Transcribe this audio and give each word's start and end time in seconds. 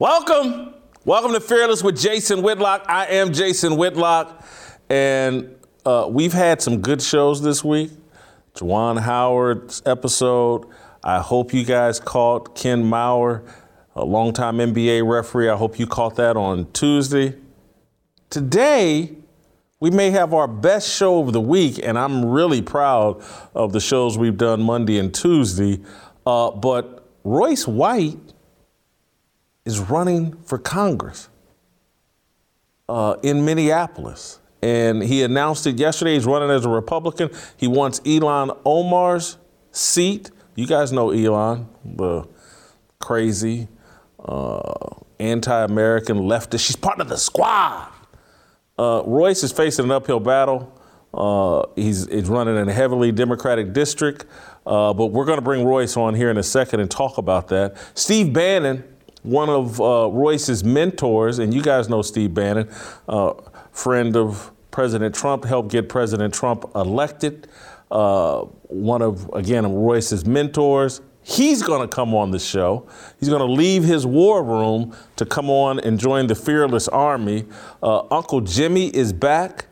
Welcome. 0.00 0.72
Welcome 1.04 1.34
to 1.34 1.40
Fearless 1.40 1.82
with 1.82 2.00
Jason 2.00 2.40
Whitlock. 2.40 2.86
I 2.88 3.04
am 3.08 3.34
Jason 3.34 3.76
Whitlock, 3.76 4.42
and 4.88 5.54
uh, 5.84 6.06
we've 6.08 6.32
had 6.32 6.62
some 6.62 6.80
good 6.80 7.02
shows 7.02 7.42
this 7.42 7.62
week. 7.62 7.90
Juwan 8.54 8.98
Howard's 8.98 9.82
episode. 9.84 10.64
I 11.04 11.20
hope 11.20 11.52
you 11.52 11.66
guys 11.66 12.00
caught 12.00 12.56
Ken 12.56 12.82
Mauer, 12.82 13.46
a 13.94 14.02
longtime 14.02 14.56
NBA 14.56 15.06
referee. 15.06 15.50
I 15.50 15.56
hope 15.56 15.78
you 15.78 15.86
caught 15.86 16.16
that 16.16 16.34
on 16.34 16.72
Tuesday. 16.72 17.36
Today, 18.30 19.14
we 19.80 19.90
may 19.90 20.08
have 20.12 20.32
our 20.32 20.48
best 20.48 20.88
show 20.96 21.20
of 21.20 21.34
the 21.34 21.42
week, 21.42 21.78
and 21.82 21.98
I'm 21.98 22.24
really 22.24 22.62
proud 22.62 23.22
of 23.54 23.74
the 23.74 23.80
shows 23.80 24.16
we've 24.16 24.38
done 24.38 24.62
Monday 24.62 24.96
and 24.96 25.12
Tuesday. 25.12 25.78
Uh, 26.24 26.52
but 26.52 27.06
Royce 27.22 27.68
White 27.68 28.16
is 29.70 29.78
running 29.80 30.36
for 30.42 30.58
Congress 30.58 31.28
uh, 32.88 33.16
in 33.22 33.44
Minneapolis. 33.44 34.40
And 34.62 35.02
he 35.02 35.22
announced 35.22 35.66
it 35.66 35.78
yesterday. 35.78 36.14
He's 36.14 36.26
running 36.26 36.50
as 36.50 36.66
a 36.66 36.68
Republican. 36.68 37.30
He 37.56 37.66
wants 37.66 38.00
Ilhan 38.00 38.58
Omar's 38.66 39.38
seat. 39.70 40.30
You 40.54 40.66
guys 40.66 40.92
know 40.92 41.08
Ilhan, 41.08 41.66
the 41.84 42.28
crazy, 42.98 43.68
uh, 44.18 44.96
anti 45.18 45.64
American 45.64 46.18
leftist. 46.18 46.66
She's 46.66 46.76
part 46.76 47.00
of 47.00 47.08
the 47.08 47.16
squad. 47.16 47.88
Uh, 48.78 49.02
Royce 49.06 49.42
is 49.44 49.52
facing 49.52 49.86
an 49.86 49.92
uphill 49.92 50.20
battle. 50.20 50.76
Uh, 51.14 51.64
he's, 51.76 52.06
he's, 52.06 52.28
running 52.28 52.56
in 52.56 52.68
a 52.68 52.72
heavily 52.72 53.12
Democratic 53.12 53.72
district. 53.72 54.26
Uh, 54.66 54.92
but 54.92 55.06
we're 55.06 55.24
going 55.24 55.38
to 55.38 55.42
bring 55.44 55.64
Royce 55.64 55.96
on 55.96 56.14
here 56.14 56.30
in 56.30 56.36
a 56.36 56.42
second 56.42 56.80
and 56.80 56.90
talk 56.90 57.18
about 57.18 57.48
that. 57.48 57.76
Steve 57.94 58.32
Bannon 58.32 58.84
one 59.22 59.48
of 59.48 59.80
uh, 59.80 60.08
Royce's 60.10 60.64
mentors, 60.64 61.38
and 61.38 61.52
you 61.52 61.62
guys 61.62 61.88
know 61.88 62.02
Steve 62.02 62.34
Bannon, 62.34 62.68
uh, 63.08 63.34
friend 63.72 64.16
of 64.16 64.50
President 64.70 65.14
Trump, 65.14 65.44
helped 65.44 65.70
get 65.70 65.88
President 65.88 66.32
Trump 66.32 66.70
elected. 66.74 67.48
Uh, 67.90 68.42
one 68.68 69.02
of, 69.02 69.28
again, 69.34 69.70
Royce's 69.72 70.24
mentors. 70.24 71.00
He's 71.22 71.62
going 71.62 71.86
to 71.86 71.88
come 71.88 72.14
on 72.14 72.30
the 72.30 72.38
show. 72.38 72.88
He's 73.18 73.28
going 73.28 73.46
to 73.46 73.52
leave 73.52 73.84
his 73.84 74.06
war 74.06 74.42
room 74.42 74.96
to 75.16 75.26
come 75.26 75.50
on 75.50 75.78
and 75.80 75.98
join 75.98 76.28
the 76.28 76.34
Fearless 76.34 76.88
Army. 76.88 77.44
Uh, 77.82 78.02
Uncle 78.10 78.40
Jimmy 78.40 78.88
is 78.88 79.12
back 79.12 79.66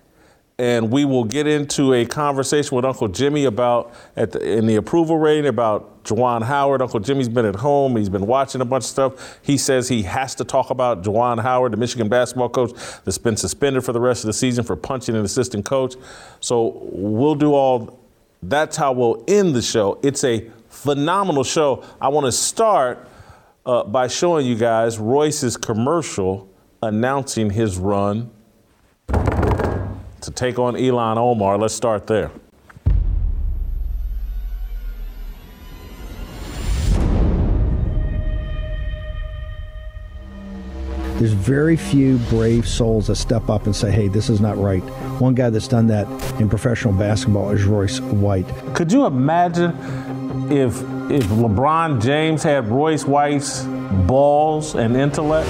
and 0.61 0.91
we 0.91 1.05
will 1.05 1.23
get 1.23 1.47
into 1.47 1.95
a 1.95 2.05
conversation 2.05 2.75
with 2.75 2.85
Uncle 2.85 3.07
Jimmy 3.07 3.45
about 3.45 3.95
the, 4.17 4.41
in 4.41 4.67
the 4.67 4.75
approval 4.75 5.17
rating 5.17 5.47
about 5.47 6.03
Juwan 6.03 6.43
Howard. 6.43 6.83
Uncle 6.83 6.99
Jimmy's 6.99 7.29
been 7.29 7.47
at 7.47 7.55
home. 7.55 7.97
He's 7.97 8.09
been 8.09 8.27
watching 8.27 8.61
a 8.61 8.65
bunch 8.65 8.83
of 8.83 8.91
stuff. 8.91 9.39
He 9.43 9.57
says 9.57 9.89
he 9.89 10.03
has 10.03 10.35
to 10.35 10.45
talk 10.45 10.71
about 10.71 11.05
Juwan 11.05 11.41
Howard, 11.41 11.73
the 11.73 11.77
Michigan 11.77 12.09
basketball 12.09 12.49
coach 12.49 12.73
that's 13.05 13.19
been 13.19 13.37
suspended 13.37 13.85
for 13.85 13.93
the 13.93 14.01
rest 14.01 14.25
of 14.25 14.27
the 14.27 14.33
season 14.33 14.65
for 14.65 14.75
punching 14.75 15.15
an 15.15 15.25
assistant 15.25 15.65
coach. 15.65 15.95
So 16.41 16.81
we'll 16.91 17.37
do 17.37 17.55
all. 17.55 18.01
That's 18.43 18.77
how 18.77 18.93
we'll 18.93 19.23
end 19.29 19.55
the 19.55 19.63
show. 19.63 20.01
It's 20.03 20.25
a 20.25 20.51
phenomenal 20.71 21.45
show. 21.45 21.85
I 22.01 22.09
want 22.09 22.27
to 22.27 22.33
start 22.33 23.09
uh, 23.65 23.85
by 23.85 24.09
showing 24.09 24.45
you 24.45 24.57
guys 24.57 24.99
Royce's 24.99 25.57
commercial 25.57 26.49
announcing 26.83 27.51
his 27.51 27.79
run 27.79 28.31
to 30.23 30.31
take 30.31 30.59
on 30.59 30.75
Ilhan 30.75 31.17
Omar. 31.17 31.59
Let's 31.59 31.75
start 31.75 32.07
there. 32.07 32.31
There's 41.19 41.33
very 41.33 41.77
few 41.77 42.19
brave 42.31 42.69
souls 42.69 43.09
that 43.09 43.17
step 43.17 43.49
up 43.49 43.67
and 43.67 43.75
say, 43.75 43.91
hey, 43.91 44.07
this 44.07 44.31
is 44.31 44.41
not 44.41 44.57
right. 44.57 44.83
One 45.21 45.35
guy 45.35 45.51
that's 45.51 45.67
done 45.67 45.89
that 45.89 46.07
in 46.41 46.49
professional 46.49 46.95
basketball 46.95 47.51
is 47.51 47.65
Royce 47.65 48.01
White. 48.01 48.47
Could 48.73 48.93
you 48.93 49.05
imagine 49.05 49.73
if 50.53 50.81
if 51.11 51.25
LeBron 51.25 52.01
James 52.01 52.45
had 52.45 52.69
Royce 52.69 53.05
White's 53.05 53.65
balls 54.07 54.77
and 54.77 54.97
intellect? 54.97 55.49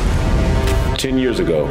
Ten 0.98 1.18
years 1.18 1.38
ago, 1.38 1.66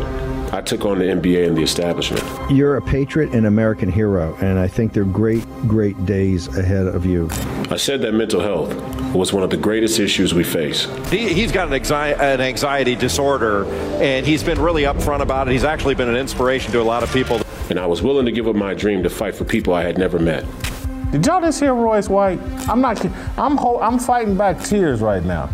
I 0.52 0.62
took 0.62 0.86
on 0.86 1.00
the 1.00 1.06
NBA 1.06 1.46
and 1.46 1.58
the 1.58 1.62
establishment. 1.62 2.24
You're 2.50 2.78
a 2.78 2.82
patriot 2.82 3.34
and 3.34 3.46
American 3.46 3.92
hero, 3.92 4.36
and 4.42 4.58
I 4.58 4.68
think 4.68 4.94
there 4.94 5.04
are 5.04 5.06
great, 5.06 5.44
great 5.68 6.06
days 6.06 6.48
ahead 6.58 6.88
of 6.88 7.06
you. 7.06 7.30
I 7.70 7.76
said 7.76 8.02
that 8.02 8.14
mental 8.14 8.40
health 8.40 8.74
was 9.14 9.34
one 9.34 9.44
of 9.44 9.50
the 9.50 9.58
greatest 9.58 10.00
issues 10.00 10.34
we 10.34 10.44
face. 10.44 10.86
He, 11.10 11.42
has 11.42 11.52
got 11.52 11.68
an 11.68 11.74
anxiety, 11.74 12.20
an 12.22 12.40
anxiety 12.40 12.96
disorder, 12.96 13.66
and 14.02 14.26
he's 14.26 14.44
been 14.44 14.60
really 14.60 14.84
upfront 14.84 15.22
about 15.22 15.50
it. 15.50 15.52
He's 15.52 15.66
actually 15.66 15.96
been 15.96 16.10
an 16.10 16.16
inspiration 16.16 16.72
to 16.72 16.82
a 16.82 16.84
lot 16.84 17.04
of 17.04 17.12
people. 17.12 17.42
And 17.70 17.78
I 17.78 17.86
was 17.86 18.02
willing 18.02 18.26
to 18.26 18.32
give 18.32 18.48
up 18.48 18.56
my 18.56 18.74
dream 18.74 19.04
to 19.04 19.10
fight 19.10 19.36
for 19.36 19.44
people 19.44 19.74
I 19.74 19.84
had 19.84 19.98
never 19.98 20.18
met. 20.18 20.46
Did 21.12 21.26
y'all 21.26 21.42
just 21.42 21.60
hear 21.60 21.74
Royce 21.74 22.10
White? 22.10 22.40
I'm 22.70 22.82
not. 22.82 23.04
I'm. 23.38 23.58
I'm 23.60 24.00
fighting 24.00 24.36
back 24.38 24.62
tears 24.64 25.02
right 25.02 25.24
now. 25.24 25.50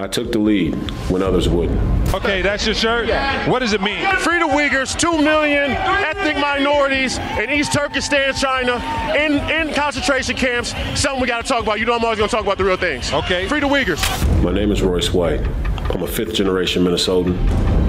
I 0.00 0.08
took 0.08 0.32
the 0.32 0.38
lead 0.38 0.74
when 1.10 1.22
others 1.22 1.46
wouldn't. 1.46 2.14
Okay, 2.14 2.40
that's 2.40 2.64
your 2.64 2.74
shirt? 2.74 3.10
What 3.46 3.58
does 3.58 3.74
it 3.74 3.82
mean? 3.82 4.02
Free 4.16 4.38
the 4.38 4.46
Uyghurs, 4.46 4.98
2 4.98 5.18
million 5.18 5.72
ethnic 5.72 6.38
minorities 6.38 7.18
in 7.18 7.50
East 7.50 7.74
Turkestan, 7.74 8.32
China, 8.32 8.76
in, 9.14 9.34
in 9.50 9.74
concentration 9.74 10.36
camps. 10.36 10.70
Something 10.98 11.20
we 11.20 11.26
got 11.26 11.42
to 11.42 11.48
talk 11.48 11.62
about. 11.62 11.80
You 11.80 11.84
know 11.84 11.94
I'm 11.94 12.02
always 12.02 12.16
going 12.16 12.30
to 12.30 12.34
talk 12.34 12.46
about 12.46 12.56
the 12.56 12.64
real 12.64 12.78
things. 12.78 13.12
Okay. 13.12 13.46
Free 13.46 13.60
the 13.60 13.68
Uyghurs. 13.68 14.42
My 14.42 14.52
name 14.52 14.72
is 14.72 14.80
Royce 14.80 15.12
White. 15.12 15.46
I'm 15.90 16.02
a 16.02 16.08
fifth 16.08 16.32
generation 16.32 16.82
Minnesotan 16.82 17.36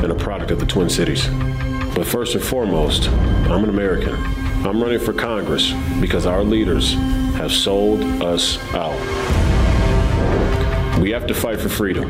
and 0.04 0.12
a 0.12 0.16
product 0.16 0.52
of 0.52 0.60
the 0.60 0.66
Twin 0.66 0.90
Cities. 0.90 1.28
But 1.96 2.06
first 2.06 2.36
and 2.36 2.44
foremost, 2.44 3.08
I'm 3.08 3.64
an 3.64 3.70
American. 3.70 4.16
I'm 4.68 4.84
running 4.84 5.00
for 5.00 5.14
Congress 5.14 5.72
because 6.02 6.26
our 6.26 6.44
leaders 6.44 6.94
have 7.36 7.54
sold 7.54 8.02
us 8.22 8.58
out. 8.74 9.41
We 11.00 11.12
have 11.12 11.28
to 11.28 11.34
fight 11.34 11.60
for 11.60 11.70
freedom. 11.70 12.10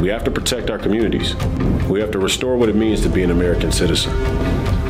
We 0.00 0.08
have 0.08 0.24
to 0.24 0.30
protect 0.30 0.70
our 0.70 0.78
communities. 0.78 1.34
We 1.88 2.00
have 2.00 2.10
to 2.12 2.18
restore 2.18 2.56
what 2.56 2.68
it 2.68 2.76
means 2.76 3.00
to 3.02 3.08
be 3.08 3.22
an 3.22 3.30
American 3.30 3.72
citizen. 3.72 4.12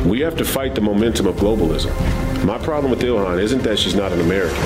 We 0.09 0.21
have 0.21 0.37
to 0.37 0.45
fight 0.45 0.75
the 0.75 0.81
momentum 0.81 1.27
of 1.27 1.37
globalism. 1.37 1.93
My 2.45 2.59
problem 2.59 2.91
with 2.91 3.01
Ilhan 3.01 3.41
isn't 3.41 3.63
that 3.63 3.79
she's 3.79 3.95
not 3.95 4.13
an 4.13 4.21
American 4.21 4.63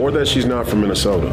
or 0.00 0.10
that 0.10 0.26
she's 0.26 0.46
not 0.46 0.66
from 0.68 0.80
Minnesota. 0.80 1.30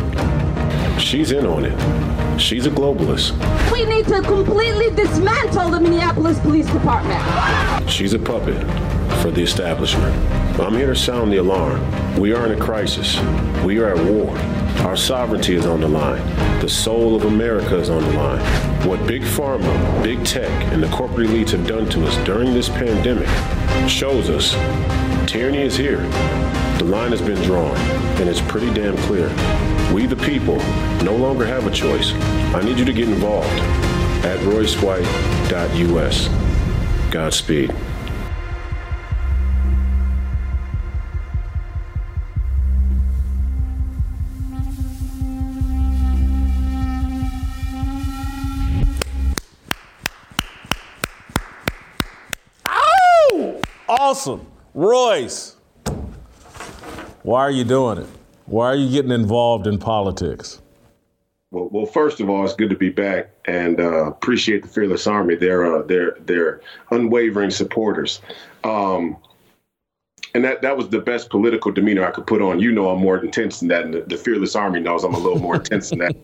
She's 1.00 1.32
in 1.32 1.46
on 1.46 1.66
it. 1.66 2.40
She's 2.40 2.66
a 2.66 2.70
globalist. 2.70 3.32
We 3.72 3.86
need 3.86 4.08
to 4.08 4.22
completely 4.22 4.90
dismantle 4.92 5.72
the 5.72 5.80
Minneapolis 5.80 6.40
Police 6.40 6.68
Department. 6.68 7.90
She's 7.90 8.14
a 8.14 8.20
puppet 8.20 8.60
for 9.22 9.32
the 9.32 9.42
establishment. 9.42 10.14
I'm 10.60 10.74
here 10.74 10.88
to 10.88 10.96
sound 10.96 11.32
the 11.32 11.38
alarm. 11.38 12.20
We 12.20 12.34
are 12.34 12.46
in 12.46 12.60
a 12.60 12.64
crisis. 12.64 13.20
We 13.64 13.80
are 13.80 13.96
at 13.96 14.12
war. 14.12 14.36
Our 14.86 14.96
sovereignty 14.96 15.56
is 15.56 15.66
on 15.66 15.82
the 15.82 15.88
line. 15.88 16.26
The 16.62 16.70
soul 16.70 17.16
of 17.16 17.26
America 17.26 17.78
is 17.78 17.90
on 17.90 18.04
the 18.04 18.14
line. 18.14 18.40
What 18.88 19.06
Big 19.08 19.24
Pharma, 19.24 20.04
Big 20.04 20.24
Tech, 20.24 20.50
and 20.72 20.82
the 20.82 20.88
corporate 20.90 21.28
elites 21.28 21.50
have 21.50 21.68
done 21.68 21.90
to 21.90 22.06
us 22.06 22.16
during 22.26 22.54
this 22.54 22.70
pandemic 22.70 23.28
shows 23.90 24.30
us 24.30 24.54
tyranny 25.28 25.62
is 25.62 25.76
here. 25.76 26.02
The 26.78 26.86
line 26.86 27.12
has 27.12 27.22
been 27.22 27.42
drawn, 27.44 27.76
and 28.18 28.30
it's 28.30 28.42
pretty 28.42 28.74
damn 28.74 28.96
clear. 28.98 29.28
We, 29.94 30.06
the 30.06 30.16
people, 30.16 30.58
no 31.04 31.16
longer 31.16 31.46
have 31.46 31.68
a 31.68 31.72
choice. 31.72 32.14
I 32.54 32.62
need 32.64 32.80
you 32.80 32.86
to 32.86 32.94
get 32.94 33.10
involved 33.10 33.48
at 34.24 34.40
roycewhite.us. 34.40 36.30
Godspeed. 37.12 37.74
Awesome. 54.18 54.48
Royce, 54.74 55.56
why 57.22 57.42
are 57.42 57.52
you 57.52 57.64
doing 57.64 58.00
it? 58.00 58.08
Why 58.48 58.66
are 58.68 58.76
you 58.76 58.90
getting 58.90 59.12
involved 59.12 59.68
in 59.68 59.78
politics? 59.78 60.60
Well, 61.52 61.70
well, 61.72 61.86
first 61.86 62.20
of 62.20 62.28
all, 62.28 62.44
it's 62.44 62.56
good 62.56 62.72
to 62.72 62.76
be 62.76 62.90
back, 62.90 63.30
and 63.46 63.80
uh, 63.80 64.08
appreciate 64.08 64.64
the 64.64 64.70
Fearless 64.70 65.06
Army. 65.06 65.36
They're 65.36 65.78
uh, 65.78 65.84
they're 65.84 66.18
they're 66.22 66.62
unwavering 66.90 67.52
supporters, 67.52 68.20
um, 68.64 69.18
and 70.34 70.44
that 70.44 70.64
that 70.64 70.76
was 70.76 70.90
the 70.90 71.00
best 71.00 71.30
political 71.30 71.72
demeanor 71.72 72.06
I 72.06 72.12
could 72.12 72.26
put 72.26 72.42
on. 72.42 72.60
You 72.60 72.72
know, 72.72 72.90
I'm 72.90 73.00
more 73.00 73.24
intense 73.24 73.60
than 73.60 73.68
that, 73.70 73.86
and 73.86 73.94
the, 73.94 74.02
the 74.02 74.18
Fearless 74.18 74.56
Army 74.56 74.80
knows 74.80 75.04
I'm 75.04 75.14
a 75.14 75.20
little 75.20 75.40
more 75.40 75.56
intense 75.56 75.92
than 75.92 76.00
that. 76.00 76.16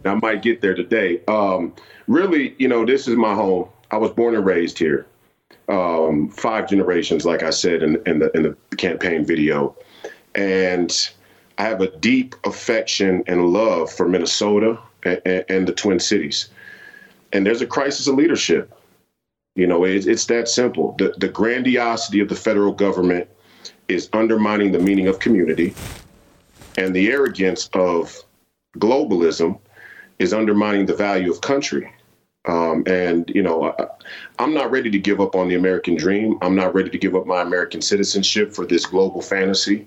I 0.06 0.14
might 0.14 0.40
get 0.42 0.62
there 0.62 0.74
today. 0.74 1.20
Um, 1.28 1.74
really, 2.08 2.54
you 2.58 2.66
know, 2.66 2.86
this 2.86 3.06
is 3.06 3.16
my 3.16 3.34
home. 3.34 3.68
I 3.90 3.98
was 3.98 4.10
born 4.10 4.34
and 4.34 4.44
raised 4.46 4.78
here. 4.78 5.06
Um, 5.68 6.28
five 6.28 6.68
generations, 6.68 7.24
like 7.24 7.42
I 7.42 7.50
said 7.50 7.82
in, 7.82 8.02
in 8.04 8.18
the 8.18 8.30
in 8.36 8.42
the 8.42 8.76
campaign 8.76 9.24
video, 9.24 9.76
and 10.34 11.10
I 11.56 11.62
have 11.62 11.80
a 11.80 11.96
deep 11.98 12.34
affection 12.44 13.22
and 13.26 13.52
love 13.52 13.90
for 13.90 14.08
Minnesota 14.08 14.78
and, 15.04 15.44
and 15.48 15.68
the 15.68 15.72
Twin 15.72 16.00
Cities. 16.00 16.50
And 17.32 17.46
there's 17.46 17.62
a 17.62 17.66
crisis 17.66 18.08
of 18.08 18.16
leadership. 18.16 18.74
You 19.54 19.66
know, 19.66 19.84
it, 19.84 20.06
it's 20.06 20.26
that 20.26 20.48
simple. 20.48 20.94
The, 20.98 21.14
the 21.18 21.28
grandiosity 21.28 22.20
of 22.20 22.28
the 22.28 22.36
federal 22.36 22.72
government 22.72 23.28
is 23.88 24.08
undermining 24.12 24.72
the 24.72 24.78
meaning 24.78 25.06
of 25.06 25.20
community, 25.20 25.74
and 26.76 26.94
the 26.94 27.08
arrogance 27.10 27.70
of 27.72 28.22
globalism 28.78 29.58
is 30.18 30.32
undermining 30.32 30.86
the 30.86 30.94
value 30.94 31.30
of 31.30 31.40
country. 31.40 31.92
Um, 32.44 32.82
and 32.86 33.30
you 33.32 33.42
know, 33.42 33.72
I, 33.78 34.42
am 34.42 34.52
not 34.52 34.70
ready 34.70 34.90
to 34.90 34.98
give 34.98 35.20
up 35.20 35.36
on 35.36 35.48
the 35.48 35.54
American 35.54 35.94
dream. 35.94 36.38
I'm 36.42 36.56
not 36.56 36.74
ready 36.74 36.90
to 36.90 36.98
give 36.98 37.14
up 37.14 37.26
my 37.26 37.40
American 37.42 37.80
citizenship 37.80 38.52
for 38.52 38.66
this 38.66 38.84
global 38.84 39.22
fantasy 39.22 39.86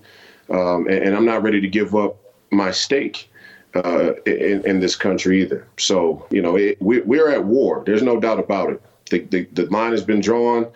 um, 0.49 0.87
and, 0.87 1.03
and, 1.03 1.15
I'm 1.15 1.25
not 1.25 1.43
ready 1.43 1.59
to 1.61 1.67
give 1.67 1.95
up 1.95 2.17
my 2.51 2.71
stake 2.71 3.31
uh, 3.73 4.13
in, 4.25 4.65
in, 4.65 4.79
this 4.79 4.95
country 4.95 5.41
either. 5.41 5.67
So 5.77 6.25
you 6.29 6.41
know, 6.41 6.55
it, 6.55 6.79
we, 6.81 7.01
we're 7.01 7.29
at 7.29 7.45
war. 7.45 7.83
There's 7.85 8.03
no 8.03 8.19
doubt 8.19 8.39
about 8.39 8.71
it. 8.71 8.81
The, 9.09 9.19
the, 9.19 9.47
the, 9.53 9.65
line 9.67 9.91
has 9.91 10.03
been 10.03 10.19
drawn, 10.19 10.67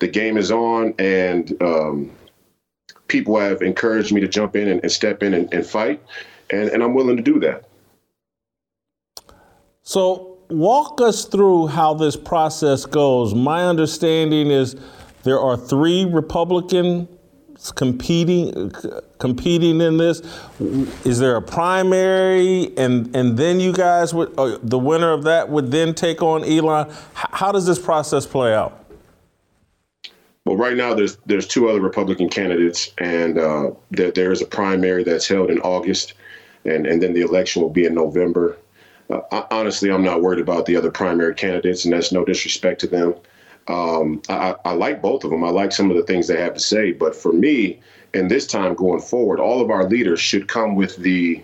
the 0.00 0.08
game 0.08 0.36
is 0.36 0.50
on, 0.50 0.94
and 0.98 1.56
um, 1.62 2.10
people 3.08 3.38
have 3.38 3.62
encouraged 3.62 4.12
me 4.12 4.20
to 4.20 4.28
jump 4.28 4.56
in 4.56 4.68
and, 4.68 4.80
and 4.82 4.90
step 4.90 5.22
in 5.22 5.34
and, 5.34 5.52
and 5.52 5.64
fight, 5.64 6.02
and 6.50 6.82
I'm 6.82 6.94
willing 6.94 7.16
to 7.16 7.22
do 7.22 7.38
that. 7.40 7.68
So, 9.82 10.35
walk 10.48 11.00
us 11.00 11.24
through 11.24 11.68
how 11.68 11.94
this 11.94 12.16
process 12.16 12.86
goes. 12.86 13.34
My 13.34 13.66
understanding 13.66 14.50
is 14.50 14.76
there 15.22 15.40
are 15.40 15.56
three 15.56 16.04
Republican 16.04 17.08
competing 17.74 18.72
competing 19.18 19.80
in 19.80 19.96
this? 19.96 20.22
Is 21.04 21.18
there 21.18 21.36
a 21.36 21.42
primary, 21.42 22.72
and 22.76 23.14
and 23.16 23.36
then 23.36 23.60
you 23.60 23.72
guys 23.72 24.14
would 24.14 24.32
uh, 24.38 24.58
the 24.62 24.78
winner 24.78 25.12
of 25.12 25.24
that 25.24 25.48
would 25.48 25.70
then 25.70 25.94
take 25.94 26.22
on 26.22 26.42
Ilhan? 26.42 26.92
How 27.14 27.52
does 27.52 27.66
this 27.66 27.78
process 27.78 28.26
play 28.26 28.54
out? 28.54 28.84
Well, 30.44 30.56
right 30.56 30.76
now 30.76 30.94
there's 30.94 31.16
there's 31.26 31.46
two 31.46 31.68
other 31.68 31.80
Republican 31.80 32.28
candidates, 32.28 32.92
and 32.98 33.38
uh, 33.38 33.70
there, 33.90 34.12
there 34.12 34.32
is 34.32 34.42
a 34.42 34.46
primary 34.46 35.02
that's 35.02 35.26
held 35.26 35.50
in 35.50 35.58
August, 35.60 36.14
and 36.64 36.86
and 36.86 37.02
then 37.02 37.14
the 37.14 37.22
election 37.22 37.62
will 37.62 37.70
be 37.70 37.84
in 37.84 37.94
November. 37.94 38.56
Uh, 39.08 39.42
honestly, 39.50 39.90
I'm 39.90 40.02
not 40.02 40.22
worried 40.22 40.40
about 40.40 40.66
the 40.66 40.76
other 40.76 40.90
primary 40.90 41.34
candidates, 41.34 41.84
and 41.84 41.94
that's 41.94 42.12
no 42.12 42.24
disrespect 42.24 42.80
to 42.80 42.86
them. 42.86 43.14
Um, 43.68 44.22
I, 44.28 44.54
I, 44.64 44.72
like 44.72 45.02
both 45.02 45.24
of 45.24 45.30
them. 45.30 45.44
I 45.44 45.50
like 45.50 45.72
some 45.72 45.90
of 45.90 45.96
the 45.96 46.02
things 46.02 46.26
they 46.26 46.40
have 46.40 46.54
to 46.54 46.60
say. 46.60 46.92
But 46.92 47.16
for 47.16 47.32
me, 47.32 47.80
and 48.14 48.30
this 48.30 48.46
time 48.46 48.74
going 48.74 49.00
forward, 49.00 49.40
all 49.40 49.60
of 49.60 49.70
our 49.70 49.88
leaders 49.88 50.20
should 50.20 50.48
come 50.48 50.74
with 50.76 50.96
the, 50.96 51.42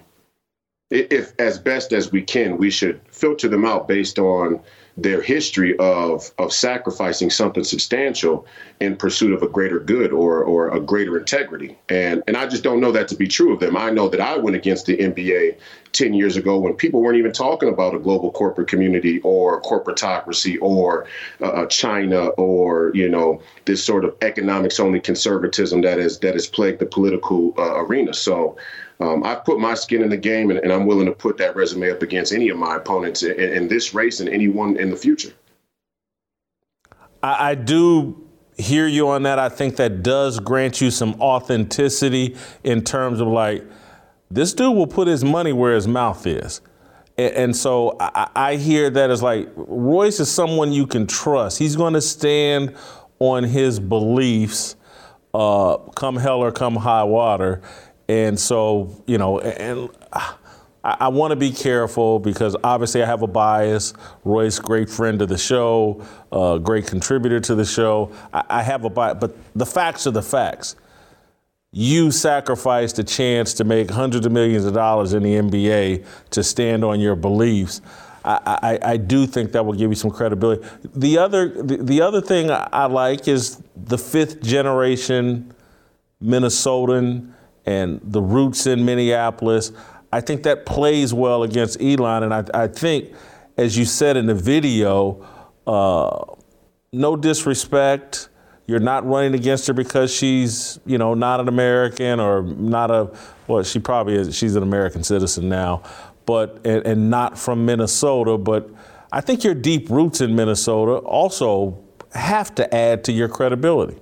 if 0.90 1.32
as 1.38 1.58
best 1.58 1.92
as 1.92 2.12
we 2.12 2.22
can, 2.22 2.58
we 2.58 2.70
should 2.70 3.00
filter 3.10 3.48
them 3.48 3.64
out 3.64 3.88
based 3.88 4.18
on 4.18 4.60
their 4.96 5.22
history 5.22 5.76
of 5.78 6.30
of 6.38 6.52
sacrificing 6.52 7.30
something 7.30 7.64
substantial 7.64 8.46
in 8.80 8.96
pursuit 8.96 9.32
of 9.32 9.42
a 9.42 9.48
greater 9.48 9.78
good 9.78 10.12
or 10.12 10.42
or 10.44 10.70
a 10.70 10.80
greater 10.80 11.18
integrity. 11.18 11.78
And 11.88 12.22
and 12.26 12.36
I 12.36 12.46
just 12.46 12.62
don't 12.62 12.80
know 12.80 12.92
that 12.92 13.08
to 13.08 13.16
be 13.16 13.26
true 13.26 13.52
of 13.54 13.60
them. 13.60 13.76
I 13.76 13.90
know 13.90 14.08
that 14.08 14.20
I 14.20 14.36
went 14.36 14.56
against 14.56 14.86
the 14.86 14.96
NBA 14.96 15.56
10 15.92 16.14
years 16.14 16.36
ago 16.36 16.58
when 16.58 16.74
people 16.74 17.00
weren't 17.00 17.18
even 17.18 17.32
talking 17.32 17.68
about 17.68 17.94
a 17.94 17.98
global 17.98 18.30
corporate 18.32 18.68
community 18.68 19.20
or 19.20 19.60
corporatocracy 19.62 20.56
or 20.60 21.06
uh, 21.40 21.66
China 21.66 22.28
or 22.30 22.90
you 22.94 23.08
know 23.08 23.40
this 23.64 23.82
sort 23.82 24.04
of 24.04 24.14
economics 24.20 24.78
only 24.78 25.00
conservatism 25.00 25.80
that 25.82 25.98
is 25.98 26.18
that 26.18 26.34
has 26.34 26.46
plagued 26.46 26.80
the 26.80 26.86
political 26.86 27.54
uh, 27.56 27.82
arena. 27.82 28.12
So 28.12 28.56
um, 29.02 29.24
I've 29.24 29.44
put 29.44 29.58
my 29.58 29.74
skin 29.74 30.02
in 30.02 30.10
the 30.10 30.16
game, 30.16 30.50
and, 30.50 30.60
and, 30.60 30.72
I'm 30.72 30.86
willing 30.86 31.06
to 31.06 31.12
put 31.12 31.36
that 31.38 31.56
resume 31.56 31.90
up 31.90 32.02
against 32.02 32.32
any 32.32 32.50
of 32.50 32.56
my 32.56 32.76
opponents 32.76 33.24
in, 33.24 33.32
in 33.32 33.68
this 33.68 33.92
race 33.94 34.20
and 34.20 34.28
anyone 34.28 34.76
in 34.76 34.90
the 34.90 34.96
future. 34.96 35.32
I, 37.20 37.50
I, 37.50 37.54
do 37.56 38.24
hear 38.56 38.86
you 38.86 39.08
on 39.08 39.24
that. 39.24 39.40
I 39.40 39.48
think 39.48 39.74
that 39.76 40.04
does 40.04 40.38
grant 40.38 40.80
you 40.80 40.92
some 40.92 41.20
authenticity 41.20 42.36
in 42.62 42.84
terms 42.84 43.20
of 43.20 43.26
like, 43.26 43.64
this 44.30 44.54
dude 44.54 44.76
will 44.76 44.86
put 44.86 45.08
his 45.08 45.24
money 45.24 45.52
where 45.52 45.74
his 45.74 45.88
mouth 45.88 46.24
is. 46.24 46.60
And, 47.18 47.54
so 47.56 47.96
I, 47.98 48.30
I 48.34 48.56
hear 48.56 48.88
that 48.88 49.10
as 49.10 49.22
like, 49.22 49.48
Royce 49.56 50.20
is 50.20 50.30
someone 50.30 50.72
you 50.72 50.86
can 50.86 51.06
trust. 51.08 51.58
He's 51.58 51.76
going 51.76 51.94
to 51.94 52.00
stand 52.00 52.76
on 53.18 53.44
his 53.44 53.80
beliefs, 53.80 54.76
uh, 55.34 55.76
come 55.96 56.16
hell 56.16 56.38
or 56.38 56.52
come 56.52 56.76
high 56.76 57.04
water. 57.04 57.62
And 58.08 58.38
so, 58.38 59.02
you 59.06 59.18
know, 59.18 59.40
and 59.40 59.88
I, 60.12 60.34
I 60.84 61.08
want 61.08 61.30
to 61.30 61.36
be 61.36 61.50
careful 61.50 62.18
because 62.18 62.56
obviously 62.64 63.02
I 63.02 63.06
have 63.06 63.22
a 63.22 63.26
bias. 63.26 63.94
Royce, 64.24 64.58
great 64.58 64.90
friend 64.90 65.22
of 65.22 65.28
the 65.28 65.38
show, 65.38 66.04
uh, 66.32 66.58
great 66.58 66.86
contributor 66.86 67.40
to 67.40 67.54
the 67.54 67.64
show. 67.64 68.12
I, 68.32 68.44
I 68.48 68.62
have 68.62 68.84
a 68.84 68.90
bias, 68.90 69.18
but 69.20 69.36
the 69.54 69.66
facts 69.66 70.06
are 70.06 70.10
the 70.10 70.22
facts. 70.22 70.76
You 71.70 72.10
sacrificed 72.10 72.98
a 72.98 73.04
chance 73.04 73.54
to 73.54 73.64
make 73.64 73.90
hundreds 73.90 74.26
of 74.26 74.32
millions 74.32 74.66
of 74.66 74.74
dollars 74.74 75.14
in 75.14 75.22
the 75.22 75.34
NBA 75.34 76.04
to 76.30 76.42
stand 76.42 76.84
on 76.84 77.00
your 77.00 77.16
beliefs. 77.16 77.80
I, 78.24 78.78
I, 78.84 78.92
I, 78.92 78.96
do 78.98 79.26
think 79.26 79.50
that 79.52 79.66
will 79.66 79.72
give 79.72 79.90
you 79.90 79.96
some 79.96 80.10
credibility. 80.10 80.64
The 80.94 81.18
other, 81.18 81.48
the, 81.48 81.78
the 81.78 82.02
other 82.02 82.20
thing 82.20 82.50
I 82.52 82.86
like 82.86 83.26
is 83.26 83.60
the 83.74 83.98
fifth 83.98 84.42
generation 84.42 85.52
Minnesotan 86.22 87.32
and 87.66 88.00
the 88.02 88.20
roots 88.20 88.66
in 88.66 88.84
Minneapolis. 88.84 89.72
I 90.12 90.20
think 90.20 90.42
that 90.42 90.66
plays 90.66 91.14
well 91.14 91.42
against 91.42 91.78
Ilhan. 91.78 92.22
And 92.22 92.34
I, 92.34 92.64
I 92.64 92.66
think, 92.66 93.14
as 93.56 93.78
you 93.78 93.84
said 93.84 94.16
in 94.16 94.26
the 94.26 94.34
video, 94.34 95.26
uh, 95.66 96.24
no 96.92 97.16
disrespect. 97.16 98.28
You're 98.66 98.80
not 98.80 99.06
running 99.06 99.34
against 99.34 99.66
her 99.66 99.72
because 99.72 100.14
she's, 100.14 100.78
you 100.86 100.98
know, 100.98 101.14
not 101.14 101.40
an 101.40 101.48
American 101.48 102.20
or 102.20 102.42
not 102.42 102.90
a, 102.90 103.10
well, 103.46 103.62
she 103.62 103.78
probably 103.78 104.14
is, 104.14 104.36
she's 104.36 104.54
an 104.54 104.62
American 104.62 105.02
citizen 105.02 105.48
now, 105.48 105.82
but, 106.26 106.60
and, 106.64 106.86
and 106.86 107.10
not 107.10 107.38
from 107.38 107.66
Minnesota. 107.66 108.38
But 108.38 108.70
I 109.10 109.20
think 109.20 109.44
your 109.44 109.54
deep 109.54 109.90
roots 109.90 110.20
in 110.20 110.36
Minnesota 110.36 110.92
also 110.92 111.82
have 112.14 112.54
to 112.54 112.74
add 112.74 113.04
to 113.04 113.12
your 113.12 113.28
credibility. 113.28 113.98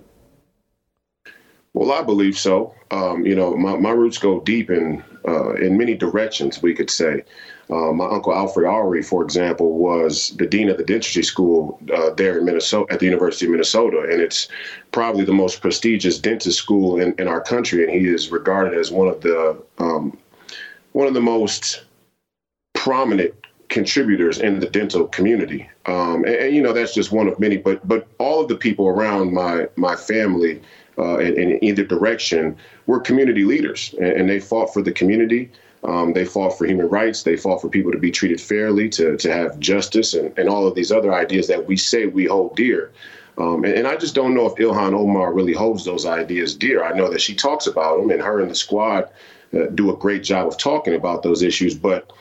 Well, 1.72 1.92
I 1.92 2.02
believe 2.02 2.36
so. 2.36 2.74
Um, 2.90 3.24
you 3.24 3.36
know, 3.36 3.56
my, 3.56 3.76
my 3.76 3.90
roots 3.90 4.18
go 4.18 4.40
deep 4.40 4.70
in 4.70 5.04
uh, 5.26 5.54
in 5.54 5.78
many 5.78 5.94
directions. 5.94 6.62
We 6.62 6.74
could 6.74 6.90
say. 6.90 7.24
Uh, 7.70 7.92
my 7.92 8.06
uncle 8.06 8.34
Alfred 8.34 8.66
Ari, 8.66 9.00
for 9.00 9.22
example, 9.22 9.78
was 9.78 10.30
the 10.38 10.46
dean 10.46 10.68
of 10.68 10.76
the 10.76 10.82
dentistry 10.82 11.22
school 11.22 11.78
uh, 11.94 12.10
there 12.14 12.36
in 12.36 12.44
Minnesota 12.44 12.92
at 12.92 12.98
the 12.98 13.06
University 13.06 13.46
of 13.46 13.52
Minnesota, 13.52 14.08
and 14.10 14.20
it's 14.20 14.48
probably 14.90 15.24
the 15.24 15.32
most 15.32 15.60
prestigious 15.60 16.18
dentist 16.18 16.58
school 16.58 17.00
in, 17.00 17.14
in 17.16 17.28
our 17.28 17.40
country. 17.40 17.84
And 17.84 17.92
he 17.92 18.08
is 18.08 18.32
regarded 18.32 18.76
as 18.76 18.90
one 18.90 19.06
of 19.06 19.20
the 19.20 19.56
um, 19.78 20.18
one 20.92 21.06
of 21.06 21.14
the 21.14 21.20
most 21.20 21.84
prominent 22.74 23.34
contributors 23.68 24.38
in 24.40 24.58
the 24.58 24.68
dental 24.68 25.06
community. 25.06 25.70
Um, 25.86 26.24
and, 26.24 26.34
and, 26.34 26.56
you 26.56 26.62
know, 26.62 26.72
that's 26.72 26.92
just 26.92 27.12
one 27.12 27.28
of 27.28 27.38
many. 27.38 27.56
But 27.56 27.86
but 27.86 28.08
all 28.18 28.40
of 28.40 28.48
the 28.48 28.56
people 28.56 28.88
around 28.88 29.32
my 29.32 29.68
my 29.76 29.94
family 29.94 30.60
uh, 31.00 31.18
in, 31.18 31.34
in, 31.38 31.64
either 31.64 31.84
direction 31.84 32.56
were 32.86 33.00
community 33.00 33.44
leaders, 33.44 33.94
and, 33.98 34.12
and 34.12 34.30
they 34.30 34.38
fought 34.38 34.72
for 34.72 34.82
the 34.82 34.92
community. 34.92 35.50
Um, 35.82 36.12
they 36.12 36.26
fought 36.26 36.58
for 36.58 36.66
human 36.66 36.88
rights. 36.88 37.22
They 37.22 37.36
fought 37.36 37.62
for 37.62 37.70
people 37.70 37.90
to 37.92 37.98
be 37.98 38.10
treated 38.10 38.40
fairly, 38.40 38.88
to, 38.90 39.16
to 39.16 39.32
have 39.32 39.58
justice, 39.58 40.12
and, 40.14 40.36
and 40.38 40.48
all 40.48 40.66
of 40.66 40.74
these 40.74 40.92
other 40.92 41.14
ideas 41.14 41.48
that 41.48 41.66
we 41.66 41.76
say 41.76 42.06
we 42.06 42.26
hold 42.26 42.54
dear. 42.54 42.92
Um, 43.38 43.64
and, 43.64 43.72
and, 43.72 43.86
I 43.86 43.96
just 43.96 44.14
don't 44.14 44.34
know 44.34 44.46
if 44.46 44.56
Ilhan 44.56 44.92
Omar 44.92 45.32
really 45.32 45.54
holds 45.54 45.84
those 45.84 46.04
ideas 46.04 46.54
dear. 46.54 46.84
I 46.84 46.92
know 46.92 47.08
that 47.08 47.22
she 47.22 47.34
talks 47.34 47.66
about 47.66 47.98
them, 47.98 48.10
and 48.10 48.20
her 48.20 48.40
and 48.40 48.50
the 48.50 48.54
squad 48.54 49.08
uh, 49.54 49.66
do 49.74 49.90
a 49.90 49.96
great 49.96 50.22
job 50.22 50.48
of 50.48 50.58
talking 50.58 50.94
about 50.94 51.22
those 51.22 51.42
issues. 51.42 51.74
But 51.74 52.12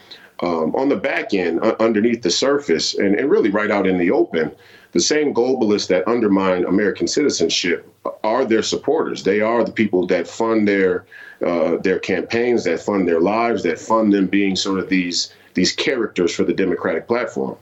um, 0.41 0.73
on 0.75 0.87
the 0.87 0.95
back 0.95 1.33
end, 1.33 1.61
uh, 1.61 1.75
underneath 1.81 2.21
the 2.21 2.31
surface, 2.31 2.95
and, 2.95 3.15
and 3.15 3.29
really 3.29 3.49
right 3.49 3.71
out 3.71 3.87
in 3.87 3.97
the 3.97 4.11
open, 4.11 4.51
the 4.91 4.99
same 4.99 5.33
globalists 5.33 5.87
that 5.87 6.07
undermine 6.07 6.65
American 6.65 7.07
citizenship 7.07 7.87
are 8.23 8.45
their 8.45 8.63
supporters. 8.63 9.23
They 9.23 9.41
are 9.41 9.63
the 9.63 9.71
people 9.71 10.07
that 10.07 10.27
fund 10.27 10.67
their 10.67 11.05
uh, 11.45 11.77
their 11.77 11.99
campaigns, 11.99 12.65
that 12.65 12.81
fund 12.81 13.07
their 13.07 13.21
lives, 13.21 13.63
that 13.63 13.79
fund 13.79 14.11
them 14.11 14.27
being 14.27 14.55
sort 14.55 14.79
of 14.79 14.89
these 14.89 15.33
these 15.53 15.71
characters 15.71 16.33
for 16.33 16.43
the 16.43 16.53
Democratic 16.53 17.07
platform. 17.07 17.57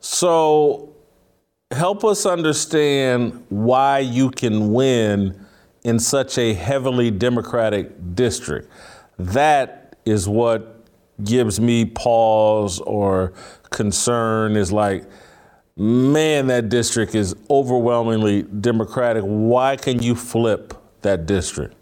So, 0.00 0.94
help 1.70 2.04
us 2.04 2.26
understand 2.26 3.44
why 3.48 4.00
you 4.00 4.30
can 4.30 4.72
win 4.72 5.46
in 5.84 5.98
such 5.98 6.38
a 6.38 6.54
heavily 6.54 7.10
Democratic 7.10 8.14
district. 8.14 8.70
That 9.18 9.96
is 10.04 10.28
what 10.28 10.84
gives 11.24 11.58
me 11.60 11.84
pause 11.84 12.80
or 12.80 13.32
concern. 13.70 14.56
Is 14.56 14.72
like 14.72 15.04
man, 15.76 16.46
that 16.46 16.68
district 16.68 17.14
is 17.14 17.34
overwhelmingly 17.50 18.42
Democratic. 18.42 19.22
Why 19.22 19.76
can 19.76 20.02
you 20.02 20.14
flip 20.14 20.74
that 21.02 21.26
district? 21.26 21.74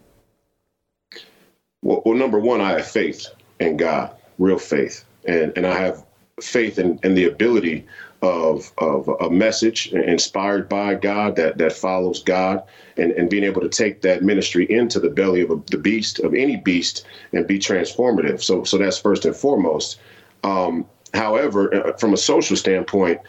Well, 1.83 2.03
well 2.05 2.17
number 2.17 2.41
one, 2.41 2.61
I 2.61 2.73
have 2.73 2.87
faith 2.87 3.27
in 3.61 3.77
God, 3.77 4.15
real 4.39 4.59
faith. 4.59 5.05
And, 5.27 5.53
and 5.57 5.67
I 5.67 5.79
have 5.79 6.05
faith 6.41 6.79
in, 6.79 6.99
in 7.03 7.15
the 7.15 7.27
ability 7.27 7.87
of, 8.21 8.73
of 8.79 9.09
a 9.09 9.31
message 9.31 9.89
inspired 9.93 10.69
by 10.69 10.95
God 10.95 11.37
that, 11.37 11.59
that 11.59 11.73
follows 11.73 12.23
God 12.23 12.63
and, 12.97 13.13
and 13.13 13.29
being 13.29 13.45
able 13.45 13.61
to 13.61 13.69
take 13.69 14.01
that 14.03 14.23
ministry 14.23 14.71
into 14.71 14.99
the 14.99 15.11
belly 15.11 15.43
of 15.43 15.51
a, 15.51 15.63
the 15.71 15.79
beast, 15.79 16.21
of 16.21 16.35
any 16.35 16.57
beast, 16.57 17.07
and 17.33 17.47
be 17.47 17.59
transformative. 17.59 18.43
So, 18.43 18.65
so 18.65 18.79
that's 18.79 18.99
first 18.99 19.25
and 19.25 19.37
foremost. 19.37 20.01
Um, 20.43 20.87
however, 21.13 21.75
uh, 21.75 21.93
from 21.99 22.15
a 22.15 22.17
social 22.17 22.57
standpoint, 22.57 23.21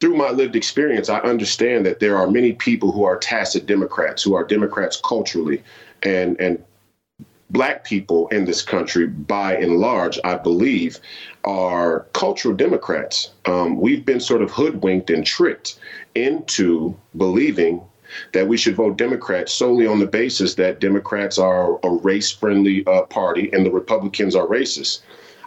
through 0.00 0.16
my 0.16 0.30
lived 0.30 0.56
experience, 0.56 1.08
I 1.08 1.20
understand 1.20 1.86
that 1.86 2.00
there 2.00 2.16
are 2.16 2.30
many 2.30 2.52
people 2.52 2.92
who 2.92 3.04
are 3.04 3.16
tacit 3.16 3.66
Democrats, 3.66 4.22
who 4.22 4.34
are 4.34 4.44
Democrats 4.44 5.00
culturally, 5.02 5.62
and 6.02 6.38
and 6.40 6.62
black 7.50 7.84
people 7.84 8.26
in 8.28 8.44
this 8.44 8.60
country, 8.60 9.06
by 9.06 9.56
and 9.56 9.76
large, 9.78 10.18
I 10.24 10.34
believe, 10.34 10.98
are 11.44 12.00
cultural 12.12 12.54
Democrats. 12.54 13.30
Um, 13.44 13.80
we've 13.80 14.04
been 14.04 14.20
sort 14.20 14.42
of 14.42 14.50
hoodwinked 14.50 15.10
and 15.10 15.24
tricked 15.24 15.78
into 16.16 16.96
believing 17.16 17.80
that 18.32 18.48
we 18.48 18.56
should 18.56 18.74
vote 18.74 18.96
Democrats 18.96 19.52
solely 19.52 19.86
on 19.86 19.98
the 19.98 20.06
basis 20.06 20.54
that 20.54 20.80
Democrats 20.80 21.38
are 21.38 21.78
a 21.84 21.90
race 21.90 22.30
friendly 22.30 22.84
uh, 22.86 23.02
party 23.02 23.50
and 23.52 23.64
the 23.64 23.70
Republicans 23.70 24.34
are 24.34 24.46
racist. 24.46 25.00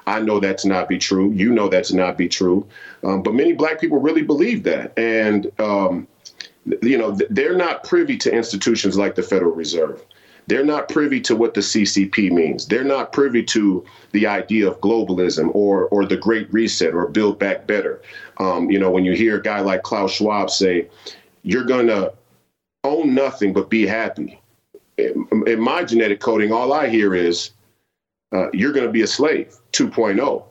I 0.09 0.19
know 0.21 0.39
that 0.39 0.57
to 0.59 0.67
not 0.67 0.89
be 0.89 0.97
true. 0.97 1.31
You 1.31 1.51
know 1.51 1.69
that 1.69 1.85
to 1.85 1.95
not 1.95 2.17
be 2.17 2.27
true. 2.27 2.67
Um, 3.03 3.21
but 3.21 3.35
many 3.35 3.53
black 3.53 3.79
people 3.79 3.99
really 3.99 4.23
believe 4.23 4.63
that. 4.63 4.97
And, 4.97 5.51
um, 5.59 6.07
you 6.81 6.97
know, 6.97 7.17
they're 7.29 7.55
not 7.55 7.83
privy 7.83 8.17
to 8.17 8.33
institutions 8.33 8.97
like 8.97 9.15
the 9.15 9.23
Federal 9.23 9.51
Reserve. 9.51 10.03
They're 10.47 10.65
not 10.65 10.89
privy 10.89 11.21
to 11.21 11.35
what 11.35 11.53
the 11.53 11.61
CCP 11.61 12.31
means. 12.31 12.65
They're 12.65 12.83
not 12.83 13.13
privy 13.13 13.43
to 13.43 13.85
the 14.13 14.25
idea 14.25 14.67
of 14.67 14.81
globalism 14.81 15.53
or 15.53 15.85
or 15.89 16.05
the 16.05 16.17
Great 16.17 16.51
Reset 16.51 16.95
or 16.95 17.07
Build 17.07 17.37
Back 17.37 17.67
Better. 17.67 18.01
Um, 18.37 18.71
you 18.71 18.79
know, 18.79 18.89
when 18.89 19.05
you 19.05 19.13
hear 19.13 19.37
a 19.37 19.41
guy 19.43 19.59
like 19.59 19.83
Klaus 19.83 20.13
Schwab 20.13 20.49
say, 20.49 20.87
"You're 21.43 21.65
gonna 21.65 22.13
own 22.83 23.13
nothing 23.13 23.53
but 23.53 23.69
be 23.69 23.85
happy," 23.85 24.41
in, 24.97 25.27
in 25.45 25.59
my 25.59 25.83
genetic 25.83 26.19
coding, 26.19 26.51
all 26.51 26.73
I 26.73 26.89
hear 26.89 27.13
is, 27.13 27.51
uh, 28.31 28.47
"You're 28.53 28.73
gonna 28.73 28.91
be 28.91 29.01
a 29.01 29.07
slave." 29.07 29.55
2.0. 29.71 30.43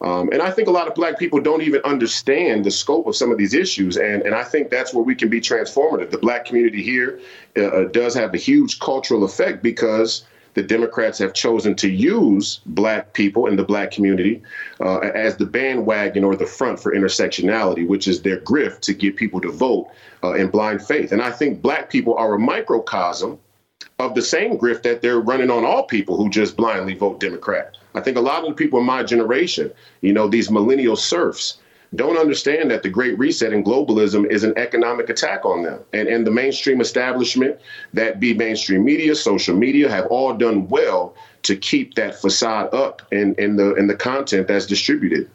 Um, 0.00 0.30
and 0.32 0.40
I 0.40 0.50
think 0.50 0.68
a 0.68 0.70
lot 0.70 0.86
of 0.86 0.94
black 0.94 1.18
people 1.18 1.40
don't 1.40 1.62
even 1.62 1.80
understand 1.84 2.64
the 2.64 2.70
scope 2.70 3.06
of 3.06 3.16
some 3.16 3.32
of 3.32 3.38
these 3.38 3.54
issues. 3.54 3.96
And, 3.96 4.22
and 4.22 4.34
I 4.34 4.44
think 4.44 4.70
that's 4.70 4.94
where 4.94 5.02
we 5.02 5.14
can 5.14 5.28
be 5.28 5.40
transformative. 5.40 6.10
The 6.10 6.18
black 6.18 6.44
community 6.44 6.82
here 6.82 7.20
uh, 7.56 7.66
uh, 7.66 7.84
does 7.86 8.14
have 8.14 8.32
a 8.32 8.36
huge 8.36 8.78
cultural 8.78 9.24
effect 9.24 9.62
because 9.62 10.24
the 10.54 10.62
Democrats 10.62 11.18
have 11.18 11.34
chosen 11.34 11.74
to 11.76 11.88
use 11.88 12.60
black 12.66 13.12
people 13.12 13.46
in 13.46 13.56
the 13.56 13.64
black 13.64 13.90
community 13.90 14.42
uh, 14.80 14.98
as 14.98 15.36
the 15.36 15.46
bandwagon 15.46 16.24
or 16.24 16.36
the 16.36 16.46
front 16.46 16.80
for 16.80 16.94
intersectionality, 16.94 17.86
which 17.86 18.06
is 18.06 18.22
their 18.22 18.40
grift 18.40 18.80
to 18.80 18.94
get 18.94 19.16
people 19.16 19.40
to 19.40 19.50
vote 19.50 19.88
uh, 20.22 20.34
in 20.34 20.48
blind 20.48 20.84
faith. 20.84 21.10
And 21.10 21.22
I 21.22 21.32
think 21.32 21.60
black 21.60 21.90
people 21.90 22.14
are 22.14 22.34
a 22.34 22.38
microcosm 22.38 23.38
of 23.98 24.14
the 24.14 24.22
same 24.22 24.56
grift 24.56 24.82
that 24.82 25.02
they're 25.02 25.20
running 25.20 25.50
on 25.50 25.64
all 25.64 25.84
people 25.84 26.16
who 26.16 26.30
just 26.30 26.56
blindly 26.56 26.94
vote 26.94 27.18
Democrat. 27.18 27.76
I 27.94 28.00
think 28.00 28.16
a 28.16 28.20
lot 28.20 28.42
of 28.42 28.50
the 28.50 28.54
people 28.54 28.78
in 28.78 28.86
my 28.86 29.02
generation, 29.02 29.72
you 30.02 30.12
know, 30.12 30.28
these 30.28 30.50
millennial 30.50 30.96
serfs, 30.96 31.58
don't 31.94 32.18
understand 32.18 32.70
that 32.70 32.82
the 32.82 32.90
Great 32.90 33.18
Reset 33.18 33.52
and 33.52 33.64
globalism 33.64 34.30
is 34.30 34.44
an 34.44 34.52
economic 34.58 35.08
attack 35.08 35.44
on 35.44 35.62
them. 35.62 35.80
And, 35.92 36.06
and 36.06 36.26
the 36.26 36.30
mainstream 36.30 36.80
establishment, 36.80 37.58
that 37.94 38.20
be 38.20 38.34
mainstream 38.34 38.84
media, 38.84 39.14
social 39.14 39.56
media, 39.56 39.90
have 39.90 40.06
all 40.06 40.34
done 40.34 40.68
well 40.68 41.14
to 41.44 41.56
keep 41.56 41.94
that 41.94 42.20
facade 42.20 42.72
up 42.74 43.02
in, 43.10 43.34
in 43.36 43.56
the 43.56 43.74
in 43.76 43.86
the 43.86 43.94
content 43.94 44.48
that's 44.48 44.66
distributed. 44.66 45.30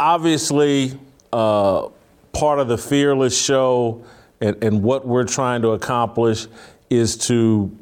Obviously, 0.00 0.98
uh, 1.32 1.88
part 2.32 2.58
of 2.58 2.66
the 2.66 2.78
Fearless 2.78 3.40
show 3.40 4.02
and, 4.42 4.62
and 4.62 4.82
what 4.82 5.06
we're 5.06 5.24
trying 5.24 5.62
to 5.62 5.70
accomplish 5.70 6.48
is 6.90 7.16
to 7.16 7.74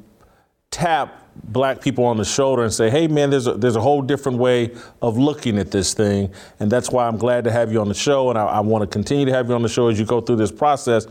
tap 0.70 1.26
black 1.44 1.80
people 1.80 2.04
on 2.04 2.18
the 2.18 2.24
shoulder 2.24 2.62
and 2.62 2.72
say, 2.72 2.90
hey, 2.90 3.08
man, 3.08 3.30
there's 3.30 3.46
a, 3.46 3.54
there's 3.54 3.76
a 3.76 3.80
whole 3.80 4.02
different 4.02 4.36
way 4.36 4.70
of 5.00 5.16
looking 5.16 5.58
at 5.58 5.70
this 5.70 5.94
thing. 5.94 6.30
And 6.60 6.70
that's 6.70 6.90
why 6.90 7.08
I'm 7.08 7.16
glad 7.16 7.44
to 7.44 7.50
have 7.50 7.72
you 7.72 7.80
on 7.80 7.88
the 7.88 7.94
show. 7.94 8.28
And 8.28 8.38
I, 8.38 8.44
I 8.44 8.60
want 8.60 8.82
to 8.82 8.86
continue 8.86 9.24
to 9.24 9.32
have 9.32 9.48
you 9.48 9.54
on 9.54 9.62
the 9.62 9.70
show 9.70 9.88
as 9.88 9.98
you 9.98 10.04
go 10.04 10.20
through 10.20 10.36
this 10.36 10.52
process. 10.52 11.06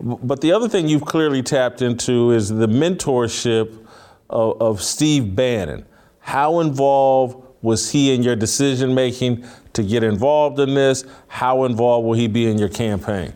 But 0.00 0.40
the 0.40 0.52
other 0.52 0.68
thing 0.68 0.88
you've 0.88 1.04
clearly 1.04 1.42
tapped 1.42 1.80
into 1.80 2.32
is 2.32 2.48
the 2.48 2.66
mentorship 2.66 3.86
of, 4.28 4.60
of 4.60 4.82
Steve 4.82 5.36
Bannon. 5.36 5.86
How 6.18 6.58
involved 6.58 7.36
was 7.62 7.92
he 7.92 8.12
in 8.12 8.24
your 8.24 8.34
decision 8.34 8.96
making 8.96 9.44
to 9.74 9.84
get 9.84 10.02
involved 10.02 10.58
in 10.58 10.74
this? 10.74 11.04
How 11.28 11.62
involved 11.64 12.04
will 12.04 12.14
he 12.14 12.26
be 12.26 12.50
in 12.50 12.58
your 12.58 12.68
campaign? 12.68 13.34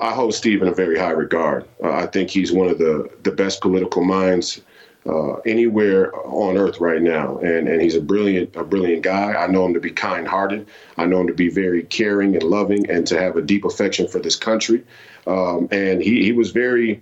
I 0.00 0.12
hold 0.12 0.34
Steve 0.34 0.62
in 0.62 0.68
a 0.68 0.74
very 0.74 0.98
high 0.98 1.10
regard. 1.10 1.66
Uh, 1.82 1.92
I 1.92 2.06
think 2.06 2.30
he's 2.30 2.52
one 2.52 2.68
of 2.68 2.78
the, 2.78 3.10
the 3.22 3.30
best 3.30 3.60
political 3.60 4.04
minds 4.04 4.60
uh, 5.08 5.34
anywhere 5.46 6.14
on 6.26 6.56
earth 6.56 6.80
right 6.80 7.00
now, 7.00 7.38
and 7.38 7.68
and 7.68 7.80
he's 7.80 7.94
a 7.94 8.00
brilliant 8.00 8.56
a 8.56 8.64
brilliant 8.64 9.02
guy. 9.02 9.34
I 9.34 9.46
know 9.46 9.64
him 9.64 9.74
to 9.74 9.80
be 9.80 9.90
kind-hearted. 9.90 10.66
I 10.96 11.06
know 11.06 11.20
him 11.20 11.28
to 11.28 11.34
be 11.34 11.48
very 11.48 11.84
caring 11.84 12.34
and 12.34 12.42
loving, 12.42 12.90
and 12.90 13.06
to 13.06 13.18
have 13.18 13.36
a 13.36 13.42
deep 13.42 13.64
affection 13.64 14.08
for 14.08 14.18
this 14.18 14.36
country. 14.36 14.84
Um, 15.26 15.68
and 15.70 16.02
he 16.02 16.24
he 16.24 16.32
was 16.32 16.50
very 16.50 17.00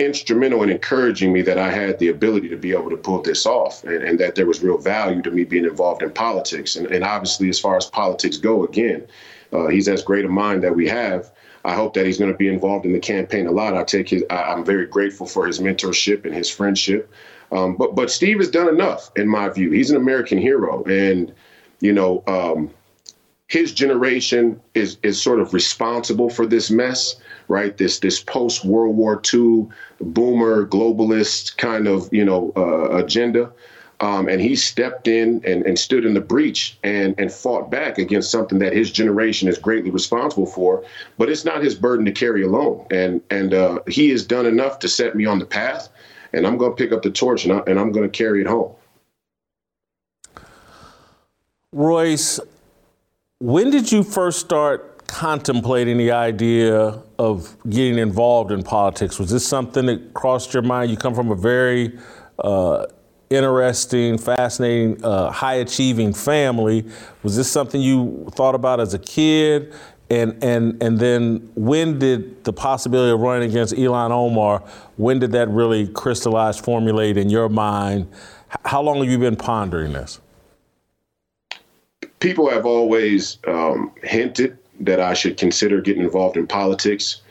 instrumental 0.00 0.62
in 0.62 0.70
encouraging 0.70 1.32
me 1.32 1.42
that 1.42 1.58
I 1.58 1.70
had 1.70 1.98
the 1.98 2.08
ability 2.08 2.48
to 2.48 2.56
be 2.56 2.72
able 2.72 2.90
to 2.90 2.96
pull 2.96 3.22
this 3.22 3.46
off, 3.46 3.84
and, 3.84 4.02
and 4.02 4.18
that 4.18 4.34
there 4.34 4.46
was 4.46 4.62
real 4.62 4.78
value 4.78 5.22
to 5.22 5.30
me 5.30 5.44
being 5.44 5.66
involved 5.66 6.02
in 6.02 6.10
politics. 6.10 6.74
And, 6.74 6.86
and 6.86 7.04
obviously, 7.04 7.48
as 7.48 7.60
far 7.60 7.76
as 7.76 7.86
politics 7.86 8.38
go, 8.38 8.64
again, 8.64 9.06
uh, 9.52 9.68
he's 9.68 9.88
as 9.88 10.02
great 10.02 10.24
a 10.24 10.28
mind 10.28 10.62
that 10.64 10.74
we 10.74 10.88
have. 10.88 11.30
I 11.64 11.74
hope 11.74 11.94
that 11.94 12.06
he's 12.06 12.18
going 12.18 12.32
to 12.32 12.36
be 12.36 12.48
involved 12.48 12.86
in 12.86 12.92
the 12.92 13.00
campaign 13.00 13.46
a 13.46 13.50
lot. 13.50 13.76
I 13.76 13.84
take 13.84 14.08
his. 14.08 14.24
I, 14.30 14.52
am 14.52 14.64
very 14.64 14.86
grateful 14.86 15.26
for 15.26 15.46
his 15.46 15.58
mentorship 15.58 16.24
and 16.24 16.34
his 16.34 16.48
friendship. 16.48 17.12
Um, 17.52 17.76
but 17.76 17.94
but 17.94 18.10
Steve 18.10 18.38
has 18.38 18.50
done 18.50 18.68
enough 18.68 19.10
in 19.16 19.28
my 19.28 19.48
view. 19.48 19.70
He's 19.70 19.90
an 19.90 19.96
American 19.96 20.38
hero, 20.38 20.84
and 20.84 21.32
you 21.80 21.92
know 21.92 22.22
um, 22.26 22.70
his 23.48 23.74
generation 23.74 24.60
is 24.74 24.96
is 25.02 25.20
sort 25.20 25.40
of 25.40 25.52
responsible 25.52 26.30
for 26.30 26.46
this 26.46 26.70
mess, 26.70 27.20
right? 27.48 27.76
This 27.76 27.98
this 27.98 28.22
post 28.22 28.64
World 28.64 28.96
War 28.96 29.20
II 29.32 29.66
boomer 30.00 30.66
globalist 30.66 31.56
kind 31.56 31.86
of 31.86 32.08
you 32.12 32.24
know 32.24 32.52
uh, 32.56 32.96
agenda. 32.96 33.52
Um, 34.00 34.28
and 34.28 34.40
he 34.40 34.56
stepped 34.56 35.08
in 35.08 35.42
and, 35.44 35.64
and 35.66 35.78
stood 35.78 36.06
in 36.06 36.14
the 36.14 36.20
breach 36.22 36.78
and, 36.82 37.14
and 37.18 37.30
fought 37.30 37.70
back 37.70 37.98
against 37.98 38.30
something 38.30 38.58
that 38.60 38.72
his 38.72 38.90
generation 38.90 39.46
is 39.46 39.58
greatly 39.58 39.90
responsible 39.90 40.46
for. 40.46 40.82
But 41.18 41.28
it's 41.28 41.44
not 41.44 41.62
his 41.62 41.74
burden 41.74 42.06
to 42.06 42.12
carry 42.12 42.42
alone. 42.42 42.86
And 42.90 43.20
and 43.30 43.52
uh, 43.52 43.80
he 43.86 44.08
has 44.10 44.24
done 44.24 44.46
enough 44.46 44.78
to 44.80 44.88
set 44.88 45.14
me 45.14 45.26
on 45.26 45.38
the 45.38 45.44
path. 45.44 45.90
And 46.32 46.46
I'm 46.46 46.56
going 46.56 46.72
to 46.72 46.76
pick 46.76 46.92
up 46.92 47.02
the 47.02 47.10
torch 47.10 47.44
and, 47.44 47.52
I, 47.52 47.58
and 47.66 47.78
I'm 47.78 47.92
going 47.92 48.08
to 48.10 48.16
carry 48.16 48.40
it 48.40 48.46
home. 48.46 48.72
Royce, 51.72 52.40
when 53.38 53.70
did 53.70 53.92
you 53.92 54.02
first 54.02 54.40
start 54.40 55.06
contemplating 55.06 55.98
the 55.98 56.12
idea 56.12 57.02
of 57.18 57.56
getting 57.68 57.98
involved 57.98 58.50
in 58.50 58.62
politics? 58.62 59.18
Was 59.18 59.30
this 59.30 59.46
something 59.46 59.86
that 59.86 60.14
crossed 60.14 60.54
your 60.54 60.62
mind? 60.62 60.90
You 60.90 60.96
come 60.96 61.14
from 61.14 61.30
a 61.30 61.34
very 61.34 61.98
uh, 62.38 62.86
interesting, 63.30 64.18
fascinating, 64.18 65.02
uh, 65.04 65.30
high 65.30 65.54
achieving 65.54 66.12
family. 66.12 66.84
Was 67.22 67.36
this 67.36 67.50
something 67.50 67.80
you 67.80 68.28
thought 68.32 68.56
about 68.56 68.80
as 68.80 68.92
a 68.92 68.98
kid? 68.98 69.72
And 70.10 70.42
and 70.42 70.82
and 70.82 70.98
then 70.98 71.48
when 71.54 72.00
did 72.00 72.42
the 72.42 72.52
possibility 72.52 73.12
of 73.12 73.20
running 73.20 73.48
against 73.48 73.74
Ilhan 73.74 74.10
Omar? 74.10 74.64
When 74.96 75.20
did 75.20 75.30
that 75.32 75.48
really 75.48 75.86
crystallize, 75.86 76.58
formulate 76.58 77.16
in 77.16 77.30
your 77.30 77.48
mind? 77.48 78.08
How 78.64 78.82
long 78.82 78.98
have 78.98 79.06
you 79.06 79.18
been 79.18 79.36
pondering 79.36 79.92
this? 79.92 80.20
People 82.18 82.50
have 82.50 82.66
always 82.66 83.38
um, 83.46 83.92
hinted 84.02 84.58
that 84.80 84.98
I 84.98 85.14
should 85.14 85.36
consider 85.36 85.80
getting 85.80 86.02
involved 86.02 86.36
in 86.36 86.48
politics. 86.48 87.22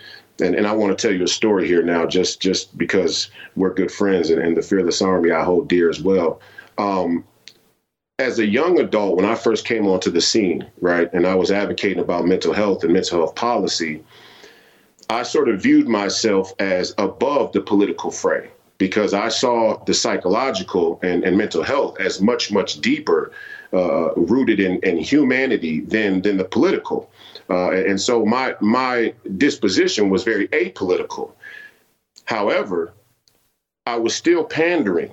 And, 0.41 0.55
and 0.55 0.67
I 0.67 0.71
want 0.73 0.97
to 0.97 1.07
tell 1.07 1.15
you 1.15 1.23
a 1.23 1.27
story 1.27 1.67
here 1.67 1.83
now, 1.83 2.05
just 2.05 2.41
just 2.41 2.77
because 2.77 3.29
we're 3.55 3.73
good 3.73 3.91
friends 3.91 4.29
and, 4.29 4.41
and 4.41 4.55
the 4.55 4.61
Fearless 4.61 5.01
Army 5.01 5.31
I 5.31 5.43
hold 5.43 5.67
dear 5.67 5.89
as 5.89 6.01
well. 6.01 6.41
Um, 6.77 7.25
as 8.19 8.37
a 8.39 8.45
young 8.45 8.79
adult, 8.79 9.15
when 9.15 9.25
I 9.25 9.35
first 9.35 9.65
came 9.65 9.87
onto 9.87 10.11
the 10.11 10.21
scene, 10.21 10.69
right, 10.81 11.11
and 11.13 11.25
I 11.25 11.35
was 11.35 11.51
advocating 11.51 11.99
about 11.99 12.25
mental 12.25 12.53
health 12.53 12.83
and 12.83 12.91
mental 12.91 13.19
health 13.19 13.35
policy, 13.35 14.03
I 15.09 15.23
sort 15.23 15.49
of 15.49 15.61
viewed 15.61 15.87
myself 15.87 16.53
as 16.59 16.93
above 16.97 17.53
the 17.53 17.61
political 17.61 18.11
fray 18.11 18.49
because 18.77 19.13
I 19.13 19.29
saw 19.29 19.83
the 19.85 19.93
psychological 19.93 20.99
and, 21.01 21.23
and 21.23 21.37
mental 21.37 21.63
health 21.63 21.99
as 21.99 22.21
much, 22.21 22.51
much 22.51 22.81
deeper 22.81 23.31
uh, 23.73 24.13
rooted 24.15 24.59
in, 24.59 24.79
in 24.79 24.97
humanity 24.97 25.81
than 25.81 26.21
than 26.21 26.37
the 26.37 26.45
political. 26.45 27.09
Uh, 27.49 27.71
and 27.71 27.99
so 27.99 28.25
my 28.25 28.55
my 28.61 29.13
disposition 29.37 30.09
was 30.09 30.23
very 30.23 30.47
apolitical. 30.49 31.31
However, 32.25 32.93
I 33.85 33.97
was 33.97 34.13
still 34.13 34.43
pandering 34.43 35.11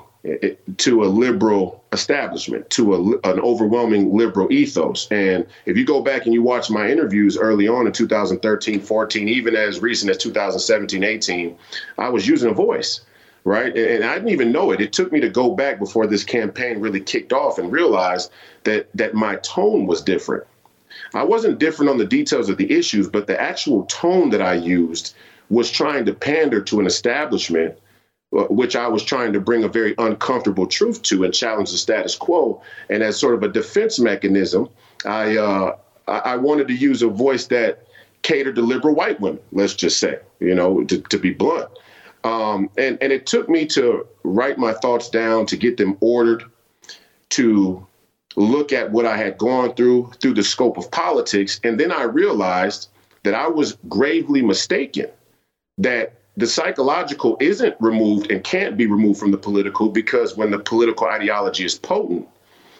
to 0.76 1.05
a 1.05 1.07
liberal 1.07 1.85
establishment, 1.93 2.69
to 2.71 2.95
a, 2.95 3.31
an 3.31 3.40
overwhelming 3.40 4.14
liberal 4.14 4.52
ethos. 4.52 5.07
And 5.11 5.47
if 5.66 5.76
you 5.76 5.85
go 5.85 6.02
back 6.02 6.25
and 6.25 6.35
you 6.35 6.43
watch 6.43 6.69
my 6.69 6.88
interviews 6.88 7.37
early 7.37 7.69
on 7.69 7.87
in 7.87 7.93
2013, 7.93 8.81
14, 8.81 9.28
even 9.28 9.55
as 9.55 9.81
recent 9.81 10.11
as 10.11 10.16
2017, 10.19 11.05
18, 11.05 11.57
I 11.99 12.09
was 12.09 12.26
using 12.26 12.50
a 12.50 12.55
voice 12.55 13.02
right? 13.45 13.76
And 13.76 14.02
I 14.02 14.14
didn't 14.14 14.31
even 14.31 14.50
know 14.50 14.73
it. 14.73 14.81
It 14.81 14.93
took 14.93 15.12
me 15.12 15.21
to 15.21 15.28
go 15.28 15.55
back 15.55 15.78
before 15.78 16.09
this 16.09 16.25
campaign 16.25 16.81
really 16.81 17.00
kicked 17.00 17.33
off 17.33 17.59
and 17.59 17.71
realize 17.71 18.28
that 18.64 18.88
that 18.95 19.14
my 19.14 19.37
tone 19.37 19.87
was 19.87 20.02
different. 20.02 20.45
I 21.15 21.25
wasn't 21.25 21.59
different 21.59 21.91
on 21.91 21.99
the 21.99 22.05
details 22.05 22.49
of 22.49 22.57
the 22.57 22.71
issues, 22.73 23.09
but 23.09 23.26
the 23.26 23.41
actual 23.41 23.85
tone 23.87 24.31
that 24.31 24.43
I 24.43 24.55
used 24.55 25.15
was 25.49 25.71
trying 25.71 26.05
to 26.07 26.15
pander 26.15 26.61
to 26.62 26.81
an 26.81 26.87
establishment 26.87 27.79
uh, 28.37 28.43
which 28.45 28.75
I 28.75 28.88
was 28.88 29.05
trying 29.05 29.33
to 29.35 29.41
bring 29.41 29.62
a 29.62 29.69
very 29.69 29.95
uncomfortable 29.99 30.67
truth 30.67 31.00
to 31.03 31.23
and 31.23 31.33
challenge 31.33 31.71
the 31.71 31.79
status 31.79 32.17
quo. 32.17 32.61
And 32.91 33.03
as 33.03 33.17
sort 33.17 33.35
of 33.35 33.43
a 33.45 33.49
defense 33.49 34.00
mechanism, 34.00 34.69
I 35.05 35.37
uh, 35.37 35.76
I 36.09 36.37
wanted 36.37 36.69
to 36.69 36.75
use 36.75 37.03
a 37.03 37.09
voice 37.09 37.47
that 37.47 37.87
catered 38.23 38.57
to 38.57 38.62
liberal 38.62 38.95
white 38.95 39.21
women. 39.21 39.41
Let's 39.53 39.75
just 39.75 39.99
say, 39.99 40.19
you 40.41 40.55
know, 40.55 40.85
to, 40.85 41.00
to 41.00 41.19
be 41.19 41.33
blunt. 41.33 41.71
Um, 42.25 42.71
and, 42.76 42.99
and 43.00 43.12
it 43.12 43.26
took 43.26 43.49
me 43.49 43.67
to 43.67 44.07
write 44.25 44.59
my 44.59 44.73
thoughts 44.73 45.09
down, 45.09 45.47
to 45.47 45.57
get 45.57 45.76
them 45.76 45.97
ordered, 46.00 46.45
to 47.31 47.87
look 48.37 48.73
at 48.73 48.90
what 48.93 49.07
I 49.07 49.16
had 49.16 49.38
gone 49.38 49.75
through 49.75 50.12
through 50.21 50.35
the 50.35 50.45
scope 50.45 50.76
of 50.76 50.90
politics. 50.90 51.61
And 51.64 51.81
then 51.81 51.90
I 51.90 52.02
realized 52.02 52.88
that 53.25 53.35
I 53.35 53.49
was 53.49 53.76
gravely 53.88 54.43
mistaken, 54.43 55.07
that 55.78 56.21
the 56.37 56.47
psychological 56.47 57.37
isn't 57.40 57.75
removed 57.81 58.31
and 58.31 58.45
can't 58.45 58.76
be 58.76 58.87
removed 58.87 59.19
from 59.19 59.31
the 59.31 59.38
political 59.38 59.88
because 59.88 60.37
when 60.37 60.50
the 60.50 60.59
political 60.59 61.07
ideology 61.07 61.64
is 61.64 61.78
potent, 61.78 62.28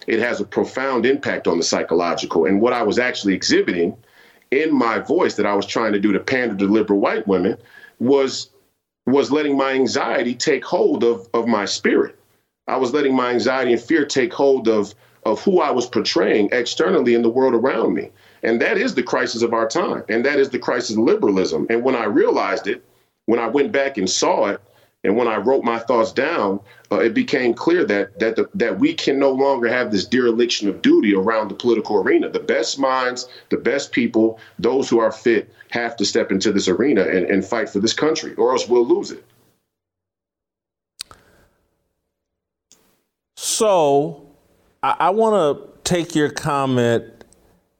it 0.07 0.21
has 0.21 0.41
a 0.41 0.45
profound 0.45 1.07
impact 1.07 1.49
on 1.49 1.57
the 1.59 1.65
psychological. 1.65 2.45
And 2.45 2.61
what 2.61 2.75
I 2.75 2.83
was 2.83 2.99
actually 2.99 3.35
exhibiting 3.35 3.97
in 4.51 4.73
my 4.73 4.99
voice 4.99 5.35
that 5.37 5.47
I 5.47 5.55
was 5.55 5.67
trying 5.67 5.93
to 5.95 6.01
do 6.01 6.13
to 6.13 6.21
pander 6.21 6.55
to 6.57 6.71
liberal 6.71 7.01
white 7.01 7.27
women 7.27 7.57
was 7.99 8.51
was 9.07 9.31
letting 9.31 9.57
my 9.57 9.73
anxiety 9.73 10.35
take 10.35 10.65
hold 10.65 11.05
of, 11.05 11.29
of 11.33 11.47
my 11.47 11.65
spirit. 11.65 12.19
I 12.67 12.77
was 12.77 12.93
letting 12.93 13.15
my 13.15 13.31
anxiety 13.31 13.73
and 13.73 13.81
fear 13.81 14.05
take 14.05 14.33
hold 14.33 14.67
of, 14.67 14.95
of 15.27 15.43
who 15.43 15.61
I 15.61 15.73
was 15.73 15.87
portraying 15.87 16.49
externally 16.53 17.15
in 17.15 17.23
the 17.23 17.29
world 17.29 17.55
around 17.55 17.95
me. 17.95 18.11
And 18.45 18.61
that 18.61 18.79
is 18.79 18.95
the 18.95 19.03
crisis 19.03 19.43
of 19.43 19.53
our 19.53 19.69
time. 19.69 20.05
And 20.09 20.25
that 20.25 20.39
is 20.39 20.51
the 20.51 20.59
crisis 20.59 20.93
of 20.97 21.03
liberalism. 21.03 21.67
And 21.69 21.83
when 21.83 21.97
I 21.97 22.05
realized 22.05 22.69
it, 22.69 22.85
when 23.27 23.41
I 23.41 23.49
went 23.49 23.73
back 23.73 23.99
and 23.99 24.09
saw 24.09 24.47
it, 24.47 24.61
and 25.03 25.17
when 25.17 25.27
I 25.29 25.37
wrote 25.37 25.65
my 25.65 25.79
thoughts 25.79 26.13
down, 26.13 26.61
uh, 26.91 27.01
it 27.01 27.13
became 27.13 27.55
clear 27.55 27.85
that 27.85 28.19
that 28.19 28.37
the, 28.37 28.49
that 28.55 28.79
we 28.79 28.95
can 28.95 29.19
no 29.19 29.31
longer 29.31 29.69
have 29.69 29.91
this 29.91 30.05
dereliction 30.05 30.69
of 30.69 30.83
duty 30.83 31.15
around 31.15 31.49
the 31.49 31.55
political 31.55 31.97
arena. 31.97 32.29
The 32.29 32.41
best 32.41 32.79
minds, 32.79 33.29
the 33.51 33.57
best 33.57 33.93
people, 33.93 34.41
those 34.59 34.89
who 34.89 34.99
are 34.99 35.13
fit, 35.13 35.53
have 35.71 35.97
to 35.97 36.05
step 36.05 36.31
into 36.33 36.53
this 36.53 36.69
arena 36.69 37.03
and, 37.03 37.27
and 37.27 37.45
fight 37.45 37.69
for 37.69 37.81
this 37.81 37.93
country, 37.93 38.35
or 38.35 38.53
else 38.53 38.69
we'll 38.69 38.87
lose 38.87 39.11
it. 39.11 39.25
So, 43.37 44.26
I, 44.83 44.97
I 45.01 45.11
want 45.11 45.35
to 45.59 45.79
take 45.85 46.15
your 46.15 46.31
comment 46.31 47.05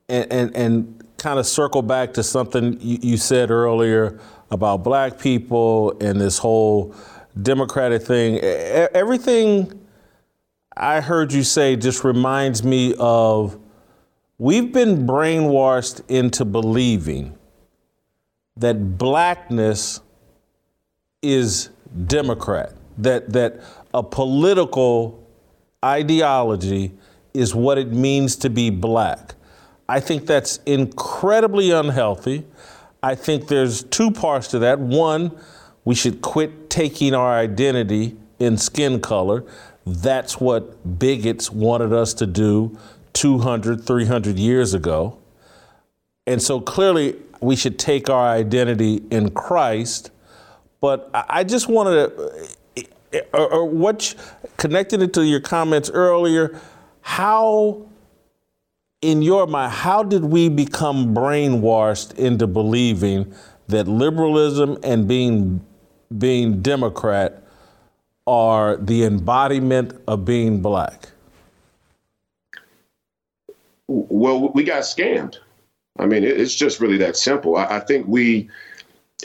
and, 0.09 0.33
and, 0.33 0.57
and 0.57 1.05
kind 1.19 1.39
of 1.39 1.47
circle 1.47 1.83
back 1.83 2.15
to 2.15 2.23
something 2.23 2.79
you, 2.81 2.99
you 3.03 3.17
said 3.17 3.51
earlier 3.51 4.21
about 4.51 4.85
black 4.85 5.19
people 5.19 5.97
and 6.01 6.21
this 6.21 6.39
whole 6.39 6.95
Democratic 7.41 8.03
thing. 8.03 8.39
Everything 8.39 9.87
I 10.77 11.01
heard 11.01 11.33
you 11.33 11.43
say 11.43 11.77
just 11.77 12.05
reminds 12.05 12.63
me 12.63 12.95
of 12.99 13.59
we've 14.39 14.73
been 14.73 15.07
brainwashed 15.07 16.03
into 16.09 16.45
believing 16.45 17.37
that 18.57 18.97
blackness 18.97 20.01
is 21.23 21.71
Democrat, 22.07 22.73
that, 22.99 23.33
that 23.33 23.61
a 23.93 24.03
political 24.03 25.26
ideology 25.85 26.93
is 27.35 27.55
what 27.55 27.79
it 27.79 27.93
means 27.93 28.37
to 28.37 28.51
be 28.51 28.71
black. 28.71 29.35
I 29.89 30.01
think 30.01 30.27
that's 30.27 30.59
incredibly 30.67 31.71
unhealthy. 31.71 32.45
I 33.03 33.15
think 33.15 33.49
there's 33.49 33.85
two 33.85 34.11
parts 34.11 34.49
to 34.49 34.59
that. 34.61 34.81
One, 34.81 35.37
we 35.85 35.95
should 35.95 36.23
quit 36.23 36.71
taking 36.71 37.15
our 37.15 37.39
identity 37.39 38.17
in 38.39 38.57
skin 38.57 39.01
color. 39.01 39.45
That's 39.87 40.41
what 40.41 40.99
bigots 40.99 41.51
wanted 41.51 41.93
us 41.93 42.13
to 42.15 42.27
do 42.27 42.77
200, 43.13 43.85
300 43.85 44.39
years 44.39 44.75
ago. 44.75 45.19
And 46.27 46.43
so 46.43 46.61
clearly, 46.61 47.17
we 47.41 47.55
should 47.55 47.79
take 47.79 48.11
our 48.11 48.27
identity 48.27 49.03
in 49.11 49.31
Christ. 49.31 50.11
But 50.81 51.09
I 51.15 51.45
just 51.45 51.69
wanted 51.69 52.17
to, 52.17 52.49
or, 53.33 53.53
or 53.53 53.65
what, 53.69 54.15
connecting 54.57 55.03
it 55.03 55.13
to 55.15 55.25
your 55.25 55.41
comments 55.41 55.91
earlier, 55.91 56.59
how 57.01 57.87
in 59.03 59.23
your 59.23 59.47
mind, 59.47 59.73
how 59.73 60.03
did 60.03 60.25
we 60.25 60.49
become 60.49 61.15
brainwashed 61.15 62.15
into 62.15 62.47
believing 62.47 63.33
that 63.69 63.87
liberalism 63.87 64.79
and 64.83 65.07
being 65.07 65.65
being 66.19 66.63
Democrat 66.63 67.43
are 68.27 68.77
the 68.77 69.05
embodiment 69.05 69.93
of 70.09 70.25
being 70.25 70.61
black? 70.61 71.11
Well, 73.89 74.51
we 74.53 74.65
got 74.65 74.83
scammed. 74.83 75.39
I 75.99 76.07
mean, 76.07 76.25
it's 76.25 76.55
just 76.55 76.81
really 76.81 76.99
that 76.99 77.17
simple. 77.17 77.57
I, 77.57 77.77
I 77.77 77.81
think 77.81 78.07
we, 78.07 78.49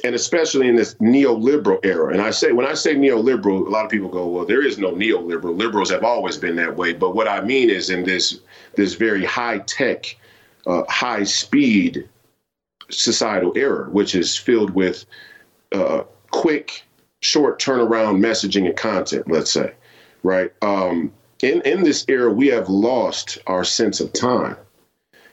and 0.04 0.16
especially 0.16 0.68
in 0.68 0.76
this 0.76 0.96
neoliberal 0.96 1.80
era, 1.84 2.14
and 2.14 2.22
I 2.22 2.32
say 2.32 2.54
when 2.54 2.66
I 2.66 2.74
say 2.74 2.96
neoliberal, 2.96 3.68
a 3.68 3.70
lot 3.70 3.86
of 3.86 3.92
people 3.92 4.10
go, 4.10 4.28
"Well, 4.28 4.46
there 4.46 4.66
is 4.66 4.78
no 4.78 4.94
neoliberal. 4.94 5.58
Liberals 5.58 5.92
have 5.92 6.04
always 6.04 6.38
been 6.38 6.56
that 6.56 6.78
way." 6.78 6.94
But 6.94 7.14
what 7.14 7.28
I 7.28 7.42
mean 7.42 7.70
is 7.70 7.90
in 7.90 8.04
this 8.04 8.40
this 8.76 8.94
very 8.94 9.26
high 9.26 9.60
tech, 9.60 10.18
uh, 10.66 10.84
high 10.88 11.24
speed 11.24 12.08
societal 12.90 13.52
era, 13.56 13.90
which 13.90 14.16
is 14.16 14.38
filled 14.38 14.72
with 14.72 15.06
uh, 15.74 16.04
quick, 16.32 16.84
short 17.20 17.60
turnaround 17.62 18.20
messaging 18.20 18.66
and 18.66 18.78
content. 18.78 19.30
Let's 19.30 19.52
say, 19.52 19.74
right? 20.24 20.54
Um, 20.62 21.12
in 21.42 21.62
in 21.64 21.84
this 21.84 22.06
era, 22.08 22.32
we 22.32 22.48
have 22.48 22.70
lost 22.70 23.40
our 23.46 23.66
sense 23.66 24.00
of 24.00 24.14
time, 24.14 24.56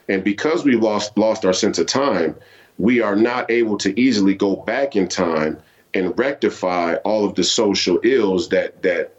and 0.09 0.25
because 0.25 0.64
we 0.64 0.75
lost 0.75 1.16
lost 1.16 1.44
our 1.44 1.53
sense 1.53 1.79
of 1.79 1.87
time, 1.87 2.35
we 2.78 3.00
are 3.00 3.16
not 3.16 3.50
able 3.50 3.76
to 3.78 3.98
easily 4.00 4.34
go 4.34 4.56
back 4.56 4.96
in 4.96 5.08
time 5.08 5.58
and 5.94 6.16
rectify 6.18 6.94
all 7.04 7.24
of 7.24 7.34
the 7.34 7.44
social 7.44 7.98
ills 8.04 8.48
that 8.48 8.82
that 8.82 9.14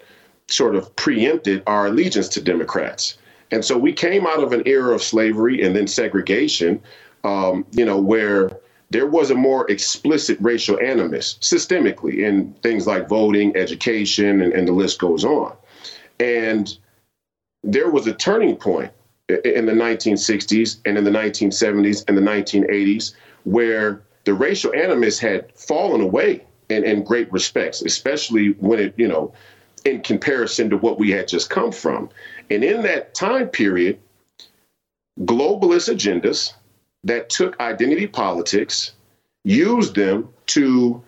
sort 0.47 0.75
of 0.75 0.95
preempted 0.95 1.61
our 1.67 1.87
allegiance 1.87 2.27
to 2.29 2.41
Democrats. 2.41 3.17
And 3.51 3.63
so 3.63 3.77
we 3.77 3.93
came 3.93 4.25
out 4.25 4.43
of 4.43 4.51
an 4.51 4.63
era 4.65 4.93
of 4.93 5.03
slavery 5.03 5.61
and 5.61 5.75
then 5.75 5.87
segregation, 5.87 6.81
um, 7.23 7.65
you 7.71 7.85
know, 7.85 7.99
where 7.99 8.49
there 8.91 9.07
was 9.07 9.29
a 9.29 9.35
more 9.35 9.69
explicit 9.69 10.37
racial 10.41 10.79
animus 10.79 11.35
systemically 11.41 12.19
in 12.19 12.53
things 12.63 12.87
like 12.87 13.07
voting, 13.07 13.55
education, 13.55 14.41
and, 14.41 14.53
and 14.53 14.67
the 14.67 14.71
list 14.71 14.99
goes 14.99 15.23
on. 15.23 15.55
And 16.19 16.75
there 17.63 17.89
was 17.89 18.07
a 18.07 18.13
turning 18.13 18.55
point 18.55 18.91
in 19.27 19.65
the 19.65 19.73
1960s 19.73 20.79
and 20.85 20.97
in 20.97 21.03
the 21.03 21.11
1970s 21.11 22.03
and 22.07 22.17
the 22.17 22.21
1980s, 22.21 23.13
where 23.43 24.01
the 24.25 24.33
racial 24.33 24.73
animus 24.73 25.19
had 25.19 25.51
fallen 25.55 26.01
away 26.01 26.45
in, 26.69 26.83
in 26.83 27.03
great 27.03 27.31
respects, 27.31 27.81
especially 27.81 28.49
when 28.59 28.79
it, 28.79 28.93
you 28.97 29.07
know, 29.07 29.33
in 29.85 30.01
comparison 30.01 30.69
to 30.69 30.77
what 30.77 30.99
we 30.99 31.11
had 31.11 31.27
just 31.27 31.49
come 31.49 31.71
from. 31.71 32.09
And 32.49 32.63
in 32.63 32.81
that 32.83 33.15
time 33.15 33.47
period, 33.47 33.99
globalist 35.21 35.93
agendas 35.93 36.53
that 37.03 37.29
took 37.29 37.59
identity 37.59 38.07
politics, 38.07 38.93
used 39.43 39.95
them 39.95 40.29
to 40.47 41.01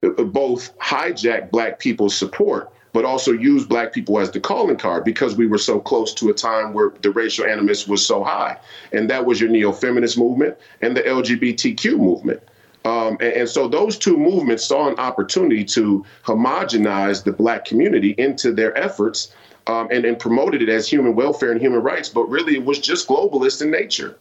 both 0.00 0.76
hijack 0.78 1.50
Black 1.50 1.78
people's 1.78 2.16
support 2.16 2.72
but 2.92 3.04
also 3.04 3.32
use 3.32 3.64
black 3.64 3.92
people 3.92 4.18
as 4.18 4.30
the 4.30 4.40
calling 4.40 4.76
card 4.76 5.04
because 5.04 5.36
we 5.36 5.46
were 5.46 5.58
so 5.58 5.80
close 5.80 6.12
to 6.14 6.28
a 6.30 6.34
time 6.34 6.72
where 6.72 6.92
the 7.02 7.10
racial 7.10 7.46
animus 7.46 7.88
was 7.88 8.04
so 8.04 8.22
high. 8.22 8.58
And 8.92 9.08
that 9.10 9.24
was 9.24 9.40
your 9.40 9.50
neo 9.50 9.72
feminist 9.72 10.18
movement 10.18 10.56
and 10.82 10.96
the 10.96 11.02
LGBTQ 11.02 11.96
movement. 11.96 12.42
Um, 12.84 13.16
and, 13.20 13.32
and, 13.32 13.48
so 13.48 13.68
those 13.68 13.96
two 13.96 14.16
movements 14.16 14.64
saw 14.64 14.88
an 14.88 14.98
opportunity 14.98 15.64
to 15.66 16.04
homogenize 16.24 17.22
the 17.22 17.30
black 17.30 17.64
community 17.64 18.14
into 18.18 18.52
their 18.52 18.76
efforts 18.76 19.32
um, 19.68 19.86
and, 19.92 20.04
and 20.04 20.18
promoted 20.18 20.62
it 20.62 20.68
as 20.68 20.88
human 20.88 21.14
welfare 21.14 21.52
and 21.52 21.60
human 21.60 21.80
rights, 21.80 22.08
but 22.08 22.24
really 22.24 22.54
it 22.54 22.64
was 22.64 22.80
just 22.80 23.06
globalist 23.06 23.62
in 23.62 23.70
nature. 23.70 24.18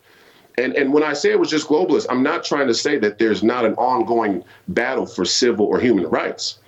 And, 0.58 0.76
and 0.76 0.94
when 0.94 1.02
I 1.02 1.14
say 1.14 1.32
it 1.32 1.40
was 1.40 1.50
just 1.50 1.68
globalist, 1.68 2.06
I'm 2.10 2.22
not 2.22 2.44
trying 2.44 2.68
to 2.68 2.74
say 2.74 3.00
that 3.00 3.18
there's 3.18 3.42
not 3.42 3.66
an 3.66 3.74
ongoing 3.76 4.44
battle 4.68 5.08
for 5.08 5.26
civil 5.26 5.66
or 5.66 5.80
human 5.80 6.06
rights. 6.06 6.60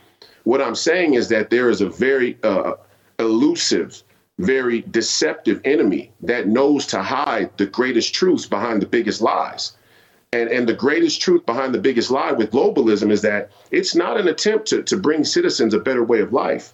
What 0.44 0.62
I'm 0.62 0.76
saying 0.76 1.14
is 1.14 1.30
that 1.30 1.50
there 1.50 1.70
is 1.70 1.82
a 1.82 1.90
very 1.90 2.38
uh, 2.44 2.74
elusive, 3.20 4.04
very 4.40 4.82
deceptive 4.82 5.62
enemy 5.64 6.12
that 6.22 6.48
knows 6.48 6.86
to 6.88 7.02
hide 7.02 7.58
the 7.58 7.66
greatest 7.66 8.14
truths 8.14 8.46
behind 8.46 8.82
the 8.82 8.88
biggest 8.88 9.22
lies. 9.22 9.74
And, 10.34 10.50
and 10.50 10.68
the 10.68 10.74
greatest 10.74 11.22
truth 11.22 11.46
behind 11.46 11.74
the 11.74 11.80
biggest 11.80 12.10
lie 12.10 12.32
with 12.32 12.52
globalism 12.52 13.12
is 13.12 13.22
that 13.22 13.52
it's 13.72 13.94
not 13.94 14.20
an 14.20 14.28
attempt 14.28 14.68
to, 14.70 14.82
to 14.84 14.98
bring 14.98 15.24
citizens 15.24 15.74
a 15.74 15.80
better 15.80 16.04
way 16.04 16.22
of 16.22 16.34
life. 16.34 16.74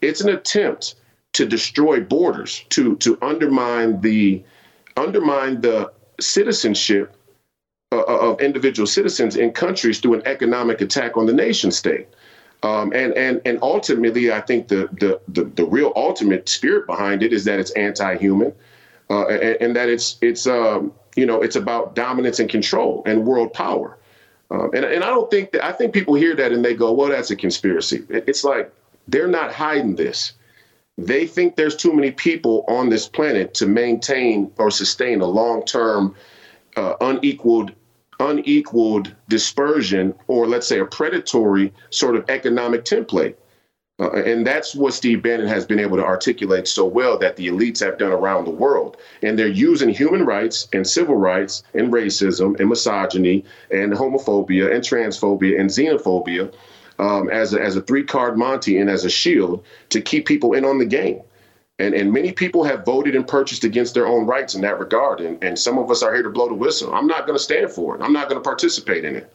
It's 0.00 0.20
an 0.20 0.28
attempt 0.28 0.94
to 1.32 1.44
destroy 1.44 2.00
borders, 2.00 2.64
to, 2.70 2.96
to 2.96 3.18
undermine 3.20 4.00
the 4.00 4.44
undermine 4.96 5.60
the 5.60 5.92
citizenship 6.20 7.16
uh, 7.90 8.02
of 8.04 8.40
individual 8.40 8.86
citizens 8.86 9.36
in 9.36 9.50
countries 9.52 9.98
through 9.98 10.14
an 10.14 10.22
economic 10.26 10.80
attack 10.80 11.16
on 11.16 11.26
the 11.26 11.32
nation 11.32 11.72
state. 11.72 12.06
Um, 12.64 12.94
and 12.94 13.12
and 13.12 13.42
and 13.44 13.58
ultimately, 13.60 14.32
I 14.32 14.40
think 14.40 14.68
the, 14.68 14.88
the, 14.92 15.20
the 15.28 15.44
the 15.44 15.66
real 15.66 15.92
ultimate 15.96 16.48
spirit 16.48 16.86
behind 16.86 17.22
it 17.22 17.30
is 17.30 17.44
that 17.44 17.58
it's 17.58 17.70
anti-human, 17.72 18.54
uh, 19.10 19.26
and, 19.26 19.56
and, 19.60 19.76
that 19.76 19.90
it's 19.90 20.16
it's 20.22 20.46
um, 20.46 20.90
you 21.14 21.26
know 21.26 21.42
it's 21.42 21.56
about 21.56 21.94
dominance 21.94 22.40
and 22.40 22.48
control 22.48 23.02
and 23.04 23.26
world 23.26 23.52
power. 23.52 23.98
Um, 24.50 24.70
and 24.72 24.82
and 24.82 25.04
I 25.04 25.08
don't 25.08 25.30
think 25.30 25.52
that 25.52 25.62
I 25.62 25.72
think 25.72 25.92
people 25.92 26.14
hear 26.14 26.34
that 26.36 26.52
and 26.52 26.64
they 26.64 26.72
go, 26.72 26.90
well, 26.92 27.10
that's 27.10 27.30
a 27.30 27.36
conspiracy. 27.36 28.02
It's 28.08 28.44
like 28.44 28.72
they're 29.08 29.28
not 29.28 29.52
hiding 29.52 29.96
this. 29.96 30.32
They 30.96 31.26
think 31.26 31.56
there's 31.56 31.76
too 31.76 31.92
many 31.92 32.12
people 32.12 32.64
on 32.66 32.88
this 32.88 33.06
planet 33.06 33.52
to 33.54 33.66
maintain 33.66 34.50
or 34.56 34.70
sustain 34.70 35.20
a 35.20 35.26
long-term, 35.26 36.14
uh, 36.76 36.94
unequaled 37.00 37.72
unequaled 38.20 39.14
dispersion 39.28 40.14
or 40.26 40.46
let's 40.46 40.66
say 40.66 40.78
a 40.78 40.84
predatory 40.84 41.72
sort 41.90 42.16
of 42.16 42.28
economic 42.28 42.84
template. 42.84 43.34
Uh, 44.00 44.10
and 44.10 44.44
that's 44.44 44.74
what 44.74 44.92
Steve 44.92 45.22
Bannon 45.22 45.46
has 45.46 45.64
been 45.64 45.78
able 45.78 45.96
to 45.96 46.04
articulate 46.04 46.66
so 46.66 46.84
well 46.84 47.16
that 47.18 47.36
the 47.36 47.46
elites 47.46 47.78
have 47.78 47.96
done 47.96 48.10
around 48.10 48.44
the 48.44 48.50
world. 48.50 48.96
And 49.22 49.38
they're 49.38 49.46
using 49.46 49.88
human 49.88 50.26
rights 50.26 50.66
and 50.72 50.84
civil 50.84 51.14
rights 51.14 51.62
and 51.74 51.92
racism 51.92 52.58
and 52.58 52.68
misogyny 52.68 53.44
and 53.70 53.92
homophobia 53.92 54.74
and 54.74 54.82
transphobia 54.82 55.60
and 55.60 55.70
xenophobia 55.70 56.52
um, 56.98 57.30
as, 57.30 57.54
a, 57.54 57.60
as 57.60 57.76
a 57.76 57.82
three 57.82 58.02
card 58.02 58.36
Monte 58.36 58.76
and 58.78 58.90
as 58.90 59.04
a 59.04 59.10
shield 59.10 59.64
to 59.90 60.00
keep 60.00 60.26
people 60.26 60.54
in 60.54 60.64
on 60.64 60.78
the 60.78 60.86
game. 60.86 61.20
And, 61.78 61.92
and 61.94 62.12
many 62.12 62.30
people 62.30 62.62
have 62.62 62.84
voted 62.84 63.16
and 63.16 63.26
purchased 63.26 63.64
against 63.64 63.94
their 63.94 64.06
own 64.06 64.26
rights 64.26 64.54
in 64.54 64.60
that 64.60 64.78
regard. 64.78 65.20
And, 65.20 65.42
and 65.42 65.58
some 65.58 65.76
of 65.76 65.90
us 65.90 66.02
are 66.02 66.14
here 66.14 66.22
to 66.22 66.30
blow 66.30 66.48
the 66.48 66.54
whistle. 66.54 66.94
I'm 66.94 67.08
not 67.08 67.26
going 67.26 67.36
to 67.36 67.42
stand 67.42 67.70
for 67.70 67.96
it. 67.96 68.02
I'm 68.02 68.12
not 68.12 68.28
going 68.28 68.40
to 68.40 68.44
participate 68.44 69.04
in 69.04 69.16
it. 69.16 69.32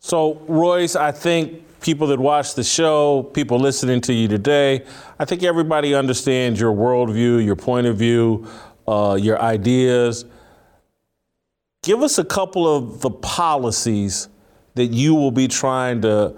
So, 0.00 0.34
Royce, 0.46 0.96
I 0.96 1.12
think 1.12 1.80
people 1.80 2.06
that 2.08 2.18
watch 2.18 2.54
the 2.54 2.64
show, 2.64 3.22
people 3.34 3.58
listening 3.58 4.00
to 4.02 4.12
you 4.12 4.28
today, 4.28 4.84
I 5.18 5.24
think 5.24 5.42
everybody 5.42 5.94
understands 5.94 6.60
your 6.60 6.74
worldview, 6.74 7.44
your 7.44 7.56
point 7.56 7.86
of 7.86 7.96
view, 7.96 8.46
uh, 8.86 9.18
your 9.20 9.40
ideas. 9.40 10.24
Give 11.82 12.02
us 12.02 12.18
a 12.18 12.24
couple 12.24 12.68
of 12.68 13.00
the 13.00 13.10
policies 13.10 14.28
that 14.74 14.86
you 14.86 15.14
will 15.14 15.30
be 15.30 15.48
trying 15.48 16.02
to 16.02 16.36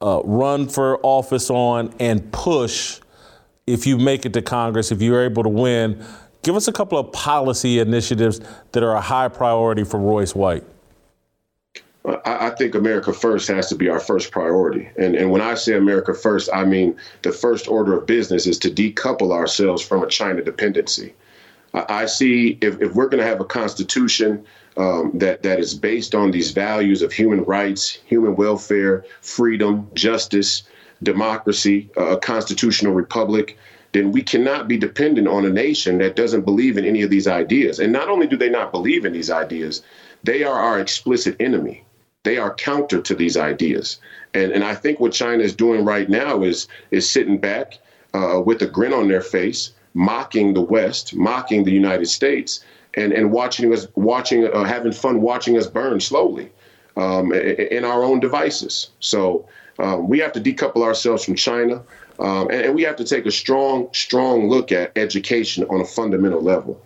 uh, 0.00 0.20
run 0.24 0.68
for 0.68 0.98
office 1.02 1.50
on 1.50 1.94
and 2.00 2.32
push 2.32 3.00
if 3.66 3.86
you 3.86 3.98
make 3.98 4.26
it 4.26 4.32
to 4.34 4.42
Congress, 4.42 4.90
if 4.90 5.00
you're 5.00 5.22
able 5.22 5.42
to 5.42 5.48
win, 5.48 6.04
give 6.42 6.56
us 6.56 6.68
a 6.68 6.72
couple 6.72 6.98
of 6.98 7.12
policy 7.12 7.78
initiatives 7.78 8.40
that 8.72 8.82
are 8.82 8.94
a 8.94 9.00
high 9.00 9.28
priority 9.28 9.84
for 9.84 9.98
Royce 9.98 10.34
White. 10.34 10.64
I, 12.24 12.50
think 12.50 12.74
America 12.74 13.12
first 13.12 13.46
has 13.46 13.68
to 13.68 13.76
be 13.76 13.88
our 13.88 14.00
first 14.00 14.32
priority. 14.32 14.88
And, 14.98 15.14
and 15.14 15.30
when 15.30 15.40
I 15.40 15.54
say 15.54 15.76
America 15.76 16.12
first, 16.12 16.50
I 16.52 16.64
mean 16.64 16.96
the 17.22 17.30
first 17.30 17.68
order 17.68 17.96
of 17.96 18.06
business 18.06 18.44
is 18.44 18.58
to 18.58 18.70
decouple 18.70 19.30
ourselves 19.30 19.82
from 19.82 20.02
a 20.02 20.08
China 20.08 20.42
dependency. 20.42 21.14
I, 21.74 22.06
see 22.06 22.58
if, 22.60 22.82
if 22.82 22.94
we're 22.94 23.08
going 23.08 23.22
to 23.22 23.26
have 23.26 23.40
a 23.40 23.46
constitution 23.46 24.44
um, 24.76 25.12
that, 25.14 25.42
that 25.42 25.58
is 25.58 25.74
based 25.74 26.14
on 26.14 26.30
these 26.30 26.50
values 26.50 27.02
of 27.02 27.12
human 27.12 27.44
rights, 27.44 27.98
human 28.04 28.36
welfare, 28.36 29.06
freedom, 29.20 29.88
justice, 29.94 30.64
democracy, 31.02 31.90
a 31.96 32.16
constitutional 32.16 32.92
republic, 32.92 33.58
then 33.92 34.12
we 34.12 34.22
cannot 34.22 34.68
be 34.68 34.76
dependent 34.78 35.28
on 35.28 35.44
a 35.44 35.50
nation 35.50 35.98
that 35.98 36.16
doesn't 36.16 36.44
believe 36.44 36.78
in 36.78 36.84
any 36.84 37.02
of 37.02 37.10
these 37.10 37.28
ideas. 37.28 37.78
And 37.78 37.92
not 37.92 38.08
only 38.08 38.26
do 38.26 38.36
they 38.36 38.48
not 38.48 38.72
believe 38.72 39.04
in 39.04 39.12
these 39.12 39.30
ideas, 39.30 39.82
they 40.24 40.44
are 40.44 40.58
our 40.58 40.80
explicit 40.80 41.36
enemy. 41.40 41.84
They 42.24 42.38
are 42.38 42.54
counter 42.54 43.00
to 43.02 43.14
these 43.14 43.36
ideas. 43.36 43.98
And, 44.32 44.52
and 44.52 44.64
I 44.64 44.74
think 44.74 45.00
what 45.00 45.12
China 45.12 45.42
is 45.42 45.54
doing 45.54 45.84
right 45.84 46.08
now 46.08 46.42
is, 46.42 46.68
is 46.90 47.10
sitting 47.10 47.38
back 47.38 47.78
uh, 48.14 48.40
with 48.44 48.62
a 48.62 48.66
grin 48.66 48.92
on 48.92 49.08
their 49.08 49.20
face, 49.20 49.72
mocking 49.94 50.54
the 50.54 50.62
West, 50.62 51.14
mocking 51.14 51.64
the 51.64 51.72
United 51.72 52.06
States, 52.06 52.64
and, 52.94 53.12
and 53.12 53.32
watching 53.32 53.72
us, 53.72 53.88
watching, 53.94 54.46
uh, 54.46 54.64
having 54.64 54.92
fun 54.92 55.20
watching 55.20 55.58
us 55.58 55.66
burn 55.66 56.00
slowly 56.00 56.50
um, 56.96 57.32
in 57.32 57.84
our 57.84 58.02
own 58.02 58.20
devices. 58.20 58.90
So 59.00 59.46
um, 59.78 60.08
we 60.08 60.18
have 60.18 60.32
to 60.32 60.40
decouple 60.40 60.82
ourselves 60.82 61.24
from 61.24 61.34
China, 61.34 61.82
um, 62.18 62.50
and, 62.50 62.60
and, 62.62 62.74
we 62.74 62.82
have 62.82 62.96
to 62.96 63.04
take 63.04 63.26
a 63.26 63.30
strong, 63.30 63.88
strong 63.92 64.48
look 64.48 64.70
at 64.70 64.96
education 64.96 65.64
on 65.64 65.80
a 65.80 65.84
fundamental 65.84 66.40
level. 66.40 66.80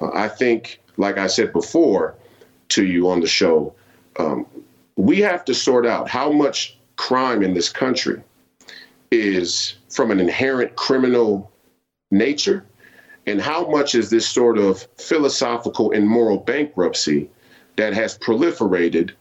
Uh, 0.00 0.10
I 0.14 0.28
think, 0.28 0.80
like 0.96 1.18
I 1.18 1.26
said 1.26 1.52
before 1.52 2.14
to 2.70 2.86
you 2.86 3.10
on 3.10 3.20
the 3.20 3.26
show, 3.26 3.74
um, 4.18 4.46
we 4.96 5.20
have 5.20 5.44
to 5.46 5.54
sort 5.54 5.86
out 5.86 6.08
how 6.08 6.30
much 6.30 6.78
crime 6.96 7.42
in 7.42 7.54
this 7.54 7.68
country 7.68 8.22
is 9.10 9.74
from 9.90 10.10
an 10.10 10.20
inherent 10.20 10.76
criminal 10.76 11.50
nature 12.10 12.64
and 13.26 13.40
how 13.40 13.68
much 13.68 13.94
is 13.94 14.10
this 14.10 14.26
sort 14.26 14.58
of 14.58 14.86
philosophical 14.98 15.92
and 15.92 16.08
moral 16.08 16.38
bankruptcy 16.38 17.28
that 17.76 17.92
has 17.92 18.18
proliferated 18.18 19.12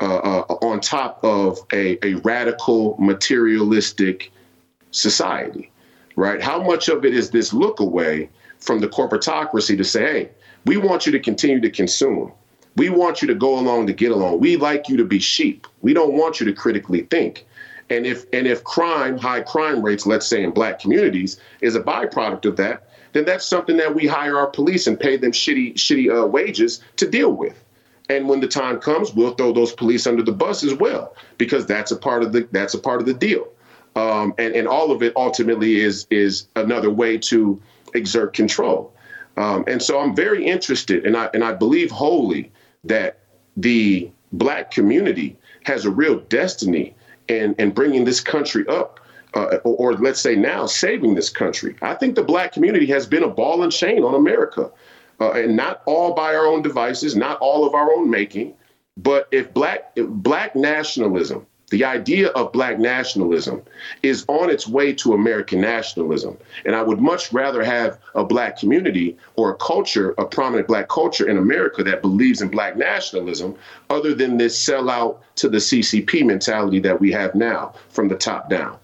uh, 0.00 0.04
uh, 0.04 0.54
on 0.62 0.80
top 0.80 1.22
of 1.22 1.58
a, 1.72 2.04
a 2.04 2.14
radical 2.20 2.96
materialistic 2.98 4.32
society, 4.90 5.70
right? 6.16 6.42
How 6.42 6.62
much 6.62 6.88
of 6.88 7.04
it 7.04 7.14
is 7.14 7.30
this 7.30 7.52
look 7.52 7.80
away 7.80 8.30
from 8.58 8.80
the 8.80 8.88
corporatocracy 8.88 9.76
to 9.76 9.84
say, 9.84 10.00
hey, 10.00 10.30
we 10.66 10.76
want 10.76 11.06
you 11.06 11.12
to 11.12 11.20
continue 11.20 11.60
to 11.60 11.70
consume. 11.70 12.32
We 12.76 12.88
want 12.88 13.22
you 13.22 13.28
to 13.28 13.34
go 13.34 13.58
along 13.58 13.86
to 13.88 13.92
get 13.92 14.10
along. 14.10 14.40
We 14.40 14.56
like 14.56 14.88
you 14.88 14.96
to 14.98 15.04
be 15.04 15.18
sheep. 15.18 15.66
We 15.82 15.92
don't 15.92 16.14
want 16.14 16.40
you 16.40 16.46
to 16.46 16.52
critically 16.52 17.02
think. 17.02 17.46
And 17.90 18.06
if 18.06 18.24
and 18.32 18.46
if 18.46 18.62
crime, 18.62 19.18
high 19.18 19.42
crime 19.42 19.82
rates, 19.82 20.06
let's 20.06 20.26
say 20.26 20.44
in 20.44 20.52
black 20.52 20.78
communities, 20.78 21.40
is 21.60 21.74
a 21.74 21.80
byproduct 21.80 22.44
of 22.44 22.56
that, 22.56 22.88
then 23.12 23.24
that's 23.24 23.44
something 23.44 23.76
that 23.78 23.94
we 23.94 24.06
hire 24.06 24.38
our 24.38 24.46
police 24.46 24.86
and 24.86 24.98
pay 24.98 25.16
them 25.16 25.32
shitty 25.32 25.74
shitty 25.74 26.22
uh, 26.22 26.26
wages 26.26 26.80
to 26.96 27.10
deal 27.10 27.32
with. 27.32 27.62
And 28.10 28.28
when 28.28 28.40
the 28.40 28.48
time 28.48 28.80
comes, 28.80 29.14
we'll 29.14 29.34
throw 29.34 29.52
those 29.52 29.72
police 29.72 30.04
under 30.04 30.22
the 30.22 30.32
bus 30.32 30.64
as 30.64 30.74
well, 30.74 31.14
because 31.38 31.64
that's 31.64 31.92
a 31.92 31.96
part 31.96 32.24
of 32.24 32.32
the 32.32 32.48
that's 32.50 32.74
a 32.74 32.78
part 32.78 33.00
of 33.00 33.06
the 33.06 33.14
deal. 33.14 33.46
Um, 33.94 34.34
and 34.36 34.54
and 34.54 34.66
all 34.66 34.90
of 34.90 35.02
it 35.02 35.12
ultimately 35.16 35.80
is 35.80 36.08
is 36.10 36.48
another 36.56 36.90
way 36.90 37.18
to 37.18 37.62
exert 37.94 38.34
control. 38.34 38.92
Um, 39.36 39.64
and 39.68 39.80
so 39.80 40.00
I'm 40.00 40.14
very 40.14 40.44
interested, 40.44 41.06
and 41.06 41.16
I 41.16 41.30
and 41.32 41.44
I 41.44 41.52
believe 41.52 41.92
wholly 41.92 42.50
that 42.82 43.20
the 43.56 44.10
black 44.32 44.72
community 44.72 45.36
has 45.64 45.84
a 45.84 45.90
real 45.90 46.18
destiny 46.18 46.96
in 47.28 47.54
in 47.60 47.70
bringing 47.70 48.04
this 48.04 48.20
country 48.20 48.66
up 48.66 48.98
uh, 49.34 49.58
or, 49.62 49.92
or, 49.92 49.94
let's 49.94 50.20
say 50.20 50.34
now 50.34 50.66
saving 50.66 51.14
this 51.14 51.28
country. 51.28 51.76
I 51.82 51.94
think 51.94 52.16
the 52.16 52.22
black 52.22 52.52
community 52.52 52.86
has 52.86 53.06
been 53.06 53.22
a 53.22 53.28
ball 53.28 53.62
and 53.62 53.70
chain 53.70 54.02
on 54.02 54.14
America, 54.14 54.70
uh, 55.20 55.32
and 55.32 55.56
not 55.56 55.82
all 55.86 56.14
by 56.14 56.34
our 56.34 56.46
own 56.46 56.62
devices, 56.62 57.16
not 57.16 57.38
all 57.38 57.66
of 57.66 57.74
our 57.74 57.92
own 57.92 58.10
making. 58.10 58.54
But 58.96 59.28
if 59.30 59.52
black 59.54 59.92
if 59.96 60.08
black 60.08 60.56
nationalism 60.56 61.46
the 61.70 61.84
idea 61.84 62.28
of 62.30 62.52
black 62.52 62.78
nationalism 62.78 63.62
is 64.02 64.24
on 64.28 64.50
its 64.50 64.66
way 64.66 64.92
to 64.94 65.14
American 65.14 65.60
nationalism. 65.60 66.36
And 66.66 66.74
I 66.74 66.82
would 66.82 67.00
much 67.00 67.32
rather 67.32 67.62
have 67.62 67.98
a 68.14 68.24
black 68.24 68.58
community 68.58 69.16
or 69.36 69.52
a 69.52 69.56
culture, 69.56 70.10
a 70.18 70.26
prominent 70.26 70.66
black 70.66 70.88
culture 70.88 71.28
in 71.28 71.38
America 71.38 71.82
that 71.84 72.02
believes 72.02 72.42
in 72.42 72.48
black 72.48 72.76
nationalism, 72.76 73.54
other 73.88 74.14
than 74.14 74.36
this 74.36 74.58
sellout 74.58 75.18
to 75.36 75.48
the 75.48 75.58
CCP 75.58 76.24
mentality 76.24 76.80
that 76.80 77.00
we 77.00 77.12
have 77.12 77.34
now 77.34 77.72
from 77.88 78.08
the 78.08 78.16
top 78.16 78.50
down. 78.50 78.76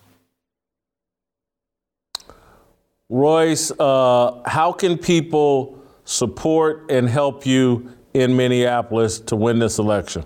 Royce, 3.08 3.72
uh, 3.78 4.42
how 4.46 4.72
can 4.72 4.96
people 4.96 5.75
support 6.06 6.90
and 6.90 7.08
help 7.08 7.44
you 7.44 7.92
in 8.14 8.34
Minneapolis 8.34 9.18
to 9.20 9.36
win 9.36 9.58
this 9.58 9.78
election? 9.78 10.24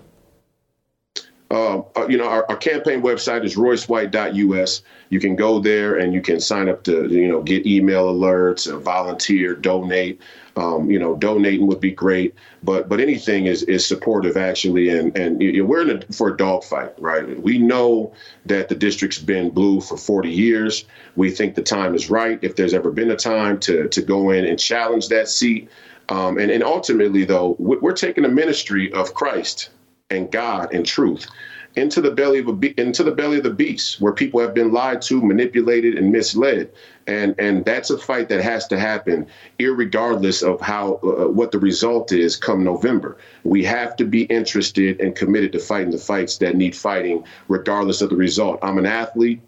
Um, 1.49 1.83
uh, 1.97 2.07
you 2.07 2.17
know, 2.17 2.29
our, 2.29 2.45
our, 2.47 2.55
campaign 2.55 3.01
website 3.01 3.43
is 3.43 3.57
roycewhite.us. 3.57 4.83
You 5.09 5.19
can 5.19 5.35
go 5.35 5.59
there 5.59 5.97
and 5.97 6.13
you 6.13 6.21
can 6.21 6.39
sign 6.39 6.69
up 6.69 6.83
to, 6.83 7.09
you 7.09 7.27
know, 7.27 7.41
get 7.41 7.67
email 7.67 8.13
alerts, 8.13 8.71
volunteer, 8.81 9.53
donate. 9.53 10.21
Um, 10.57 10.91
you 10.91 10.99
know, 10.99 11.15
donating 11.15 11.67
would 11.67 11.79
be 11.79 11.91
great, 11.91 12.35
but 12.61 12.89
but 12.89 12.99
anything 12.99 13.45
is 13.45 13.63
is 13.63 13.85
supportive 13.85 14.35
actually, 14.35 14.89
and 14.89 15.17
and 15.17 15.41
you 15.41 15.61
know, 15.61 15.63
we're 15.63 15.81
in 15.89 16.03
a, 16.03 16.13
for 16.13 16.33
a 16.33 16.37
dogfight, 16.37 16.93
right? 16.99 17.41
We 17.41 17.57
know 17.57 18.13
that 18.45 18.67
the 18.67 18.75
district's 18.75 19.19
been 19.19 19.49
blue 19.49 19.79
for 19.79 19.95
40 19.95 20.29
years. 20.29 20.83
We 21.15 21.31
think 21.31 21.55
the 21.55 21.61
time 21.61 21.95
is 21.95 22.09
right. 22.09 22.37
If 22.41 22.57
there's 22.57 22.73
ever 22.73 22.91
been 22.91 23.11
a 23.11 23.15
time 23.15 23.59
to 23.61 23.87
to 23.87 24.01
go 24.01 24.31
in 24.31 24.45
and 24.45 24.59
challenge 24.59 25.07
that 25.07 25.29
seat, 25.29 25.69
um, 26.09 26.37
and 26.37 26.51
and 26.51 26.63
ultimately 26.63 27.23
though, 27.23 27.55
we're 27.57 27.93
taking 27.93 28.23
the 28.23 28.29
ministry 28.29 28.91
of 28.91 29.13
Christ 29.13 29.69
and 30.09 30.29
God 30.29 30.73
and 30.73 30.85
truth 30.85 31.27
into 31.75 32.01
the 32.01 32.11
belly 32.11 32.39
of 32.39 32.47
a 32.47 32.53
be- 32.53 32.73
into 32.77 33.03
the 33.03 33.11
belly 33.11 33.37
of 33.37 33.43
the 33.43 33.53
beast 33.53 34.01
where 34.01 34.13
people 34.13 34.39
have 34.39 34.53
been 34.53 34.71
lied 34.71 35.01
to 35.03 35.21
manipulated 35.21 35.97
and 35.97 36.11
misled. 36.11 36.69
And 37.07 37.35
and 37.39 37.65
that's 37.65 37.89
a 37.89 37.97
fight 37.97 38.29
that 38.29 38.43
has 38.43 38.67
to 38.67 38.79
happen 38.79 39.27
regardless 39.59 40.41
of 40.41 40.59
how 40.61 40.95
uh, 41.03 41.27
what 41.27 41.51
the 41.51 41.59
result 41.59 42.11
is 42.11 42.35
come 42.35 42.63
november. 42.63 43.17
We 43.43 43.63
have 43.65 43.95
to 43.97 44.05
be 44.05 44.23
interested 44.23 44.99
and 44.99 45.15
committed 45.15 45.51
to 45.53 45.59
fighting 45.59 45.91
the 45.91 45.97
fights 45.97 46.37
that 46.37 46.55
need 46.55 46.75
fighting 46.75 47.23
regardless 47.47 48.01
of 48.01 48.09
the 48.09 48.15
result. 48.15 48.59
I'm 48.61 48.77
an 48.77 48.85
athlete. 48.85 49.41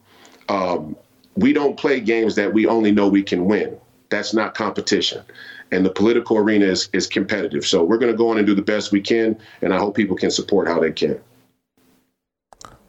Um, 0.49 0.95
we 1.35 1.53
don't 1.53 1.77
play 1.77 1.99
games 1.99 2.35
that 2.35 2.53
we 2.53 2.67
only 2.67 2.91
know 2.91 3.07
we 3.07 3.23
can 3.23 3.45
win. 3.45 3.77
That's 4.09 4.33
not 4.33 4.53
competition. 4.53 5.23
And 5.71 5.83
the 5.83 5.89
political 5.89 6.37
arena 6.37 6.65
is, 6.65 6.89
is 6.93 7.07
competitive. 7.07 7.65
So 7.65 7.83
we're 7.83 7.97
going 7.97 8.11
to 8.11 8.17
go 8.17 8.31
in 8.31 8.37
and 8.37 8.45
do 8.45 8.53
the 8.53 8.61
best 8.61 8.91
we 8.91 9.01
can, 9.01 9.39
and 9.63 9.73
I 9.73 9.79
hope 9.79 9.95
people 9.95 10.15
can 10.15 10.29
support 10.29 10.67
how 10.67 10.79
they 10.79 10.91
can. 10.91 11.19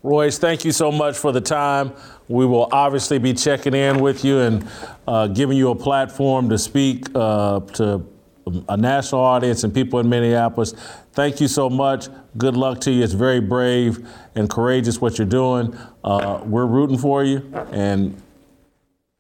Royce, 0.05 0.37
thank 0.37 0.67
you 0.67 0.73
so 0.73 0.93
much 0.93 1.17
for 1.17 1.33
the 1.33 1.41
time. 1.41 1.91
We 2.29 2.45
will 2.45 2.69
obviously 2.71 3.19
be 3.19 3.33
checking 3.33 3.73
in 3.73 4.01
with 4.01 4.23
you 4.23 4.39
and 4.39 4.69
uh, 5.09 5.29
giving 5.29 5.57
you 5.57 5.71
a 5.71 5.75
platform 5.75 6.51
to 6.51 6.59
speak 6.59 7.07
uh, 7.15 7.61
to 7.61 8.07
a 8.69 8.77
national 8.77 9.23
audience 9.23 9.65
and 9.65 9.73
people 9.73 9.99
in 10.01 10.09
Minneapolis. 10.11 10.75
Thank 11.15 11.41
you 11.41 11.49
so 11.49 11.71
much. 11.71 12.09
Good 12.37 12.55
luck 12.55 12.83
to 12.83 12.91
you. 12.91 13.03
It's 13.03 13.15
very 13.15 13.41
brave 13.41 14.07
and 14.35 14.51
courageous 14.51 15.01
what 15.01 15.17
you're 15.17 15.27
doing. 15.27 15.75
Uh, 16.05 16.43
we're 16.45 16.67
rooting 16.67 16.99
for 16.99 17.25
you, 17.25 17.51
and 17.73 18.21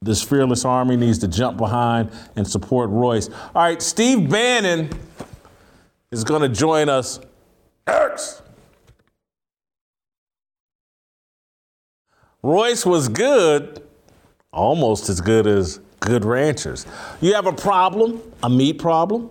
this 0.03 0.23
fearless 0.23 0.67
army 0.67 0.97
needs 0.97 1.19
to 1.21 1.29
jump 1.29 1.57
behind 1.57 2.11
and 2.37 2.47
support 2.47 2.91
Royce. 2.91 3.31
All 3.31 3.63
right, 3.63 3.81
Steve 3.81 4.29
Bannon 4.29 4.91
is 6.11 6.25
going 6.25 6.43
to 6.43 6.51
join 6.51 6.91
us. 6.91 7.21
Erks. 7.87 8.44
Royce 12.45 12.85
was 12.85 13.09
good, 13.09 13.83
almost 14.53 15.09
as 15.09 15.23
good 15.23 15.47
as 15.47 15.81
Good 16.01 16.27
Ranchers. 16.27 16.85
You 17.23 17.33
have 17.33 17.47
a 17.47 17.55
problem, 17.55 18.21
a 18.43 18.51
meat 18.51 18.79
problem? 18.79 19.31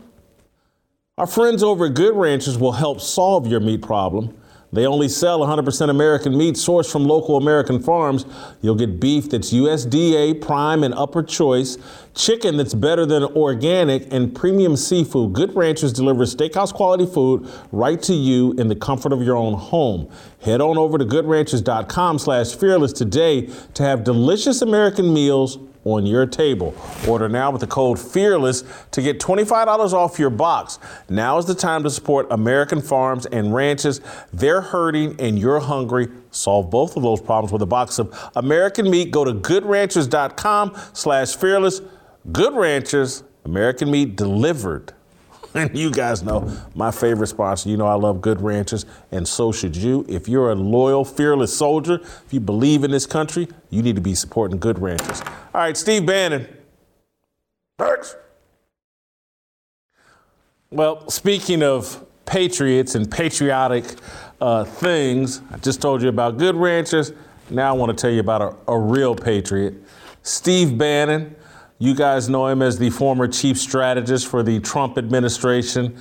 Our 1.19 1.27
friends 1.27 1.61
over 1.61 1.85
at 1.85 1.93
Good 1.93 2.15
Ranchers 2.15 2.57
will 2.57 2.71
help 2.71 2.99
solve 2.99 3.45
your 3.45 3.59
meat 3.59 3.83
problem 3.83 4.35
they 4.73 4.87
only 4.87 5.07
sell 5.07 5.39
100% 5.39 5.89
American 5.89 6.35
meat 6.35 6.55
sourced 6.55 6.91
from 6.91 7.05
local 7.05 7.37
American 7.37 7.81
farms. 7.81 8.25
You'll 8.61 8.75
get 8.75 8.99
beef 8.99 9.29
that's 9.29 9.53
USDA, 9.53 10.41
prime, 10.41 10.83
and 10.83 10.93
upper 10.95 11.21
choice, 11.21 11.77
chicken 12.15 12.57
that's 12.57 12.73
better 12.73 13.05
than 13.05 13.23
organic, 13.23 14.11
and 14.11 14.35
premium 14.35 14.75
seafood. 14.75 15.33
Good 15.33 15.55
Ranchers 15.55 15.93
delivers 15.93 16.35
steakhouse 16.35 16.73
quality 16.73 17.05
food 17.05 17.47
right 17.71 18.01
to 18.01 18.13
you 18.13 18.53
in 18.53 18.67
the 18.67 18.75
comfort 18.75 19.13
of 19.13 19.21
your 19.21 19.37
own 19.37 19.53
home. 19.53 20.09
Head 20.41 20.59
on 20.59 20.79
over 20.79 20.97
to 20.97 21.05
goodranchers.com 21.05 22.17
slash 22.17 22.55
fearless 22.55 22.93
today 22.93 23.49
to 23.75 23.83
have 23.83 24.03
delicious 24.03 24.63
American 24.63 25.13
meals 25.13 25.59
on 25.85 26.05
your 26.05 26.25
table. 26.25 26.75
Order 27.07 27.29
now 27.29 27.51
with 27.51 27.61
the 27.61 27.67
code 27.67 27.99
FEARLESS 27.99 28.63
to 28.91 29.01
get 29.01 29.19
$25 29.19 29.93
off 29.93 30.19
your 30.19 30.29
box. 30.29 30.79
Now 31.09 31.37
is 31.37 31.45
the 31.45 31.55
time 31.55 31.83
to 31.83 31.89
support 31.89 32.27
American 32.31 32.81
farms 32.81 33.25
and 33.25 33.53
ranches. 33.53 34.01
They're 34.31 34.61
hurting 34.61 35.19
and 35.19 35.37
you're 35.37 35.59
hungry. 35.59 36.07
Solve 36.31 36.69
both 36.69 36.95
of 36.97 37.03
those 37.03 37.21
problems 37.21 37.51
with 37.51 37.61
a 37.61 37.67
box 37.67 37.99
of 37.99 38.13
American 38.35 38.89
meat. 38.89 39.11
Go 39.11 39.23
to 39.23 39.33
goodranchers.com 39.33 40.75
slash 40.93 41.35
fearless. 41.35 41.81
Good 42.31 42.53
Ranchers, 42.53 43.23
American 43.43 43.91
meat 43.91 44.15
delivered 44.15 44.93
and 45.55 45.77
you 45.77 45.91
guys 45.91 46.23
know 46.23 46.51
my 46.75 46.91
favorite 46.91 47.27
sponsor. 47.27 47.69
You 47.69 47.77
know 47.77 47.87
I 47.87 47.95
love 47.95 48.21
Good 48.21 48.41
Ranchers, 48.41 48.85
and 49.11 49.27
so 49.27 49.51
should 49.51 49.75
you. 49.75 50.05
If 50.09 50.27
you're 50.27 50.51
a 50.51 50.55
loyal, 50.55 51.05
fearless 51.05 51.55
soldier, 51.55 51.99
if 52.01 52.27
you 52.31 52.39
believe 52.39 52.83
in 52.83 52.91
this 52.91 53.05
country, 53.05 53.47
you 53.69 53.81
need 53.81 53.95
to 53.95 54.01
be 54.01 54.15
supporting 54.15 54.59
Good 54.59 54.79
Ranchers. 54.79 55.21
All 55.21 55.61
right, 55.61 55.77
Steve 55.77 56.05
Bannon. 56.05 56.47
Thanks. 57.77 58.15
Well, 60.71 61.07
speaking 61.09 61.61
of 61.61 62.03
patriots 62.25 62.95
and 62.95 63.09
patriotic 63.09 63.85
uh, 64.41 64.63
things, 64.63 65.41
I 65.51 65.57
just 65.57 65.81
told 65.81 66.01
you 66.01 66.09
about 66.09 66.37
Good 66.37 66.55
Ranchers. 66.55 67.13
Now 67.49 67.69
I 67.69 67.77
want 67.77 67.95
to 67.95 68.01
tell 68.01 68.11
you 68.11 68.21
about 68.21 68.41
a, 68.41 68.71
a 68.71 68.79
real 68.79 69.15
patriot, 69.15 69.75
Steve 70.23 70.77
Bannon. 70.77 71.35
You 71.79 71.95
guys 71.95 72.29
know 72.29 72.47
him 72.47 72.61
as 72.61 72.77
the 72.77 72.89
former 72.89 73.27
chief 73.27 73.57
strategist 73.57 74.27
for 74.27 74.43
the 74.43 74.59
Trump 74.59 74.97
administration, 74.97 75.97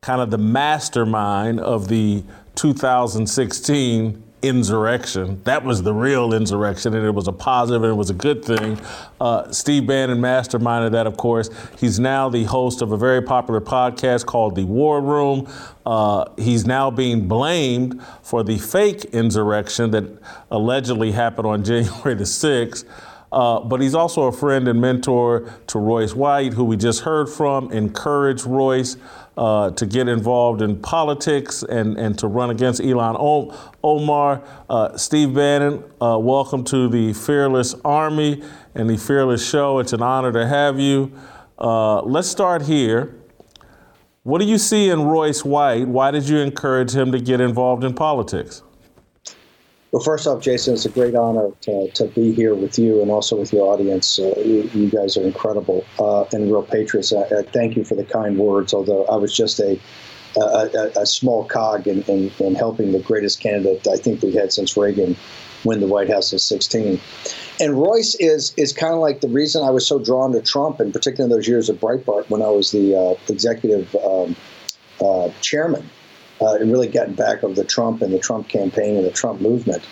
kind 0.00 0.20
of 0.20 0.30
the 0.30 0.38
mastermind 0.38 1.60
of 1.60 1.88
the 1.88 2.24
2016 2.54 4.22
insurrection. 4.44 5.40
That 5.44 5.64
was 5.64 5.82
the 5.82 5.94
real 5.94 6.34
insurrection, 6.34 6.94
and 6.94 7.04
it 7.04 7.14
was 7.14 7.28
a 7.28 7.32
positive 7.32 7.82
and 7.82 7.92
it 7.92 7.96
was 7.96 8.10
a 8.10 8.14
good 8.14 8.44
thing. 8.44 8.78
Uh, 9.20 9.50
Steve 9.50 9.86
Bannon 9.86 10.18
masterminded 10.18 10.92
that, 10.92 11.06
of 11.06 11.16
course. 11.16 11.48
He's 11.78 11.98
now 11.98 12.28
the 12.28 12.44
host 12.44 12.82
of 12.82 12.92
a 12.92 12.96
very 12.96 13.22
popular 13.22 13.60
podcast 13.60 14.26
called 14.26 14.54
The 14.54 14.64
War 14.64 15.00
Room. 15.00 15.50
Uh, 15.86 16.26
he's 16.36 16.66
now 16.66 16.90
being 16.90 17.26
blamed 17.26 18.02
for 18.22 18.42
the 18.42 18.58
fake 18.58 19.04
insurrection 19.06 19.90
that 19.92 20.04
allegedly 20.50 21.12
happened 21.12 21.46
on 21.46 21.64
January 21.64 22.14
the 22.14 22.24
6th. 22.24 22.84
Uh, 23.34 23.58
but 23.58 23.80
he's 23.80 23.96
also 23.96 24.22
a 24.22 24.32
friend 24.32 24.68
and 24.68 24.80
mentor 24.80 25.52
to 25.66 25.80
Royce 25.80 26.14
White, 26.14 26.52
who 26.52 26.62
we 26.62 26.76
just 26.76 27.00
heard 27.00 27.28
from. 27.28 27.72
Encourage 27.72 28.44
Royce 28.44 28.96
uh, 29.36 29.72
to 29.72 29.86
get 29.86 30.06
involved 30.06 30.62
in 30.62 30.80
politics 30.80 31.64
and, 31.64 31.98
and 31.98 32.16
to 32.20 32.28
run 32.28 32.50
against 32.50 32.80
Ilhan 32.80 33.16
Omar. 33.82 34.40
Uh, 34.70 34.96
Steve 34.96 35.34
Bannon, 35.34 35.82
uh, 36.00 36.16
welcome 36.16 36.62
to 36.62 36.88
the 36.88 37.12
Fearless 37.12 37.74
Army 37.84 38.40
and 38.76 38.88
the 38.88 38.96
Fearless 38.96 39.44
Show. 39.44 39.80
It's 39.80 39.92
an 39.92 40.02
honor 40.02 40.30
to 40.30 40.46
have 40.46 40.78
you. 40.78 41.12
Uh, 41.58 42.02
let's 42.02 42.28
start 42.28 42.62
here. 42.62 43.16
What 44.22 44.38
do 44.38 44.44
you 44.44 44.58
see 44.58 44.90
in 44.90 45.02
Royce 45.02 45.44
White? 45.44 45.88
Why 45.88 46.12
did 46.12 46.28
you 46.28 46.38
encourage 46.38 46.94
him 46.94 47.10
to 47.10 47.18
get 47.18 47.40
involved 47.40 47.82
in 47.82 47.94
politics? 47.94 48.62
Well, 49.94 50.02
first 50.02 50.26
off, 50.26 50.42
Jason, 50.42 50.74
it's 50.74 50.84
a 50.86 50.88
great 50.88 51.14
honor 51.14 51.52
to, 51.60 51.88
to 51.88 52.06
be 52.06 52.32
here 52.32 52.56
with 52.56 52.80
you 52.80 53.00
and 53.00 53.12
also 53.12 53.36
with 53.36 53.52
your 53.52 53.72
audience. 53.72 54.18
Uh, 54.18 54.34
you, 54.44 54.68
you, 54.74 54.90
guys 54.90 55.16
are 55.16 55.22
incredible 55.22 55.84
uh, 56.00 56.24
and 56.32 56.50
real 56.50 56.64
patriots. 56.64 57.12
I, 57.12 57.22
I, 57.22 57.42
thank 57.42 57.76
you 57.76 57.84
for 57.84 57.94
the 57.94 58.02
kind 58.02 58.36
words, 58.36 58.74
although 58.74 59.04
I 59.04 59.14
was 59.14 59.32
just 59.32 59.60
a, 59.60 59.78
a, 60.36 60.90
a 60.96 61.06
small 61.06 61.44
cog 61.44 61.86
in, 61.86 62.02
in, 62.08 62.32
in, 62.40 62.56
helping 62.56 62.90
the 62.90 62.98
greatest 62.98 63.38
candidate 63.38 63.86
I 63.86 63.96
think 63.96 64.20
we've 64.20 64.34
had 64.34 64.52
since 64.52 64.76
Reagan 64.76 65.14
win 65.62 65.78
the 65.78 65.86
White 65.86 66.10
House 66.10 66.32
in 66.32 66.40
16. 66.40 67.00
And 67.60 67.80
Royce 67.80 68.16
is 68.16 68.52
is 68.56 68.72
kind 68.72 68.94
of 68.94 68.98
like 68.98 69.20
the 69.20 69.28
reason 69.28 69.62
I 69.62 69.70
was 69.70 69.86
so 69.86 70.00
drawn 70.00 70.32
to 70.32 70.42
Trump, 70.42 70.80
and 70.80 70.92
particularly 70.92 71.32
in 71.32 71.38
those 71.38 71.46
years 71.46 71.68
of 71.68 71.78
Breitbart 71.78 72.28
when 72.28 72.42
I 72.42 72.48
was 72.48 72.72
the 72.72 72.96
uh, 72.96 73.32
executive 73.32 73.94
um, 73.94 74.34
uh, 75.00 75.28
chairman 75.40 75.88
uh, 76.40 76.54
and 76.54 76.70
really 76.70 76.88
getting 76.88 77.14
back 77.14 77.42
of 77.42 77.56
the 77.56 77.64
Trump 77.64 78.02
and 78.02 78.12
the 78.12 78.18
Trump 78.18 78.48
campaign 78.48 78.96
and 78.96 79.04
the 79.04 79.12
Trump 79.12 79.40
movement. 79.40 79.82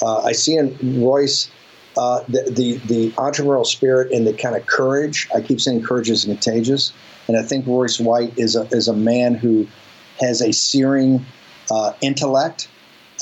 Uh, 0.00 0.22
I 0.22 0.32
see 0.32 0.56
in 0.56 1.00
Royce 1.00 1.50
uh, 1.96 2.22
the, 2.28 2.50
the 2.50 2.78
the 2.86 3.10
entrepreneurial 3.12 3.66
spirit 3.66 4.12
and 4.12 4.26
the 4.26 4.32
kind 4.32 4.56
of 4.56 4.66
courage. 4.66 5.28
I 5.34 5.40
keep 5.40 5.60
saying 5.60 5.82
courage 5.82 6.10
is 6.10 6.24
contagious, 6.24 6.92
and 7.28 7.36
I 7.36 7.42
think 7.42 7.66
Royce 7.66 8.00
White 8.00 8.36
is 8.38 8.56
a 8.56 8.62
is 8.70 8.88
a 8.88 8.94
man 8.94 9.34
who 9.34 9.66
has 10.20 10.40
a 10.40 10.52
searing 10.52 11.24
uh, 11.70 11.92
intellect 12.00 12.68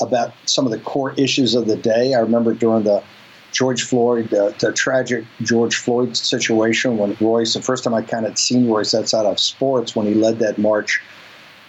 about 0.01 0.33
some 0.45 0.65
of 0.65 0.71
the 0.71 0.79
core 0.79 1.13
issues 1.17 1.53
of 1.53 1.67
the 1.67 1.75
day. 1.75 2.13
I 2.13 2.19
remember 2.19 2.53
during 2.53 2.83
the 2.83 3.03
George 3.51 3.83
Floyd, 3.83 4.29
the, 4.29 4.55
the 4.59 4.71
tragic 4.71 5.25
George 5.41 5.75
Floyd 5.75 6.15
situation 6.15 6.97
when 6.97 7.15
Royce, 7.19 7.53
the 7.53 7.61
first 7.61 7.83
time 7.83 7.93
I 7.93 8.01
kind 8.01 8.25
of 8.25 8.37
seen 8.37 8.67
Royce 8.67 8.93
outside 8.93 9.25
of 9.25 9.39
sports 9.39 9.95
when 9.95 10.07
he 10.07 10.13
led 10.13 10.39
that 10.39 10.57
march 10.57 11.01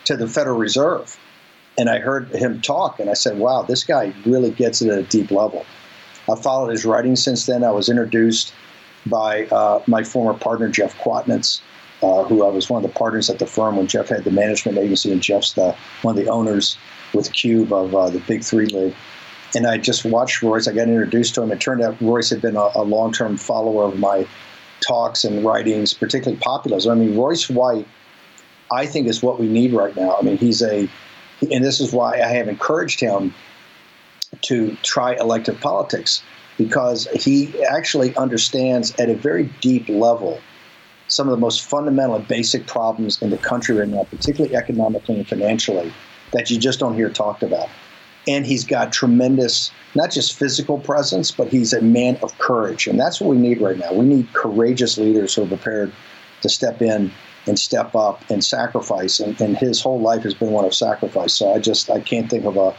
to 0.05 0.17
the 0.17 0.29
Federal 0.29 0.59
Reserve. 0.59 1.19
And 1.79 1.89
I 1.89 1.99
heard 1.99 2.29
him 2.35 2.61
talk, 2.61 3.01
and 3.01 3.09
I 3.09 3.15
said, 3.15 3.39
wow, 3.39 3.63
this 3.63 3.83
guy 3.85 4.13
really 4.27 4.51
gets 4.51 4.83
it 4.83 4.91
at 4.91 4.99
a 4.99 5.03
deep 5.05 5.31
level. 5.31 5.65
I 6.31 6.37
followed 6.37 6.71
his 6.71 6.85
writing 6.85 7.17
since 7.17 7.47
then. 7.47 7.65
I 7.65 7.71
was 7.71 7.89
introduced 7.89 8.53
by 9.07 9.47
uh, 9.47 9.83
my 9.87 10.05
former 10.05 10.39
partner, 10.39 10.69
Jeff 10.69 10.97
Kwatinetz, 10.99 11.61
uh, 12.03 12.25
who 12.25 12.45
I 12.45 12.51
was 12.51 12.69
one 12.69 12.85
of 12.85 12.91
the 12.91 12.97
partners 12.97 13.31
at 13.31 13.39
the 13.39 13.47
firm 13.47 13.77
when 13.77 13.87
Jeff 13.87 14.09
had 14.09 14.25
the 14.25 14.31
management 14.31 14.79
agency, 14.79 15.13
and 15.13 15.23
Jeff's 15.23 15.55
the, 15.55 15.75
one 16.03 16.19
of 16.19 16.25
the 16.25 16.31
owners 16.31 16.77
with 17.15 17.33
Cube 17.33 17.73
of 17.73 17.95
uh, 17.95 18.11
the 18.11 18.21
Big 18.21 18.45
Three 18.45 18.67
League. 18.67 18.95
And 19.55 19.67
I 19.67 19.79
just 19.79 20.05
watched 20.05 20.43
Royce. 20.43 20.67
I 20.67 20.73
got 20.73 20.89
introduced 20.89 21.35
to 21.35 21.43
him. 21.43 21.53
It 21.53 21.61
turned 21.61 21.83
out 21.83 22.01
Royce 22.01 22.31
had 22.31 22.41
been 22.41 22.57
a, 22.57 22.71
a 22.75 22.83
long 22.83 23.13
term 23.13 23.37
follower 23.37 23.85
of 23.85 23.99
my 23.99 24.27
talks 24.81 25.25
and 25.25 25.45
writings, 25.45 25.95
particularly 25.95 26.39
populism. 26.41 26.93
I 26.93 27.05
mean, 27.05 27.17
Royce 27.17 27.49
White, 27.51 27.87
I 28.73 28.87
think, 28.87 29.09
is 29.09 29.23
what 29.23 29.39
we 29.39 29.47
need 29.47 29.73
right 29.73 29.95
now. 29.95 30.17
I 30.19 30.23
mean, 30.23 30.39
he's 30.39 30.63
a, 30.63 30.89
and 31.51 31.65
this 31.65 31.81
is 31.81 31.93
why 31.93 32.21
I 32.21 32.29
have 32.29 32.49
encouraged 32.49 33.01
him 33.01 33.35
to 34.43 34.77
try 34.83 35.15
elective 35.15 35.61
politics 35.61 36.23
because 36.59 37.07
he 37.09 37.53
actually 37.65 38.15
understands 38.17 38.95
at 38.99 39.09
a 39.09 39.15
very 39.15 39.45
deep 39.61 39.89
level 39.89 40.41
some 41.09 41.29
of 41.29 41.33
the 41.33 41.41
most 41.41 41.63
fundamental 41.63 42.17
and 42.17 42.27
basic 42.27 42.67
problems 42.67 43.21
in 43.21 43.31
the 43.31 43.39
country 43.39 43.77
right 43.77 43.89
now, 43.89 44.05
particularly 44.05 44.57
economically 44.57 45.17
and 45.17 45.29
financially, 45.29 45.93
that 46.33 46.51
you 46.51 46.59
just 46.59 46.81
don't 46.81 46.95
hear 46.95 47.11
talked 47.11 47.43
about. 47.43 47.69
And 48.27 48.47
he's 48.47 48.65
got 48.65 48.93
tremendous, 48.93 49.71
not 49.95 50.11
just 50.11 50.39
physical 50.39 50.79
presence, 50.79 51.31
but 51.31 51.49
he's 51.49 51.73
a 51.73 51.83
man 51.83 52.19
of 52.23 52.37
courage. 52.39 52.87
And 52.87 52.99
that's 52.99 53.21
what 53.21 53.29
we 53.29 53.37
need 53.37 53.61
right 53.61 53.77
now. 53.77 53.93
We 53.93 54.07
need 54.07 54.33
courageous 54.33 54.97
leaders 54.97 55.35
who 55.35 55.43
are 55.43 55.49
prepared 55.49 55.93
to 56.43 56.49
step 56.49 56.81
in 56.81 57.11
and 57.47 57.59
step 57.59 57.95
up 57.95 58.23
and 58.31 58.45
sacrifice. 58.45 59.21
And, 59.21 59.39
and 59.41 59.57
his 59.57 59.81
whole 59.81 60.01
life 60.01 60.23
has 60.23 60.35
been 60.35 60.51
one 60.51 60.65
of 60.65 60.75
sacrifice. 60.75 61.33
So 61.33 61.53
I 61.53 61.59
just, 61.59 61.91
I 61.91 62.01
can't 62.01 62.31
think 62.31 62.45
of 62.45 62.57
a, 62.57 62.75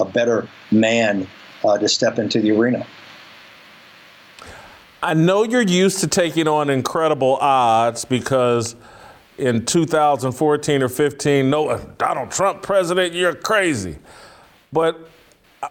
a 0.00 0.04
better 0.04 0.48
man 0.70 1.26
uh, 1.64 1.78
to 1.78 1.88
step 1.88 2.18
into 2.18 2.40
the 2.40 2.52
arena. 2.52 2.86
I 5.02 5.14
know 5.14 5.42
you're 5.42 5.62
used 5.62 6.00
to 6.00 6.06
taking 6.06 6.46
on 6.46 6.70
incredible 6.70 7.36
odds 7.40 8.04
because 8.04 8.76
in 9.36 9.64
2014 9.66 10.82
or 10.82 10.88
15, 10.88 11.50
no, 11.50 11.78
Donald 11.98 12.30
Trump 12.30 12.62
president, 12.62 13.12
you're 13.14 13.34
crazy. 13.34 13.98
But 14.72 15.08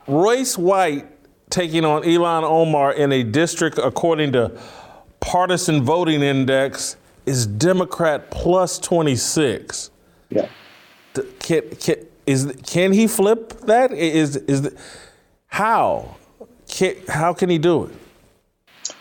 Royce 0.08 0.58
White 0.58 1.08
taking 1.50 1.86
on 1.86 2.04
Ilhan 2.04 2.44
Omar 2.44 2.94
in 2.94 3.12
a 3.12 3.24
district 3.24 3.78
according 3.78 4.34
to 4.34 4.60
partisan 5.20 5.84
voting 5.84 6.22
index 6.24 6.98
is 7.26 7.46
Democrat 7.46 8.32
plus 8.32 8.80
26. 8.80 9.92
Yeah. 10.30 10.48
Can, 11.40 11.70
can, 11.76 11.96
is, 12.26 12.54
can 12.66 12.94
he 12.94 13.08
flip 13.08 13.62
that? 13.62 13.92
Is, 13.92 14.38
is, 14.38 14.74
how? 15.48 16.16
Can, 16.68 16.96
how 17.08 17.34
can 17.34 17.50
he 17.50 17.58
do 17.58 17.86
it? 17.86 17.96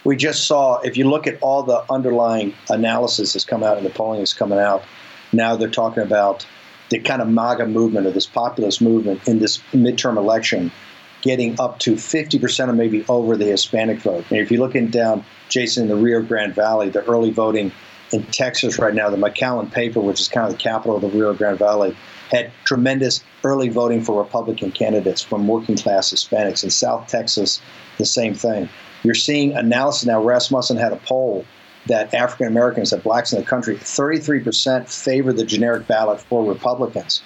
we 0.04 0.16
just 0.16 0.46
saw, 0.46 0.80
if 0.80 0.96
you 0.96 1.08
look 1.08 1.26
at 1.26 1.38
all 1.42 1.62
the 1.62 1.84
underlying 1.90 2.54
analysis 2.68 3.32
that's 3.32 3.44
come 3.44 3.62
out 3.62 3.76
and 3.76 3.84
the 3.84 3.90
polling 3.90 4.20
that's 4.20 4.34
coming 4.34 4.58
out, 4.58 4.82
now 5.32 5.56
they're 5.56 5.68
talking 5.68 6.02
about 6.02 6.46
the 6.88 6.98
kind 6.98 7.22
of 7.22 7.28
MAGA 7.28 7.66
movement 7.66 8.06
or 8.06 8.10
this 8.10 8.26
populist 8.26 8.80
movement 8.80 9.26
in 9.28 9.38
this 9.38 9.58
midterm 9.72 10.16
election 10.16 10.72
getting 11.22 11.60
up 11.60 11.78
to 11.80 11.94
50% 11.94 12.68
or 12.68 12.72
maybe 12.72 13.04
over 13.08 13.36
the 13.36 13.44
Hispanic 13.44 13.98
vote. 13.98 14.24
And 14.30 14.38
if 14.38 14.50
you're 14.50 14.60
looking 14.60 14.88
down, 14.88 15.24
Jason, 15.50 15.84
in 15.84 15.88
the 15.90 15.96
Rio 15.96 16.22
Grande 16.22 16.54
Valley, 16.54 16.88
the 16.88 17.04
early 17.04 17.30
voting 17.30 17.70
in 18.12 18.24
Texas 18.26 18.78
right 18.78 18.94
now, 18.94 19.08
the 19.10 19.16
McAllen 19.16 19.70
paper, 19.70 20.00
which 20.00 20.20
is 20.20 20.28
kind 20.28 20.46
of 20.46 20.52
the 20.52 20.62
capital 20.62 20.96
of 20.96 21.02
the 21.02 21.08
Rio 21.08 21.32
Grande 21.34 21.58
Valley, 21.58 21.96
had 22.30 22.50
tremendous 22.64 23.22
early 23.44 23.68
voting 23.68 24.02
for 24.02 24.20
Republican 24.20 24.72
candidates 24.72 25.22
from 25.22 25.46
working 25.46 25.76
class 25.76 26.12
Hispanics. 26.12 26.64
In 26.64 26.70
South 26.70 27.08
Texas, 27.08 27.60
the 27.98 28.04
same 28.04 28.34
thing. 28.34 28.68
You're 29.02 29.14
seeing 29.14 29.56
analysis 29.56 30.06
now. 30.06 30.22
Rasmussen 30.22 30.76
had 30.76 30.92
a 30.92 30.96
poll 30.96 31.44
that 31.86 32.12
African 32.12 32.46
Americans, 32.46 32.90
that 32.90 33.02
blacks 33.02 33.32
in 33.32 33.40
the 33.40 33.46
country, 33.46 33.76
33% 33.76 34.88
favor 34.88 35.32
the 35.32 35.44
generic 35.44 35.86
ballot 35.86 36.20
for 36.20 36.44
Republicans. 36.44 37.22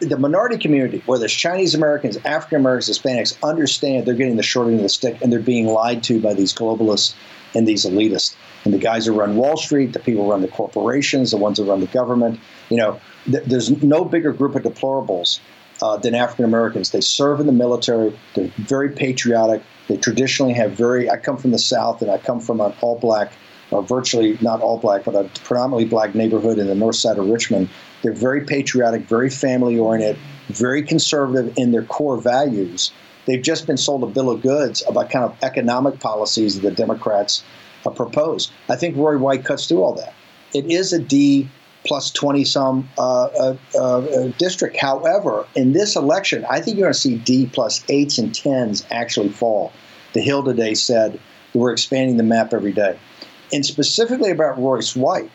The 0.00 0.16
minority 0.16 0.56
community, 0.56 1.02
whether 1.04 1.26
it's 1.26 1.34
Chinese 1.34 1.74
Americans, 1.74 2.16
African 2.24 2.60
Americans, 2.60 2.98
Hispanics, 2.98 3.36
understand 3.42 4.06
they're 4.06 4.14
getting 4.14 4.36
the 4.36 4.42
short 4.42 4.68
end 4.68 4.76
of 4.76 4.82
the 4.82 4.88
stick 4.88 5.18
and 5.20 5.32
they're 5.32 5.40
being 5.40 5.66
lied 5.66 6.02
to 6.04 6.20
by 6.20 6.32
these 6.32 6.54
globalists 6.54 7.14
and 7.54 7.66
these 7.66 7.84
elitists. 7.84 8.34
And 8.64 8.72
the 8.72 8.78
guys 8.78 9.06
who 9.06 9.12
run 9.12 9.36
Wall 9.36 9.56
Street, 9.56 9.92
the 9.92 9.98
people 9.98 10.24
who 10.24 10.30
run 10.30 10.40
the 10.40 10.48
corporations, 10.48 11.30
the 11.30 11.36
ones 11.36 11.58
who 11.58 11.64
run 11.64 11.80
the 11.80 11.86
government, 11.86 12.40
you 12.70 12.78
know, 12.78 13.00
th- 13.26 13.44
there's 13.44 13.70
no 13.82 14.04
bigger 14.04 14.32
group 14.32 14.54
of 14.54 14.62
deplorables 14.62 15.40
uh, 15.82 15.96
than 15.98 16.14
African 16.14 16.44
Americans. 16.44 16.90
They 16.90 17.00
serve 17.00 17.40
in 17.40 17.46
the 17.46 17.52
military. 17.52 18.18
They're 18.34 18.50
very 18.56 18.90
patriotic. 18.90 19.62
They 19.88 19.96
traditionally 19.96 20.54
have 20.54 20.72
very. 20.72 21.10
I 21.10 21.16
come 21.18 21.36
from 21.36 21.50
the 21.50 21.58
South, 21.58 22.00
and 22.00 22.10
I 22.10 22.18
come 22.18 22.40
from 22.40 22.60
an 22.60 22.72
all 22.80 22.98
black, 22.98 23.32
or 23.70 23.82
virtually 23.82 24.38
not 24.40 24.60
all 24.60 24.78
black, 24.78 25.04
but 25.04 25.14
a 25.14 25.24
predominantly 25.44 25.84
black 25.84 26.14
neighborhood 26.14 26.58
in 26.58 26.66
the 26.66 26.74
north 26.74 26.96
side 26.96 27.18
of 27.18 27.28
Richmond. 27.28 27.68
They're 28.02 28.12
very 28.12 28.44
patriotic, 28.44 29.02
very 29.02 29.30
family 29.30 29.78
oriented, 29.78 30.16
very 30.48 30.82
conservative 30.82 31.52
in 31.56 31.72
their 31.72 31.84
core 31.84 32.16
values. 32.16 32.92
They've 33.26 33.42
just 33.42 33.66
been 33.66 33.76
sold 33.76 34.02
a 34.02 34.06
bill 34.06 34.30
of 34.30 34.42
goods 34.42 34.82
about 34.86 35.10
kind 35.10 35.24
of 35.24 35.36
economic 35.42 36.00
policies 36.00 36.60
that 36.60 36.68
the 36.68 36.74
Democrats 36.74 37.42
propose. 37.94 38.50
I 38.68 38.76
think 38.76 38.96
Roy 38.96 39.18
White 39.18 39.44
cuts 39.44 39.66
through 39.66 39.82
all 39.82 39.94
that. 39.94 40.14
It 40.54 40.70
is 40.70 40.92
a 40.92 40.98
D 40.98 41.48
plus 41.84 42.10
20 42.10 42.44
some 42.44 42.88
uh, 42.98 43.26
uh, 43.26 43.56
uh, 43.78 44.32
district. 44.38 44.76
However, 44.76 45.46
in 45.54 45.72
this 45.72 45.96
election, 45.96 46.44
I 46.50 46.60
think 46.60 46.78
you're 46.78 46.86
going 46.86 46.94
to 46.94 46.98
see 46.98 47.16
D 47.16 47.46
plus 47.46 47.80
plus 47.80 47.90
eights 47.90 48.18
and 48.18 48.34
tens 48.34 48.86
actually 48.90 49.28
fall. 49.28 49.72
The 50.14 50.20
Hill 50.20 50.42
today 50.42 50.74
said 50.74 51.20
we're 51.54 51.72
expanding 51.72 52.16
the 52.16 52.22
map 52.22 52.52
every 52.52 52.72
day. 52.72 52.98
And 53.52 53.64
specifically 53.64 54.30
about 54.30 54.58
Royce 54.58 54.96
White, 54.96 55.30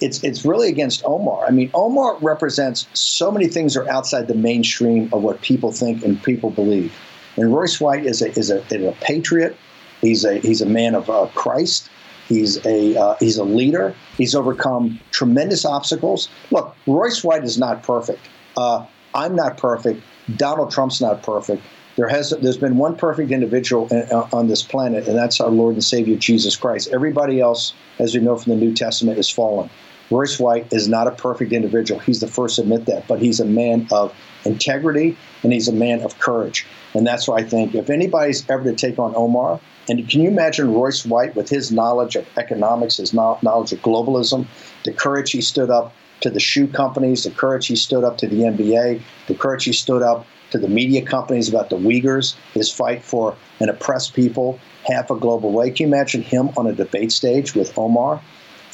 it's, 0.00 0.22
it's 0.22 0.44
really 0.44 0.68
against 0.68 1.02
Omar. 1.04 1.44
I 1.46 1.50
mean, 1.50 1.70
Omar 1.74 2.18
represents 2.20 2.86
so 2.92 3.30
many 3.30 3.48
things 3.48 3.74
that 3.74 3.82
are 3.82 3.90
outside 3.90 4.28
the 4.28 4.34
mainstream 4.34 5.08
of 5.12 5.22
what 5.22 5.40
people 5.42 5.72
think 5.72 6.04
and 6.04 6.22
people 6.22 6.50
believe. 6.50 6.94
And 7.38 7.54
Royce 7.54 7.80
White 7.80 8.04
is 8.04 8.20
a, 8.20 8.30
is 8.38 8.50
a, 8.50 8.58
is 8.74 8.84
a 8.84 8.92
patriot. 9.00 9.56
He's 10.00 10.24
a, 10.24 10.38
he's 10.38 10.60
a 10.60 10.66
man 10.66 10.94
of 10.94 11.08
uh, 11.08 11.28
Christ. 11.34 11.88
He's 12.28 12.64
a 12.66 12.94
uh, 13.00 13.16
he's 13.18 13.38
a 13.38 13.44
leader. 13.44 13.94
He's 14.18 14.34
overcome 14.34 15.00
tremendous 15.12 15.64
obstacles. 15.64 16.28
Look, 16.50 16.76
Royce 16.86 17.24
White 17.24 17.42
is 17.42 17.56
not 17.58 17.82
perfect. 17.82 18.20
Uh, 18.54 18.84
I'm 19.14 19.34
not 19.34 19.56
perfect. 19.56 20.02
Donald 20.36 20.70
Trump's 20.70 21.00
not 21.00 21.22
perfect. 21.22 21.62
There 21.96 22.08
has 22.08 22.30
there's 22.42 22.58
been 22.58 22.76
one 22.76 22.96
perfect 22.96 23.30
individual 23.30 23.88
uh, 23.90 24.28
on 24.32 24.48
this 24.48 24.62
planet, 24.62 25.08
and 25.08 25.16
that's 25.16 25.40
our 25.40 25.48
Lord 25.48 25.74
and 25.74 25.82
Savior 25.82 26.16
Jesus 26.16 26.54
Christ. 26.54 26.90
Everybody 26.92 27.40
else, 27.40 27.72
as 27.98 28.14
we 28.14 28.20
know 28.20 28.36
from 28.36 28.52
the 28.52 28.58
New 28.58 28.74
Testament, 28.74 29.18
is 29.18 29.30
fallen. 29.30 29.70
Royce 30.10 30.38
White 30.38 30.70
is 30.72 30.86
not 30.86 31.06
a 31.06 31.12
perfect 31.12 31.52
individual. 31.52 32.00
He's 32.00 32.20
the 32.20 32.28
first 32.28 32.56
to 32.56 32.62
admit 32.62 32.86
that, 32.86 33.08
but 33.08 33.20
he's 33.20 33.40
a 33.40 33.44
man 33.44 33.88
of 33.90 34.14
integrity 34.44 35.16
and 35.42 35.52
he's 35.52 35.68
a 35.68 35.72
man 35.72 36.00
of 36.02 36.18
courage. 36.18 36.66
And 36.94 37.06
that's 37.06 37.28
why 37.28 37.38
I 37.38 37.42
think 37.44 37.74
if 37.74 37.90
anybody's 37.90 38.48
ever 38.48 38.64
to 38.64 38.74
take 38.74 38.98
on 38.98 39.14
Omar, 39.14 39.60
and 39.88 40.08
can 40.08 40.20
you 40.20 40.28
imagine 40.28 40.72
Royce 40.72 41.04
White 41.04 41.34
with 41.34 41.48
his 41.48 41.72
knowledge 41.72 42.16
of 42.16 42.26
economics, 42.36 42.98
his 42.98 43.14
knowledge 43.14 43.72
of 43.72 43.80
globalism, 43.80 44.46
the 44.84 44.92
courage 44.92 45.30
he 45.30 45.40
stood 45.40 45.70
up 45.70 45.94
to 46.20 46.30
the 46.30 46.40
shoe 46.40 46.66
companies, 46.66 47.24
the 47.24 47.30
courage 47.30 47.66
he 47.66 47.76
stood 47.76 48.04
up 48.04 48.18
to 48.18 48.26
the 48.26 48.40
NBA, 48.40 49.00
the 49.28 49.34
courage 49.34 49.64
he 49.64 49.72
stood 49.72 50.02
up 50.02 50.26
to 50.50 50.58
the 50.58 50.68
media 50.68 51.02
companies 51.02 51.48
about 51.48 51.70
the 51.70 51.76
Uyghurs, 51.76 52.34
his 52.54 52.72
fight 52.72 53.02
for 53.02 53.36
an 53.60 53.68
oppressed 53.68 54.14
people 54.14 54.58
half 54.84 55.10
a 55.10 55.16
global 55.16 55.52
way. 55.52 55.70
Can 55.70 55.88
you 55.88 55.94
imagine 55.94 56.22
him 56.22 56.50
on 56.56 56.66
a 56.66 56.72
debate 56.72 57.12
stage 57.12 57.54
with 57.54 57.76
Omar? 57.78 58.20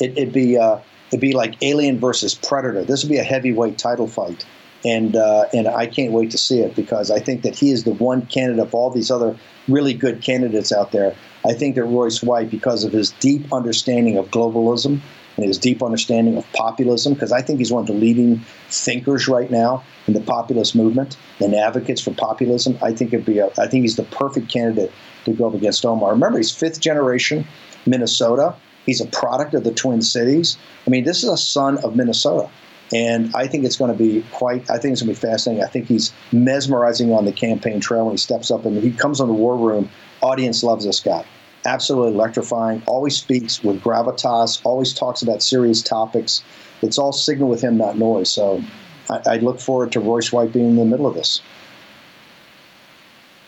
It, 0.01 0.17
would 0.17 0.33
be 0.33 0.57
uh, 0.57 0.79
it'd 1.09 1.21
be 1.21 1.33
like 1.33 1.57
Alien 1.63 1.99
versus 1.99 2.35
Predator. 2.35 2.85
This 2.85 3.03
would 3.03 3.11
be 3.11 3.19
a 3.19 3.25
heavyweight 3.25 3.79
title 3.79 4.07
fight 4.07 4.45
and 4.85 5.17
uh, 5.17 5.47
and 5.53 5.69
I 5.69 5.87
can't 5.87 6.13
wait 6.13 6.31
to 6.33 6.39
see 6.39 6.61
it 6.61 6.75
because 6.75 7.11
I 7.11 7.19
think 7.19 7.43
that 7.43 7.57
he 7.57 7.71
is 7.71 7.85
the 7.85 7.93
one 7.93 8.27
candidate 8.27 8.63
of 8.63 8.75
all 8.75 8.91
these 8.91 9.11
other 9.11 9.37
really 9.69 9.95
good 9.95 10.23
candidates 10.23 10.73
out 10.73 10.93
there. 10.93 11.15
I 11.47 11.53
think 11.53 11.75
that 11.75 11.85
Royce 11.85 12.23
White, 12.23 12.51
because 12.51 12.85
of 12.85 12.93
his 12.93 13.11
deep 13.13 13.53
understanding 13.53 14.17
of 14.17 14.31
globalism 14.31 15.01
and 15.37 15.47
his 15.47 15.59
deep 15.59 15.83
understanding 15.83 16.37
of 16.37 16.51
populism, 16.53 17.15
because 17.15 17.33
I 17.33 17.43
think 17.43 17.59
he's 17.59 17.73
one 17.73 17.83
of 17.83 17.87
the 17.87 17.95
leading 17.95 18.39
thinkers 18.69 19.27
right 19.29 19.51
now 19.51 19.83
in 20.07 20.15
the 20.15 20.21
populist 20.21 20.75
movement 20.75 21.17
and 21.41 21.55
advocates 21.55 22.01
for 22.01 22.13
populism. 22.13 22.79
I 22.83 22.93
think 22.93 23.13
it'd 23.13 23.27
be 23.27 23.39
a, 23.39 23.49
I 23.59 23.67
think 23.67 23.83
he's 23.83 23.97
the 23.97 24.05
perfect 24.05 24.49
candidate 24.49 24.93
to 25.25 25.33
go 25.33 25.49
up 25.49 25.55
against 25.55 25.85
Omar. 25.85 26.13
Remember, 26.13 26.39
he's 26.39 26.53
fifth 26.53 26.81
generation 26.81 27.47
Minnesota. 27.87 28.55
He's 28.87 29.01
a 29.01 29.07
product 29.07 29.55
of 29.55 29.65
the 29.65 29.73
Twin 29.73 30.03
Cities. 30.03 30.59
I 30.87 30.91
mean, 30.91 31.05
this 31.05 31.23
is 31.23 31.31
a 31.31 31.37
son 31.37 31.79
of 31.79 31.97
Minnesota. 31.97 32.51
And 32.95 33.35
I 33.35 33.49
think 33.49 33.65
it's 33.65 33.77
going 33.77 33.91
to 33.91 33.99
be 33.99 34.25
quite, 34.31 34.71
I 34.71 34.79
think 34.79 34.93
it's 34.93 35.03
going 35.03 35.13
to 35.13 35.21
be 35.21 35.27
fascinating. 35.27 35.65
I 35.65 35.67
think 35.67 35.89
he's 35.89 36.13
mesmerizing 36.31 37.13
on 37.13 37.25
the 37.25 37.33
campaign 37.33 37.81
trail 37.81 38.05
when 38.05 38.13
he 38.13 38.19
steps 38.19 38.53
up 38.53 38.65
and 38.65 38.81
he 38.81 38.93
comes 38.93 39.21
on 39.21 39.27
the 39.27 39.35
war 39.35 39.57
room. 39.57 39.91
Audience 40.23 40.63
loves 40.63 40.85
this 40.85 41.01
guy. 41.01 41.25
Absolutely 41.65 42.15
electrifying. 42.15 42.85
Always 42.87 43.17
speaks 43.17 43.65
with 43.65 43.83
gravitas, 43.83 44.61
always 44.65 44.95
talks 44.95 45.23
about 45.23 45.43
serious 45.43 45.83
topics. 45.83 46.45
It's 46.83 46.97
all 46.97 47.13
signal 47.13 47.49
with 47.49 47.61
him, 47.61 47.77
not 47.77 47.99
noise. 47.99 48.31
So 48.31 48.63
I, 49.11 49.21
I 49.27 49.37
look 49.39 49.59
forward 49.59 49.91
to 49.93 50.01
Royce 50.01 50.33
White 50.33 50.53
being 50.53 50.71
in 50.71 50.77
the 50.77 50.85
middle 50.85 51.09
of 51.09 51.15
this. 51.15 51.43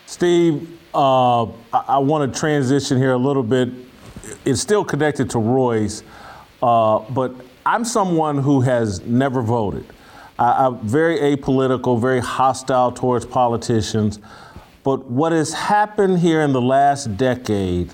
Steve, 0.07 0.77
uh, 0.93 1.43
I, 1.45 1.49
I 1.71 1.97
want 1.99 2.33
to 2.33 2.37
transition 2.37 2.97
here 2.97 3.13
a 3.13 3.17
little 3.17 3.43
bit. 3.43 3.69
It's 4.43 4.59
still 4.59 4.83
connected 4.83 5.29
to 5.29 5.39
Royce, 5.39 6.03
uh, 6.61 6.99
but 7.11 7.33
I'm 7.67 7.83
someone 7.83 8.37
who 8.37 8.61
has 8.61 9.01
never 9.01 9.41
voted. 9.41 9.85
I, 10.39 10.67
I'm 10.67 10.77
very 10.87 11.17
apolitical, 11.17 11.99
very 11.99 12.21
hostile 12.21 12.93
towards 12.93 13.25
politicians. 13.25 14.19
But 14.85 15.11
what 15.11 15.33
has 15.33 15.51
happened 15.51 16.19
here 16.19 16.43
in 16.43 16.53
the 16.53 16.61
last 16.61 17.17
decade 17.17 17.93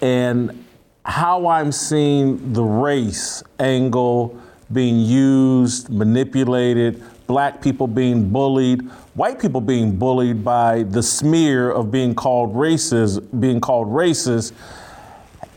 and 0.00 0.64
how 1.04 1.48
I'm 1.48 1.72
seeing 1.72 2.52
the 2.52 2.62
race 2.62 3.42
angle 3.58 4.40
being 4.72 5.00
used, 5.00 5.90
manipulated, 5.90 7.02
black 7.26 7.60
people 7.60 7.88
being 7.88 8.30
bullied, 8.30 8.82
white 9.14 9.40
people 9.40 9.60
being 9.60 9.96
bullied 9.96 10.44
by 10.44 10.84
the 10.84 11.02
smear 11.02 11.72
of 11.72 11.90
being 11.90 12.14
called 12.14 12.54
racist, 12.54 13.40
being 13.40 13.60
called 13.60 13.88
racist, 13.88 14.52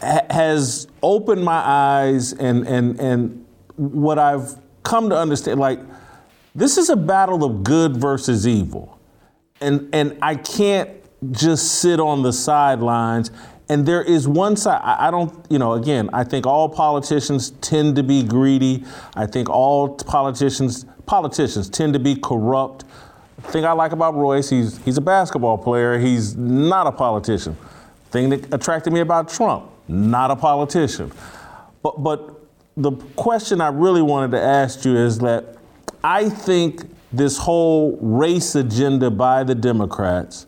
ha- 0.02 0.26
has 0.30 0.88
opened 1.02 1.44
my 1.44 1.62
eyes 1.66 2.34
and 2.34 2.68
and 2.68 3.00
and 3.00 3.46
what 3.76 4.20
I've 4.20 4.56
come 4.84 5.10
to 5.10 5.18
understand, 5.18 5.60
like 5.60 5.80
this 6.56 6.78
is 6.78 6.90
a 6.90 6.98
battle 6.98 7.44
of 7.44 7.64
good 7.64 7.98
versus 7.98 8.48
evil, 8.48 9.00
and 9.62 9.90
and 9.94 10.18
I 10.22 10.36
can't 10.36 10.90
just 11.32 11.82
sit 11.82 12.00
on 12.00 12.24
the 12.24 12.32
sidelines 12.32 13.32
and 13.70 13.86
there 13.86 14.02
is 14.02 14.28
one 14.28 14.56
side, 14.58 14.82
I 14.84 15.12
don't, 15.12 15.46
you 15.48 15.60
know, 15.60 15.74
again, 15.74 16.10
I 16.12 16.24
think 16.24 16.48
all 16.48 16.68
politicians 16.68 17.52
tend 17.62 17.96
to 17.98 18.04
be 18.04 18.24
greedy. 18.24 18.84
I 19.16 19.28
think 19.28 19.48
all 19.48 19.96
politicians 19.96 20.86
politicians 21.06 21.70
tend 21.70 21.94
to 21.94 22.00
be 22.00 22.16
corrupt. 22.16 22.86
Thing 23.44 23.66
I 23.66 23.72
like 23.74 23.92
about 23.92 24.16
Royce, 24.16 24.50
he's 24.50 24.80
he's 24.80 24.98
a 24.98 25.02
basketball 25.02 25.58
player. 25.58 26.00
He's 26.00 26.36
not 26.36 26.88
a 26.88 26.92
politician. 26.92 27.56
Thing 28.10 28.30
that 28.30 28.52
attracted 28.52 28.92
me 28.92 29.02
about 29.02 29.30
Trump, 29.30 29.70
not 29.90 30.32
a 30.32 30.36
politician. 30.36 31.12
But 31.82 32.04
but 32.04 32.46
the 32.78 32.92
question 33.16 33.60
I 33.60 33.70
really 33.70 34.02
wanted 34.02 34.32
to 34.32 34.42
ask 34.42 34.86
you 34.86 34.96
is 34.96 35.20
that 35.20 35.58
I 36.04 36.30
think 36.30 36.84
this 37.12 37.38
whole 37.38 37.98
race 38.02 38.56
agenda 38.56 39.10
by 39.10 39.44
the 39.44 39.56
Democrats 39.56 40.46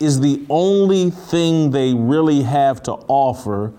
is 0.00 0.20
the 0.20 0.44
only 0.48 1.10
thing 1.10 1.70
they 1.70 1.92
really 1.94 2.42
have 2.42 2.82
to 2.84 2.92
offer. 3.08 3.72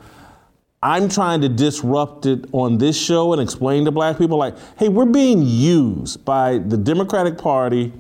I'm 0.82 1.10
trying 1.10 1.42
to 1.42 1.50
disrupt 1.50 2.26
it 2.26 2.46
on 2.52 2.78
this 2.78 2.98
show 3.00 3.34
and 3.34 3.42
explain 3.42 3.86
to 3.86 3.92
black 3.92 4.18
people 4.18 4.38
like, 4.38 4.56
hey, 4.78 4.90
we're 4.90 5.06
being 5.06 5.42
used 5.42 6.24
by 6.26 6.60
the 6.60 6.78
Democratic 6.78 7.38
Party 7.38 7.94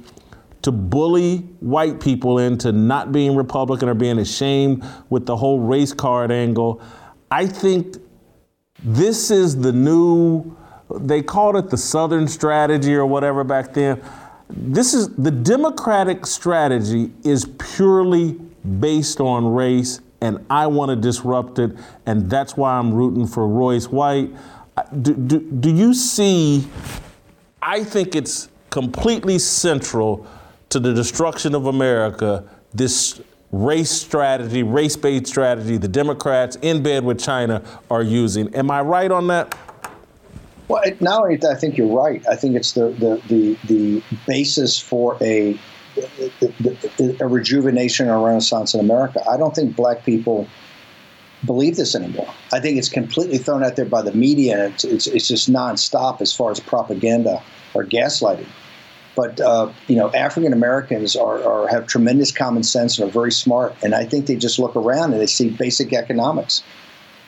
to 0.63 0.71
bully 0.71 1.37
white 1.59 1.99
people 1.99 2.39
into 2.39 2.71
not 2.71 3.11
being 3.11 3.35
Republican 3.35 3.89
or 3.89 3.93
being 3.93 4.19
ashamed 4.19 4.83
with 5.09 5.25
the 5.25 5.35
whole 5.35 5.59
race 5.59 5.93
card 5.93 6.31
angle. 6.31 6.81
I 7.31 7.47
think 7.47 7.97
this 8.83 9.31
is 9.31 9.61
the 9.61 9.71
new, 9.71 10.57
they 10.99 11.21
called 11.21 11.55
it 11.55 11.69
the 11.69 11.77
Southern 11.77 12.27
strategy 12.27 12.93
or 12.95 13.05
whatever 13.05 13.43
back 13.43 13.73
then 13.73 14.01
this 14.55 14.93
is 14.93 15.09
the 15.15 15.31
Democratic 15.31 16.25
strategy 16.25 17.11
is 17.23 17.45
purely 17.75 18.33
based 18.79 19.19
on 19.19 19.47
race, 19.47 20.01
and 20.21 20.45
I 20.49 20.67
want 20.67 20.89
to 20.89 20.95
disrupt 20.95 21.59
it, 21.59 21.75
and 22.05 22.29
that's 22.29 22.55
why 22.55 22.77
I'm 22.77 22.93
rooting 22.93 23.27
for 23.27 23.47
Royce 23.47 23.87
White. 23.87 24.31
Do, 25.01 25.13
do, 25.13 25.39
do 25.39 25.71
you 25.71 25.93
see? 25.93 26.67
I 27.61 27.83
think 27.83 28.15
it's 28.15 28.49
completely 28.69 29.39
central 29.39 30.27
to 30.73 30.79
the 30.79 30.93
destruction 30.93 31.55
of 31.55 31.67
America. 31.67 32.43
This 32.73 33.21
race 33.51 33.91
strategy, 33.91 34.63
race 34.63 34.95
based 34.95 35.27
strategy, 35.27 35.77
the 35.77 35.87
Democrats 35.87 36.57
in 36.61 36.81
bed 36.83 37.05
with 37.05 37.19
China 37.19 37.63
are 37.89 38.01
using. 38.01 38.53
Am 38.55 38.69
I 38.71 38.81
right 38.81 39.11
on 39.11 39.27
that? 39.27 39.55
Well, 40.67 40.83
only 41.07 41.39
I 41.45 41.55
think 41.55 41.77
you're 41.77 41.95
right. 41.95 42.23
I 42.27 42.35
think 42.35 42.55
it's 42.55 42.71
the 42.71 42.89
the 42.89 43.21
the, 43.27 43.57
the 43.67 44.03
basis 44.27 44.79
for 44.79 45.15
a 45.21 45.57
a 47.19 47.27
rejuvenation 47.27 48.09
or 48.09 48.25
renaissance 48.25 48.73
in 48.73 48.79
America. 48.79 49.23
I 49.29 49.37
don't 49.37 49.53
think 49.53 49.75
black 49.75 50.03
people 50.03 50.47
believe 51.45 51.75
this 51.75 51.93
anymore. 51.93 52.33
I 52.51 52.59
think 52.59 52.79
it's 52.79 52.89
completely 52.89 53.37
thrown 53.37 53.63
out 53.63 53.75
there 53.75 53.85
by 53.85 54.01
the 54.01 54.13
media. 54.13 54.69
It's 54.69 54.83
it's, 54.83 55.05
it's 55.05 55.27
just 55.27 55.51
nonstop 55.51 56.19
as 56.21 56.33
far 56.35 56.49
as 56.49 56.59
propaganda 56.59 57.43
or 57.75 57.83
gaslighting. 57.83 58.47
But 59.15 59.39
uh, 59.39 59.71
you 59.87 59.95
know, 59.95 60.11
African 60.13 60.53
Americans 60.53 61.15
are, 61.15 61.43
are 61.43 61.67
have 61.67 61.87
tremendous 61.87 62.31
common 62.31 62.63
sense 62.63 62.97
and 62.97 63.07
are 63.07 63.11
very 63.11 63.31
smart. 63.31 63.75
And 63.83 63.93
I 63.93 64.05
think 64.05 64.25
they 64.25 64.35
just 64.35 64.59
look 64.59 64.75
around 64.75 65.13
and 65.13 65.21
they 65.21 65.27
see 65.27 65.49
basic 65.49 65.93
economics. 65.93 66.63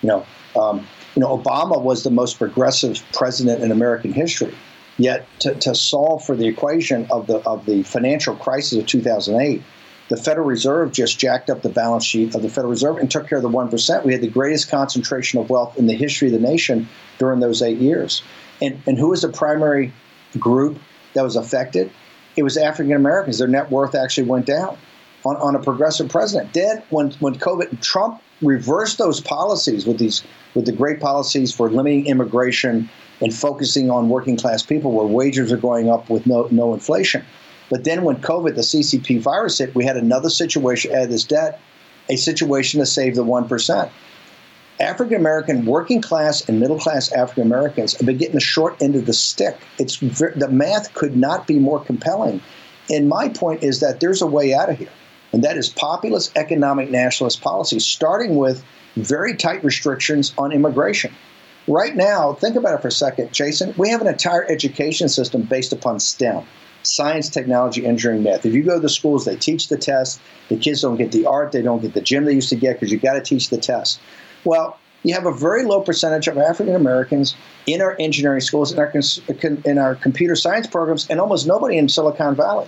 You 0.01 0.09
know, 0.09 0.25
um, 0.59 0.88
you 1.15 1.21
know, 1.21 1.38
Obama 1.38 1.81
was 1.81 2.03
the 2.03 2.11
most 2.11 2.38
progressive 2.38 3.03
president 3.13 3.63
in 3.63 3.71
American 3.71 4.13
history. 4.13 4.53
Yet, 4.97 5.27
to, 5.39 5.53
to 5.55 5.75
solve 5.75 6.25
for 6.25 6.36
the 6.36 6.47
equation 6.47 7.05
of 7.11 7.27
the 7.27 7.38
of 7.39 7.65
the 7.65 7.83
financial 7.83 8.36
crisis 8.36 8.79
of 8.79 8.88
2008, 8.88 9.61
the 10.07 10.17
Federal 10.17 10.47
Reserve 10.47 10.91
just 10.91 11.19
jacked 11.19 11.49
up 11.49 11.61
the 11.61 11.69
balance 11.69 12.05
sheet 12.05 12.33
of 12.33 12.41
the 12.41 12.49
Federal 12.49 12.71
Reserve 12.71 12.97
and 12.97 13.11
took 13.11 13.27
care 13.27 13.38
of 13.38 13.41
the 13.41 13.49
one 13.49 13.69
percent. 13.69 14.05
We 14.05 14.13
had 14.13 14.21
the 14.21 14.29
greatest 14.29 14.69
concentration 14.69 15.39
of 15.39 15.49
wealth 15.49 15.77
in 15.77 15.88
the 15.88 15.95
history 15.95 16.29
of 16.29 16.33
the 16.33 16.39
nation 16.39 16.88
during 17.17 17.41
those 17.41 17.61
eight 17.61 17.77
years. 17.77 18.23
And 18.61 18.81
and 18.88 18.97
who 18.97 19.09
was 19.09 19.21
the 19.21 19.29
primary 19.29 19.91
group 20.39 20.79
that 21.16 21.24
was 21.24 21.36
affected? 21.36 21.91
It 22.38 22.43
was 22.43 22.57
African 22.57 22.93
Americans. 22.93 23.39
Their 23.39 23.47
net 23.47 23.72
worth 23.72 23.95
actually 23.95 24.28
went 24.28 24.45
down 24.45 24.78
on, 25.26 25.36
on 25.38 25.55
a 25.55 25.59
progressive 25.59 26.09
president. 26.09 26.53
Then, 26.53 26.84
when 26.89 27.11
when 27.13 27.36
COVID, 27.36 27.82
Trump 27.82 28.22
reversed 28.41 28.97
those 28.97 29.20
policies 29.20 29.86
with 29.86 29.97
these 29.97 30.24
with 30.53 30.66
the 30.66 30.72
great 30.72 30.99
policies 30.99 31.53
for 31.53 31.70
limiting 31.70 32.05
immigration 32.05 32.89
and 33.22 33.34
focusing 33.34 33.89
on 33.89 34.09
working 34.09 34.38
class 34.38 34.61
people 34.63 34.91
where 34.91 35.05
wages 35.05 35.51
are 35.51 35.57
going 35.57 35.89
up 35.89 36.09
with 36.09 36.26
no 36.28 36.47
no 36.51 36.74
inflation. 36.74 37.24
But 37.70 37.84
then 37.84 38.03
when 38.03 38.18
COVID, 38.18 38.55
the 38.55 38.61
CCP 38.61 39.20
virus 39.22 39.57
hit, 39.57 39.74
we 39.74 39.86
had 39.86 39.97
another 39.97 40.30
situation, 40.30 40.93
add 40.93 41.09
this 41.09 41.24
debt, 41.24 41.59
a 42.09 42.16
situation 42.16 42.80
to 42.80 42.86
save 42.86 43.16
the 43.16 43.24
one 43.24 43.47
percent. 43.47 43.91
African 44.80 45.15
American, 45.15 45.65
working 45.65 46.01
class, 46.01 46.47
and 46.49 46.59
middle 46.59 46.80
class 46.80 47.11
African 47.13 47.43
Americans 47.43 47.93
have 47.95 48.05
been 48.05 48.17
getting 48.17 48.36
the 48.36 48.41
short 48.41 48.82
end 48.82 48.95
of 48.95 49.05
the 49.05 49.13
stick. 49.13 49.57
It's 49.78 49.99
the 49.99 50.47
math 50.51 50.93
could 50.93 51.15
not 51.15 51.47
be 51.47 51.59
more 51.59 51.80
compelling. 51.80 52.41
And 52.89 53.07
my 53.07 53.30
point 53.30 53.63
is 53.63 53.80
that 53.80 53.99
there's 53.99 54.21
a 54.21 54.28
way 54.28 54.53
out 54.53 54.69
of 54.69 54.78
here 54.78 54.89
and 55.36 55.43
that 55.43 55.57
is 55.57 55.67
populist 55.67 56.32
economic 56.38 56.89
nationalist 56.89 57.41
policy, 57.41 57.78
starting 57.78 58.38
with 58.38 58.63
very 58.95 59.36
tight 59.36 59.61
restrictions 59.65 60.34
on 60.38 60.53
immigration. 60.53 61.13
Right 61.67 61.93
now, 61.93 62.34
think 62.34 62.55
about 62.55 62.76
it 62.76 62.82
for 62.82 62.88
a 62.88 62.91
second, 62.91 63.34
Jason. 63.34 63.73
We 63.76 63.89
have 63.89 63.99
an 63.99 64.07
entire 64.07 64.49
education 64.49 65.09
system 65.09 65.41
based 65.41 65.73
upon 65.73 65.99
STEM 65.99 66.45
science, 66.84 67.30
technology, 67.30 67.86
engineering, 67.86 68.23
math. 68.23 68.45
If 68.45 68.53
you 68.53 68.63
go 68.63 68.76
to 68.76 68.80
the 68.80 68.89
schools, 68.89 69.26
they 69.26 69.36
teach 69.36 69.69
the 69.69 69.78
test. 69.78 70.21
The 70.49 70.55
kids 70.55 70.82
don't 70.82 70.97
get 70.97 71.11
the 71.11 71.26
art, 71.26 71.51
they 71.51 71.63
don't 71.63 71.82
get 71.82 71.95
the 71.95 72.01
gym 72.01 72.26
they 72.26 72.34
used 72.34 72.49
to 72.49 72.55
get 72.55 72.76
because 72.76 72.91
you 72.91 72.99
got 72.99 73.13
to 73.13 73.21
teach 73.21 73.49
the 73.49 73.57
test. 73.57 73.99
Well, 74.45 74.79
you 75.03 75.13
have 75.13 75.25
a 75.25 75.31
very 75.31 75.63
low 75.63 75.81
percentage 75.81 76.27
of 76.27 76.37
African 76.37 76.75
Americans 76.75 77.35
in 77.67 77.81
our 77.81 77.95
engineering 77.99 78.41
schools, 78.41 78.71
in 78.71 78.79
our, 78.79 78.91
in 79.65 79.77
our 79.77 79.95
computer 79.95 80.35
science 80.35 80.67
programs, 80.67 81.07
and 81.09 81.19
almost 81.19 81.45
nobody 81.45 81.77
in 81.77 81.89
Silicon 81.89 82.35
Valley. 82.35 82.67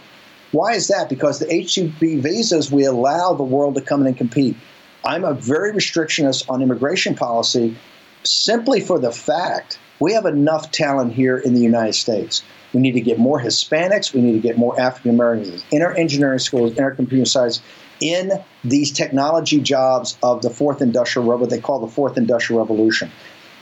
Why 0.51 0.73
is 0.73 0.87
that? 0.87 1.09
Because 1.09 1.39
the 1.39 1.51
H-2B 1.53 2.21
visas, 2.21 2.71
we 2.71 2.85
allow 2.85 3.33
the 3.33 3.43
world 3.43 3.75
to 3.75 3.81
come 3.81 4.01
in 4.01 4.07
and 4.07 4.17
compete. 4.17 4.55
I'm 5.03 5.23
a 5.23 5.33
very 5.33 5.71
restrictionist 5.73 6.49
on 6.49 6.61
immigration 6.61 7.15
policy 7.15 7.75
simply 8.23 8.81
for 8.81 8.99
the 8.99 9.11
fact 9.11 9.79
we 9.99 10.13
have 10.13 10.25
enough 10.25 10.71
talent 10.71 11.13
here 11.13 11.37
in 11.37 11.53
the 11.53 11.61
United 11.61 11.93
States. 11.93 12.43
We 12.73 12.81
need 12.81 12.93
to 12.93 13.01
get 13.01 13.17
more 13.17 13.39
Hispanics. 13.39 14.13
We 14.13 14.21
need 14.21 14.33
to 14.33 14.39
get 14.39 14.57
more 14.57 14.79
African 14.79 15.11
Americans 15.11 15.63
in 15.71 15.81
our 15.81 15.95
engineering 15.95 16.39
schools, 16.39 16.73
in 16.73 16.83
our 16.83 16.91
computer 16.91 17.25
science, 17.25 17.61
in 17.99 18.31
these 18.63 18.91
technology 18.91 19.59
jobs 19.59 20.17
of 20.23 20.41
the 20.41 20.49
fourth 20.49 20.81
industrial, 20.81 21.27
what 21.37 21.49
they 21.49 21.59
call 21.59 21.79
the 21.79 21.91
fourth 21.91 22.17
industrial 22.17 22.61
revolution. 22.61 23.11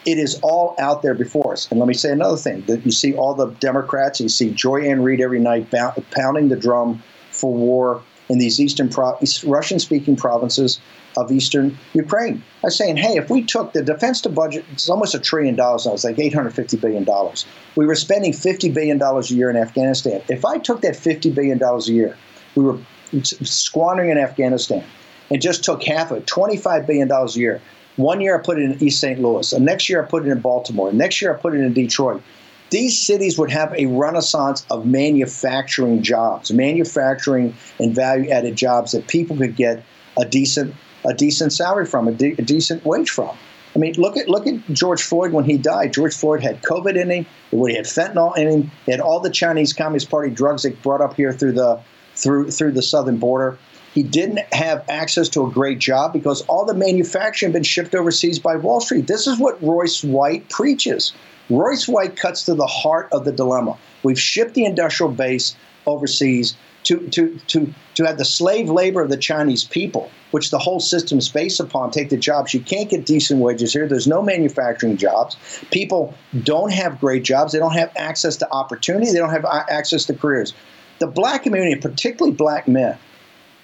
It 0.05 0.19
is 0.19 0.39
all 0.43 0.75
out 0.77 1.01
there 1.01 1.15
before 1.15 1.53
us. 1.53 1.69
And 1.71 1.79
let 1.79 1.87
me 1.87 1.93
say 1.93 2.11
another 2.11 2.37
thing: 2.37 2.61
that 2.67 2.85
you 2.85 2.91
see 2.91 3.15
all 3.15 3.33
the 3.33 3.47
Democrats, 3.59 4.19
you 4.19 4.29
see 4.29 4.51
Joy-Ann 4.51 5.01
Reid 5.01 5.21
every 5.21 5.39
night 5.39 5.71
pounding 6.11 6.49
the 6.49 6.55
drum 6.55 7.01
for 7.31 7.53
war 7.53 8.03
in 8.29 8.37
these 8.37 8.59
eastern 8.59 8.89
pro- 8.89 9.17
Russian-speaking 9.45 10.15
provinces 10.15 10.79
of 11.17 11.31
eastern 11.31 11.77
Ukraine. 11.93 12.43
I 12.63 12.67
was 12.67 12.77
saying, 12.77 12.97
hey, 12.97 13.17
if 13.17 13.29
we 13.29 13.43
took 13.43 13.73
the 13.73 13.83
defense 13.83 14.21
to 14.21 14.29
budget, 14.29 14.65
it's 14.73 14.89
almost 14.89 15.15
a 15.15 15.19
trillion 15.19 15.55
dollars 15.55 15.85
now. 15.85 15.93
It's 15.93 16.03
like 16.03 16.19
850 16.19 16.77
billion 16.77 17.03
dollars. 17.03 17.45
We 17.75 17.85
were 17.85 17.95
spending 17.95 18.33
50 18.33 18.71
billion 18.71 18.97
dollars 18.97 19.31
a 19.31 19.35
year 19.35 19.49
in 19.49 19.57
Afghanistan. 19.57 20.21
If 20.29 20.43
I 20.43 20.57
took 20.57 20.81
that 20.81 20.95
50 20.95 21.31
billion 21.31 21.57
dollars 21.57 21.87
a 21.87 21.93
year, 21.93 22.17
we 22.55 22.63
were 22.63 22.77
squandering 23.23 24.11
in 24.11 24.17
Afghanistan, 24.17 24.83
and 25.29 25.41
just 25.41 25.63
took 25.63 25.83
half 25.83 26.11
of 26.11 26.17
it, 26.17 26.27
25 26.27 26.87
billion 26.87 27.07
dollars 27.07 27.35
a 27.35 27.39
year. 27.39 27.61
One 27.97 28.19
year 28.19 28.37
I 28.37 28.43
put 28.43 28.59
it 28.59 28.63
in 28.63 28.83
East 28.83 28.99
St. 28.99 29.21
Louis. 29.21 29.49
The 29.49 29.59
next 29.59 29.87
year 29.87 30.03
I 30.03 30.07
put 30.07 30.27
it 30.27 30.29
in 30.29 30.41
Baltimore. 30.41 30.91
The 30.91 30.97
next 30.97 31.21
year 31.21 31.33
I 31.33 31.39
put 31.39 31.55
it 31.55 31.61
in 31.61 31.71
Detroit 31.71 32.21
these 32.69 32.99
cities 32.99 33.37
would 33.37 33.51
have 33.51 33.73
a 33.73 33.85
renaissance 33.85 34.65
of 34.69 34.85
manufacturing 34.85 36.01
jobs, 36.01 36.51
manufacturing 36.51 37.55
and 37.79 37.93
value 37.93 38.29
added 38.29 38.55
jobs 38.55 38.91
that 38.91 39.07
people 39.07 39.37
could 39.37 39.55
get 39.55 39.83
a 40.17 40.25
decent 40.25 40.73
a 41.07 41.13
decent 41.13 41.53
salary 41.53 41.85
from, 41.85 42.07
a, 42.07 42.11
de- 42.11 42.33
a, 42.33 42.41
decent 42.41 42.83
wage 42.83 43.11
from. 43.11 43.29
I 43.75 43.79
mean, 43.79 43.93
look 43.93 44.17
at 44.17 44.27
look 44.27 44.47
at 44.47 44.55
George 44.73 45.03
Floyd 45.03 45.31
when 45.31 45.45
he 45.45 45.57
died. 45.57 45.93
George 45.93 46.15
Floyd 46.15 46.41
had 46.41 46.63
COVID 46.63 46.99
in 46.99 47.11
him. 47.11 47.25
He 47.51 47.75
had 47.75 47.85
fentanyl 47.85 48.35
in 48.35 48.47
him. 48.49 48.71
He 48.85 48.91
had 48.91 49.01
all 49.01 49.19
the 49.19 49.29
Chinese 49.29 49.71
Communist 49.71 50.09
Party 50.09 50.31
drugs 50.31 50.63
they 50.63 50.71
brought 50.71 51.01
up 51.01 51.15
here 51.15 51.31
through 51.31 51.51
the 51.51 51.79
through 52.15 52.51
through 52.51 52.71
the 52.71 52.81
southern 52.81 53.17
border. 53.17 53.57
He 53.93 54.03
didn't 54.03 54.41
have 54.53 54.83
access 54.89 55.29
to 55.29 55.45
a 55.45 55.49
great 55.49 55.79
job 55.79 56.11
because 56.11 56.41
all 56.47 56.65
the 56.65 56.73
manufacturing 56.73 57.51
had 57.51 57.53
been 57.53 57.63
shipped 57.63 57.95
overseas 57.95 58.39
by 58.39 58.57
Wall 58.57 58.81
Street. 58.81 59.07
This 59.07 59.25
is 59.25 59.39
what 59.39 59.61
Royce 59.63 60.03
White 60.03 60.49
preaches. 60.49 61.13
Royce 61.49 61.87
White 61.87 62.17
cuts 62.17 62.43
to 62.45 62.55
the 62.55 62.67
heart 62.67 63.07
of 63.13 63.23
the 63.23 63.31
dilemma. 63.31 63.77
We've 64.03 64.19
shipped 64.19 64.53
the 64.53 64.65
industrial 64.65 65.13
base 65.13 65.55
overseas 65.85 66.55
to, 66.85 67.07
to, 67.09 67.39
to, 67.47 67.73
to 67.95 68.03
have 68.05 68.17
the 68.17 68.25
slave 68.25 68.69
labor 68.69 69.01
of 69.01 69.09
the 69.09 69.17
Chinese 69.17 69.63
people, 69.63 70.11
which 70.31 70.51
the 70.51 70.59
whole 70.59 70.79
system 70.79 71.17
is 71.17 71.29
based 71.29 71.59
upon, 71.59 71.91
take 71.91 72.09
the 72.09 72.17
jobs. 72.17 72.53
You 72.53 72.59
can't 72.59 72.89
get 72.89 73.05
decent 73.05 73.39
wages 73.39 73.73
here. 73.73 73.87
There's 73.87 74.07
no 74.07 74.21
manufacturing 74.21 74.97
jobs. 74.97 75.35
People 75.71 76.13
don't 76.43 76.71
have 76.71 76.99
great 76.99 77.23
jobs. 77.23 77.53
They 77.53 77.59
don't 77.59 77.73
have 77.73 77.91
access 77.95 78.35
to 78.37 78.51
opportunity. 78.51 79.11
They 79.11 79.17
don't 79.17 79.31
have 79.31 79.45
access 79.45 80.05
to 80.05 80.13
careers. 80.13 80.53
The 80.99 81.07
black 81.07 81.43
community, 81.43 81.75
particularly 81.79 82.35
black 82.35 82.67
men, 82.67 82.97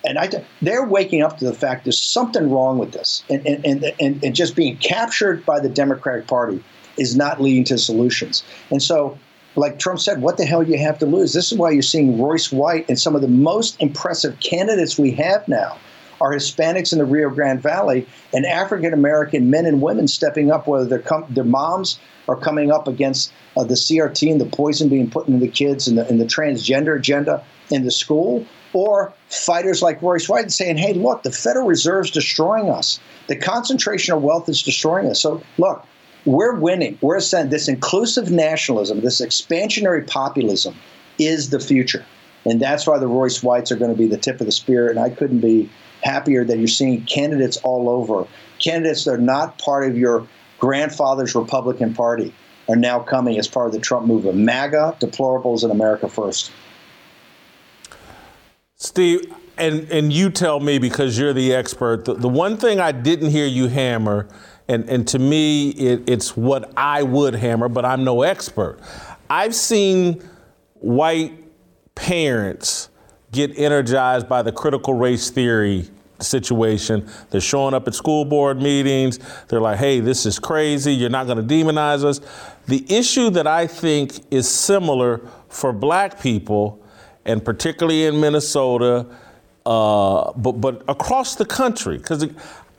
and 0.03 0.17
I, 0.17 0.29
they're 0.61 0.85
waking 0.85 1.21
up 1.21 1.37
to 1.37 1.45
the 1.45 1.53
fact 1.53 1.85
there's 1.85 2.01
something 2.01 2.49
wrong 2.49 2.77
with 2.77 2.91
this, 2.91 3.23
and, 3.29 3.45
and, 3.45 3.83
and, 3.99 4.23
and 4.23 4.35
just 4.35 4.55
being 4.55 4.77
captured 4.77 5.45
by 5.45 5.59
the 5.59 5.69
Democratic 5.69 6.27
Party 6.27 6.63
is 6.97 7.15
not 7.15 7.41
leading 7.41 7.63
to 7.65 7.77
solutions. 7.77 8.43
And 8.69 8.81
so, 8.81 9.17
like 9.55 9.79
Trump 9.79 9.99
said, 9.99 10.21
what 10.21 10.37
the 10.37 10.45
hell 10.45 10.63
do 10.63 10.71
you 10.71 10.79
have 10.79 10.97
to 10.99 11.05
lose? 11.05 11.33
This 11.33 11.51
is 11.51 11.57
why 11.57 11.71
you're 11.71 11.81
seeing 11.81 12.21
Royce 12.21 12.51
White 12.51 12.85
and 12.89 12.99
some 12.99 13.15
of 13.15 13.21
the 13.21 13.27
most 13.27 13.79
impressive 13.81 14.39
candidates 14.39 14.97
we 14.97 15.11
have 15.11 15.47
now 15.47 15.77
are 16.21 16.31
Hispanics 16.33 16.93
in 16.93 16.99
the 16.99 17.05
Rio 17.05 17.29
Grande 17.29 17.61
Valley 17.61 18.07
and 18.33 18.45
African 18.45 18.93
American 18.93 19.49
men 19.49 19.65
and 19.65 19.81
women 19.81 20.07
stepping 20.07 20.51
up, 20.51 20.67
whether 20.67 20.99
com- 20.99 21.25
their 21.29 21.43
moms 21.43 21.99
are 22.29 22.35
coming 22.35 22.71
up 22.71 22.87
against 22.87 23.33
uh, 23.57 23.63
the 23.63 23.73
CRT 23.73 24.31
and 24.31 24.39
the 24.39 24.45
poison 24.45 24.87
being 24.87 25.09
put 25.09 25.27
into 25.27 25.39
the 25.39 25.51
kids 25.51 25.87
and 25.87 25.97
the, 25.97 26.07
and 26.07 26.21
the 26.21 26.25
transgender 26.25 26.95
agenda 26.95 27.43
in 27.69 27.83
the 27.83 27.91
school, 27.91 28.45
or 28.73 29.13
fighters 29.29 29.81
like 29.81 30.01
Royce 30.01 30.29
White 30.29 30.51
saying, 30.51 30.77
hey, 30.77 30.93
look, 30.93 31.23
the 31.23 31.31
Federal 31.31 31.67
Reserve's 31.67 32.11
destroying 32.11 32.69
us. 32.69 32.99
The 33.27 33.35
concentration 33.35 34.13
of 34.13 34.21
wealth 34.21 34.47
is 34.47 34.61
destroying 34.61 35.07
us. 35.07 35.19
So, 35.19 35.41
look, 35.57 35.85
we're 36.25 36.55
winning. 36.55 36.97
We're 37.01 37.19
this 37.19 37.67
inclusive 37.67 38.29
nationalism, 38.29 39.01
this 39.01 39.21
expansionary 39.21 40.07
populism 40.07 40.75
is 41.17 41.49
the 41.49 41.59
future. 41.59 42.05
And 42.45 42.59
that's 42.59 42.87
why 42.87 42.97
the 42.97 43.07
Royce 43.07 43.43
Whites 43.43 43.71
are 43.71 43.75
going 43.75 43.91
to 43.91 43.97
be 43.97 44.07
the 44.07 44.17
tip 44.17 44.39
of 44.39 44.45
the 44.45 44.51
spear. 44.51 44.89
And 44.89 44.99
I 44.99 45.09
couldn't 45.09 45.39
be 45.39 45.69
happier 46.03 46.43
that 46.45 46.57
you're 46.57 46.67
seeing 46.67 47.03
candidates 47.05 47.57
all 47.57 47.89
over. 47.89 48.27
Candidates 48.59 49.05
that 49.05 49.11
are 49.11 49.17
not 49.17 49.57
part 49.57 49.89
of 49.89 49.97
your 49.97 50.27
grandfather's 50.59 51.33
Republican 51.35 51.93
Party 51.93 52.33
are 52.69 52.75
now 52.75 52.99
coming 52.99 53.37
as 53.37 53.47
part 53.47 53.67
of 53.67 53.73
the 53.73 53.79
Trump 53.79 54.05
movement. 54.05 54.37
MAGA, 54.37 54.97
deplorables, 54.99 55.63
and 55.63 55.71
America 55.71 56.07
first. 56.07 56.51
Steve, 58.75 59.33
and, 59.57 59.89
and 59.91 60.11
you 60.13 60.29
tell 60.29 60.59
me 60.59 60.79
because 60.79 61.17
you're 61.17 61.33
the 61.33 61.53
expert, 61.53 62.05
the, 62.05 62.13
the 62.13 62.29
one 62.29 62.57
thing 62.57 62.79
I 62.79 62.91
didn't 62.91 63.29
hear 63.29 63.45
you 63.45 63.67
hammer 63.67 64.27
and, 64.71 64.87
and 64.89 65.05
to 65.09 65.19
me, 65.19 65.71
it, 65.71 66.03
it's 66.07 66.37
what 66.37 66.71
I 66.77 67.03
would 67.03 67.35
hammer, 67.35 67.67
but 67.67 67.83
I'm 67.83 68.05
no 68.05 68.21
expert. 68.21 68.79
I've 69.29 69.53
seen 69.53 70.23
white 70.75 71.33
parents 71.93 72.89
get 73.31 73.57
energized 73.57 74.27
by 74.27 74.41
the 74.41 74.51
critical 74.51 74.93
race 74.93 75.29
theory 75.29 75.87
situation. 76.19 77.09
They're 77.29 77.41
showing 77.41 77.73
up 77.73 77.87
at 77.87 77.95
school 77.95 78.25
board 78.25 78.61
meetings. 78.61 79.19
They're 79.47 79.61
like, 79.61 79.77
hey, 79.77 79.99
this 79.99 80.25
is 80.25 80.39
crazy. 80.39 80.93
You're 80.93 81.09
not 81.09 81.27
going 81.27 81.45
to 81.45 81.53
demonize 81.53 82.03
us. 82.03 82.21
The 82.67 82.85
issue 82.89 83.29
that 83.31 83.47
I 83.47 83.67
think 83.67 84.19
is 84.31 84.47
similar 84.49 85.21
for 85.49 85.73
black 85.73 86.21
people, 86.21 86.79
and 87.25 87.43
particularly 87.43 88.05
in 88.05 88.19
Minnesota, 88.19 89.05
uh, 89.65 90.31
but, 90.33 90.53
but 90.53 90.83
across 90.87 91.35
the 91.35 91.45
country, 91.45 91.97
because 91.97 92.27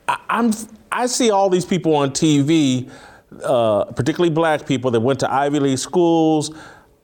I'm 0.08 0.52
I 0.90 1.06
see 1.06 1.30
all 1.30 1.48
these 1.48 1.64
people 1.64 1.94
on 1.96 2.10
TV, 2.10 2.90
uh, 3.42 3.84
particularly 3.86 4.32
black 4.32 4.66
people 4.66 4.90
that 4.90 5.00
went 5.00 5.20
to 5.20 5.32
Ivy 5.32 5.60
League 5.60 5.78
schools. 5.78 6.54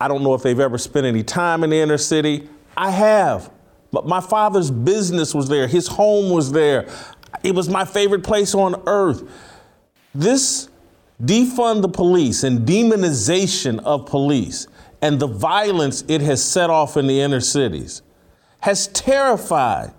I 0.01 0.09
don't 0.09 0.22
know 0.22 0.34
if 0.34 0.42
they've 0.42 0.61
ever 0.61 0.76
spent 0.78 1.07
any 1.07 1.22
time 1.22 1.64
in 1.64 1.70
the 1.70 1.76
inner 1.76 1.96
city. 1.96 2.49
I 2.78 2.90
have. 2.90 3.50
But 3.90 4.06
my 4.06 4.20
father's 4.20 4.70
business 4.70 5.34
was 5.34 5.48
there, 5.48 5.66
his 5.66 5.88
home 5.88 6.30
was 6.30 6.52
there. 6.52 6.88
It 7.42 7.54
was 7.54 7.68
my 7.68 7.84
favorite 7.84 8.22
place 8.22 8.54
on 8.54 8.82
earth. 8.86 9.22
This 10.14 10.68
defund 11.22 11.82
the 11.82 11.88
police 11.88 12.44
and 12.44 12.66
demonization 12.66 13.80
of 13.80 14.06
police 14.06 14.68
and 15.02 15.18
the 15.18 15.26
violence 15.26 16.04
it 16.08 16.20
has 16.20 16.44
set 16.44 16.70
off 16.70 16.96
in 16.96 17.06
the 17.06 17.20
inner 17.20 17.40
cities 17.40 18.02
has 18.60 18.88
terrified 18.88 19.92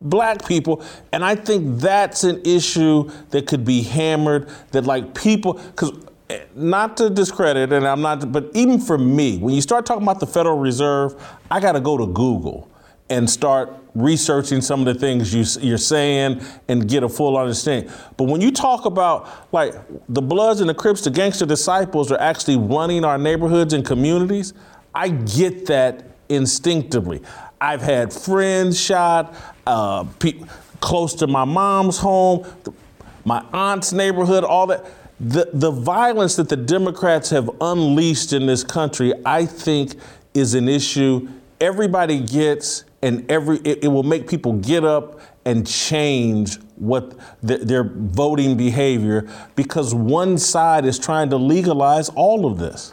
black 0.00 0.46
people. 0.46 0.84
And 1.12 1.24
I 1.24 1.34
think 1.34 1.80
that's 1.80 2.24
an 2.24 2.42
issue 2.44 3.10
that 3.30 3.46
could 3.46 3.64
be 3.64 3.82
hammered, 3.82 4.48
that 4.72 4.84
like 4.84 5.14
people, 5.14 5.54
because 5.54 5.90
eh, 5.90 6.08
not 6.54 6.96
to 6.98 7.10
discredit, 7.10 7.72
and 7.72 7.86
I'm 7.86 8.00
not, 8.00 8.32
but 8.32 8.50
even 8.54 8.80
for 8.80 8.98
me, 8.98 9.38
when 9.38 9.54
you 9.54 9.60
start 9.60 9.86
talking 9.86 10.02
about 10.02 10.20
the 10.20 10.26
Federal 10.26 10.58
Reserve, 10.58 11.14
I 11.50 11.60
got 11.60 11.72
to 11.72 11.80
go 11.80 11.96
to 11.96 12.06
Google 12.06 12.70
and 13.10 13.28
start 13.28 13.72
researching 13.94 14.60
some 14.62 14.86
of 14.86 14.86
the 14.86 14.98
things 14.98 15.34
you, 15.62 15.74
are 15.74 15.78
saying 15.78 16.40
and 16.68 16.88
get 16.88 17.02
a 17.02 17.08
full 17.08 17.36
understanding. 17.36 17.92
But 18.16 18.24
when 18.24 18.40
you 18.40 18.50
talk 18.50 18.86
about 18.86 19.52
like 19.52 19.74
the 20.08 20.22
Bloods 20.22 20.60
and 20.60 20.70
the 20.70 20.74
Crips, 20.74 21.02
the 21.02 21.10
gangster 21.10 21.44
disciples 21.44 22.10
are 22.10 22.20
actually 22.20 22.56
running 22.56 23.04
our 23.04 23.18
neighborhoods 23.18 23.74
and 23.74 23.84
communities, 23.84 24.54
I 24.94 25.08
get 25.08 25.66
that 25.66 26.04
instinctively. 26.28 27.20
I've 27.60 27.82
had 27.82 28.12
friends 28.12 28.80
shot 28.80 29.34
uh, 29.66 30.04
pe- 30.18 30.40
close 30.80 31.14
to 31.16 31.26
my 31.26 31.44
mom's 31.44 31.98
home, 31.98 32.46
my 33.24 33.44
aunt's 33.52 33.92
neighborhood, 33.92 34.42
all 34.44 34.66
that. 34.68 34.84
The, 35.22 35.48
the 35.52 35.70
violence 35.70 36.36
that 36.36 36.48
the 36.48 36.56
Democrats 36.56 37.30
have 37.30 37.48
unleashed 37.60 38.32
in 38.32 38.46
this 38.46 38.64
country, 38.64 39.12
I 39.24 39.46
think, 39.46 39.94
is 40.34 40.54
an 40.54 40.68
issue 40.68 41.28
everybody 41.62 42.18
gets, 42.18 42.84
and 43.02 43.30
every 43.30 43.58
it, 43.58 43.84
it 43.84 43.88
will 43.88 44.02
make 44.02 44.28
people 44.28 44.54
get 44.54 44.84
up 44.84 45.20
and 45.44 45.66
change 45.66 46.58
what 46.76 47.14
th- 47.46 47.60
their 47.60 47.84
voting 47.84 48.56
behavior 48.56 49.28
because 49.54 49.94
one 49.94 50.36
side 50.38 50.84
is 50.84 50.98
trying 50.98 51.30
to 51.30 51.36
legalize 51.36 52.08
all 52.10 52.44
of 52.44 52.58
this. 52.58 52.92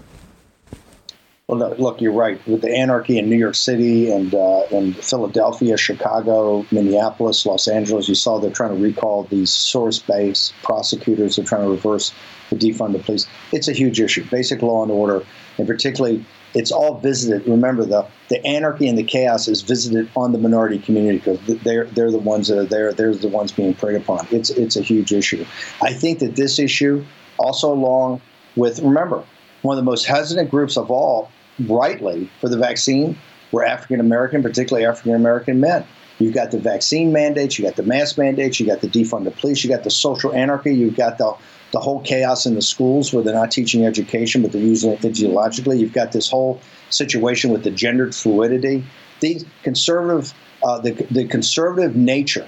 Well, 1.50 1.76
look, 1.80 2.00
you're 2.00 2.12
right. 2.12 2.40
With 2.48 2.62
the 2.62 2.70
anarchy 2.70 3.18
in 3.18 3.28
New 3.28 3.36
York 3.36 3.56
City 3.56 4.12
and 4.12 4.36
uh, 4.36 4.68
Philadelphia, 5.02 5.78
Chicago, 5.78 6.64
Minneapolis, 6.70 7.44
Los 7.44 7.68
Angeles, 7.68 8.08
you 8.08 8.14
saw 8.14 8.38
they're 8.38 8.52
trying 8.52 8.78
to 8.78 8.80
recall 8.80 9.24
these 9.24 9.50
Soros-backed 9.50 10.54
prosecutors. 10.62 11.38
They're 11.38 11.46
trying 11.46 11.64
to 11.64 11.72
reverse 11.72 12.14
the 12.52 12.56
defund 12.56 12.94
the 12.94 13.00
police. 13.00 13.26
It's 13.52 13.68
a 13.68 13.74
huge 13.74 14.00
issue. 14.00 14.26
Basic 14.30 14.62
law 14.62 14.84
and 14.84 14.92
order, 14.92 15.26
and 15.58 15.66
particularly, 15.66 16.24
it's 16.54 16.72
all 16.72 17.00
visited. 17.00 17.48
Remember, 17.48 17.84
the 17.84 18.06
the 18.30 18.46
anarchy 18.46 18.88
and 18.88 18.96
the 18.96 19.04
chaos 19.04 19.48
is 19.48 19.64
visited 19.64 20.08
on 20.16 20.34
the 20.34 20.38
minority 20.38 20.78
community 20.78 21.18
because 21.18 21.40
they're 21.64 21.86
they're 21.86 22.12
the 22.12 22.20
ones 22.20 22.50
that 22.50 22.60
are 22.60 22.66
there. 22.66 22.94
They're 22.94 23.16
the 23.16 23.28
ones 23.28 23.52
being 23.52 23.74
preyed 23.74 23.96
upon. 23.96 24.28
It's 24.30 24.52
it's 24.52 24.76
a 24.76 24.84
huge 24.84 25.12
issue. 25.12 25.44
I 25.82 25.94
think 25.94 26.20
that 26.20 26.36
this 26.36 26.60
issue, 26.60 27.04
also 27.40 27.74
along 27.74 28.22
with 28.56 28.80
remember, 28.82 29.24
one 29.64 29.76
of 29.76 29.84
the 29.84 29.90
most 29.90 30.06
hesitant 30.06 30.52
groups 30.52 30.78
of 30.78 30.92
all 30.92 31.32
rightly 31.68 32.30
for 32.40 32.50
the 32.50 32.58
vaccine 32.58 33.18
were 33.52 33.66
African 33.66 34.00
American, 34.00 34.42
particularly 34.42 34.86
African 34.86 35.16
American 35.16 35.60
men. 35.60 35.86
You've 36.20 36.34
got 36.34 36.52
the 36.52 36.60
vaccine 36.60 37.14
mandates, 37.14 37.58
you've 37.58 37.68
got 37.68 37.78
the 37.78 37.84
mask 37.84 38.18
mandates, 38.18 38.60
you've 38.60 38.68
got 38.70 38.82
the 38.82 38.90
defund 38.90 39.24
the 39.24 39.32
police, 39.32 39.64
you've 39.64 39.72
got 39.72 39.84
the 39.84 39.92
social 39.92 40.34
anarchy, 40.34 40.76
you've 40.76 40.98
got 40.98 41.18
the 41.18 41.34
the 41.72 41.80
whole 41.80 42.02
chaos 42.02 42.46
in 42.46 42.56
the 42.56 42.62
schools 42.62 43.14
where 43.14 43.24
they're 43.24 43.34
not 43.34 43.52
teaching 43.52 43.86
education, 43.86 44.42
but 44.42 44.52
they're 44.52 44.62
using 44.62 44.92
it 44.92 45.02
ideologically. 45.02 45.80
You've 45.80 45.94
got 45.94 46.12
this 46.12 46.30
whole 46.30 46.60
situation 46.90 47.52
with 47.52 47.64
the 47.64 47.72
gendered 47.72 48.16
fluidity. 48.16 48.84
The 49.20 49.46
conservative, 49.62 50.34
uh, 50.64 50.80
the, 50.80 50.92
the 51.12 51.26
conservative 51.26 51.96
nature 51.96 52.48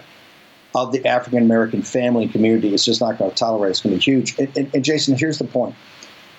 of 0.74 0.92
the 0.92 1.06
African 1.06 1.44
American 1.44 1.84
family 1.84 2.28
community 2.28 2.74
is 2.74 2.84
just 2.84 3.02
not 3.02 3.18
going 3.18 3.30
to 3.30 3.38
tolerate. 3.38 3.72
It's 3.72 3.82
going 3.82 3.94
to 3.94 4.00
be 4.00 4.04
huge. 4.04 4.40
And, 4.40 4.58
and, 4.58 4.72
and 4.74 4.84
Jason, 4.84 5.16
here's 5.16 5.38
the 5.38 5.46
point: 5.46 5.76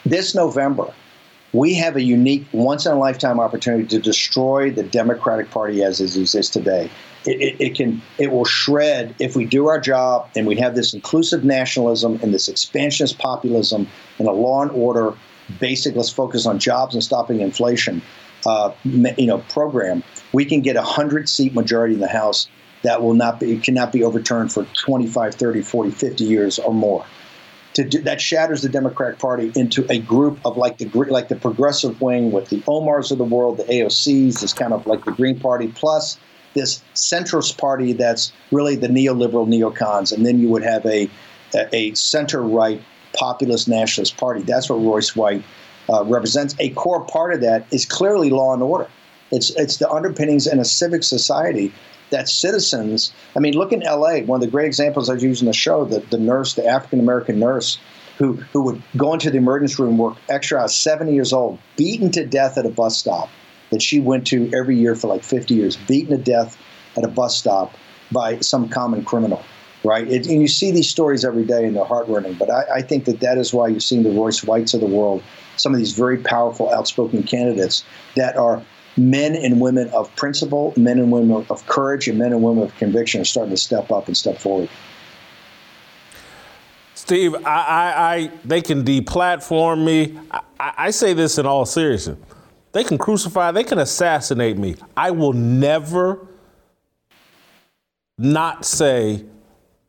this 0.04 0.34
November, 0.34 0.92
we 1.52 1.74
have 1.74 1.96
a 1.96 2.02
unique, 2.02 2.46
once 2.52 2.86
in 2.86 2.92
a 2.92 2.98
lifetime 2.98 3.38
opportunity 3.38 3.86
to 3.88 3.98
destroy 3.98 4.70
the 4.70 4.82
Democratic 4.82 5.50
Party 5.50 5.82
as 5.82 6.00
it 6.00 6.16
exists 6.16 6.52
today. 6.52 6.90
It, 7.24 7.40
it, 7.40 7.60
it, 7.60 7.74
can 7.76 8.02
it 8.18 8.32
will 8.32 8.44
shred 8.44 9.14
if 9.20 9.36
we 9.36 9.44
do 9.44 9.68
our 9.68 9.78
job 9.78 10.28
and 10.34 10.46
we 10.46 10.56
have 10.56 10.74
this 10.74 10.92
inclusive 10.92 11.44
nationalism 11.44 12.18
and 12.20 12.34
this 12.34 12.48
expansionist 12.48 13.18
populism 13.18 13.86
and 14.18 14.26
a 14.26 14.32
law 14.32 14.62
and 14.62 14.72
order 14.72 15.14
basic 15.60 15.94
let's 15.94 16.10
focus 16.10 16.46
on 16.46 16.58
jobs 16.58 16.94
and 16.94 17.04
stopping 17.04 17.40
inflation 17.40 18.02
uh, 18.44 18.72
you 18.84 19.26
know 19.26 19.38
program 19.50 20.02
we 20.32 20.44
can 20.44 20.62
get 20.62 20.74
a 20.74 20.80
100 20.80 21.28
seat 21.28 21.54
majority 21.54 21.94
in 21.94 22.00
the 22.00 22.08
house 22.08 22.48
that 22.82 23.02
will 23.02 23.14
not 23.14 23.38
be 23.38 23.56
cannot 23.58 23.92
be 23.92 24.02
overturned 24.02 24.52
for 24.52 24.64
25 24.84 25.34
30 25.36 25.62
40 25.62 25.90
50 25.92 26.24
years 26.24 26.58
or 26.58 26.74
more 26.74 27.06
to 27.74 27.84
do, 27.84 28.02
that 28.02 28.20
shatters 28.20 28.62
the 28.62 28.68
Democratic 28.68 29.18
Party 29.18 29.52
into 29.54 29.86
a 29.90 29.98
group 29.98 30.38
of 30.44 30.56
like 30.56 30.78
the 30.78 30.86
like 30.86 31.28
the 31.28 31.36
progressive 31.36 32.00
wing 32.00 32.32
with 32.32 32.48
the 32.48 32.60
Omars 32.62 33.10
of 33.10 33.18
the 33.18 33.24
world, 33.24 33.58
the 33.58 33.64
AOCs, 33.64 34.40
this 34.40 34.52
kind 34.52 34.72
of 34.72 34.86
like 34.86 35.04
the 35.04 35.12
Green 35.12 35.38
Party, 35.38 35.68
plus 35.68 36.18
this 36.54 36.82
centrist 36.94 37.56
party 37.58 37.92
that's 37.92 38.32
really 38.50 38.76
the 38.76 38.88
neoliberal 38.88 39.48
neocons, 39.48 40.12
and 40.12 40.26
then 40.26 40.38
you 40.38 40.48
would 40.48 40.62
have 40.62 40.84
a 40.86 41.08
a 41.72 41.94
center 41.94 42.42
right 42.42 42.82
populist 43.14 43.68
nationalist 43.68 44.16
party. 44.16 44.42
That's 44.42 44.68
what 44.68 44.76
Royce 44.76 45.14
White 45.14 45.42
uh, 45.90 46.04
represents. 46.04 46.54
A 46.58 46.70
core 46.70 47.04
part 47.04 47.34
of 47.34 47.40
that 47.40 47.66
is 47.70 47.84
clearly 47.84 48.30
law 48.30 48.52
and 48.52 48.62
order. 48.62 48.88
It's 49.30 49.50
it's 49.56 49.78
the 49.78 49.90
underpinnings 49.90 50.46
in 50.46 50.58
a 50.58 50.64
civic 50.64 51.02
society 51.04 51.72
that 52.12 52.28
citizens. 52.28 53.12
I 53.36 53.40
mean, 53.40 53.54
look 53.54 53.72
in 53.72 53.82
L.A. 53.82 54.22
One 54.22 54.36
of 54.36 54.40
the 54.40 54.50
great 54.50 54.66
examples 54.66 55.10
I've 55.10 55.22
used 55.22 55.42
in 55.42 55.46
the 55.46 55.52
show, 55.52 55.84
the 55.84 56.00
the 56.00 56.18
nurse, 56.18 56.54
the 56.54 56.66
African 56.66 57.00
American 57.00 57.38
nurse. 57.38 57.78
Who, 58.18 58.34
who 58.34 58.62
would 58.64 58.82
go 58.96 59.14
into 59.14 59.30
the 59.30 59.38
emergency 59.38 59.82
room, 59.82 59.96
work 59.96 60.16
extra 60.28 60.60
hours, 60.60 60.76
70 60.76 61.12
years 61.12 61.32
old, 61.32 61.58
beaten 61.76 62.10
to 62.12 62.24
death 62.24 62.56
at 62.56 62.66
a 62.66 62.68
bus 62.68 62.96
stop, 62.96 63.30
that 63.70 63.82
she 63.82 63.98
went 64.00 64.26
to 64.28 64.48
every 64.54 64.76
year 64.76 64.94
for 64.94 65.08
like 65.08 65.24
50 65.24 65.54
years, 65.54 65.76
beaten 65.76 66.16
to 66.16 66.22
death 66.22 66.56
at 66.96 67.04
a 67.04 67.08
bus 67.08 67.36
stop 67.36 67.74
by 68.12 68.38
some 68.40 68.68
common 68.68 69.04
criminal, 69.04 69.42
right? 69.82 70.06
It, 70.06 70.26
and 70.26 70.40
you 70.40 70.46
see 70.46 70.70
these 70.70 70.88
stories 70.88 71.24
every 71.24 71.44
day 71.44 71.64
and 71.64 71.74
they're 71.74 71.84
heartrending. 71.84 72.34
But 72.34 72.50
I, 72.50 72.64
I 72.76 72.82
think 72.82 73.06
that 73.06 73.20
that 73.20 73.38
is 73.38 73.52
why 73.52 73.68
you're 73.68 73.80
seeing 73.80 74.02
the 74.02 74.10
Royce 74.10 74.44
Whites 74.44 74.74
of 74.74 74.80
the 74.80 74.86
world, 74.86 75.22
some 75.56 75.72
of 75.72 75.78
these 75.78 75.92
very 75.92 76.18
powerful, 76.18 76.70
outspoken 76.72 77.22
candidates 77.22 77.82
that 78.14 78.36
are 78.36 78.62
men 78.96 79.34
and 79.34 79.60
women 79.60 79.88
of 79.90 80.14
principle, 80.16 80.72
men 80.76 80.98
and 80.98 81.10
women 81.10 81.44
of 81.48 81.66
courage, 81.66 82.08
and 82.08 82.18
men 82.18 82.32
and 82.32 82.42
women 82.42 82.64
of 82.64 82.76
conviction 82.76 83.20
are 83.20 83.24
starting 83.24 83.50
to 83.50 83.56
step 83.56 83.90
up 83.90 84.06
and 84.06 84.16
step 84.16 84.38
forward. 84.38 84.68
Steve, 86.94 87.34
I, 87.34 87.38
I, 87.44 88.14
I 88.14 88.30
they 88.44 88.62
can 88.62 88.84
deplatform 88.84 89.84
me. 89.84 90.18
I, 90.30 90.72
I 90.76 90.90
say 90.90 91.14
this 91.14 91.38
in 91.38 91.46
all 91.46 91.66
seriousness. 91.66 92.18
They 92.72 92.84
can 92.84 92.96
crucify, 92.96 93.50
they 93.52 93.64
can 93.64 93.78
assassinate 93.78 94.56
me. 94.56 94.76
I 94.96 95.10
will 95.10 95.34
never 95.34 96.26
not 98.18 98.64
say 98.64 99.24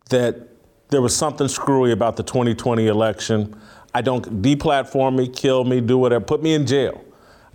that 0.09 0.49
there 0.89 1.01
was 1.01 1.15
something 1.15 1.47
screwy 1.47 1.91
about 1.91 2.17
the 2.17 2.23
2020 2.23 2.87
election. 2.87 3.55
I 3.93 4.01
don't 4.01 4.41
deplatform 4.41 5.17
me, 5.17 5.27
kill 5.27 5.63
me, 5.63 5.81
do 5.81 5.97
whatever, 5.97 6.25
put 6.25 6.43
me 6.43 6.53
in 6.53 6.65
jail. 6.65 7.03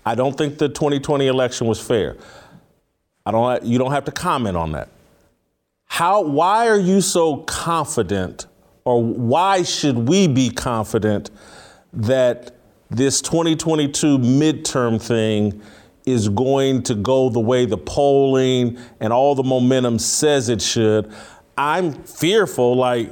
I 0.08 0.14
don't 0.14 0.38
think 0.38 0.56
the 0.56 0.70
2020 0.70 1.26
election 1.26 1.66
was 1.66 1.78
fair. 1.78 2.16
I 3.26 3.30
don't 3.30 3.62
you 3.62 3.78
don't 3.78 3.92
have 3.92 4.06
to 4.06 4.10
comment 4.10 4.56
on 4.56 4.72
that. 4.72 4.88
How 5.84 6.22
why 6.22 6.66
are 6.68 6.78
you 6.78 7.02
so 7.02 7.38
confident 7.38 8.46
or 8.86 9.02
why 9.02 9.64
should 9.64 10.08
we 10.08 10.26
be 10.26 10.48
confident 10.48 11.30
that 11.92 12.56
this 12.88 13.20
2022 13.20 14.16
midterm 14.16 14.98
thing 14.98 15.60
is 16.06 16.30
going 16.30 16.84
to 16.84 16.94
go 16.94 17.28
the 17.28 17.40
way 17.40 17.66
the 17.66 17.76
polling 17.76 18.78
and 19.00 19.12
all 19.12 19.34
the 19.34 19.42
momentum 19.42 19.98
says 19.98 20.48
it 20.48 20.62
should. 20.62 21.12
I'm 21.58 21.92
fearful, 21.92 22.76
like, 22.76 23.10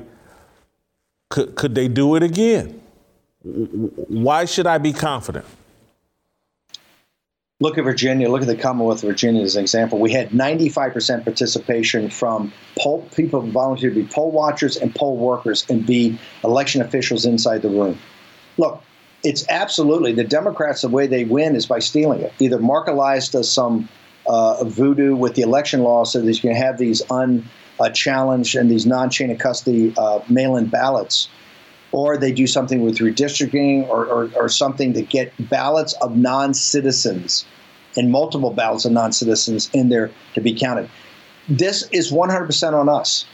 could, 1.28 1.57
could 1.57 1.74
they 1.74 1.88
do 1.88 2.14
it 2.14 2.22
again? 2.22 2.80
Why 3.42 4.47
should 4.47 4.66
I 4.66 4.78
be 4.78 4.94
confident? 4.94 5.44
Look 7.59 7.79
at 7.79 7.85
Virginia. 7.85 8.29
Look 8.29 8.43
at 8.43 8.49
the 8.49 8.57
Commonwealth 8.57 9.03
of 9.03 9.09
Virginia 9.09 9.43
as 9.43 9.57
an 9.57 9.63
example. 9.63 9.99
We 9.99 10.13
had 10.13 10.29
95% 10.29 11.25
participation 11.25 12.11
from 12.11 12.53
poll, 12.79 13.09
people 13.17 13.41
volunteered 13.41 13.95
to 13.95 14.03
be 14.03 14.07
poll 14.07 14.31
watchers 14.31 14.77
and 14.77 14.95
poll 14.95 15.17
workers 15.17 15.65
and 15.71 15.87
be 15.87 16.19
election 16.45 16.83
officials 16.83 17.25
inside 17.25 17.63
the 17.63 17.71
room. 17.71 17.99
Look, 18.59 18.83
it's 19.25 19.49
absolutely 19.49 20.13
the 20.13 20.23
Democrats. 20.23 20.83
The 20.83 20.91
way 20.91 21.07
they 21.07 21.25
win 21.25 21.57
is 21.57 21.65
by 21.65 21.79
stealing 21.79 22.21
it. 22.21 22.35
Either 22.39 22.59
Marc 22.59 22.89
Elias 22.89 23.31
does 23.31 23.51
some 23.51 23.89
uh, 24.27 24.63
voodoo 24.65 25.17
with 25.17 25.35
the 25.35 25.43
election 25.43 25.81
law, 25.83 26.05
so 26.05 26.21
that 26.21 26.31
you 26.31 26.41
can 26.41 26.55
have 26.55 26.77
these 26.77 27.03
unchallenged 27.09 28.55
uh, 28.55 28.61
and 28.61 28.71
these 28.71 28.85
non-chain 28.85 29.31
of 29.31 29.39
custody 29.39 29.95
uh, 29.97 30.21
mail-in 30.29 30.67
ballots, 30.67 31.31
or 31.93 32.16
they 32.16 32.32
do 32.32 32.47
something 32.47 32.82
with 32.82 32.99
redistricting 32.99 33.89
or, 33.89 34.07
or, 34.07 34.30
or 34.37 34.49
something 34.49 34.93
to 34.93 35.03
get 35.03 35.32
ballots 35.49 35.95
of 35.95 36.16
non-citizens 36.16 37.45
and 37.97 38.11
multiple 38.11 38.53
ballots 38.53 38.84
of 38.84 38.93
non-citizens 38.93 39.70
in 39.72 39.89
there 39.89 40.11
to 40.34 40.41
be 40.41 40.55
counted. 40.55 40.91
This 41.49 41.89
is 41.93 42.12
100% 42.12 42.72
on 42.72 42.89
us 42.89 43.24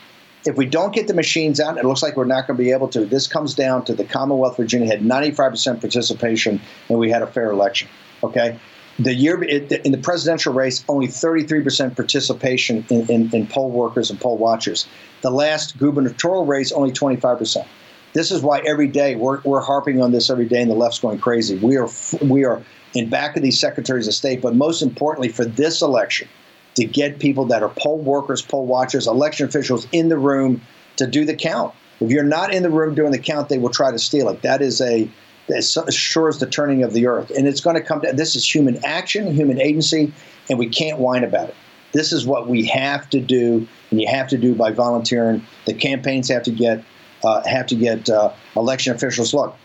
if 0.45 0.57
we 0.57 0.67
don't 0.67 0.95
get 0.95 1.09
the 1.09 1.15
machines 1.15 1.61
out, 1.61 1.79
it 1.79 1.85
looks 1.85 2.03
like 2.03 2.17
we're 2.17 2.25
not 2.25 2.47
going 2.47 2.57
to 2.57 2.63
be 2.63 2.73
able 2.73 2.89
to. 2.89 3.05
This 3.05 3.27
comes 3.27 3.55
down 3.55 3.85
to 3.85 3.95
the 3.95 4.05
Commonwealth 4.05 4.57
Virginia 4.57 4.89
had 4.89 5.03
95% 5.03 5.81
participation 5.81 6.61
and 6.89 6.99
we 6.99 7.11
had 7.11 7.23
a 7.23 7.27
fair 7.27 7.51
election. 7.51 7.89
Okay. 8.23 8.59
The 8.99 9.15
year 9.15 9.43
in 9.43 9.93
the 9.93 9.99
presidential 9.99 10.53
race, 10.53 10.85
only 10.89 11.07
33% 11.07 11.97
participation 11.97 12.85
in, 12.91 13.11
in, 13.11 13.35
in 13.35 13.47
poll 13.47 13.71
workers 13.71 14.11
and 14.11 14.21
poll 14.21 14.37
watchers. 14.37 14.87
The 15.23 15.31
last 15.31 15.79
gubernatorial 15.79 16.45
race, 16.45 16.73
only 16.73 16.93
25%. 16.93 17.67
This 18.13 18.31
is 18.31 18.43
why 18.43 18.61
every 18.61 18.89
day 18.89 19.17
we're, 19.17 19.41
we're 19.43 19.63
harping 19.63 20.03
on 20.03 20.13
this 20.13 20.29
every 20.29 20.47
day, 20.47 20.61
and 20.61 20.71
the 20.71 20.75
left's 20.75 21.01
going 21.01 21.19
crazy. 21.19 21.57
We 21.59 21.77
are 21.77 21.89
we 22.21 22.45
are 22.45 22.63
in 22.95 23.09
back 23.09 23.37
of 23.37 23.43
these 23.43 23.59
secretaries 23.59 24.07
of 24.07 24.15
state, 24.15 24.43
but 24.43 24.55
most 24.55 24.83
importantly 24.83 25.29
for 25.29 25.45
this 25.45 25.81
election, 25.81 26.29
to 26.75 26.85
get 26.85 27.19
people 27.19 27.47
that 27.47 27.63
are 27.63 27.71
poll 27.71 27.99
workers, 27.99 28.43
poll 28.43 28.67
watchers, 28.67 29.07
election 29.07 29.47
officials 29.47 29.87
in 29.93 30.09
the 30.09 30.19
room 30.19 30.61
to 30.97 31.07
do 31.07 31.25
the 31.25 31.35
count. 31.35 31.75
If 32.01 32.11
you're 32.11 32.25
not 32.25 32.53
in 32.53 32.63
the 32.63 32.71
room 32.71 32.95
doing 32.95 33.13
the 33.13 33.19
count, 33.19 33.49
they 33.49 33.59
will 33.59 33.71
try 33.71 33.91
to 33.91 33.99
steal 33.99 34.29
it. 34.29 34.43
That 34.43 34.61
is 34.61 34.81
a 34.81 35.09
as 35.55 35.77
sure 35.91 36.29
as 36.29 36.39
the 36.39 36.47
turning 36.47 36.83
of 36.83 36.93
the 36.93 37.07
earth, 37.07 37.31
and 37.31 37.47
it's 37.47 37.61
going 37.61 37.77
to 37.77 37.83
come 37.83 38.01
down. 38.01 38.17
This 38.17 38.37
is 38.37 38.55
human 38.55 38.83
action, 38.85 39.33
human 39.35 39.61
agency, 39.61 40.13
and 40.49 40.59
we 40.59 40.69
can't 40.69 40.99
whine 40.99 41.25
about 41.25 41.49
it. 41.49 41.55
This 41.93 42.13
is 42.13 42.25
what 42.25 42.49
we 42.49 42.65
have 42.67 43.11
to 43.11 43.21
do, 43.21 43.67
and 43.91 44.01
you 44.01 44.09
have 44.09 44.29
to 44.29 44.39
do 44.39 44.55
by 44.55 44.71
volunteering. 44.71 45.45
The 45.67 45.75
campaigns 45.75 46.29
have 46.31 46.45
to 46.45 46.51
get 46.51 46.85
uh, 47.25 47.43
have 47.47 47.67
to 47.67 47.75
get 47.75 48.09
uh, 48.09 48.33
election 48.57 48.95
officials. 48.95 49.33
Look, 49.35 49.57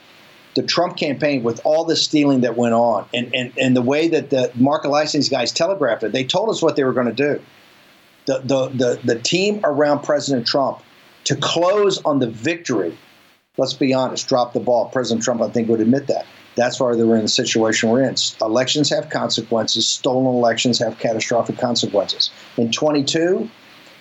the 0.55 0.63
Trump 0.63 0.97
campaign 0.97 1.43
with 1.43 1.61
all 1.63 1.85
the 1.85 1.95
stealing 1.95 2.41
that 2.41 2.57
went 2.57 2.73
on 2.73 3.07
and, 3.13 3.33
and, 3.35 3.53
and 3.59 3.75
the 3.75 3.81
way 3.81 4.07
that 4.07 4.31
the 4.31 4.51
Marc 4.55 4.85
Elias 4.85 5.29
guys 5.29 5.51
telegraphed 5.51 6.03
it, 6.03 6.11
they 6.11 6.23
told 6.23 6.49
us 6.49 6.61
what 6.61 6.75
they 6.75 6.83
were 6.83 6.93
going 6.93 7.07
to 7.07 7.13
do. 7.13 7.41
The, 8.25 8.39
the, 8.39 8.67
the, 8.69 8.99
the 9.03 9.19
team 9.19 9.61
around 9.63 10.03
President 10.03 10.47
Trump 10.47 10.81
to 11.25 11.35
close 11.35 12.01
on 12.03 12.19
the 12.19 12.27
victory, 12.27 12.97
let's 13.57 13.73
be 13.73 13.93
honest, 13.93 14.27
drop 14.27 14.53
the 14.53 14.59
ball. 14.59 14.89
President 14.89 15.23
Trump, 15.23 15.41
I 15.41 15.49
think, 15.49 15.69
would 15.69 15.79
admit 15.79 16.07
that. 16.07 16.25
That's 16.55 16.79
why 16.79 16.87
we're 16.87 17.15
in 17.17 17.21
the 17.21 17.27
situation 17.27 17.89
we're 17.89 18.01
in. 18.01 18.15
Elections 18.41 18.89
have 18.89 19.11
consequences. 19.11 19.87
Stolen 19.87 20.25
elections 20.25 20.79
have 20.79 20.97
catastrophic 20.97 21.59
consequences. 21.59 22.31
In 22.57 22.71
22, 22.71 23.47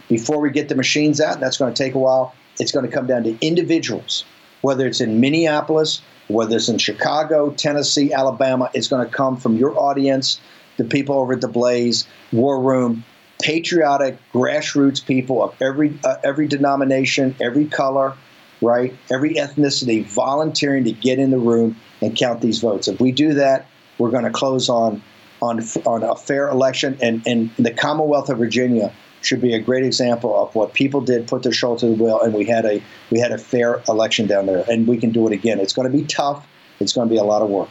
before 0.09 0.41
we 0.41 0.51
get 0.51 0.71
the 0.71 0.75
machines 0.75 1.21
out, 1.21 1.39
that's 1.39 1.59
going 1.59 1.75
to 1.75 1.83
take 1.83 1.95
a 1.95 1.99
while. 1.99 2.35
It's 2.59 2.73
going 2.73 2.89
to 2.89 2.93
come 2.95 3.07
down 3.07 3.25
to 3.25 3.37
individuals, 3.41 4.25
whether 4.63 4.87
it's 4.87 5.01
in 5.01 5.21
Minneapolis, 5.21 6.01
whether 6.29 6.57
it's 6.57 6.69
in 6.69 6.79
Chicago, 6.79 7.51
Tennessee, 7.51 8.13
Alabama, 8.13 8.71
it's 8.75 8.89
going 8.89 9.07
to 9.07 9.13
come 9.13 9.37
from 9.37 9.57
your 9.57 9.79
audience, 9.79 10.41
the 10.77 10.85
people 10.85 11.17
over 11.19 11.35
at 11.35 11.41
the 11.41 11.49
Blaze, 11.49 12.07
War 12.33 12.61
Room, 12.61 13.05
patriotic, 13.43 14.19
grassroots 14.33 15.05
people 15.05 15.43
of 15.43 15.55
every 15.61 15.99
uh, 16.05 16.17
every 16.25 16.49
denomination, 16.49 17.35
every 17.41 17.67
color, 17.67 18.15
right, 18.61 18.95
every 19.11 19.35
ethnicity, 19.35 20.05
volunteering 20.05 20.85
to 20.85 20.93
get 20.93 21.19
in 21.19 21.31
the 21.31 21.39
room 21.39 21.77
and 22.01 22.17
count 22.17 22.41
these 22.41 22.61
votes. 22.61 22.89
If 22.89 23.01
we 23.01 23.13
do 23.13 23.35
that, 23.35 23.67
we're 23.99 24.11
going 24.11 24.25
to 24.25 24.31
close 24.31 24.69
on 24.69 25.03
on 25.43 25.63
on 25.85 26.03
a 26.03 26.17
fair 26.17 26.49
election. 26.49 26.99
And 27.01 27.23
and 27.27 27.51
the 27.57 27.73
Commonwealth 27.73 28.29
of 28.29 28.39
Virginia 28.39 28.93
should 29.23 29.41
be 29.41 29.55
a 29.55 29.59
great 29.59 29.85
example 29.85 30.41
of 30.41 30.55
what 30.55 30.75
people 30.75 31.01
did, 31.01 31.27
put 31.27 31.43
their 31.43 31.53
shoulder 31.53 31.81
to 31.81 31.87
the 31.87 32.03
wheel, 32.03 32.21
and 32.21 32.33
we 32.35 32.45
had 32.45 32.65
a 32.65 32.83
we 33.11 33.19
had 33.19 33.33
a 33.33 33.39
fair 33.39 33.83
election 33.89 34.27
down 34.27 34.47
there, 34.47 34.65
and 34.71 34.87
we 34.87 34.97
can 34.97 35.11
do 35.11 35.27
it 35.27 35.33
again. 35.33 35.59
It's 35.61 35.73
going 35.73 35.91
to 35.91 35.97
be 35.97 36.05
tough. 36.05 36.47
It's 36.81 36.93
going 36.93 37.09
to 37.09 37.13
be 37.13 37.19
a 37.19 37.25
lot 37.25 37.43
of 37.43 37.49
work. 37.49 37.69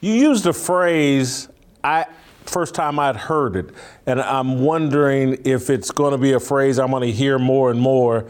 You 0.00 0.12
used 0.12 0.46
a 0.46 0.52
phrase 0.52 1.48
I 1.82 2.06
first 2.44 2.74
time 2.74 2.98
I'd 2.98 3.16
heard 3.16 3.56
it, 3.56 3.70
and 4.06 4.20
I'm 4.20 4.60
wondering 4.60 5.38
if 5.44 5.70
it's 5.70 5.90
going 5.90 6.12
to 6.12 6.18
be 6.18 6.32
a 6.32 6.40
phrase 6.40 6.78
I'm 6.78 6.90
going 6.90 7.02
to 7.02 7.12
hear 7.12 7.38
more 7.38 7.70
and 7.70 7.80
more. 7.80 8.26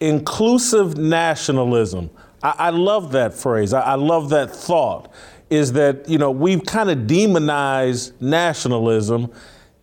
Inclusive 0.00 0.96
nationalism. 0.96 2.10
I, 2.42 2.54
I 2.58 2.70
love 2.70 3.12
that 3.12 3.32
phrase. 3.32 3.72
I, 3.72 3.80
I 3.80 3.94
love 3.94 4.30
that 4.30 4.54
thought. 4.54 5.12
Is 5.50 5.72
that 5.74 6.08
you 6.08 6.18
know 6.18 6.30
we've 6.30 6.64
kind 6.64 6.90
of 6.90 7.06
demonized 7.06 8.20
nationalism 8.20 9.32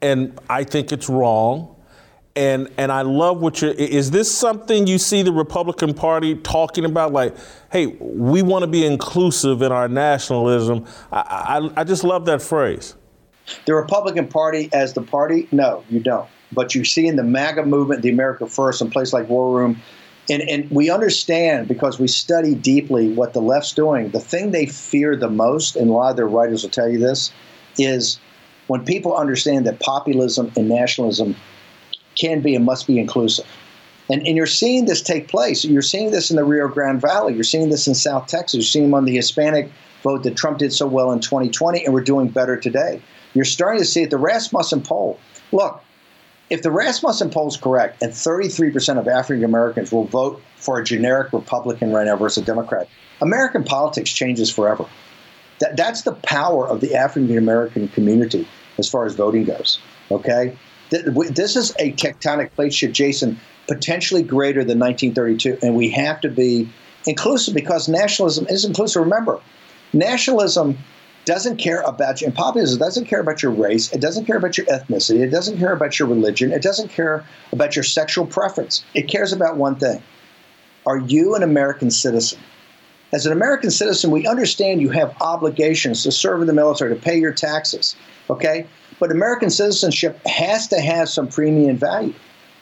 and 0.02 0.40
I 0.50 0.64
think 0.64 0.92
it's 0.92 1.10
wrong. 1.10 1.76
And 2.34 2.70
and 2.78 2.94
I 2.94 3.02
love 3.02 3.42
what 3.42 3.62
you're. 3.62 3.72
Is 3.72 4.12
this 4.12 4.34
something 4.34 4.88
you 4.88 4.98
see 4.98 5.22
the 5.22 5.34
Republican 5.34 5.94
Party 5.94 6.36
talking 6.36 6.86
about? 6.86 7.12
Like, 7.12 7.36
hey, 7.72 7.88
we 8.00 8.42
want 8.42 8.64
to 8.64 8.68
be 8.68 8.86
inclusive 8.86 9.62
in 9.62 9.74
our 9.74 9.90
nationalism. 9.90 10.86
I, 11.12 11.70
I, 11.76 11.82
I 11.82 11.84
just 11.84 12.06
love 12.06 12.26
that 12.28 12.42
phrase. 12.42 12.96
The 13.66 13.76
Republican 13.76 14.28
Party 14.30 14.70
as 14.72 14.94
the 14.94 15.02
party? 15.02 15.50
No, 15.52 15.84
you 15.90 16.00
don't. 16.00 16.30
But 16.54 16.74
you 16.74 16.86
see 16.86 17.06
in 17.06 17.18
the 17.18 17.24
MAGA 17.24 17.66
movement, 17.66 18.02
the 18.02 18.10
America 18.10 18.48
First, 18.48 18.82
and 18.82 18.90
places 18.90 19.14
like 19.14 19.28
War 19.28 19.58
Room, 19.58 19.82
and, 20.30 20.42
and 20.44 20.70
we 20.72 20.90
understand 20.90 21.68
because 21.68 22.00
we 22.00 22.08
study 22.08 22.56
deeply 22.56 23.12
what 23.12 23.34
the 23.34 23.42
left's 23.42 23.74
doing. 23.74 24.12
The 24.12 24.20
thing 24.20 24.52
they 24.52 24.68
fear 24.68 25.16
the 25.18 25.30
most, 25.30 25.76
and 25.76 25.90
a 25.90 25.94
lot 25.94 26.12
of 26.12 26.16
their 26.16 26.28
writers 26.28 26.64
will 26.64 26.70
tell 26.70 26.88
you 26.88 27.00
this, 27.00 27.32
is 27.78 28.20
when 28.72 28.86
people 28.86 29.18
understand 29.18 29.68
that 29.68 29.82
populism 29.82 30.50
and 30.56 30.70
nationalism 30.70 31.36
can 32.16 32.40
be 32.40 32.56
and 32.56 32.64
must 32.64 32.88
be 32.88 33.00
inclusive. 33.00 33.46
And, 34.10 34.26
and 34.26 34.38
you're 34.38 34.46
seeing 34.46 34.86
this 34.86 35.02
take 35.02 35.28
place. 35.28 35.66
You're 35.66 35.82
seeing 35.82 36.12
this 36.12 36.30
in 36.30 36.38
the 36.38 36.46
Rio 36.46 36.70
Grande 36.70 37.02
Valley. 37.02 37.34
You're 37.34 37.44
seeing 37.44 37.68
this 37.68 37.86
in 37.86 37.96
South 37.96 38.28
Texas. 38.28 38.54
You're 38.54 38.64
seeing 38.64 38.86
them 38.86 38.94
on 38.94 39.04
the 39.04 39.14
Hispanic 39.14 39.70
vote 40.04 40.24
that 40.24 40.38
Trump 40.38 40.60
did 40.60 40.72
so 40.72 40.88
well 40.88 41.12
in 41.12 41.20
2020, 41.20 41.84
and 41.84 41.94
we're 41.94 42.00
doing 42.00 42.30
better 42.30 42.56
today. 42.56 43.02
You're 43.34 43.44
starting 43.44 43.82
to 43.82 43.86
see 43.86 44.04
it. 44.04 44.10
The 44.10 44.18
Rasmussen 44.18 44.84
poll. 44.84 45.20
Look, 45.52 45.84
if 46.50 46.62
the 46.62 46.72
Rasmussen 46.72 47.30
poll 47.30 47.50
is 47.50 47.58
correct, 47.58 48.02
and 48.02 48.14
33% 48.14 48.98
of 48.98 49.06
African 49.10 49.44
Americans 49.44 49.92
will 49.92 50.06
vote 50.06 50.42
for 50.56 50.80
a 50.80 50.84
generic 50.86 51.34
Republican 51.34 51.92
right 51.92 52.06
now 52.06 52.16
versus 52.16 52.42
a 52.42 52.46
Democrat, 52.46 52.88
American 53.20 53.66
politics 53.66 54.14
changes 54.14 54.50
forever. 54.50 54.86
That, 55.60 55.76
that's 55.76 56.04
the 56.04 56.14
power 56.14 56.70
of 56.70 56.80
the 56.80 56.96
African 56.96 57.38
American 57.38 57.90
community 57.90 58.48
as 58.78 58.90
far 58.90 59.06
as 59.06 59.16
voting 59.16 59.44
goes. 59.44 59.80
Okay, 60.10 60.58
this 60.90 61.56
is 61.56 61.72
a 61.80 61.94
tectonic 61.94 62.52
plate 62.54 62.74
shift, 62.74 62.94
Jason, 62.94 63.40
potentially 63.68 64.24
greater 64.24 64.64
than 64.64 64.80
1932, 64.80 65.60
and 65.62 65.76
we 65.76 65.90
have 65.90 66.20
to 66.22 66.30
be 66.30 66.70
inclusive 67.08 67.54
because 67.54 67.88
nationalism 67.88 68.46
is 68.50 68.66
inclusive. 68.66 69.02
Remember, 69.04 69.40
nationalism 69.94 70.78
doesn't 71.24 71.58
care 71.58 71.82
about 71.82 72.20
you, 72.20 72.28
and 72.28 72.36
populism 72.36 72.80
doesn't 72.80 73.06
care 73.06 73.20
about 73.20 73.44
your 73.44 73.52
race, 73.52 73.92
it 73.94 74.02
doesn't 74.02 74.26
care 74.26 74.38
about 74.38 74.58
your 74.58 74.66
ethnicity, 74.68 75.22
it 75.22 75.30
doesn't 75.30 75.60
care 75.60 75.72
about 75.72 76.00
your 76.00 76.08
religion, 76.08 76.52
it 76.52 76.64
doesn't 76.64 76.90
care 76.90 77.24
about 77.52 77.76
your 77.76 77.84
sexual 77.84 78.26
preference. 78.26 78.84
It 78.96 79.04
cares 79.08 79.32
about 79.32 79.58
one 79.58 79.76
thing: 79.76 80.02
Are 80.86 80.98
you 80.98 81.36
an 81.36 81.44
American 81.44 81.92
citizen? 81.92 82.40
As 83.14 83.26
an 83.26 83.34
American 83.34 83.72
citizen, 83.72 84.10
we 84.10 84.26
understand 84.26 84.82
you 84.82 84.90
have 84.90 85.16
obligations 85.22 86.02
to 86.04 86.12
serve 86.12 86.42
in 86.42 86.48
the 86.48 86.54
military, 86.54 86.96
to 86.96 87.00
pay 87.00 87.20
your 87.20 87.34
taxes, 87.34 87.96
okay? 88.32 88.66
But 89.00 89.12
American 89.12 89.50
citizenship 89.50 90.20
has 90.26 90.68
to 90.70 90.80
have 90.80 91.10
some 91.10 91.28
premium 91.28 91.78
value. 91.78 92.14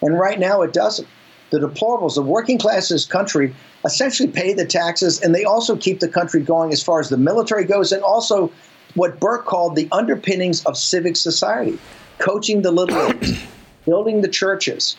And 0.02 0.18
right 0.18 0.40
now 0.40 0.62
it 0.62 0.74
doesn't. 0.74 1.08
The 1.52 1.60
deplorables, 1.60 2.16
the 2.16 2.22
working 2.22 2.58
class 2.58 2.92
in 2.92 2.96
this 2.96 3.06
country, 3.06 3.56
essentially 3.86 4.30
pay 4.30 4.54
the 4.54 4.66
taxes 4.66 5.22
and 5.22 5.34
they 5.34 5.44
also 5.44 5.76
keep 5.76 6.00
the 6.00 6.08
country 6.08 6.42
going 6.42 6.72
as 6.72 6.84
far 6.84 7.00
as 7.00 7.10
the 7.10 7.18
military 7.18 7.64
goes 7.64 7.92
and 7.92 8.04
also 8.04 8.52
what 8.96 9.20
Burke 9.20 9.46
called 9.46 9.76
the 9.76 9.88
underpinnings 9.92 10.64
of 10.66 10.78
civic 10.78 11.16
society 11.16 11.80
coaching 12.20 12.62
the 12.62 12.72
little 12.72 13.08
leagues, 13.08 13.42
building 13.86 14.22
the 14.22 14.28
churches, 14.28 14.96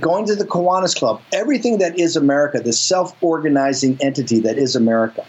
going 0.00 0.26
to 0.26 0.36
the 0.36 0.46
Kiwanis 0.46 0.96
Club, 0.96 1.20
everything 1.32 1.78
that 1.78 1.98
is 1.98 2.16
America, 2.16 2.60
the 2.60 2.72
self 2.72 3.14
organizing 3.22 3.98
entity 4.00 4.40
that 4.40 4.56
is 4.56 4.74
America, 4.74 5.24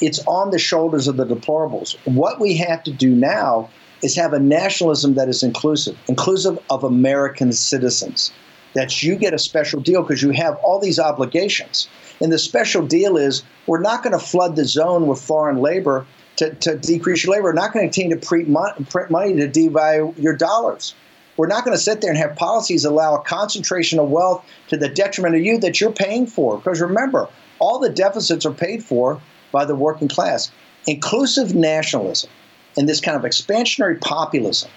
it's 0.00 0.20
on 0.26 0.50
the 0.50 0.58
shoulders 0.58 1.08
of 1.08 1.16
the 1.16 1.26
deplorables. 1.26 1.96
What 2.04 2.40
we 2.40 2.56
have 2.56 2.82
to 2.84 2.92
do 2.92 3.14
now 3.14 3.70
is 4.02 4.16
have 4.16 4.32
a 4.32 4.40
nationalism 4.40 5.14
that 5.14 5.28
is 5.28 5.42
inclusive, 5.42 5.96
inclusive 6.08 6.58
of 6.70 6.84
American 6.84 7.52
citizens. 7.52 8.32
That 8.74 9.02
you 9.02 9.16
get 9.16 9.34
a 9.34 9.38
special 9.38 9.80
deal 9.80 10.02
because 10.02 10.22
you 10.22 10.30
have 10.30 10.56
all 10.56 10.80
these 10.80 10.98
obligations. 10.98 11.88
And 12.22 12.32
the 12.32 12.38
special 12.38 12.86
deal 12.86 13.18
is 13.18 13.42
we're 13.66 13.82
not 13.82 14.02
going 14.02 14.18
to 14.18 14.24
flood 14.24 14.56
the 14.56 14.64
zone 14.64 15.06
with 15.06 15.20
foreign 15.20 15.58
labor 15.58 16.06
to, 16.36 16.54
to 16.54 16.78
decrease 16.78 17.22
your 17.22 17.34
labor. 17.34 17.44
We're 17.44 17.52
not 17.52 17.72
going 17.72 17.88
to 17.88 17.94
continue 17.94 18.18
to 18.18 18.26
print 18.26 19.10
money 19.10 19.36
to 19.36 19.48
devalue 19.48 20.18
your 20.18 20.34
dollars. 20.34 20.94
We're 21.36 21.48
not 21.48 21.64
going 21.64 21.76
to 21.76 21.82
sit 21.82 22.00
there 22.00 22.10
and 22.10 22.18
have 22.18 22.34
policies 22.36 22.84
allow 22.84 23.14
a 23.14 23.22
concentration 23.22 23.98
of 23.98 24.08
wealth 24.08 24.44
to 24.68 24.78
the 24.78 24.88
detriment 24.88 25.34
of 25.34 25.42
you 25.42 25.58
that 25.58 25.80
you're 25.80 25.92
paying 25.92 26.26
for. 26.26 26.56
Because 26.56 26.80
remember, 26.80 27.28
all 27.58 27.78
the 27.78 27.90
deficits 27.90 28.46
are 28.46 28.52
paid 28.52 28.82
for 28.82 29.20
by 29.50 29.66
the 29.66 29.74
working 29.74 30.08
class. 30.08 30.50
Inclusive 30.86 31.54
nationalism 31.54 32.30
and 32.76 32.88
this 32.88 33.00
kind 33.00 33.16
of 33.16 33.22
expansionary 33.22 34.00
populism 34.00 34.70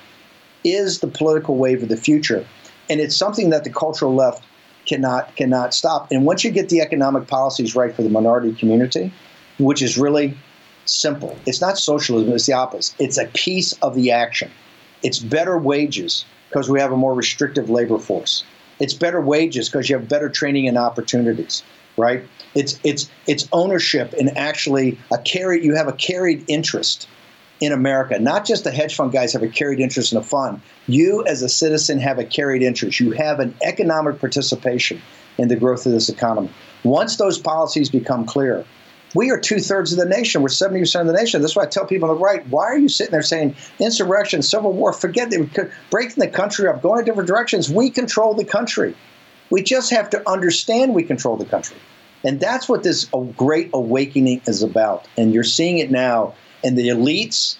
is 0.63 0.99
the 0.99 1.07
political 1.07 1.55
wave 1.55 1.83
of 1.83 1.89
the 1.89 1.97
future. 1.97 2.45
And 2.89 2.99
it's 2.99 3.15
something 3.15 3.49
that 3.51 3.63
the 3.63 3.69
cultural 3.69 4.13
left 4.13 4.43
cannot 4.85 5.35
cannot 5.35 5.73
stop. 5.73 6.11
And 6.11 6.25
once 6.25 6.43
you 6.43 6.51
get 6.51 6.69
the 6.69 6.81
economic 6.81 7.27
policies 7.27 7.75
right 7.75 7.95
for 7.95 8.03
the 8.03 8.09
minority 8.09 8.53
community, 8.53 9.11
which 9.57 9.81
is 9.81 9.97
really 9.97 10.37
simple, 10.85 11.37
it's 11.45 11.61
not 11.61 11.77
socialism, 11.77 12.33
it's 12.33 12.45
the 12.45 12.53
opposite. 12.53 12.95
It's 12.99 13.17
a 13.17 13.25
piece 13.27 13.73
of 13.81 13.95
the 13.95 14.11
action. 14.11 14.51
It's 15.03 15.19
better 15.19 15.57
wages 15.57 16.25
because 16.49 16.69
we 16.69 16.79
have 16.79 16.91
a 16.91 16.97
more 16.97 17.13
restrictive 17.13 17.69
labor 17.69 17.97
force. 17.97 18.43
It's 18.79 18.93
better 18.93 19.21
wages 19.21 19.69
because 19.69 19.89
you 19.89 19.97
have 19.97 20.09
better 20.09 20.29
training 20.29 20.67
and 20.67 20.77
opportunities, 20.77 21.63
right? 21.97 22.23
It's 22.53 22.79
it's 22.83 23.09
it's 23.27 23.47
ownership 23.51 24.13
and 24.13 24.35
actually 24.37 24.97
a 25.11 25.17
carry 25.19 25.63
you 25.63 25.75
have 25.75 25.87
a 25.87 25.93
carried 25.93 26.43
interest 26.47 27.07
in 27.61 27.71
America. 27.71 28.19
Not 28.19 28.45
just 28.45 28.63
the 28.63 28.71
hedge 28.71 28.95
fund 28.95 29.11
guys 29.11 29.33
have 29.33 29.43
a 29.43 29.47
carried 29.47 29.79
interest 29.79 30.11
in 30.11 30.17
a 30.17 30.23
fund. 30.23 30.61
You, 30.87 31.23
as 31.25 31.41
a 31.41 31.49
citizen, 31.49 31.99
have 31.99 32.19
a 32.19 32.25
carried 32.25 32.61
interest. 32.61 32.99
You 32.99 33.11
have 33.11 33.39
an 33.39 33.55
economic 33.63 34.19
participation 34.19 35.01
in 35.37 35.47
the 35.47 35.55
growth 35.55 35.85
of 35.85 35.91
this 35.91 36.09
economy. 36.09 36.49
Once 36.83 37.17
those 37.17 37.37
policies 37.37 37.89
become 37.89 38.25
clear, 38.25 38.65
we 39.15 39.31
are 39.31 39.39
two 39.39 39.59
thirds 39.59 39.93
of 39.93 39.99
the 39.99 40.05
nation. 40.05 40.41
We're 40.41 40.49
70% 40.49 41.01
of 41.01 41.07
the 41.07 41.13
nation. 41.13 41.41
That's 41.41 41.55
why 41.55 41.63
I 41.63 41.67
tell 41.67 41.85
people 41.85 42.09
on 42.09 42.15
the 42.15 42.21
right, 42.21 42.45
why 42.49 42.65
are 42.65 42.77
you 42.77 42.89
sitting 42.89 43.11
there 43.11 43.21
saying 43.21 43.55
insurrection, 43.79 44.41
civil 44.41 44.73
war? 44.73 44.91
Forget 44.91 45.31
it. 45.31 45.71
Breaking 45.89 46.15
the 46.17 46.27
country 46.27 46.67
up, 46.67 46.81
going 46.81 46.99
in 46.99 47.05
different 47.05 47.27
directions. 47.27 47.69
We 47.69 47.89
control 47.89 48.33
the 48.33 48.43
country. 48.43 48.93
We 49.49 49.63
just 49.63 49.89
have 49.91 50.09
to 50.09 50.29
understand 50.29 50.93
we 50.93 51.03
control 51.03 51.37
the 51.37 51.45
country. 51.45 51.77
And 52.25 52.39
that's 52.39 52.67
what 52.67 52.83
this 52.83 53.07
uh, 53.13 53.19
great 53.19 53.69
awakening 53.73 54.41
is 54.47 54.63
about. 54.63 55.07
And 55.15 55.33
you're 55.33 55.43
seeing 55.43 55.77
it 55.77 55.91
now 55.91 56.33
and 56.65 56.77
the 56.77 56.89
elites, 56.89 57.55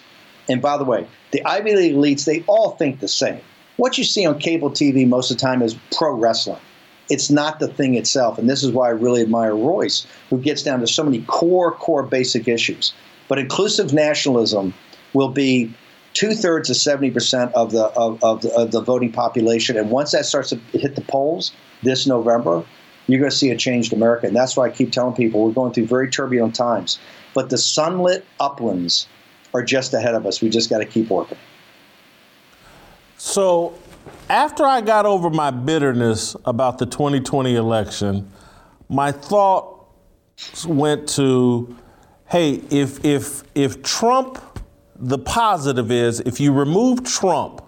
and 0.48 0.60
by 0.60 0.76
the 0.76 0.84
way, 0.84 1.06
the 1.30 1.44
Ivy 1.46 1.74
League 1.74 1.94
elites, 1.94 2.24
they 2.24 2.44
all 2.46 2.72
think 2.72 3.00
the 3.00 3.08
same. 3.08 3.40
What 3.76 3.96
you 3.96 4.04
see 4.04 4.26
on 4.26 4.38
cable 4.38 4.70
TV 4.70 5.06
most 5.06 5.30
of 5.30 5.38
the 5.38 5.42
time 5.42 5.62
is 5.62 5.76
pro 5.96 6.12
wrestling. 6.12 6.60
It's 7.08 7.30
not 7.30 7.60
the 7.60 7.68
thing 7.68 7.94
itself. 7.94 8.38
And 8.38 8.50
this 8.50 8.64
is 8.64 8.72
why 8.72 8.88
I 8.88 8.90
really 8.90 9.22
admire 9.22 9.54
Royce, 9.54 10.06
who 10.28 10.38
gets 10.38 10.62
down 10.62 10.80
to 10.80 10.86
so 10.86 11.04
many 11.04 11.22
core, 11.22 11.72
core 11.72 12.02
basic 12.02 12.48
issues. 12.48 12.92
But 13.28 13.38
inclusive 13.38 13.92
nationalism 13.92 14.74
will 15.12 15.28
be 15.28 15.72
two 16.14 16.34
thirds 16.34 16.68
to 16.68 16.74
70% 16.74 17.52
of 17.52 17.70
the, 17.70 17.84
of, 17.84 18.22
of, 18.24 18.40
the, 18.42 18.52
of 18.54 18.70
the 18.72 18.80
voting 18.80 19.12
population. 19.12 19.76
And 19.76 19.90
once 19.90 20.12
that 20.12 20.26
starts 20.26 20.50
to 20.50 20.56
hit 20.72 20.96
the 20.96 21.02
polls 21.02 21.52
this 21.82 22.06
November, 22.06 22.64
you're 23.06 23.20
going 23.20 23.30
to 23.30 23.36
see 23.36 23.50
a 23.50 23.56
changed 23.56 23.92
America. 23.92 24.26
And 24.26 24.34
that's 24.34 24.56
why 24.56 24.66
I 24.66 24.70
keep 24.70 24.90
telling 24.90 25.14
people 25.14 25.44
we're 25.44 25.52
going 25.52 25.72
through 25.72 25.86
very 25.86 26.10
turbulent 26.10 26.54
times. 26.54 26.98
But 27.36 27.50
the 27.50 27.58
sunlit 27.58 28.24
uplands 28.40 29.08
are 29.52 29.62
just 29.62 29.92
ahead 29.92 30.14
of 30.14 30.24
us. 30.24 30.40
We 30.40 30.48
just 30.48 30.70
got 30.70 30.78
to 30.78 30.86
keep 30.86 31.10
working. 31.10 31.36
So, 33.18 33.78
after 34.30 34.64
I 34.64 34.80
got 34.80 35.04
over 35.04 35.28
my 35.28 35.50
bitterness 35.50 36.34
about 36.46 36.78
the 36.78 36.86
2020 36.86 37.54
election, 37.54 38.32
my 38.88 39.12
thought 39.12 39.86
went 40.66 41.10
to 41.10 41.76
hey, 42.28 42.62
if, 42.70 43.04
if, 43.04 43.42
if 43.54 43.82
Trump, 43.82 44.40
the 44.94 45.18
positive 45.18 45.90
is 45.90 46.20
if 46.20 46.40
you 46.40 46.54
remove 46.54 47.04
Trump 47.04 47.62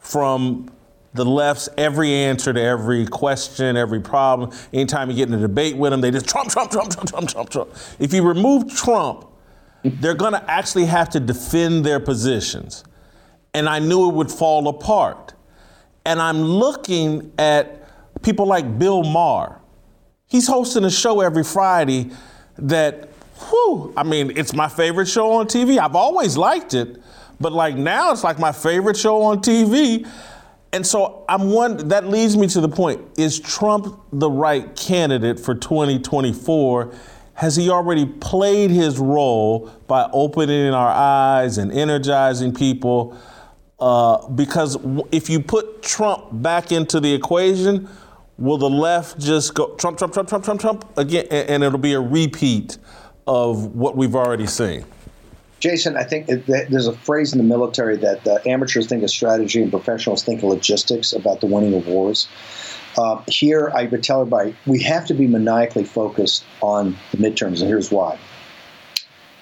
from 0.00 0.70
the 1.18 1.24
left's 1.24 1.68
every 1.76 2.14
answer 2.14 2.52
to 2.52 2.60
every 2.60 3.04
question, 3.04 3.76
every 3.76 4.00
problem. 4.00 4.56
Anytime 4.72 5.10
you 5.10 5.16
get 5.16 5.28
in 5.28 5.34
a 5.34 5.40
debate 5.40 5.76
with 5.76 5.90
them, 5.90 6.00
they 6.00 6.10
just 6.10 6.28
Trump, 6.28 6.48
Trump, 6.48 6.70
Trump, 6.70 6.90
Trump, 6.90 7.10
Trump, 7.10 7.28
Trump, 7.28 7.50
Trump. 7.50 7.70
If 7.98 8.14
you 8.14 8.22
remove 8.22 8.74
Trump, 8.74 9.26
they're 9.82 10.14
going 10.14 10.32
to 10.32 10.50
actually 10.50 10.86
have 10.86 11.10
to 11.10 11.20
defend 11.20 11.84
their 11.84 12.00
positions. 12.00 12.84
And 13.52 13.68
I 13.68 13.80
knew 13.80 14.08
it 14.08 14.14
would 14.14 14.30
fall 14.30 14.68
apart. 14.68 15.34
And 16.06 16.22
I'm 16.22 16.42
looking 16.42 17.32
at 17.36 18.22
people 18.22 18.46
like 18.46 18.78
Bill 18.78 19.02
Maher. 19.02 19.60
He's 20.26 20.46
hosting 20.46 20.84
a 20.84 20.90
show 20.90 21.20
every 21.20 21.44
Friday 21.44 22.10
that, 22.58 23.08
whew, 23.48 23.92
I 23.96 24.04
mean, 24.04 24.36
it's 24.36 24.54
my 24.54 24.68
favorite 24.68 25.06
show 25.08 25.32
on 25.32 25.46
TV. 25.46 25.78
I've 25.78 25.96
always 25.96 26.36
liked 26.36 26.74
it, 26.74 27.02
but 27.40 27.52
like 27.52 27.76
now 27.76 28.12
it's 28.12 28.22
like 28.22 28.38
my 28.38 28.52
favorite 28.52 28.96
show 28.96 29.22
on 29.22 29.40
TV. 29.40 30.08
And 30.72 30.86
so 30.86 31.24
I'm 31.28 31.50
one 31.50 31.88
that 31.88 32.08
leads 32.08 32.36
me 32.36 32.46
to 32.48 32.60
the 32.60 32.68
point 32.68 33.00
is 33.18 33.40
Trump 33.40 34.00
the 34.12 34.30
right 34.30 34.74
candidate 34.76 35.40
for 35.40 35.54
2024? 35.54 36.92
Has 37.34 37.56
he 37.56 37.70
already 37.70 38.04
played 38.04 38.70
his 38.70 38.98
role 38.98 39.70
by 39.86 40.10
opening 40.12 40.74
our 40.74 40.90
eyes 40.90 41.56
and 41.56 41.72
energizing 41.72 42.52
people? 42.52 43.16
Uh, 43.78 44.28
because 44.30 44.76
if 45.12 45.30
you 45.30 45.40
put 45.40 45.82
Trump 45.82 46.24
back 46.42 46.72
into 46.72 46.98
the 46.98 47.14
equation, 47.14 47.88
will 48.36 48.58
the 48.58 48.68
left 48.68 49.18
just 49.18 49.54
go 49.54 49.74
Trump, 49.76 49.98
Trump, 49.98 50.12
Trump, 50.12 50.28
Trump, 50.28 50.44
Trump, 50.44 50.60
Trump 50.60 50.98
again, 50.98 51.26
and 51.30 51.62
it'll 51.62 51.78
be 51.78 51.92
a 51.92 52.00
repeat 52.00 52.76
of 53.26 53.74
what 53.76 53.96
we've 53.96 54.16
already 54.16 54.46
seen? 54.46 54.84
Jason, 55.60 55.96
I 55.96 56.04
think 56.04 56.26
there's 56.26 56.86
a 56.86 56.92
phrase 56.92 57.32
in 57.32 57.38
the 57.38 57.44
military 57.44 57.96
that 57.96 58.46
amateurs 58.46 58.86
think 58.86 59.02
of 59.02 59.10
strategy 59.10 59.60
and 59.60 59.70
professionals 59.70 60.22
think 60.22 60.42
of 60.42 60.50
logistics 60.50 61.12
about 61.12 61.40
the 61.40 61.46
winning 61.46 61.74
of 61.74 61.86
wars. 61.88 62.28
Uh, 62.96 63.22
here, 63.26 63.72
I 63.74 63.84
would 63.84 64.02
tell 64.02 64.20
everybody 64.20 64.56
we 64.66 64.82
have 64.82 65.06
to 65.06 65.14
be 65.14 65.26
maniacally 65.26 65.84
focused 65.84 66.44
on 66.62 66.96
the 67.10 67.18
midterms, 67.18 67.60
and 67.60 67.68
here's 67.68 67.90
why. 67.90 68.18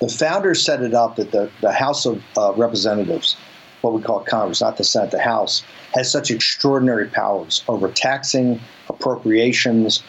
The 0.00 0.08
founders 0.08 0.62
set 0.62 0.82
it 0.82 0.94
up 0.94 1.16
that 1.16 1.32
the, 1.32 1.50
the 1.60 1.72
House 1.72 2.04
of 2.06 2.22
uh, 2.36 2.52
Representatives, 2.54 3.36
what 3.80 3.94
we 3.94 4.02
call 4.02 4.20
Congress, 4.20 4.60
not 4.60 4.76
the 4.76 4.84
Senate, 4.84 5.10
the 5.10 5.20
House, 5.20 5.62
has 5.94 6.10
such 6.10 6.30
extraordinary 6.30 7.08
powers 7.08 7.62
over 7.68 7.88
taxing, 7.88 8.60
appropriations, 8.88 10.02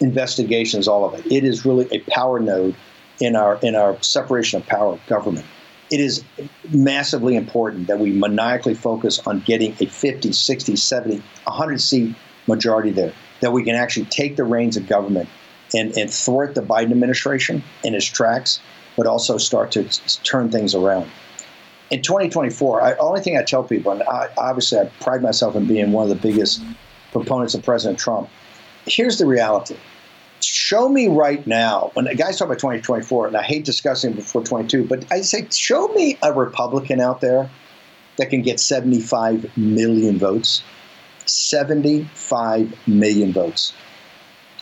investigations, 0.00 0.86
all 0.86 1.04
of 1.04 1.14
it. 1.14 1.26
It 1.30 1.44
is 1.44 1.64
really 1.64 1.88
a 1.90 2.00
power 2.10 2.38
node 2.38 2.74
in 3.20 3.36
our 3.36 3.58
in 3.62 3.74
our 3.74 4.00
separation 4.02 4.60
of 4.60 4.66
power 4.66 4.94
of 4.94 5.06
government. 5.06 5.46
It 5.90 6.00
is 6.00 6.24
massively 6.70 7.36
important 7.36 7.86
that 7.88 7.98
we 7.98 8.12
maniacally 8.12 8.74
focus 8.74 9.20
on 9.26 9.40
getting 9.40 9.76
a 9.78 9.86
50, 9.86 10.32
60, 10.32 10.76
70, 10.76 11.16
100 11.16 11.80
seat 11.80 12.14
majority 12.46 12.90
there, 12.90 13.12
that 13.40 13.52
we 13.52 13.62
can 13.62 13.74
actually 13.74 14.06
take 14.06 14.36
the 14.36 14.44
reins 14.44 14.78
of 14.78 14.86
government 14.86 15.28
and, 15.74 15.96
and 15.96 16.10
thwart 16.10 16.54
the 16.54 16.62
Biden 16.62 16.92
administration 16.92 17.62
in 17.84 17.94
its 17.94 18.06
tracks, 18.06 18.60
but 18.96 19.06
also 19.06 19.36
start 19.36 19.70
to 19.72 19.84
turn 20.22 20.50
things 20.50 20.74
around. 20.74 21.10
In 21.90 22.00
2024, 22.00 22.82
I, 22.82 22.94
only 22.94 23.20
thing 23.20 23.36
I 23.36 23.42
tell 23.42 23.62
people, 23.62 23.92
and 23.92 24.02
I, 24.04 24.30
obviously 24.38 24.78
I 24.78 24.86
pride 25.00 25.22
myself 25.22 25.56
in 25.56 25.66
being 25.66 25.92
one 25.92 26.04
of 26.04 26.08
the 26.08 26.14
biggest 26.14 26.62
proponents 27.12 27.54
of 27.54 27.62
President 27.62 27.98
Trump. 27.98 28.30
Here's 28.86 29.18
the 29.18 29.26
reality 29.26 29.76
show 30.44 30.88
me 30.88 31.08
right 31.08 31.46
now, 31.46 31.90
when 31.94 32.06
the 32.06 32.14
guys 32.14 32.38
talk 32.38 32.46
about 32.46 32.58
2024, 32.58 33.28
and 33.28 33.36
I 33.36 33.42
hate 33.42 33.64
discussing 33.64 34.12
before 34.12 34.42
22, 34.42 34.84
but 34.84 35.04
I 35.10 35.20
say, 35.22 35.46
show 35.50 35.88
me 35.88 36.18
a 36.22 36.32
Republican 36.32 37.00
out 37.00 37.20
there 37.20 37.50
that 38.18 38.30
can 38.30 38.42
get 38.42 38.60
75 38.60 39.56
million 39.56 40.18
votes. 40.18 40.62
75 41.26 42.74
million 42.86 43.32
votes. 43.32 43.72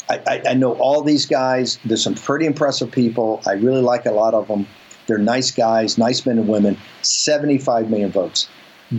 I, 0.09 0.21
I, 0.27 0.43
I 0.51 0.55
know 0.55 0.75
all 0.75 1.03
these 1.03 1.27
guys. 1.27 1.79
There's 1.85 2.03
some 2.03 2.15
pretty 2.15 2.47
impressive 2.47 2.91
people. 2.91 3.43
I 3.47 3.53
really 3.53 3.81
like 3.81 4.07
a 4.07 4.13
lot 4.13 4.35
of 4.35 4.49
them. 4.49 4.67
They're 5.07 5.19
nice 5.19 5.51
guys, 5.51 5.99
nice 5.99 6.27
men 6.27 6.39
and 6.39 6.49
women. 6.49 6.77
75 7.03 7.91
million 7.91 8.11
votes. 8.11 8.49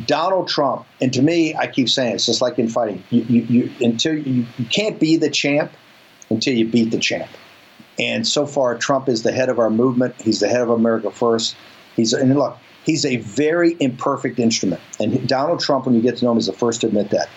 Donald 0.06 0.48
Trump, 0.48 0.86
and 1.02 1.12
to 1.14 1.22
me, 1.22 1.54
I 1.56 1.68
keep 1.68 1.90
saying 1.90 2.16
it's 2.16 2.26
just 2.26 2.42
like 2.42 2.58
in 2.58 2.70
fighting. 2.70 3.04
You, 3.10 3.24
you, 3.24 3.42
you 3.42 3.72
until 3.82 4.18
you, 4.18 4.46
you 4.58 4.66
can't 4.66 5.00
be 5.00 5.18
the 5.18 5.30
champ 5.30 5.72
until 6.32 6.56
you 6.56 6.68
beat 6.68 6.92
the 6.92 7.00
champ. 7.00 7.30
And 8.00 8.26
so 8.26 8.46
far, 8.46 8.78
Trump 8.78 9.10
is 9.10 9.24
the 9.24 9.32
head 9.32 9.50
of 9.50 9.60
our 9.60 9.70
movement. 9.70 10.16
He's 10.20 10.40
the 10.40 10.48
head 10.48 10.62
of 10.62 10.70
America 10.70 11.12
First. 11.12 11.56
He's 11.96 12.14
and 12.14 12.34
look, 12.36 12.58
he's 12.84 13.06
a 13.06 13.18
very 13.18 13.76
imperfect 13.80 14.40
instrument. 14.40 14.82
And 15.00 15.28
Donald 15.28 15.60
Trump, 15.60 15.86
when 15.86 15.96
you 15.96 16.02
get 16.02 16.18
to 16.18 16.26
know 16.26 16.32
him, 16.32 16.38
is 16.38 16.48
the 16.48 16.54
first 16.54 16.82
to 16.82 16.88
admit 16.88 17.10
that. 17.12 17.30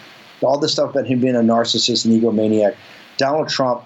All 0.42 0.58
this 0.58 0.72
stuff 0.72 0.90
about 0.90 1.06
him 1.06 1.20
being 1.20 1.36
a 1.36 1.40
narcissist 1.40 2.04
and 2.04 2.14
egomaniac, 2.14 2.76
Donald 3.16 3.48
Trump 3.48 3.84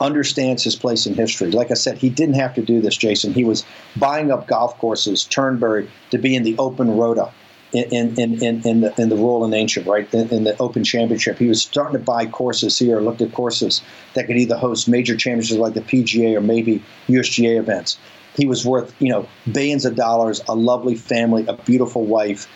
understands 0.00 0.64
his 0.64 0.74
place 0.74 1.06
in 1.06 1.14
history. 1.14 1.50
Like 1.50 1.70
I 1.70 1.74
said, 1.74 1.96
he 1.96 2.10
didn't 2.10 2.34
have 2.34 2.54
to 2.54 2.62
do 2.62 2.80
this, 2.80 2.96
Jason. 2.96 3.32
He 3.32 3.44
was 3.44 3.64
buying 3.96 4.32
up 4.32 4.48
golf 4.48 4.76
courses, 4.78 5.24
Turnberry, 5.24 5.88
to 6.10 6.18
be 6.18 6.34
in 6.34 6.42
the 6.42 6.56
Open 6.58 6.96
Rota 6.96 7.30
in, 7.72 8.18
in, 8.18 8.42
in, 8.42 8.66
in, 8.66 8.80
the, 8.82 8.94
in 9.00 9.08
the 9.08 9.16
Royal 9.16 9.44
and 9.44 9.54
Ancient, 9.54 9.86
right, 9.86 10.12
in, 10.12 10.28
in, 10.28 10.44
the 10.44 10.56
Open 10.60 10.84
Championship. 10.84 11.38
He 11.38 11.46
was 11.46 11.62
starting 11.62 11.98
to 11.98 12.04
buy 12.04 12.26
courses 12.26 12.78
here, 12.78 13.00
looked 13.00 13.22
at 13.22 13.32
courses 13.32 13.82
that 14.14 14.26
could 14.26 14.36
either 14.36 14.56
host 14.56 14.88
major 14.88 15.16
championships 15.16 15.58
like 15.58 15.74
the 15.74 15.80
PGA 15.80 16.36
or 16.36 16.40
maybe 16.40 16.82
USGA 17.08 17.58
events. 17.58 17.98
He 18.36 18.46
was 18.46 18.64
worth, 18.64 18.94
you 18.98 19.08
know, 19.08 19.26
billions 19.50 19.84
of 19.84 19.94
dollars, 19.94 20.42
a 20.48 20.54
lovely 20.54 20.94
family, 20.94 21.46
a 21.46 21.54
beautiful 21.54 22.04
wife. 22.04 22.46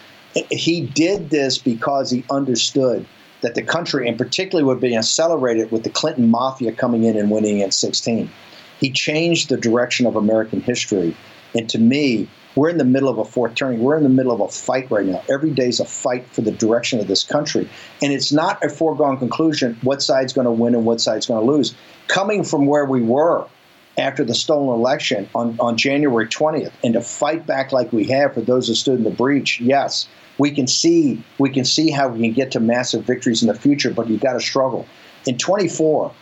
He 0.51 0.83
did 0.83 1.31
this 1.31 1.59
because 1.59 2.11
he 2.11 2.25
understood 2.31 3.07
that 3.41 3.55
the 3.55 3.63
country, 3.63 4.09
and 4.09 4.19
particularly 4.19 4.65
would 4.65 4.81
be 4.81 4.97
accelerated 4.97 5.71
with 5.71 5.83
the 5.83 5.91
Clinton 5.91 6.31
mafia 6.31 6.73
coming 6.73 7.05
in 7.05 7.17
and 7.17 7.31
winning 7.31 7.61
in 7.61 7.71
16. 7.71 8.31
He 8.81 8.91
changed 8.91 9.49
the 9.49 9.57
direction 9.57 10.07
of 10.07 10.17
American 10.17 10.61
history. 10.61 11.17
And 11.55 11.69
to 11.71 11.79
me, 11.79 12.29
we're 12.57 12.71
in 12.71 12.79
the 12.79 12.85
middle 12.85 13.11
of 13.11 13.19
a 13.19 13.25
fourth 13.25 13.55
turning. 13.55 13.81
We're 13.81 13.99
in 13.99 14.03
the 14.03 14.09
middle 14.09 14.33
of 14.33 14.41
a 14.41 14.49
fight 14.49 14.91
right 14.91 15.07
now. 15.07 15.23
Every 15.31 15.51
day 15.51 15.69
is 15.69 15.79
a 15.79 15.85
fight 15.85 16.27
for 16.33 16.41
the 16.41 16.51
direction 16.51 16.99
of 16.99 17.07
this 17.07 17.23
country. 17.23 17.69
And 18.03 18.13
it's 18.13 18.33
not 18.33 18.65
a 18.65 18.71
foregone 18.71 19.19
conclusion 19.19 19.79
what 19.83 20.03
side's 20.03 20.33
going 20.33 20.47
to 20.47 20.51
win 20.51 20.75
and 20.75 20.85
what 20.85 21.01
side's 21.01 21.27
going 21.27 21.45
to 21.45 21.53
lose. 21.53 21.75
Coming 22.09 22.43
from 22.43 22.67
where 22.67 22.87
we 22.87 23.03
were 23.03 23.47
after 23.99 24.25
the 24.25 24.35
stolen 24.35 24.79
election 24.79 25.29
on, 25.35 25.57
on 25.61 25.77
January 25.77 26.27
20th 26.27 26.73
and 26.83 26.95
to 26.95 27.01
fight 27.03 27.47
back 27.47 27.73
like 27.73 27.93
we 27.93 28.05
have 28.05 28.35
for 28.35 28.41
those 28.41 28.69
who 28.69 28.75
stood 28.75 28.99
in 28.99 29.05
the 29.05 29.11
breach, 29.11 29.61
yes, 29.61 30.09
we 30.39 30.51
can 30.51 30.67
see 30.67 31.23
we 31.39 31.51
can 31.51 31.65
see 31.65 31.91
how 31.91 32.09
we 32.09 32.21
can 32.21 32.33
get 32.33 32.51
to 32.53 32.61
massive 32.61 33.05
victories 33.05 33.43
in 33.43 33.49
the 33.49 33.55
future, 33.55 33.91
but 33.93 34.09
you've 34.09 34.21
got 34.21 34.35
to 34.35 34.41
struggle. 34.41 34.87
In 35.27 35.39
24, 35.39 36.13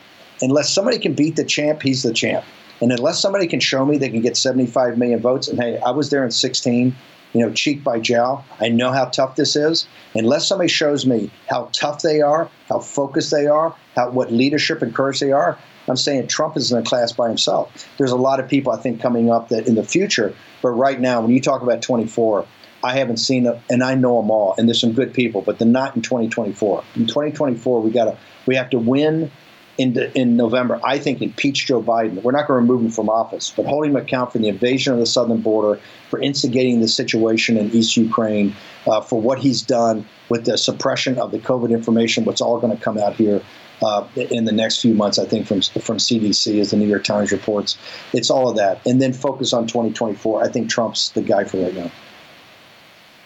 unless 0.40 0.72
somebody 0.72 0.98
can 0.98 1.14
beat 1.14 1.36
the 1.36 1.44
champ, 1.44 1.82
he's 1.82 2.02
the 2.02 2.12
champ. 2.12 2.44
And 2.80 2.92
unless 2.92 3.20
somebody 3.20 3.46
can 3.46 3.60
show 3.60 3.84
me 3.84 3.98
they 3.98 4.10
can 4.10 4.20
get 4.20 4.36
75 4.36 4.98
million 4.98 5.20
votes, 5.20 5.48
and 5.48 5.60
hey, 5.60 5.78
I 5.78 5.90
was 5.90 6.10
there 6.10 6.24
in 6.24 6.30
16, 6.30 6.94
you 7.32 7.40
know, 7.40 7.52
cheek 7.52 7.84
by 7.84 8.00
jowl. 8.00 8.44
I 8.60 8.68
know 8.68 8.92
how 8.92 9.06
tough 9.06 9.36
this 9.36 9.56
is. 9.56 9.86
Unless 10.14 10.48
somebody 10.48 10.68
shows 10.68 11.06
me 11.06 11.30
how 11.48 11.68
tough 11.72 12.02
they 12.02 12.20
are, 12.20 12.48
how 12.68 12.78
focused 12.78 13.30
they 13.30 13.46
are, 13.46 13.74
how 13.96 14.10
what 14.10 14.32
leadership 14.32 14.82
and 14.82 14.94
courage 14.94 15.20
they 15.20 15.32
are, 15.32 15.58
I'm 15.88 15.96
saying 15.96 16.28
Trump 16.28 16.56
is 16.56 16.72
in 16.72 16.78
a 16.78 16.82
class 16.82 17.12
by 17.12 17.28
himself. 17.28 17.88
There's 17.98 18.12
a 18.12 18.16
lot 18.16 18.40
of 18.40 18.48
people 18.48 18.72
I 18.72 18.80
think 18.80 19.00
coming 19.00 19.30
up 19.30 19.48
that 19.50 19.66
in 19.66 19.74
the 19.74 19.84
future, 19.84 20.34
but 20.62 20.70
right 20.70 20.98
now, 20.98 21.20
when 21.20 21.30
you 21.30 21.40
talk 21.40 21.62
about 21.62 21.82
24, 21.82 22.46
I 22.82 22.96
haven't 22.96 23.16
seen 23.16 23.44
them, 23.44 23.60
and 23.70 23.82
I 23.82 23.94
know 23.94 24.20
them 24.20 24.30
all, 24.30 24.54
and 24.56 24.68
there's 24.68 24.80
some 24.80 24.92
good 24.92 25.12
people, 25.12 25.42
but 25.42 25.58
they're 25.58 25.68
not 25.68 25.96
in 25.96 26.02
2024. 26.02 26.84
In 26.96 27.06
2024, 27.06 27.80
we 27.80 27.90
got 27.90 28.04
to 28.04 28.16
we 28.46 28.56
have 28.56 28.70
to 28.70 28.78
win 28.78 29.30
in, 29.78 29.98
in 30.14 30.36
November, 30.36 30.80
I 30.84 30.98
think, 30.98 31.20
impeach 31.20 31.66
Joe 31.66 31.82
Biden. 31.82 32.22
We're 32.22 32.32
not 32.32 32.46
going 32.46 32.58
to 32.58 32.62
remove 32.62 32.82
him 32.82 32.90
from 32.90 33.08
office, 33.08 33.52
but 33.54 33.66
holding 33.66 33.90
him 33.90 33.96
account 33.96 34.32
for 34.32 34.38
the 34.38 34.48
invasion 34.48 34.92
of 34.92 34.98
the 34.98 35.06
southern 35.06 35.40
border, 35.40 35.80
for 36.10 36.20
instigating 36.20 36.80
the 36.80 36.88
situation 36.88 37.56
in 37.56 37.70
East 37.72 37.96
Ukraine, 37.96 38.54
uh, 38.86 39.00
for 39.00 39.20
what 39.20 39.38
he's 39.38 39.62
done 39.62 40.06
with 40.28 40.44
the 40.44 40.56
suppression 40.56 41.18
of 41.18 41.32
the 41.32 41.38
COVID 41.38 41.70
information, 41.70 42.24
what's 42.24 42.40
all 42.40 42.60
going 42.60 42.76
to 42.76 42.82
come 42.82 42.98
out 42.98 43.14
here 43.14 43.42
uh, 43.82 44.06
in 44.16 44.44
the 44.44 44.52
next 44.52 44.80
few 44.80 44.94
months, 44.94 45.18
I 45.18 45.24
think, 45.24 45.46
from, 45.46 45.60
from 45.60 45.98
CDC, 45.98 46.60
as 46.60 46.70
the 46.70 46.76
New 46.76 46.86
York 46.86 47.04
Times 47.04 47.32
reports. 47.32 47.76
It's 48.12 48.30
all 48.30 48.48
of 48.48 48.56
that. 48.56 48.80
And 48.86 49.02
then 49.02 49.12
focus 49.12 49.52
on 49.52 49.66
2024. 49.66 50.44
I 50.44 50.48
think 50.48 50.70
Trump's 50.70 51.10
the 51.10 51.22
guy 51.22 51.44
for 51.44 51.62
right 51.62 51.74
now. 51.74 51.90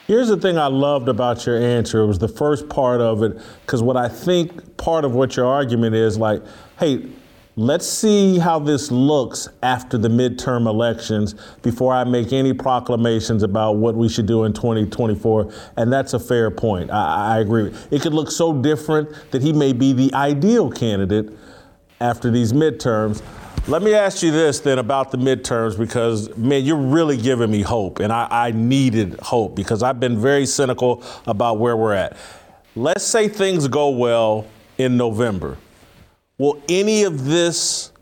Here's 0.08 0.28
the 0.28 0.38
thing 0.38 0.56
I 0.56 0.68
loved 0.68 1.06
about 1.10 1.44
your 1.44 1.58
answer. 1.58 2.00
It 2.00 2.06
was 2.06 2.18
the 2.18 2.28
first 2.28 2.70
part 2.70 3.02
of 3.02 3.22
it, 3.22 3.38
because 3.60 3.82
what 3.82 3.98
I 3.98 4.08
think 4.08 4.78
part 4.78 5.04
of 5.04 5.14
what 5.14 5.36
your 5.36 5.44
argument 5.44 5.94
is 5.94 6.16
like, 6.16 6.42
hey, 6.78 7.04
let's 7.56 7.86
see 7.86 8.38
how 8.38 8.58
this 8.58 8.90
looks 8.90 9.48
after 9.62 9.98
the 9.98 10.08
midterm 10.08 10.66
elections 10.66 11.34
before 11.60 11.92
I 11.92 12.04
make 12.04 12.32
any 12.32 12.54
proclamations 12.54 13.42
about 13.42 13.72
what 13.72 13.96
we 13.96 14.08
should 14.08 14.24
do 14.24 14.44
in 14.44 14.54
2024. 14.54 15.52
And 15.76 15.92
that's 15.92 16.14
a 16.14 16.18
fair 16.18 16.50
point. 16.50 16.90
I, 16.90 17.34
I 17.34 17.40
agree. 17.40 17.74
It 17.90 18.00
could 18.00 18.14
look 18.14 18.30
so 18.30 18.54
different 18.54 19.10
that 19.30 19.42
he 19.42 19.52
may 19.52 19.74
be 19.74 19.92
the 19.92 20.10
ideal 20.14 20.70
candidate 20.70 21.36
after 22.00 22.30
these 22.30 22.54
midterms. 22.54 23.22
Let 23.66 23.82
me 23.82 23.94
ask 23.94 24.22
you 24.22 24.30
this 24.30 24.60
then 24.60 24.78
about 24.78 25.10
the 25.10 25.18
midterms 25.18 25.76
because, 25.76 26.34
man, 26.36 26.64
you're 26.64 26.76
really 26.76 27.16
giving 27.16 27.50
me 27.50 27.62
hope. 27.62 27.98
And 28.00 28.12
I, 28.12 28.26
I, 28.30 28.50
needed 28.52 29.18
hope 29.20 29.54
because 29.54 29.82
I've 29.82 30.00
been 30.00 30.18
very 30.18 30.46
cynical 30.46 31.02
about 31.26 31.58
where 31.58 31.76
we're 31.76 31.92
at. 31.92 32.16
Let's 32.76 33.04
say 33.04 33.28
things 33.28 33.68
go 33.68 33.90
well 33.90 34.46
in 34.78 34.96
November. 34.96 35.58
Will 36.38 36.62
any 36.68 37.02
of 37.02 37.24
this 37.24 37.92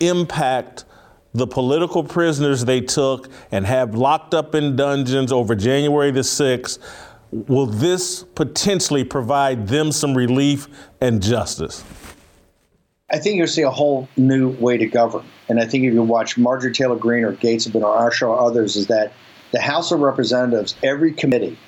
impact 0.00 0.84
the 1.32 1.46
political 1.46 2.02
prisoners 2.02 2.64
they 2.64 2.80
took 2.80 3.28
and 3.52 3.64
have 3.64 3.94
locked 3.94 4.34
up 4.34 4.54
in 4.54 4.76
dungeons 4.76 5.30
over 5.30 5.54
January 5.54 6.10
the 6.10 6.20
6th? 6.20 6.78
will 7.32 7.66
this 7.66 8.24
potentially 8.34 9.04
provide 9.04 9.68
them 9.68 9.92
some 9.92 10.16
relief 10.16 10.68
and 11.00 11.22
justice? 11.22 11.84
I 13.12 13.18
think 13.18 13.36
you'll 13.36 13.48
see 13.48 13.62
a 13.62 13.70
whole 13.70 14.08
new 14.16 14.50
way 14.50 14.76
to 14.76 14.86
govern. 14.86 15.24
And 15.48 15.58
I 15.58 15.66
think 15.66 15.84
if 15.84 15.92
you 15.92 16.02
watch 16.02 16.38
Marjorie 16.38 16.72
Taylor 16.72 16.96
Greene 16.96 17.24
or 17.24 17.32
Gaetz 17.32 17.64
have 17.64 17.72
been 17.72 17.82
on 17.82 17.96
our 17.96 18.12
show 18.12 18.30
or 18.30 18.40
others, 18.40 18.76
is 18.76 18.86
that 18.86 19.12
the 19.50 19.60
House 19.60 19.90
of 19.90 20.00
Representatives, 20.00 20.76
every 20.84 21.12
committee 21.12 21.58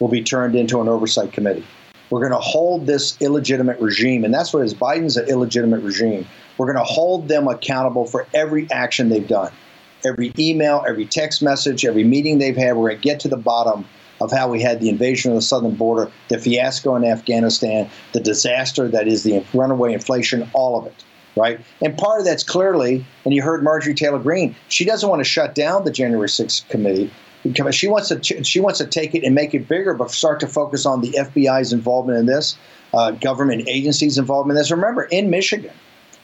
will 0.00 0.08
be 0.08 0.22
turned 0.22 0.56
into 0.56 0.80
an 0.80 0.88
oversight 0.88 1.32
committee. 1.32 1.64
We're 2.10 2.18
going 2.18 2.32
to 2.32 2.38
hold 2.38 2.86
this 2.86 3.16
illegitimate 3.20 3.78
regime, 3.80 4.24
and 4.24 4.34
that's 4.34 4.52
what 4.52 4.64
is 4.64 4.74
Biden's 4.74 5.16
an 5.16 5.28
illegitimate 5.28 5.82
regime. 5.84 6.26
We're 6.58 6.66
going 6.66 6.84
to 6.84 6.92
hold 6.92 7.28
them 7.28 7.46
accountable 7.46 8.04
for 8.04 8.26
every 8.34 8.68
action 8.72 9.10
they've 9.10 9.28
done, 9.28 9.52
every 10.04 10.32
email, 10.36 10.84
every 10.88 11.06
text 11.06 11.40
message, 11.40 11.84
every 11.84 12.02
meeting 12.02 12.38
they've 12.38 12.56
had. 12.56 12.76
We're 12.76 12.88
going 12.88 13.00
to 13.00 13.02
get 13.02 13.20
to 13.20 13.28
the 13.28 13.36
bottom 13.36 13.84
of 14.20 14.30
how 14.30 14.48
we 14.48 14.60
had 14.60 14.80
the 14.80 14.88
invasion 14.88 15.30
of 15.30 15.36
the 15.36 15.42
southern 15.42 15.74
border, 15.74 16.10
the 16.28 16.38
fiasco 16.38 16.94
in 16.96 17.04
Afghanistan, 17.04 17.88
the 18.12 18.20
disaster 18.20 18.88
that 18.88 19.08
is 19.08 19.22
the 19.22 19.44
runaway 19.54 19.92
inflation, 19.92 20.48
all 20.52 20.78
of 20.78 20.86
it. 20.86 21.04
Right. 21.36 21.60
And 21.80 21.96
part 21.96 22.18
of 22.18 22.26
that's 22.26 22.42
clearly, 22.42 23.06
and 23.24 23.32
you 23.32 23.40
heard 23.40 23.62
Marjorie 23.62 23.94
Taylor 23.94 24.18
Greene, 24.18 24.56
she 24.68 24.84
doesn't 24.84 25.08
want 25.08 25.20
to 25.20 25.24
shut 25.24 25.54
down 25.54 25.84
the 25.84 25.92
January 25.92 26.26
6th 26.26 26.68
committee 26.68 27.10
she 27.70 27.88
wants 27.88 28.08
to 28.08 28.44
she 28.44 28.60
wants 28.60 28.78
to 28.78 28.86
take 28.86 29.14
it 29.14 29.24
and 29.24 29.34
make 29.34 29.54
it 29.54 29.66
bigger, 29.68 29.94
but 29.94 30.10
start 30.10 30.40
to 30.40 30.46
focus 30.46 30.84
on 30.84 31.00
the 31.00 31.10
FBI's 31.12 31.72
involvement 31.72 32.18
in 32.18 32.26
this, 32.26 32.56
uh, 32.92 33.12
government 33.12 33.66
agencies' 33.66 34.18
involvement 34.18 34.56
in 34.56 34.60
this. 34.60 34.70
Remember, 34.70 35.04
in 35.04 35.30
Michigan, 35.30 35.72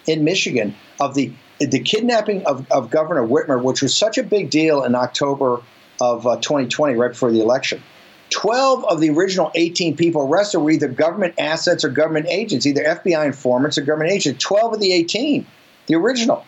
in 0.07 0.25
Michigan, 0.25 0.75
of 1.01 1.15
the 1.15 1.33
the 1.59 1.81
kidnapping 1.81 2.45
of, 2.45 2.71
of 2.71 2.91
Governor 2.91 3.27
Whitmer, 3.27 3.63
which 3.63 3.81
was 3.81 3.97
such 3.97 4.19
a 4.19 4.23
big 4.23 4.51
deal 4.51 4.85
in 4.85 4.95
October 4.95 5.63
of 6.01 6.27
uh, 6.27 6.37
2020, 6.37 6.95
right 6.95 7.13
before 7.13 7.33
the 7.33 7.41
election. 7.41 7.83
12 8.31 8.85
of 8.85 9.01
the 9.01 9.11
original 9.11 9.51
18 9.55 9.97
people 9.97 10.23
arrested 10.23 10.59
were 10.59 10.71
either 10.71 10.89
government 10.89 11.35
assets 11.39 11.85
or 11.85 11.89
government 11.89 12.27
agents, 12.29 12.67
either 12.67 12.83
FBI 12.83 13.25
informants 13.25 13.79
or 13.79 13.83
government 13.83 14.13
agents. 14.13 14.43
12 14.43 14.75
of 14.75 14.81
the 14.81 14.93
18, 14.93 15.47
the 15.87 15.95
original. 15.95 16.45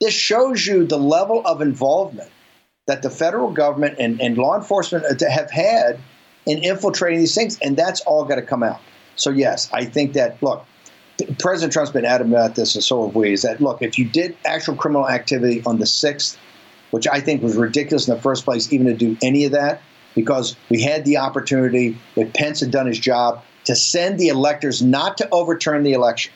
This 0.00 0.14
shows 0.14 0.66
you 0.66 0.86
the 0.86 0.98
level 0.98 1.42
of 1.44 1.60
involvement 1.60 2.30
that 2.86 3.02
the 3.02 3.10
federal 3.10 3.50
government 3.50 3.96
and, 3.98 4.20
and 4.20 4.36
law 4.36 4.56
enforcement 4.56 5.20
have 5.20 5.50
had 5.50 5.98
in 6.46 6.62
infiltrating 6.62 7.18
these 7.18 7.34
things, 7.34 7.58
and 7.60 7.76
that's 7.76 8.00
all 8.02 8.24
got 8.24 8.36
to 8.36 8.42
come 8.42 8.62
out. 8.62 8.80
So, 9.16 9.30
yes, 9.30 9.70
I 9.72 9.84
think 9.84 10.14
that, 10.14 10.42
look, 10.42 10.66
President 11.38 11.72
Trump's 11.72 11.92
been 11.92 12.04
adamant 12.04 12.34
about 12.34 12.54
this, 12.56 12.74
and 12.74 12.84
so 12.84 13.06
have 13.06 13.14
we, 13.14 13.32
is 13.32 13.42
that, 13.42 13.60
look, 13.60 13.80
if 13.80 13.98
you 13.98 14.04
did 14.04 14.36
actual 14.44 14.74
criminal 14.74 15.08
activity 15.08 15.62
on 15.64 15.78
the 15.78 15.84
6th, 15.84 16.36
which 16.94 17.08
I 17.08 17.18
think 17.18 17.42
was 17.42 17.56
ridiculous 17.56 18.06
in 18.06 18.14
the 18.14 18.22
first 18.22 18.44
place, 18.44 18.72
even 18.72 18.86
to 18.86 18.94
do 18.94 19.16
any 19.20 19.44
of 19.46 19.50
that, 19.50 19.82
because 20.14 20.54
we 20.70 20.80
had 20.80 21.04
the 21.04 21.16
opportunity, 21.16 21.98
if 22.14 22.32
Pence 22.34 22.60
had 22.60 22.70
done 22.70 22.86
his 22.86 23.00
job, 23.00 23.42
to 23.64 23.74
send 23.74 24.16
the 24.16 24.28
electors 24.28 24.80
not 24.80 25.16
to 25.16 25.28
overturn 25.30 25.82
the 25.82 25.92
election. 25.92 26.32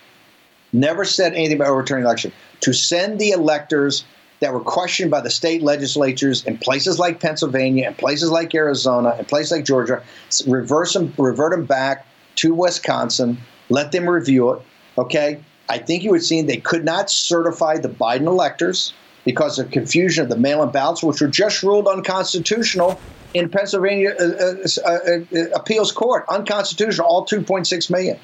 Never 0.73 1.05
said 1.05 1.33
anything 1.35 1.59
about 1.59 1.69
overturning 1.69 2.03
the 2.03 2.09
election. 2.09 2.33
To 2.63 2.73
send 2.73 3.21
the 3.21 3.31
electors 3.31 4.05
that 4.41 4.53
were 4.53 4.59
questioned 4.59 5.13
by 5.13 5.21
the 5.21 5.31
state 5.31 5.63
legislatures 5.63 6.45
in 6.45 6.59
places 6.59 6.99
like 6.99 7.21
Pennsylvania 7.21 7.87
and 7.87 7.97
places 7.97 8.33
like 8.33 8.53
Arizona 8.53 9.15
and 9.17 9.29
places 9.29 9.53
like 9.53 9.65
Georgia, 9.65 10.03
reverse 10.45 10.93
them, 10.93 11.15
revert 11.19 11.53
them 11.53 11.67
back 11.67 12.05
to 12.35 12.53
Wisconsin, 12.53 13.39
let 13.69 13.93
them 13.93 14.11
review 14.11 14.51
it. 14.55 14.63
Okay, 14.99 15.39
I 15.69 15.79
think 15.79 16.03
you 16.03 16.11
would 16.11 16.25
see 16.25 16.43
they 16.43 16.57
could 16.57 16.85
not 16.85 17.11
certify 17.11 17.79
the 17.79 17.89
Biden 17.89 18.27
electors 18.27 18.93
because 19.29 19.59
of 19.59 19.71
confusion 19.71 20.23
of 20.23 20.31
the 20.31 20.39
mail-in 20.39 20.71
ballots, 20.71 21.03
which 21.03 21.21
were 21.21 21.29
just 21.29 21.63
ruled 21.63 21.87
unconstitutional 21.87 22.99
in 23.35 23.47
Pennsylvania 23.47 24.15
uh, 24.19 24.25
uh, 24.25 24.55
uh, 24.87 24.91
uh 24.91 25.51
appeals 25.55 25.93
court, 25.93 26.25
unconstitutional, 26.31 27.07
all 27.07 27.27
2.6 27.27 27.91
million. 27.91 28.19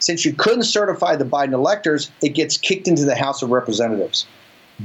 Since 0.00 0.26
you 0.26 0.34
couldn't 0.34 0.64
certify 0.64 1.16
the 1.16 1.24
Biden 1.24 1.54
electors, 1.54 2.10
it 2.20 2.34
gets 2.34 2.58
kicked 2.58 2.88
into 2.88 3.06
the 3.06 3.16
House 3.16 3.40
of 3.40 3.48
Representatives 3.48 4.26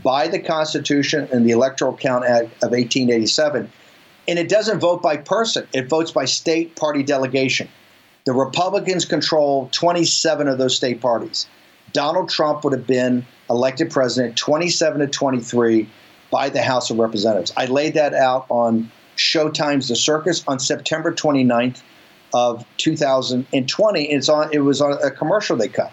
by 0.01 0.29
the 0.29 0.39
Constitution 0.39 1.27
and 1.33 1.45
the 1.45 1.51
Electoral 1.51 1.97
Count 1.97 2.23
Act 2.23 2.45
of 2.63 2.71
1887. 2.71 3.69
And 4.29 4.39
it 4.39 4.47
doesn't 4.47 4.79
vote 4.79 5.01
by 5.01 5.17
person, 5.17 5.67
it 5.73 5.89
votes 5.89 6.11
by 6.11 6.23
state 6.23 6.77
party 6.77 7.03
delegation. 7.03 7.67
The 8.23 8.31
Republicans 8.31 9.03
control 9.03 9.67
27 9.73 10.47
of 10.47 10.57
those 10.57 10.77
state 10.77 11.01
parties. 11.01 11.47
Donald 11.93 12.29
Trump 12.29 12.63
would 12.63 12.73
have 12.73 12.87
been 12.87 13.25
elected 13.49 13.89
president 13.89 14.37
27 14.37 14.99
to 15.01 15.07
23 15.07 15.89
by 16.31 16.49
the 16.49 16.61
House 16.61 16.89
of 16.89 16.97
Representatives. 16.97 17.53
I 17.55 17.65
laid 17.65 17.93
that 17.93 18.13
out 18.13 18.45
on 18.49 18.91
Showtime's 19.15 19.87
The 19.87 19.95
Circus 19.95 20.43
on 20.47 20.59
September 20.59 21.13
29th 21.13 21.81
of 22.33 22.65
2020. 22.77 24.11
It's 24.11 24.29
on. 24.29 24.49
It 24.51 24.59
was 24.59 24.81
on 24.81 24.97
a 25.01 25.11
commercial 25.11 25.55
they 25.55 25.69
cut. 25.69 25.91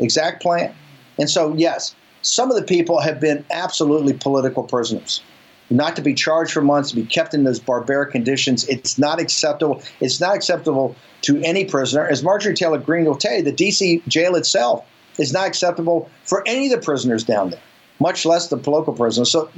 Exact 0.00 0.42
plan. 0.42 0.74
And 1.18 1.30
so, 1.30 1.54
yes, 1.54 1.94
some 2.22 2.50
of 2.50 2.56
the 2.56 2.64
people 2.64 3.00
have 3.00 3.20
been 3.20 3.44
absolutely 3.50 4.14
political 4.14 4.64
prisoners. 4.64 5.22
Not 5.70 5.96
to 5.96 6.02
be 6.02 6.14
charged 6.14 6.52
for 6.52 6.60
months, 6.60 6.90
to 6.90 6.96
be 6.96 7.06
kept 7.06 7.32
in 7.32 7.44
those 7.44 7.60
barbaric 7.60 8.10
conditions. 8.10 8.66
It's 8.68 8.98
not 8.98 9.20
acceptable. 9.20 9.82
It's 10.00 10.20
not 10.20 10.34
acceptable 10.34 10.96
to 11.22 11.40
any 11.42 11.64
prisoner. 11.64 12.06
As 12.06 12.22
Marjorie 12.22 12.54
Taylor 12.54 12.78
Greene 12.78 13.04
will 13.04 13.16
tell 13.16 13.36
you, 13.36 13.42
the 13.42 13.52
D.C. 13.52 14.02
jail 14.08 14.34
itself 14.34 14.84
is 15.18 15.32
not 15.32 15.46
acceptable 15.46 16.10
for 16.24 16.42
any 16.46 16.66
of 16.66 16.78
the 16.78 16.84
prisoners 16.84 17.24
down 17.24 17.50
there, 17.50 17.60
much 18.00 18.24
less 18.26 18.48
the 18.48 18.56
political 18.56 18.92
prisoners. 18.92 19.30
So, 19.30 19.50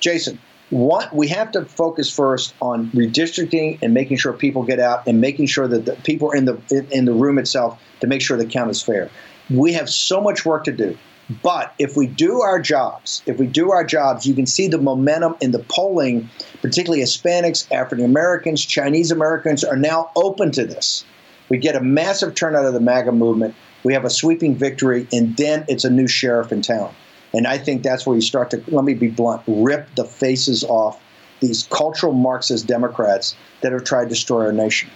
Jason, 0.00 0.38
what 0.70 1.14
we 1.14 1.28
have 1.28 1.50
to 1.52 1.64
focus 1.64 2.14
first 2.14 2.54
on 2.60 2.90
redistricting 2.90 3.78
and 3.80 3.94
making 3.94 4.18
sure 4.18 4.32
people 4.32 4.62
get 4.62 4.78
out 4.78 5.06
and 5.06 5.20
making 5.20 5.46
sure 5.46 5.66
that 5.66 5.86
the 5.86 5.92
people 6.04 6.30
in 6.32 6.44
the 6.44 6.86
in 6.90 7.06
the 7.06 7.12
room 7.12 7.38
itself 7.38 7.80
to 8.00 8.06
make 8.06 8.20
sure 8.20 8.36
the 8.36 8.46
count 8.46 8.70
is 8.70 8.82
fair. 8.82 9.10
We 9.50 9.72
have 9.72 9.88
so 9.88 10.20
much 10.20 10.44
work 10.44 10.64
to 10.64 10.72
do. 10.72 10.96
But 11.42 11.74
if 11.78 11.94
we 11.94 12.06
do 12.06 12.40
our 12.40 12.58
jobs, 12.58 13.22
if 13.26 13.38
we 13.38 13.46
do 13.46 13.70
our 13.70 13.84
jobs, 13.84 14.26
you 14.26 14.34
can 14.34 14.46
see 14.46 14.66
the 14.66 14.78
momentum 14.78 15.36
in 15.42 15.50
the 15.50 15.58
polling, 15.58 16.28
particularly 16.62 17.02
Hispanics, 17.02 17.70
African 17.70 18.06
Americans, 18.06 18.64
Chinese 18.64 19.10
Americans 19.10 19.62
are 19.62 19.76
now 19.76 20.10
open 20.16 20.50
to 20.52 20.64
this. 20.64 21.04
We 21.50 21.58
get 21.58 21.76
a 21.76 21.80
massive 21.80 22.34
turnout 22.34 22.64
of 22.64 22.72
the 22.72 22.80
MAGA 22.80 23.12
movement. 23.12 23.54
We 23.84 23.92
have 23.92 24.04
a 24.04 24.10
sweeping 24.10 24.54
victory, 24.56 25.06
and 25.12 25.36
then 25.36 25.64
it's 25.68 25.84
a 25.84 25.90
new 25.90 26.06
sheriff 26.08 26.52
in 26.52 26.62
town. 26.62 26.94
And 27.32 27.46
I 27.46 27.58
think 27.58 27.82
that's 27.82 28.06
where 28.06 28.16
you 28.16 28.22
start 28.22 28.50
to, 28.50 28.62
let 28.68 28.84
me 28.84 28.94
be 28.94 29.08
blunt, 29.08 29.42
rip 29.46 29.94
the 29.94 30.04
faces 30.04 30.64
off 30.64 31.00
these 31.40 31.64
cultural 31.70 32.12
Marxist 32.12 32.66
Democrats 32.66 33.36
that 33.60 33.72
have 33.72 33.84
tried 33.84 34.04
to 34.04 34.08
destroy 34.10 34.46
our 34.46 34.52
nation. 34.52 34.90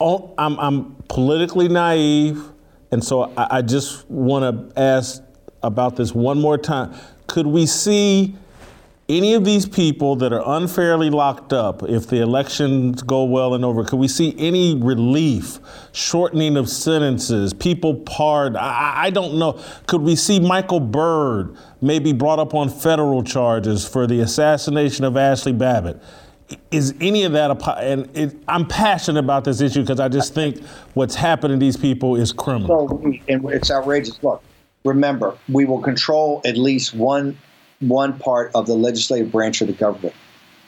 Oh, 0.00 0.34
I'm, 0.36 0.58
I'm 0.58 0.96
politically 1.08 1.68
naive. 1.68 2.42
And 2.90 3.02
so 3.02 3.32
I, 3.36 3.58
I 3.58 3.62
just 3.62 4.08
want 4.10 4.74
to 4.74 4.80
ask 4.80 5.22
about 5.62 5.96
this 5.96 6.14
one 6.14 6.40
more 6.40 6.58
time. 6.58 6.94
Could 7.28 7.46
we 7.46 7.66
see 7.66 8.34
any 9.08 9.34
of 9.34 9.44
these 9.44 9.66
people 9.66 10.16
that 10.16 10.32
are 10.32 10.42
unfairly 10.58 11.10
locked 11.10 11.52
up, 11.52 11.82
if 11.82 12.06
the 12.06 12.20
elections 12.20 13.02
go 13.02 13.24
well 13.24 13.54
and 13.54 13.64
over, 13.64 13.84
could 13.84 13.98
we 13.98 14.08
see 14.08 14.34
any 14.38 14.76
relief, 14.76 15.58
shortening 15.92 16.56
of 16.56 16.68
sentences, 16.68 17.52
people 17.52 17.94
pardoned? 17.94 18.58
I, 18.58 19.04
I, 19.04 19.10
don't 19.10 19.38
know. 19.38 19.60
Could 19.86 20.02
we 20.02 20.16
see 20.16 20.38
Michael 20.40 20.80
Byrd 20.80 21.56
maybe 21.80 22.12
brought 22.12 22.38
up 22.38 22.54
on 22.54 22.68
federal 22.68 23.22
charges 23.22 23.86
for 23.86 24.06
the 24.06 24.20
assassination 24.20 25.04
of 25.04 25.14
Ashli 25.14 25.56
Babbitt? 25.56 26.00
is 26.70 26.94
any 27.00 27.22
of 27.22 27.32
that 27.32 27.50
a 27.50 27.78
and 27.78 28.14
it, 28.14 28.36
I'm 28.46 28.66
passionate 28.66 29.20
about 29.20 29.44
this 29.44 29.62
issue 29.62 29.80
because 29.80 30.00
I 30.00 30.08
just 30.08 30.34
think 30.34 30.62
what's 30.92 31.14
happening 31.14 31.58
to 31.58 31.64
these 31.64 31.78
people 31.78 32.14
is 32.14 32.30
criminal. 32.30 32.88
So, 32.88 33.12
and 33.26 33.50
it's 33.50 33.70
outrageous. 33.70 34.22
Look, 34.22 34.42
remember, 34.84 35.34
we 35.48 35.64
will 35.64 35.80
control 35.80 36.42
at 36.44 36.58
least 36.58 36.92
one 36.92 37.38
one 37.82 38.18
part 38.18 38.50
of 38.54 38.66
the 38.66 38.74
legislative 38.74 39.30
branch 39.30 39.60
of 39.60 39.66
the 39.66 39.72
government. 39.72 40.14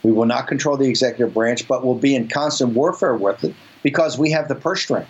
We 0.03 0.11
will 0.11 0.25
not 0.25 0.47
control 0.47 0.77
the 0.77 0.87
executive 0.87 1.33
branch, 1.33 1.67
but 1.67 1.83
we'll 1.83 1.95
be 1.95 2.15
in 2.15 2.27
constant 2.27 2.73
warfare 2.73 3.15
with 3.15 3.43
it 3.43 3.55
because 3.81 4.17
we 4.17 4.31
have 4.31 4.47
the 4.47 4.55
purse 4.55 4.83
string. 4.83 5.05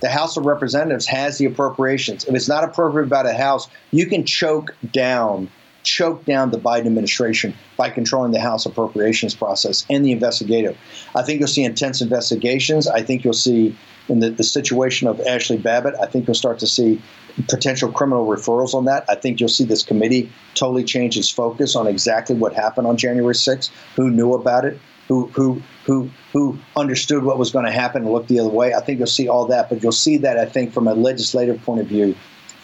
The 0.00 0.08
House 0.08 0.36
of 0.36 0.44
Representatives 0.44 1.06
has 1.06 1.38
the 1.38 1.46
appropriations. 1.46 2.24
If 2.24 2.34
it's 2.34 2.48
not 2.48 2.62
appropriate 2.62 3.08
by 3.08 3.22
the 3.22 3.34
House, 3.34 3.68
you 3.90 4.06
can 4.06 4.24
choke 4.24 4.74
down 4.92 5.50
choke 5.82 6.24
down 6.24 6.50
the 6.50 6.58
Biden 6.58 6.86
administration 6.86 7.54
by 7.76 7.88
controlling 7.88 8.32
the 8.32 8.40
House 8.40 8.66
appropriations 8.66 9.36
process 9.36 9.86
and 9.88 10.04
the 10.04 10.10
investigative. 10.10 10.76
I 11.14 11.22
think 11.22 11.38
you'll 11.38 11.48
see 11.48 11.62
intense 11.62 12.00
investigations. 12.00 12.88
I 12.88 13.02
think 13.02 13.22
you'll 13.22 13.32
see 13.32 13.76
in 14.08 14.20
the, 14.20 14.30
the 14.30 14.44
situation 14.44 15.08
of 15.08 15.18
Ashli 15.18 15.62
Babbitt, 15.62 15.94
I 16.00 16.06
think 16.06 16.26
you'll 16.26 16.34
start 16.34 16.58
to 16.60 16.66
see 16.66 17.00
potential 17.48 17.90
criminal 17.90 18.26
referrals 18.26 18.74
on 18.74 18.84
that. 18.86 19.04
I 19.08 19.14
think 19.14 19.40
you'll 19.40 19.48
see 19.48 19.64
this 19.64 19.82
committee 19.82 20.30
totally 20.54 20.84
change 20.84 21.18
its 21.18 21.28
focus 21.28 21.76
on 21.76 21.86
exactly 21.86 22.34
what 22.34 22.54
happened 22.54 22.86
on 22.86 22.96
January 22.96 23.34
6th, 23.34 23.70
who 23.94 24.10
knew 24.10 24.32
about 24.34 24.64
it, 24.64 24.78
who 25.08 25.26
who 25.28 25.62
who 25.84 26.10
who 26.32 26.58
understood 26.76 27.24
what 27.24 27.38
was 27.38 27.50
going 27.50 27.64
to 27.64 27.72
happen 27.72 28.02
and 28.02 28.12
looked 28.12 28.28
the 28.28 28.40
other 28.40 28.48
way. 28.48 28.74
I 28.74 28.80
think 28.80 28.98
you'll 28.98 29.06
see 29.06 29.28
all 29.28 29.46
that, 29.46 29.68
but 29.68 29.82
you'll 29.82 29.92
see 29.92 30.16
that 30.18 30.38
I 30.38 30.46
think 30.46 30.72
from 30.72 30.88
a 30.88 30.94
legislative 30.94 31.62
point 31.62 31.80
of 31.80 31.86
view 31.86 32.14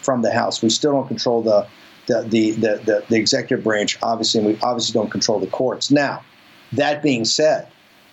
from 0.02 0.22
the 0.22 0.32
House. 0.32 0.62
We 0.62 0.70
still 0.70 0.92
don't 0.92 1.08
control 1.08 1.42
the 1.42 1.66
the, 2.06 2.22
the, 2.22 2.50
the, 2.52 2.82
the, 2.84 3.04
the 3.08 3.16
executive 3.16 3.62
branch, 3.62 3.96
obviously, 4.02 4.40
and 4.40 4.48
we 4.48 4.58
obviously 4.60 4.92
don't 4.92 5.10
control 5.10 5.38
the 5.38 5.46
courts. 5.46 5.90
Now, 5.90 6.24
that 6.72 7.00
being 7.00 7.24
said, 7.24 7.68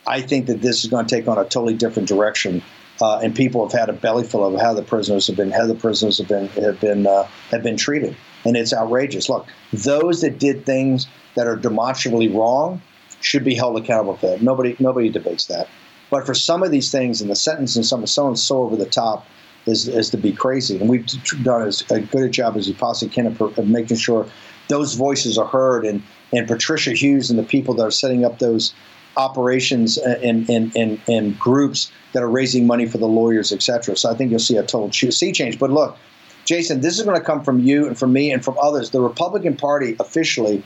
I 0.06 0.22
think 0.22 0.46
that 0.48 0.62
this 0.62 0.84
is 0.84 0.90
going 0.90 1.08
to 1.08 1.16
take 1.16 1.28
on 1.28 1.38
a 1.38 1.44
totally 1.44 1.74
different 1.74 2.08
direction. 2.08 2.62
Uh, 3.02 3.20
and 3.20 3.34
people 3.36 3.68
have 3.68 3.80
had 3.80 3.90
a 3.90 3.94
bellyful 3.94 4.54
of 4.54 4.60
how 4.60 4.74
the 4.74 4.82
prisoners 4.82 5.28
have 5.28 5.38
been, 5.38 5.52
how 5.52 5.66
the 5.66 5.76
prisoners 5.76 6.18
have 6.18 6.28
been 6.28 6.48
have 6.50 6.80
been 6.80 7.08
uh, 7.08 7.28
have 7.52 7.64
been 7.64 7.78
treated, 7.78 8.16
and 8.46 8.58
it's 8.58 8.74
outrageous. 8.74 9.30
Look, 9.30 9.48
those 9.72 10.22
that 10.22 10.38
did 10.38 10.66
things 10.66 11.08
that 11.36 11.48
are 11.48 11.56
demonstrably 11.56 12.28
wrong 12.28 12.82
should 13.22 13.44
be 13.44 13.56
held 13.56 13.78
accountable 13.78 14.18
for 14.18 14.28
that. 14.28 14.42
Nobody 14.42 14.76
nobody 14.80 15.10
debates 15.10 15.46
that. 15.46 15.68
But 16.10 16.26
for 16.26 16.34
some 16.34 16.64
of 16.64 16.72
these 16.72 16.92
things, 16.92 17.22
and 17.22 17.30
the 17.30 17.36
sentence 17.36 17.76
and 17.76 17.86
some 17.86 18.00
and 18.00 18.40
so 18.40 18.64
over 18.64 18.76
the 18.76 18.86
top 18.86 19.26
is, 19.66 19.88
is 19.88 20.10
to 20.10 20.18
be 20.18 20.32
crazy. 20.32 20.78
And 20.78 20.90
we've 20.90 21.06
done 21.44 21.68
as 21.68 21.82
good 21.84 22.24
a 22.24 22.30
job 22.30 22.58
as 22.58 22.68
we 22.68 22.74
possibly 22.74 23.14
can 23.14 23.28
of, 23.28 23.42
of 23.42 23.68
making 23.68 23.98
sure 23.98 24.28
those 24.68 24.96
voices 24.96 25.38
are 25.38 25.48
heard. 25.48 25.86
And, 25.86 26.04
and 26.34 26.48
Patricia 26.48 26.92
Hughes 26.92 27.30
and 27.30 27.40
the 27.40 27.44
people 27.44 27.74
that 27.76 27.84
are 27.84 27.92
setting 27.92 28.26
up 28.26 28.40
those 28.40 28.74
operations 29.18 29.98
and, 29.98 30.50
and, 30.50 30.76
and, 30.76 31.02
and 31.08 31.38
groups 31.40 31.92
that 32.14 32.24
are 32.24 32.30
raising 32.30 32.66
money 32.66 32.86
for 32.86 32.98
the 32.98 33.08
lawyers, 33.08 33.52
et 33.52 33.62
cetera. 33.62 33.96
So 33.96 34.10
I 34.10 34.16
think 34.16 34.32
you'll 34.32 34.40
see 34.40 34.58
a 34.58 34.64
total 34.64 34.92
sea 34.92 35.32
change. 35.32 35.60
But 35.60 35.72
look, 35.72 35.98
Jason, 36.46 36.82
this 36.82 36.98
is 36.98 37.06
going 37.06 37.20
to 37.20 37.24
come 37.24 37.44
from 37.44 37.60
you 37.60 37.86
and 37.88 37.98
from 37.98 38.14
me 38.14 38.32
and 38.32 38.44
from 38.44 38.58
others. 38.60 38.90
The 38.90 39.02
Republican 39.02 39.56
Party 39.56 39.96
officially 40.00 40.64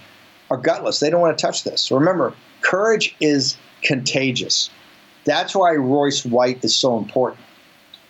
are 0.50 0.58
gutless. 0.58 1.00
They 1.00 1.10
don't 1.10 1.20
want 1.20 1.38
to 1.38 1.41
touch 1.41 1.64
this. 1.64 1.91
Remember, 1.91 2.34
courage 2.62 3.16
is 3.20 3.58
contagious. 3.82 4.70
That's 5.26 5.56
why 5.56 5.74
Royce 5.74 6.26
White 6.26 6.64
is 6.64 6.76
so 6.76 6.98
important. 6.98 7.41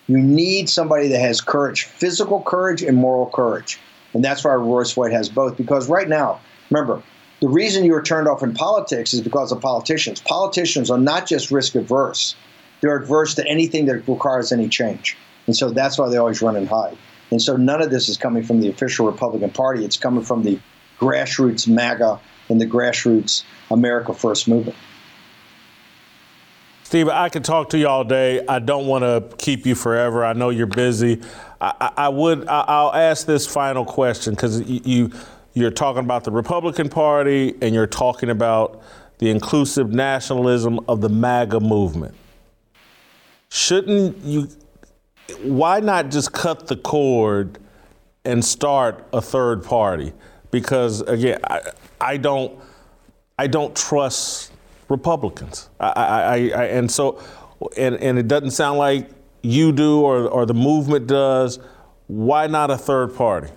You 0.07 0.17
need 0.17 0.69
somebody 0.69 1.07
that 1.07 1.19
has 1.19 1.41
courage, 1.41 1.85
physical 1.85 2.41
courage 2.41 2.83
and 2.83 2.97
moral 2.97 3.29
courage. 3.29 3.79
And 4.13 4.23
that's 4.23 4.43
why 4.43 4.53
Royce 4.53 4.97
White 4.97 5.13
has 5.13 5.29
both. 5.29 5.57
Because 5.57 5.87
right 5.89 6.09
now, 6.09 6.41
remember, 6.69 7.01
the 7.43 7.49
reason 7.49 7.83
you 7.83 7.93
are 7.93 8.01
turned 8.01 8.29
off 8.29 8.41
in 8.41 8.53
politics 8.53 9.13
is 9.13 9.19
because 9.19 9.51
of 9.51 9.59
politicians. 9.59 10.21
Politicians 10.21 10.89
are 10.89 10.97
not 10.97 11.27
just 11.27 11.51
risk 11.51 11.75
averse, 11.75 12.37
they're 12.79 12.95
adverse 12.95 13.35
to 13.35 13.45
anything 13.45 13.85
that 13.87 14.07
requires 14.07 14.53
any 14.53 14.69
change. 14.69 15.17
And 15.47 15.53
so 15.53 15.69
that's 15.69 15.97
why 15.97 16.07
they 16.07 16.15
always 16.15 16.41
run 16.41 16.55
and 16.55 16.69
hide. 16.69 16.97
And 17.31 17.41
so 17.41 17.57
none 17.57 17.81
of 17.81 17.91
this 17.91 18.07
is 18.07 18.15
coming 18.15 18.43
from 18.43 18.61
the 18.61 18.69
official 18.69 19.05
Republican 19.05 19.49
Party. 19.49 19.83
It's 19.83 19.97
coming 19.97 20.23
from 20.23 20.43
the 20.43 20.57
grassroots 21.01 21.67
MAGA 21.67 22.17
and 22.47 22.61
the 22.61 22.65
grassroots 22.65 23.43
America 23.69 24.13
First 24.13 24.47
movement. 24.47 24.77
Steve, 26.83 27.09
I 27.09 27.27
could 27.27 27.43
talk 27.43 27.71
to 27.71 27.77
you 27.77 27.89
all 27.89 28.05
day. 28.05 28.45
I 28.47 28.59
don't 28.59 28.87
want 28.87 29.03
to 29.03 29.35
keep 29.37 29.65
you 29.65 29.75
forever. 29.75 30.23
I 30.23 30.31
know 30.31 30.49
you're 30.49 30.65
busy. 30.65 31.21
I, 31.59 31.73
I, 31.81 31.91
I 32.05 32.09
would. 32.09 32.47
I, 32.47 32.83
will 32.83 32.93
ask 32.93 33.25
this 33.25 33.47
final 33.47 33.83
question 33.83 34.33
because 34.33 34.61
you 34.61 35.11
you're 35.53 35.71
talking 35.71 36.03
about 36.03 36.23
the 36.23 36.31
Republican 36.31 36.89
Party 36.89 37.55
and 37.61 37.75
you're 37.75 37.87
talking 37.87 38.29
about 38.29 38.81
the 39.19 39.29
inclusive 39.29 39.91
nationalism 39.93 40.79
of 40.87 41.01
the 41.01 41.09
MAGA 41.09 41.59
movement. 41.59 42.15
Shouldn't 43.49 44.17
you? 44.23 44.47
Why 45.41 45.79
not 45.79 46.09
just 46.09 46.33
cut 46.33 46.67
the 46.67 46.75
cord 46.75 47.59
and 48.25 48.43
start 48.43 49.07
a 49.13 49.21
third 49.21 49.63
party? 49.63 50.11
Because 50.51 51.01
again, 51.01 51.39
I, 51.43 51.61
I 52.01 52.17
don't. 52.17 52.59
I 53.37 53.47
don't 53.47 53.75
trust 53.75 54.51
Republicans. 54.89 55.69
I, 55.79 55.87
I, 55.87 56.33
I, 56.33 56.37
and 56.65 56.89
so, 56.89 57.21
and, 57.75 57.95
and 57.95 58.19
it 58.19 58.27
doesn't 58.27 58.51
sound 58.51 58.77
like 58.77 59.09
you 59.41 59.71
do 59.71 60.01
or, 60.01 60.27
or 60.27 60.45
the 60.45 60.53
movement 60.53 61.07
does. 61.07 61.59
Why 62.07 62.45
not 62.45 62.69
a 62.69 62.77
third 62.77 63.15
party? 63.15 63.49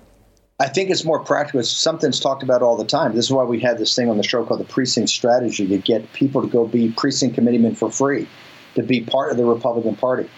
I 0.58 0.68
think 0.68 0.88
it's 0.88 1.04
more 1.04 1.20
practical. 1.20 1.60
It's 1.60 1.70
something's 1.70 2.18
talked 2.18 2.42
about 2.42 2.62
all 2.62 2.78
the 2.78 2.84
time. 2.84 3.14
This 3.14 3.26
is 3.26 3.30
why 3.30 3.44
we 3.44 3.60
had 3.60 3.76
this 3.76 3.94
thing 3.94 4.08
on 4.08 4.16
the 4.16 4.22
show 4.22 4.44
called 4.44 4.60
the 4.60 4.64
precinct 4.64 5.10
strategy 5.10 5.66
to 5.66 5.76
get 5.76 6.10
people 6.14 6.40
to 6.40 6.48
go 6.48 6.66
be 6.66 6.92
precinct 6.92 7.34
committeemen 7.34 7.74
for 7.74 7.90
free, 7.90 8.26
to 8.74 8.82
be 8.82 9.02
part 9.02 9.30
of 9.30 9.36
the 9.36 9.44
Republican 9.44 9.96
Party. 9.96 10.30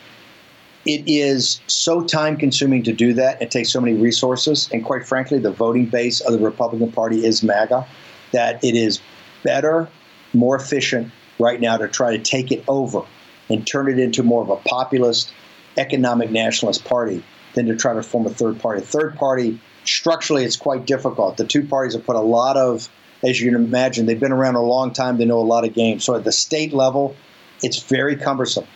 It 0.84 1.04
is 1.06 1.60
so 1.68 2.02
time 2.02 2.36
consuming 2.36 2.82
to 2.82 2.92
do 2.92 3.12
that. 3.12 3.40
It 3.40 3.52
takes 3.52 3.70
so 3.70 3.80
many 3.80 3.96
resources. 3.96 4.68
And 4.72 4.84
quite 4.84 5.06
frankly, 5.06 5.38
the 5.38 5.52
voting 5.52 5.86
base 5.86 6.20
of 6.20 6.32
the 6.32 6.40
Republican 6.40 6.90
Party 6.90 7.24
is 7.24 7.44
MAGA, 7.44 7.86
that 8.32 8.62
it 8.64 8.74
is 8.74 9.00
better 9.44 9.88
more 10.32 10.56
efficient 10.56 11.12
right 11.38 11.60
now 11.60 11.76
to 11.76 11.86
try 11.86 12.16
to 12.16 12.22
take 12.22 12.50
it 12.50 12.64
over 12.66 13.02
and 13.50 13.64
turn 13.64 13.88
it 13.88 14.00
into 14.00 14.24
more 14.24 14.42
of 14.42 14.50
a 14.50 14.56
populist, 14.56 15.30
economic 15.76 16.32
nationalist 16.32 16.84
party 16.84 17.22
than 17.54 17.66
to 17.66 17.76
try 17.76 17.94
to 17.94 18.02
form 18.02 18.26
a 18.26 18.30
third 18.30 18.58
party. 18.58 18.82
A 18.82 18.84
third 18.84 19.14
party, 19.14 19.60
structurally, 19.88 20.44
it's 20.44 20.56
quite 20.56 20.86
difficult. 20.86 21.36
The 21.36 21.46
two 21.46 21.66
parties 21.66 21.94
have 21.94 22.04
put 22.04 22.16
a 22.16 22.20
lot 22.20 22.56
of, 22.56 22.88
as 23.22 23.40
you 23.40 23.50
can 23.50 23.62
imagine, 23.62 24.06
they've 24.06 24.18
been 24.18 24.32
around 24.32 24.54
a 24.54 24.62
long 24.62 24.92
time, 24.92 25.18
they 25.18 25.24
know 25.24 25.38
a 25.38 25.40
lot 25.40 25.66
of 25.66 25.74
games. 25.74 26.04
So 26.04 26.14
at 26.14 26.24
the 26.24 26.32
state 26.32 26.72
level, 26.72 27.16
it's 27.62 27.82
very 27.82 28.16
cumbersome. 28.16 28.66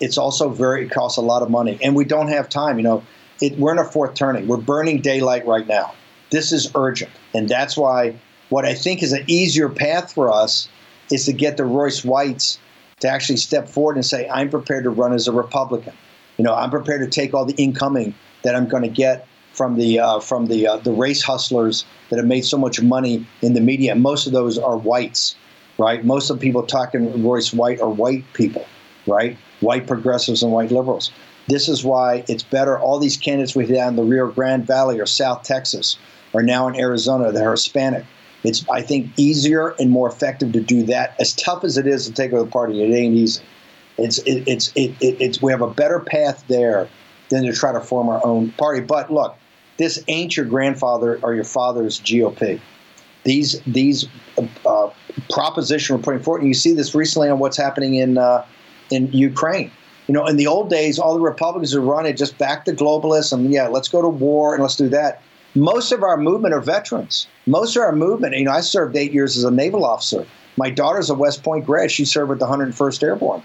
It's 0.00 0.18
also 0.18 0.48
very, 0.50 0.86
it 0.86 0.90
costs 0.90 1.18
a 1.18 1.22
lot 1.22 1.42
of 1.42 1.50
money. 1.50 1.78
And 1.82 1.96
we 1.96 2.04
don't 2.04 2.28
have 2.28 2.48
time. 2.48 2.78
You 2.78 2.84
know, 2.84 3.04
it, 3.40 3.58
we're 3.58 3.72
in 3.72 3.78
a 3.78 3.84
fourth 3.84 4.14
turning. 4.14 4.46
We're 4.46 4.58
burning 4.58 5.00
daylight 5.00 5.46
right 5.46 5.66
now. 5.66 5.94
This 6.30 6.52
is 6.52 6.70
urgent. 6.74 7.10
And 7.34 7.48
that's 7.48 7.76
why 7.76 8.16
what 8.48 8.64
I 8.64 8.74
think 8.74 9.02
is 9.02 9.12
an 9.12 9.24
easier 9.26 9.68
path 9.68 10.12
for 10.12 10.32
us 10.32 10.68
is 11.10 11.24
to 11.26 11.32
get 11.32 11.56
the 11.56 11.64
Royce 11.64 12.04
Whites 12.04 12.58
to 13.00 13.08
actually 13.08 13.36
step 13.36 13.68
forward 13.68 13.96
and 13.96 14.04
say, 14.04 14.28
I'm 14.28 14.50
prepared 14.50 14.84
to 14.84 14.90
run 14.90 15.12
as 15.12 15.28
a 15.28 15.32
Republican. 15.32 15.94
You 16.36 16.44
know, 16.44 16.54
I'm 16.54 16.70
prepared 16.70 17.00
to 17.00 17.08
take 17.08 17.34
all 17.34 17.44
the 17.44 17.54
incoming 17.54 18.14
that 18.42 18.54
I'm 18.54 18.68
going 18.68 18.82
to 18.82 18.88
get 18.88 19.26
from 19.58 19.76
the 19.76 19.98
uh, 19.98 20.20
from 20.20 20.46
the 20.46 20.66
uh, 20.66 20.76
the 20.78 20.92
race 20.92 21.22
hustlers 21.22 21.84
that 22.08 22.16
have 22.16 22.26
made 22.26 22.44
so 22.44 22.56
much 22.56 22.80
money 22.80 23.26
in 23.42 23.52
the 23.52 23.60
media. 23.60 23.94
most 23.94 24.26
of 24.26 24.32
those 24.32 24.56
are 24.56 24.76
whites, 24.76 25.36
right? 25.76 26.04
Most 26.04 26.30
of 26.30 26.38
the 26.38 26.40
people 26.40 26.62
talking 26.62 27.22
Royce 27.22 27.52
White 27.52 27.80
are 27.80 27.90
white 27.90 28.24
people, 28.32 28.64
right? 29.06 29.36
White 29.60 29.86
progressives 29.86 30.42
and 30.42 30.52
white 30.52 30.70
liberals. 30.70 31.10
This 31.48 31.68
is 31.68 31.84
why 31.84 32.24
it's 32.28 32.42
better. 32.42 32.78
All 32.78 32.98
these 32.98 33.16
candidates 33.16 33.56
we 33.56 33.66
had 33.66 33.88
in 33.88 33.96
the 33.96 34.04
Rio 34.04 34.28
Grande 34.28 34.66
Valley 34.66 35.00
or 35.00 35.06
South 35.06 35.42
Texas 35.42 35.98
are 36.34 36.42
now 36.42 36.68
in 36.68 36.76
Arizona. 36.76 37.32
They're 37.32 37.50
Hispanic. 37.50 38.04
It's, 38.44 38.64
I 38.68 38.82
think, 38.82 39.10
easier 39.16 39.74
and 39.80 39.90
more 39.90 40.08
effective 40.08 40.52
to 40.52 40.60
do 40.60 40.84
that. 40.84 41.14
As 41.18 41.32
tough 41.34 41.64
as 41.64 41.76
it 41.76 41.86
is 41.86 42.06
to 42.06 42.12
take 42.12 42.32
over 42.32 42.44
the 42.44 42.50
party, 42.50 42.84
it 42.84 42.94
ain't 42.94 43.14
easy. 43.14 43.42
It's, 43.96 44.18
it, 44.18 44.44
it's, 44.46 44.68
it, 44.76 44.90
it, 45.00 45.16
it's, 45.20 45.42
we 45.42 45.50
have 45.50 45.62
a 45.62 45.70
better 45.70 45.98
path 45.98 46.44
there 46.48 46.88
than 47.30 47.44
to 47.44 47.52
try 47.52 47.72
to 47.72 47.80
form 47.80 48.08
our 48.08 48.24
own 48.24 48.52
party. 48.52 48.80
But 48.80 49.12
look, 49.12 49.36
this 49.78 50.02
ain't 50.08 50.36
your 50.36 50.46
grandfather 50.46 51.18
or 51.22 51.34
your 51.34 51.44
father's 51.44 52.00
GOP. 52.00 52.60
These, 53.24 53.60
these 53.66 54.06
uh, 54.66 54.90
propositions 55.30 55.98
we're 55.98 56.02
putting 56.02 56.22
forward, 56.22 56.42
and 56.42 56.48
you 56.48 56.54
see 56.54 56.72
this 56.72 56.94
recently 56.94 57.28
on 57.28 57.38
what's 57.38 57.56
happening 57.56 57.94
in, 57.94 58.18
uh, 58.18 58.44
in 58.90 59.10
Ukraine. 59.12 59.70
You 60.06 60.14
know, 60.14 60.26
in 60.26 60.36
the 60.36 60.46
old 60.46 60.70
days, 60.70 60.98
all 60.98 61.14
the 61.14 61.20
Republicans 61.20 61.74
would 61.74 61.84
run 61.84 62.06
it 62.06 62.16
just 62.16 62.38
back 62.38 62.64
to 62.64 62.72
globalists 62.72 63.32
and 63.32 63.52
yeah, 63.52 63.68
let's 63.68 63.88
go 63.88 64.00
to 64.00 64.08
war 64.08 64.54
and 64.54 64.62
let's 64.62 64.76
do 64.76 64.88
that 64.88 65.22
most 65.54 65.92
of 65.92 66.02
our 66.02 66.16
movement 66.16 66.54
are 66.54 66.60
veterans. 66.60 67.26
Most 67.46 67.76
of 67.76 67.82
our 67.82 67.92
movement, 67.92 68.36
you 68.36 68.44
know, 68.44 68.52
I 68.52 68.60
served 68.60 68.96
eight 68.96 69.12
years 69.12 69.36
as 69.36 69.44
a 69.44 69.50
naval 69.50 69.84
officer. 69.84 70.26
My 70.58 70.70
daughter's 70.70 71.08
a 71.08 71.14
West 71.14 71.42
Point 71.42 71.64
grad. 71.64 71.90
She 71.90 72.04
served 72.04 72.30
with 72.30 72.40
the 72.40 72.46
101st 72.46 73.02
Airborne. 73.02 73.42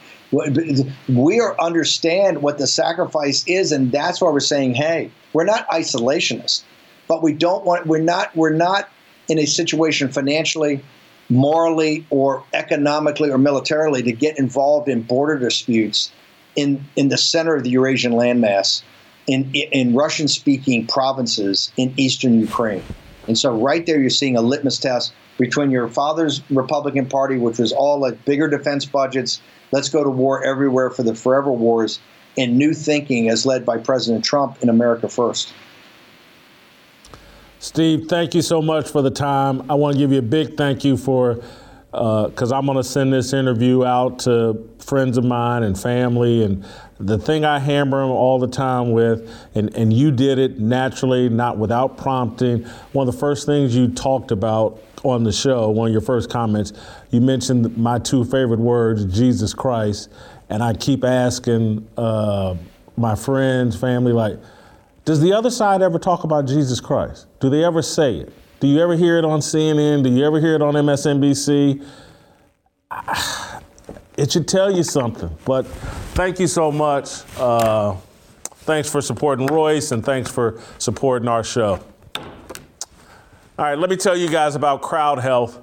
We 1.08 1.40
are 1.40 1.60
understand 1.62 2.42
what 2.42 2.58
the 2.58 2.68
sacrifice 2.68 3.46
is, 3.48 3.72
and 3.72 3.92
that's 3.92 4.20
why 4.20 4.32
we're 4.32 4.40
saying, 4.40 4.74
hey, 4.74 5.12
we're 5.32 5.46
not 5.46 5.68
isolationists, 5.70 6.64
but 7.08 7.22
we 7.22 7.34
don't 7.34 7.64
want. 7.64 7.86
We're 7.86 8.02
not. 8.02 8.36
We're 8.36 8.50
not 8.50 8.90
in 9.30 9.38
a 9.38 9.46
situation 9.46 10.10
financially, 10.10 10.84
morally, 11.30 12.06
or 12.10 12.44
economically 12.54 13.30
or 13.30 13.38
militarily 13.38 14.02
to 14.04 14.12
get 14.12 14.38
involved 14.40 14.90
in 14.90 15.04
border 15.04 15.38
disputes 15.38 16.12
in 16.56 16.84
in 16.96 17.10
the 17.10 17.18
center 17.18 17.56
of 17.56 17.64
the 17.64 17.70
Eurasian 17.70 18.14
landmass 18.14 18.82
in, 19.28 19.50
in 19.54 19.96
Russian 19.96 20.28
speaking 20.28 20.88
provinces 20.88 21.72
in 21.78 21.94
eastern 21.98 22.40
Ukraine. 22.40 22.84
And 23.28 23.38
so, 23.38 23.56
right 23.56 23.86
there, 23.86 24.00
you're 24.00 24.10
seeing 24.10 24.36
a 24.36 24.42
litmus 24.42 24.80
test 24.80 25.14
between 25.38 25.72
your 25.72 25.88
father's 25.88 26.42
Republican 26.50 27.08
Party, 27.08 27.38
which 27.38 27.58
was 27.58 27.72
all 27.72 28.00
like 28.00 28.24
bigger 28.26 28.48
defense 28.48 28.86
budgets, 28.86 29.42
let's 29.72 29.90
go 29.90 30.04
to 30.04 30.10
war 30.10 30.44
everywhere 30.44 30.90
for 30.90 31.04
the 31.04 31.16
forever 31.16 31.52
wars, 31.52 32.00
and 32.38 32.58
new 32.58 32.74
thinking 32.74 33.30
as 33.30 33.46
led 33.46 33.66
by 33.66 33.78
President 33.78 34.24
Trump 34.24 34.62
in 34.62 34.70
America 34.70 35.08
First. 35.10 35.54
Steve, 37.60 38.08
thank 38.10 38.36
you 38.36 38.42
so 38.42 38.62
much 38.62 38.90
for 38.90 39.02
the 39.02 39.12
time. 39.12 39.70
I 39.72 39.76
want 39.76 39.94
to 39.94 40.00
give 40.00 40.12
you 40.12 40.20
a 40.20 40.22
big 40.22 40.58
thank 40.58 40.84
you 40.84 40.98
for 40.98 41.42
because 41.94 42.52
uh, 42.52 42.58
I'm 42.58 42.66
going 42.66 42.78
to 42.78 42.84
send 42.84 43.14
this 43.14 43.34
interview 43.34 43.86
out 43.86 44.20
to 44.20 44.68
friends 44.80 45.18
of 45.18 45.24
mine 45.24 45.62
and 45.62 45.80
family. 45.80 46.44
And 46.44 46.66
the 47.00 47.18
thing 47.18 47.44
I 47.44 47.60
hammer 47.60 48.02
them 48.02 48.12
all 48.12 48.40
the 48.40 48.48
time 48.48 48.92
with, 48.92 49.30
and, 49.56 49.76
and 49.76 49.92
you 49.92 50.12
did 50.12 50.40
it 50.40 50.60
naturally, 50.60 51.30
not 51.30 51.58
without 51.58 51.98
prompting. 51.98 52.64
One 52.92 53.08
of 53.08 53.14
the 53.14 53.20
first 53.20 53.46
things 53.46 53.76
you 53.76 53.88
talked 53.90 54.32
about 54.32 54.82
on 55.04 55.24
the 55.24 55.32
show, 55.32 55.70
one 55.70 55.88
of 55.88 55.92
your 55.92 56.02
first 56.02 56.30
comments, 56.30 56.74
you 57.12 57.20
mentioned 57.20 57.78
my 57.78 58.00
two 58.00 58.24
favorite 58.24 58.60
words, 58.60 59.06
Jesus 59.06 59.54
Christ. 59.54 60.10
And 60.50 60.64
I 60.64 60.74
keep 60.74 61.04
asking 61.04 61.88
uh, 61.98 62.56
my 62.96 63.16
friends, 63.16 63.76
family, 63.76 64.14
like, 64.14 64.40
does 65.06 65.20
the 65.20 65.34
other 65.34 65.50
side 65.50 65.82
ever 65.82 66.00
talk 66.00 66.24
about 66.24 66.46
Jesus 66.48 66.80
Christ? 66.80 67.28
Do 67.40 67.50
they 67.50 67.66
ever 67.66 67.82
say 67.82 68.18
it? 68.18 68.34
Do 68.60 68.68
you 68.68 68.80
ever 68.82 68.96
hear 68.96 69.18
it 69.18 69.26
on 69.26 69.42
CNN? 69.42 70.04
Do 70.04 70.10
you 70.10 70.26
ever 70.26 70.40
hear 70.40 70.56
it 70.56 70.62
on 70.62 70.76
MSNBC? 70.76 71.86
It 74.18 74.32
should 74.32 74.48
tell 74.48 74.72
you 74.72 74.84
something. 74.84 75.36
But 75.46 75.66
thank 76.16 76.40
you 76.40 76.48
so 76.48 76.72
much. 76.72 77.24
Uh, 77.38 77.96
thanks 78.66 78.90
for 78.90 79.02
supporting 79.02 79.48
Royce 79.48 79.92
and 79.92 80.04
thanks 80.04 80.32
for 80.32 80.62
supporting 80.78 81.28
our 81.28 81.44
show. 81.44 81.80
All 83.56 83.66
right, 83.66 83.78
let 83.78 83.90
me 83.90 83.96
tell 83.96 84.18
you 84.18 84.30
guys 84.30 84.56
about 84.56 84.82
Crowd 84.82 85.20
Health. 85.20 85.60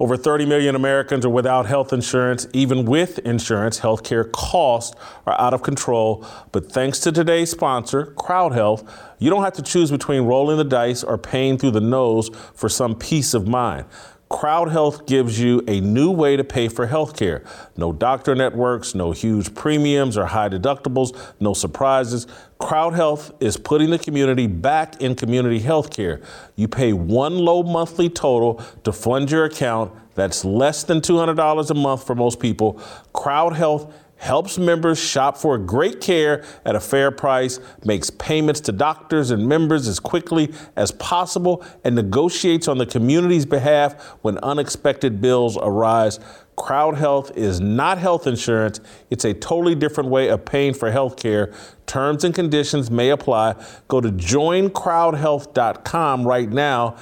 Over 0.00 0.16
30 0.16 0.46
million 0.46 0.76
Americans 0.76 1.26
are 1.26 1.30
without 1.30 1.66
health 1.66 1.92
insurance. 1.92 2.46
Even 2.54 2.86
with 2.86 3.18
insurance, 3.18 3.78
healthcare 3.80 4.32
costs 4.32 4.96
are 5.26 5.38
out 5.38 5.52
of 5.52 5.62
control. 5.62 6.26
But 6.52 6.72
thanks 6.72 7.00
to 7.00 7.12
today's 7.12 7.50
sponsor, 7.50 8.06
Crowd 8.06 8.52
Health, 8.52 8.82
you 9.18 9.28
don't 9.28 9.44
have 9.44 9.52
to 9.54 9.62
choose 9.62 9.90
between 9.90 10.22
rolling 10.22 10.56
the 10.56 10.64
dice 10.64 11.04
or 11.04 11.18
paying 11.18 11.58
through 11.58 11.72
the 11.72 11.82
nose 11.82 12.30
for 12.54 12.70
some 12.70 12.94
peace 12.94 13.34
of 13.34 13.46
mind. 13.46 13.84
Crowd 14.30 14.70
Health 14.70 15.06
gives 15.06 15.40
you 15.40 15.60
a 15.66 15.80
new 15.80 16.08
way 16.12 16.36
to 16.36 16.44
pay 16.44 16.68
for 16.68 16.86
healthcare. 16.86 17.44
No 17.76 17.92
doctor 17.92 18.36
networks, 18.36 18.94
no 18.94 19.10
huge 19.10 19.56
premiums 19.56 20.16
or 20.16 20.26
high 20.26 20.48
deductibles, 20.48 21.20
no 21.40 21.52
surprises. 21.52 22.28
Crowd 22.60 22.94
Health 22.94 23.32
is 23.40 23.56
putting 23.56 23.90
the 23.90 23.98
community 23.98 24.46
back 24.46 25.02
in 25.02 25.16
community 25.16 25.58
healthcare. 25.58 26.24
You 26.54 26.68
pay 26.68 26.92
one 26.92 27.38
low 27.38 27.64
monthly 27.64 28.08
total 28.08 28.64
to 28.84 28.92
fund 28.92 29.32
your 29.32 29.46
account. 29.46 29.92
That's 30.14 30.44
less 30.44 30.84
than 30.84 31.00
$200 31.00 31.70
a 31.70 31.74
month 31.74 32.06
for 32.06 32.14
most 32.14 32.38
people. 32.38 32.80
Crowd 33.12 33.54
Health 33.54 33.92
helps 34.20 34.56
members 34.58 34.98
shop 34.98 35.38
for 35.38 35.56
great 35.56 35.98
care 36.00 36.44
at 36.66 36.76
a 36.76 36.80
fair 36.80 37.10
price, 37.10 37.58
makes 37.84 38.10
payments 38.10 38.60
to 38.60 38.70
doctors 38.70 39.30
and 39.30 39.48
members 39.48 39.88
as 39.88 39.98
quickly 39.98 40.52
as 40.76 40.92
possible, 40.92 41.64
and 41.84 41.94
negotiates 41.94 42.68
on 42.68 42.76
the 42.76 42.84
community's 42.84 43.46
behalf 43.46 43.94
when 44.20 44.36
unexpected 44.38 45.22
bills 45.22 45.56
arise. 45.56 46.20
Crowd 46.56 46.98
Health 46.98 47.34
is 47.34 47.60
not 47.60 47.96
health 47.96 48.26
insurance. 48.26 48.80
It's 49.08 49.24
a 49.24 49.32
totally 49.32 49.74
different 49.74 50.10
way 50.10 50.28
of 50.28 50.44
paying 50.44 50.74
for 50.74 50.90
health 50.90 51.16
care. 51.16 51.54
Terms 51.86 52.22
and 52.22 52.34
conditions 52.34 52.90
may 52.90 53.08
apply. 53.08 53.54
Go 53.88 54.02
to 54.02 54.10
joincrowdhealth.com 54.10 56.28
right 56.28 56.50
now 56.50 56.98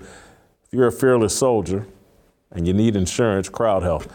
If 0.65 0.71
you're 0.71 0.87
a 0.87 0.91
fearless 0.91 1.35
soldier 1.35 1.87
and 2.51 2.67
you 2.67 2.73
need 2.73 2.95
insurance, 2.95 3.49
Crowd 3.49 3.81
Health. 3.81 4.07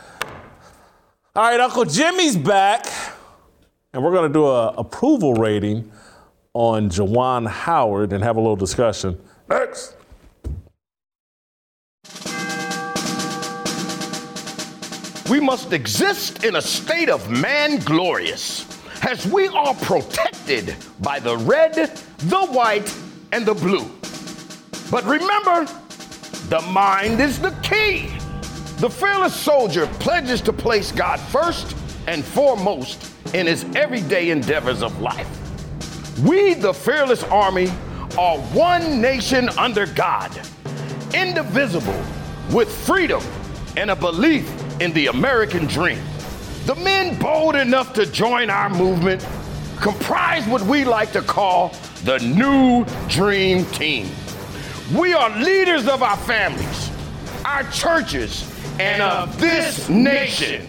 All 1.35 1.43
right, 1.43 1.59
Uncle 1.59 1.85
Jimmy's 1.85 2.36
back. 2.36 2.86
And 3.94 4.02
we're 4.02 4.10
going 4.10 4.26
to 4.28 4.32
do 4.32 4.50
an 4.50 4.74
approval 4.76 5.34
rating 5.34 5.88
on 6.52 6.90
Juwan 6.90 7.46
Howard 7.46 8.12
and 8.12 8.24
have 8.24 8.34
a 8.36 8.40
little 8.40 8.56
discussion. 8.56 9.16
Next. 9.48 9.94
We 15.30 15.38
must 15.38 15.72
exist 15.72 16.42
in 16.42 16.56
a 16.56 16.60
state 16.60 17.08
of 17.08 17.30
man 17.30 17.78
glorious 17.78 18.66
as 19.04 19.26
we 19.28 19.46
are 19.46 19.74
protected 19.74 20.74
by 21.00 21.20
the 21.20 21.36
red, 21.36 21.74
the 21.74 22.46
white, 22.46 22.92
and 23.30 23.46
the 23.46 23.54
blue. 23.54 23.88
But 24.90 25.04
remember, 25.04 25.66
the 26.48 26.60
mind 26.72 27.20
is 27.20 27.38
the 27.38 27.52
key. 27.62 28.08
The 28.78 28.90
fearless 28.90 29.36
soldier 29.36 29.86
pledges 30.00 30.40
to 30.42 30.52
place 30.52 30.90
God 30.90 31.20
first 31.20 31.76
and 32.08 32.24
foremost 32.24 33.14
in 33.35 33.47
his 33.47 33.65
everyday 33.74 34.31
endeavors 34.31 34.82
of 34.82 35.01
life. 35.01 35.28
We, 36.20 36.55
the 36.55 36.73
fearless 36.73 37.24
army, 37.24 37.69
are 38.16 38.39
one 38.39 39.01
nation 39.01 39.48
under 39.59 39.86
God, 39.86 40.31
indivisible, 41.12 42.01
with 42.52 42.70
freedom 42.86 43.23
and 43.77 43.90
a 43.90 43.97
belief 43.97 44.48
in 44.81 44.93
the 44.93 45.09
American 45.09 45.66
dream. 45.66 45.98
The 46.66 46.77
men 46.77 47.19
bold 47.19 47.56
enough 47.56 47.93
to 47.94 48.06
join 48.06 48.51
our 48.51 48.70
movement 48.70 49.27
comprise 49.81 50.47
what 50.47 50.62
we 50.62 50.85
like 50.85 51.12
to 51.12 51.20
call 51.20 51.74
the 52.05 52.19
New 52.20 52.86
Dream 53.09 53.65
Team. 53.66 54.09
We 54.97 55.12
are 55.12 55.28
leaders 55.43 55.89
of 55.89 56.02
our 56.02 56.16
families, 56.19 56.90
our 57.44 57.65
churches, 57.65 58.48
and 58.78 59.02
of 59.02 59.40
this 59.40 59.89
nation. 59.89 60.69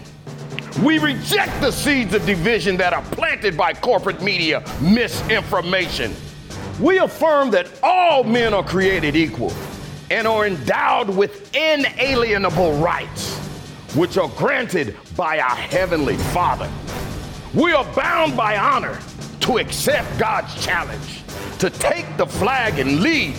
We 0.82 0.98
reject 0.98 1.58
the 1.62 1.70
seeds 1.70 2.12
of 2.12 2.26
division 2.26 2.76
that 2.76 2.92
are 2.92 3.02
planted 3.02 3.56
by 3.56 3.72
corporate 3.72 4.20
media 4.20 4.62
misinformation. 4.82 6.14
We 6.78 6.98
affirm 6.98 7.50
that 7.52 7.70
all 7.82 8.24
men 8.24 8.52
are 8.52 8.62
created 8.62 9.16
equal 9.16 9.54
and 10.10 10.26
are 10.26 10.46
endowed 10.46 11.08
with 11.08 11.54
inalienable 11.56 12.74
rights, 12.74 13.38
which 13.94 14.18
are 14.18 14.28
granted 14.28 14.94
by 15.16 15.38
our 15.38 15.56
Heavenly 15.56 16.18
Father. 16.18 16.70
We 17.54 17.72
are 17.72 17.84
bound 17.94 18.36
by 18.36 18.58
honor 18.58 19.00
to 19.40 19.56
accept 19.56 20.18
God's 20.18 20.62
challenge, 20.62 21.22
to 21.58 21.70
take 21.70 22.18
the 22.18 22.26
flag 22.26 22.78
and 22.78 23.00
lead, 23.00 23.34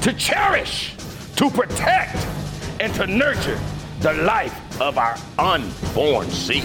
to 0.00 0.14
cherish, 0.14 0.94
to 1.36 1.50
protect, 1.50 2.16
and 2.80 2.94
to 2.94 3.06
nurture 3.06 3.60
the 4.00 4.14
life 4.14 4.80
of 4.80 4.96
our 4.96 5.14
unborn 5.38 6.30
seed. 6.30 6.64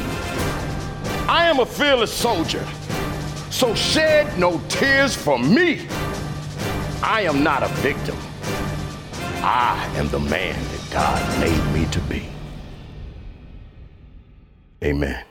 I 1.28 1.48
am 1.48 1.60
a 1.60 1.66
fearless 1.66 2.14
soldier, 2.14 2.66
so 3.50 3.76
shed 3.76 4.40
no 4.40 4.62
tears 4.70 5.14
for 5.14 5.38
me. 5.38 5.86
I 7.04 7.22
am 7.22 7.44
not 7.44 7.62
a 7.62 7.68
victim. 7.82 8.16
I 9.44 9.86
am 9.98 10.08
the 10.10 10.20
man 10.20 10.56
that 10.56 10.90
God 10.92 11.40
made 11.42 11.74
me 11.74 11.92
to 11.92 12.00
be. 12.02 12.26
Amen. 14.82 15.26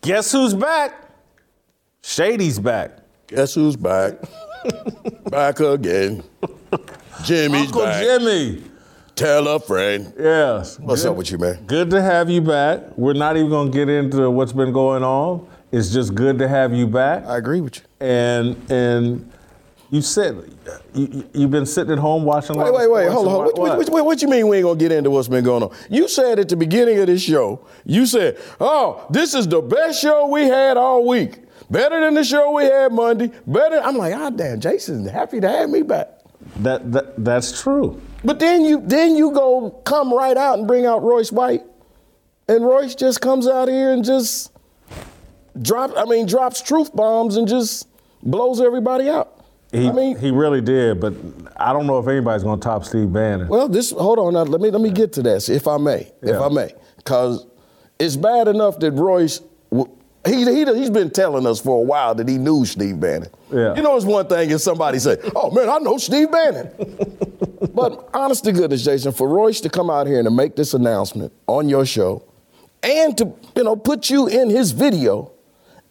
Guess 0.00 0.32
who's 0.32 0.54
back? 0.54 1.10
Shady's 2.02 2.58
back. 2.58 3.07
Guess 3.28 3.54
who's 3.54 3.76
back? 3.76 4.14
back 5.30 5.60
again. 5.60 6.22
Jimmy's 7.24 7.66
Uncle 7.66 7.82
back. 7.82 8.02
Jimmy. 8.02 8.62
Tell 9.14 9.48
a 9.48 9.60
friend. 9.60 10.14
Yes. 10.18 10.78
What's 10.78 11.02
Good- 11.02 11.10
up 11.10 11.16
with 11.16 11.30
you, 11.30 11.38
man? 11.38 11.64
Good 11.66 11.90
to 11.90 12.00
have 12.00 12.30
you 12.30 12.40
back. 12.40 12.96
We're 12.96 13.12
not 13.12 13.36
even 13.36 13.50
going 13.50 13.70
to 13.70 13.76
get 13.76 13.88
into 13.90 14.30
what's 14.30 14.52
been 14.52 14.72
going 14.72 15.02
on. 15.02 15.46
It's 15.70 15.90
just 15.92 16.14
good 16.14 16.38
to 16.38 16.48
have 16.48 16.72
you 16.72 16.86
back. 16.86 17.26
I 17.26 17.36
agree 17.36 17.60
with 17.60 17.76
you. 17.76 17.82
And 18.00 18.70
and 18.70 19.30
you 19.90 20.00
said 20.00 20.50
you, 20.94 21.28
you've 21.34 21.50
been 21.50 21.66
sitting 21.66 21.92
at 21.92 21.98
home 21.98 22.24
watching. 22.24 22.56
Wait, 22.56 22.72
wait, 22.72 22.90
wait, 22.90 23.10
hold 23.10 23.28
on. 23.28 23.34
What, 23.34 23.58
what, 23.58 23.90
what, 23.90 24.04
what 24.06 24.22
you 24.22 24.28
mean 24.28 24.48
we 24.48 24.58
ain't 24.58 24.64
gonna 24.64 24.78
get 24.78 24.92
into 24.92 25.10
what's 25.10 25.28
been 25.28 25.44
going 25.44 25.62
on? 25.64 25.76
You 25.90 26.08
said 26.08 26.38
at 26.38 26.48
the 26.48 26.56
beginning 26.56 26.98
of 27.00 27.06
this 27.08 27.20
show, 27.22 27.60
you 27.84 28.06
said, 28.06 28.38
"Oh, 28.60 29.06
this 29.10 29.34
is 29.34 29.46
the 29.46 29.60
best 29.60 30.00
show 30.00 30.26
we 30.28 30.44
had 30.44 30.78
all 30.78 31.06
week. 31.06 31.40
Better 31.70 32.00
than 32.00 32.14
the 32.14 32.24
show 32.24 32.52
we 32.52 32.64
had 32.64 32.92
Monday. 32.92 33.30
Better." 33.46 33.80
I'm 33.82 33.96
like, 33.96 34.14
"Ah, 34.14 34.30
damn, 34.30 34.60
Jason's 34.60 35.10
happy 35.10 35.40
to 35.40 35.48
have 35.48 35.68
me 35.70 35.82
back." 35.82 36.08
That, 36.60 36.92
that 36.92 37.24
that's 37.24 37.60
true. 37.62 38.00
But 38.24 38.38
then 38.38 38.64
you 38.64 38.80
then 38.84 39.16
you 39.16 39.30
go 39.32 39.70
come 39.84 40.12
right 40.12 40.36
out 40.36 40.58
and 40.58 40.66
bring 40.66 40.86
out 40.86 41.02
Royce 41.02 41.30
White, 41.30 41.62
and 42.48 42.64
Royce 42.64 42.94
just 42.94 43.20
comes 43.20 43.46
out 43.46 43.68
here 43.68 43.92
and 43.92 44.04
just 44.04 44.50
drop. 45.60 45.92
I 45.96 46.04
mean, 46.04 46.26
drops 46.26 46.62
truth 46.62 46.94
bombs 46.94 47.36
and 47.36 47.46
just 47.46 47.86
blows 48.22 48.60
everybody 48.60 49.08
out. 49.08 49.34
He, 49.70 49.86
I 49.86 49.92
mean, 49.92 50.16
he 50.16 50.30
really 50.30 50.62
did, 50.62 50.98
but 50.98 51.12
I 51.58 51.74
don't 51.74 51.86
know 51.86 51.98
if 51.98 52.08
anybody's 52.08 52.42
going 52.42 52.58
to 52.58 52.64
top 52.64 52.86
Steve 52.86 53.12
Bannon. 53.12 53.48
Well, 53.48 53.68
this 53.68 53.90
hold 53.90 54.18
on 54.18 54.32
now. 54.32 54.44
Let 54.44 54.62
me 54.62 54.70
let 54.70 54.80
me 54.80 54.90
get 54.90 55.12
to 55.14 55.22
this, 55.22 55.48
if 55.50 55.68
I 55.68 55.76
may, 55.76 56.10
if 56.22 56.30
Yeah. 56.30 56.40
I 56.40 56.48
may, 56.48 56.72
because 56.96 57.44
it's 57.98 58.16
bad 58.16 58.48
enough 58.48 58.78
that 58.78 58.92
Royce. 58.92 59.40
w- 59.70 59.90
He, 60.28 60.44
he, 60.44 60.64
he's 60.64 60.90
been 60.90 61.10
telling 61.10 61.46
us 61.46 61.60
for 61.60 61.78
a 61.78 61.84
while 61.84 62.14
that 62.14 62.28
he 62.28 62.38
knew 62.38 62.64
Steve 62.64 63.00
Bannon. 63.00 63.30
Yeah. 63.52 63.74
You 63.74 63.82
know, 63.82 63.96
it's 63.96 64.04
one 64.04 64.26
thing 64.26 64.50
if 64.50 64.60
somebody 64.60 64.98
say, 64.98 65.16
oh 65.34 65.50
man, 65.50 65.68
I 65.68 65.78
know 65.78 65.98
Steve 65.98 66.30
Bannon. 66.30 66.70
but 67.74 68.08
honest 68.14 68.44
to 68.44 68.52
goodness, 68.52 68.84
Jason, 68.84 69.12
for 69.12 69.28
Royce 69.28 69.60
to 69.62 69.70
come 69.70 69.90
out 69.90 70.06
here 70.06 70.18
and 70.18 70.26
to 70.26 70.30
make 70.30 70.56
this 70.56 70.74
announcement 70.74 71.32
on 71.46 71.68
your 71.68 71.86
show 71.86 72.24
and 72.82 73.16
to, 73.18 73.32
you 73.56 73.64
know, 73.64 73.76
put 73.76 74.10
you 74.10 74.26
in 74.28 74.50
his 74.50 74.72
video 74.72 75.32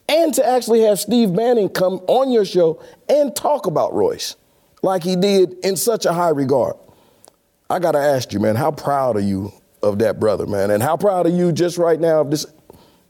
and 0.07 0.33
to 0.33 0.47
actually 0.47 0.81
have 0.81 0.99
Steve 0.99 1.35
Bannon 1.35 1.69
come 1.69 1.95
on 2.07 2.31
your 2.31 2.45
show 2.45 2.81
and 3.09 3.35
talk 3.35 3.65
about 3.65 3.93
Royce 3.93 4.35
like 4.83 5.03
he 5.03 5.15
did 5.15 5.53
in 5.65 5.75
such 5.75 6.05
a 6.05 6.13
high 6.13 6.29
regard. 6.29 6.75
I 7.69 7.79
got 7.79 7.91
to 7.93 7.99
ask 7.99 8.31
you, 8.31 8.39
man, 8.39 8.55
how 8.55 8.71
proud 8.71 9.17
are 9.17 9.21
you 9.21 9.51
of 9.83 9.99
that 9.99 10.19
brother, 10.19 10.45
man. 10.45 10.71
And 10.71 10.81
how 10.81 10.97
proud 10.97 11.25
are 11.25 11.29
you 11.29 11.51
just 11.51 11.77
right 11.77 11.99
now 11.99 12.21
of 12.21 12.31
this? 12.31 12.45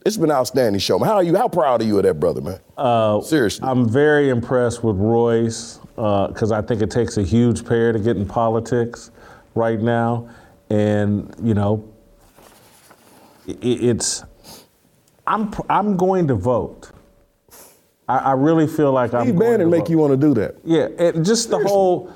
It's 0.08 0.16
been 0.16 0.30
an 0.30 0.36
outstanding 0.36 0.80
show. 0.80 0.98
Man. 0.98 1.06
How 1.06 1.16
are 1.16 1.22
you? 1.22 1.36
How 1.36 1.48
proud 1.48 1.82
are 1.82 1.84
you 1.84 1.98
of 1.98 2.04
that 2.04 2.14
brother, 2.14 2.40
man? 2.40 2.58
Uh, 2.78 3.20
Seriously. 3.20 3.68
I'm 3.68 3.86
very 3.86 4.30
impressed 4.30 4.82
with 4.82 4.96
Royce 4.96 5.80
because 5.96 6.50
I 6.50 6.62
think 6.62 6.80
it 6.80 6.90
takes 6.90 7.18
a 7.18 7.22
huge 7.22 7.62
pair 7.66 7.92
to 7.92 7.98
get 7.98 8.16
in 8.16 8.24
politics 8.24 9.10
right 9.54 9.78
now. 9.78 10.30
And, 10.70 11.34
you 11.42 11.52
know, 11.52 11.92
i 13.46 13.54
it's, 13.60 14.24
I'm, 15.26 15.52
I'm 15.68 15.98
going 15.98 16.26
to 16.28 16.34
vote. 16.34 16.90
I, 18.08 18.16
I 18.16 18.32
really 18.32 18.66
feel 18.66 18.92
like 18.92 19.12
I'm 19.12 19.26
Steve 19.26 19.38
Bannon 19.38 19.68
make 19.68 19.80
vote. 19.80 19.90
you 19.90 19.98
want 19.98 20.18
to 20.18 20.26
do 20.26 20.32
that. 20.40 20.56
Yeah, 20.64 20.88
and 20.98 21.22
just 21.22 21.50
the 21.50 21.58
whole 21.58 22.10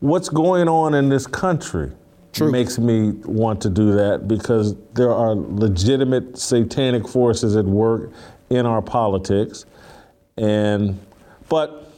what's 0.00 0.28
going 0.28 0.68
on 0.68 0.92
in 0.92 1.08
this 1.08 1.26
country 1.26 1.92
makes 2.40 2.78
me 2.78 3.10
want 3.24 3.60
to 3.62 3.70
do 3.70 3.92
that 3.92 4.28
because 4.28 4.74
there 4.94 5.12
are 5.12 5.34
legitimate 5.34 6.38
satanic 6.38 7.06
forces 7.08 7.56
at 7.56 7.64
work 7.64 8.10
in 8.50 8.66
our 8.66 8.82
politics. 8.82 9.64
And 10.36 10.98
but 11.48 11.92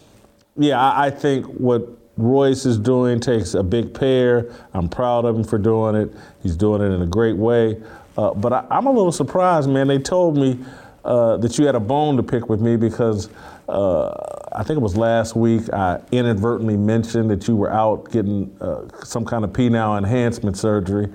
yeah, 0.57 0.81
I, 0.81 1.07
I 1.07 1.11
think 1.11 1.47
what 1.47 1.89
Royce 2.17 2.67
is 2.67 2.79
doing 2.79 3.21
takes 3.21 3.55
a 3.55 3.63
big 3.63 3.95
pair. 3.95 4.53
I'm 4.75 4.89
proud 4.89 5.25
of 5.25 5.37
him 5.37 5.45
for 5.45 5.59
doing 5.59 5.95
it. 5.95 6.13
He's 6.43 6.57
doing 6.57 6.83
it 6.83 6.95
in 6.95 7.03
a 7.03 7.07
great 7.07 7.37
way. 7.37 7.81
Uh, 8.17 8.35
but 8.35 8.53
I, 8.53 8.67
I'm 8.71 8.87
a 8.87 8.93
little 8.93 9.13
surprised, 9.13 9.69
man. 9.71 9.89
They 9.89 9.99
told 9.99 10.37
me 10.37 10.59
uh, 11.05 11.39
that 11.39 11.59
you 11.59 11.65
had 11.67 11.75
a 11.75 11.81
bone 11.81 12.17
to 12.17 12.23
pick 12.23 12.49
with 12.49 12.61
me 12.61 12.77
because 12.77 13.31
uh, 13.71 14.49
I 14.53 14.63
think 14.65 14.77
it 14.77 14.83
was 14.83 14.97
last 14.97 15.37
week 15.37 15.73
I 15.73 16.01
inadvertently 16.11 16.77
mentioned 16.77 17.31
that 17.31 17.47
you 17.47 17.57
were 17.57 17.73
out 17.73 18.11
getting 18.11 18.55
uh, 18.61 18.83
some 19.05 19.25
kind 19.25 19.45
of 19.45 19.53
penile 19.53 19.97
enhancement 19.97 20.57
surgery. 20.57 21.09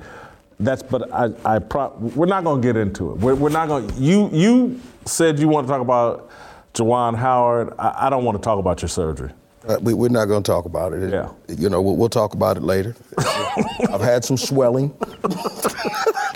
That's, 0.60 0.82
but 0.82 1.14
I, 1.14 1.32
I 1.44 1.60
pro- 1.60 1.94
we're 1.98 2.28
not 2.28 2.46
going 2.46 2.62
to 2.62 2.68
get 2.68 2.78
into 2.78 3.12
it. 3.12 3.18
We're, 3.18 3.36
we're 3.36 3.50
not 3.50 3.68
going. 3.68 3.92
You, 3.98 4.30
you 4.32 4.80
said 5.04 5.38
you 5.38 5.50
want 5.50 5.68
to 5.68 5.72
talk 5.72 5.82
about 5.82 6.30
Juwan 6.74 7.16
Howard. 7.16 7.74
I, 7.78 8.08
I 8.08 8.10
don't 8.10 8.24
want 8.24 8.38
to 8.38 8.44
talk 8.44 8.58
about 8.58 8.82
your 8.82 8.90
surgery. 8.90 9.32
Uh, 9.68 9.78
we, 9.82 9.94
we're 9.94 10.10
not 10.10 10.26
going 10.26 10.44
to 10.44 10.50
talk 10.50 10.66
about 10.66 10.94
it. 10.94 11.12
Yeah. 11.12 11.32
You 11.50 11.70
know, 11.70 11.82
we'll, 11.82 11.98
we'll 11.98 12.10
talk 12.10 12.36
about 12.36 12.56
it 12.56 12.64
later. 12.64 12.96
I've 13.18 14.02
had 14.02 14.24
some 14.24 14.38
swelling. 14.38 14.96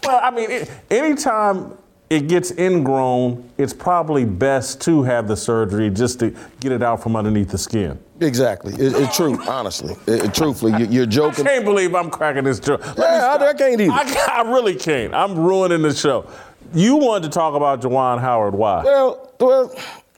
Well, 0.03 0.19
I 0.23 0.31
mean, 0.31 0.49
it, 0.51 0.71
anytime 0.89 1.77
it 2.09 2.27
gets 2.27 2.51
ingrown, 2.57 3.47
it's 3.57 3.73
probably 3.73 4.25
best 4.25 4.81
to 4.81 5.03
have 5.03 5.27
the 5.27 5.37
surgery 5.37 5.89
just 5.89 6.19
to 6.19 6.35
get 6.59 6.71
it 6.71 6.81
out 6.81 7.03
from 7.03 7.15
underneath 7.15 7.49
the 7.49 7.57
skin. 7.57 7.99
Exactly. 8.19 8.73
It, 8.73 8.93
it's 8.95 9.15
true, 9.15 9.39
honestly. 9.47 9.95
It, 10.07 10.25
it- 10.25 10.33
truthfully, 10.33 10.71
you, 10.81 10.87
you're 10.89 11.05
joking. 11.05 11.45
I 11.45 11.51
can't 11.51 11.65
believe 11.65 11.93
I'm 11.93 12.09
cracking 12.09 12.43
this 12.43 12.59
joke. 12.59 12.85
Let 12.97 12.97
Yeah, 12.97 13.37
I. 13.39 13.49
I 13.49 13.53
can't 13.53 13.79
either. 13.79 13.91
I, 13.93 14.27
I 14.43 14.51
really 14.51 14.75
can't. 14.75 15.13
I'm 15.13 15.37
ruining 15.37 15.81
the 15.83 15.93
show. 15.93 16.29
You 16.73 16.95
wanted 16.97 17.31
to 17.31 17.33
talk 17.33 17.55
about 17.55 17.81
Juwan 17.81 18.19
Howard. 18.19 18.53
Why? 18.55 18.83
Well, 18.83 19.33
well, 19.39 19.75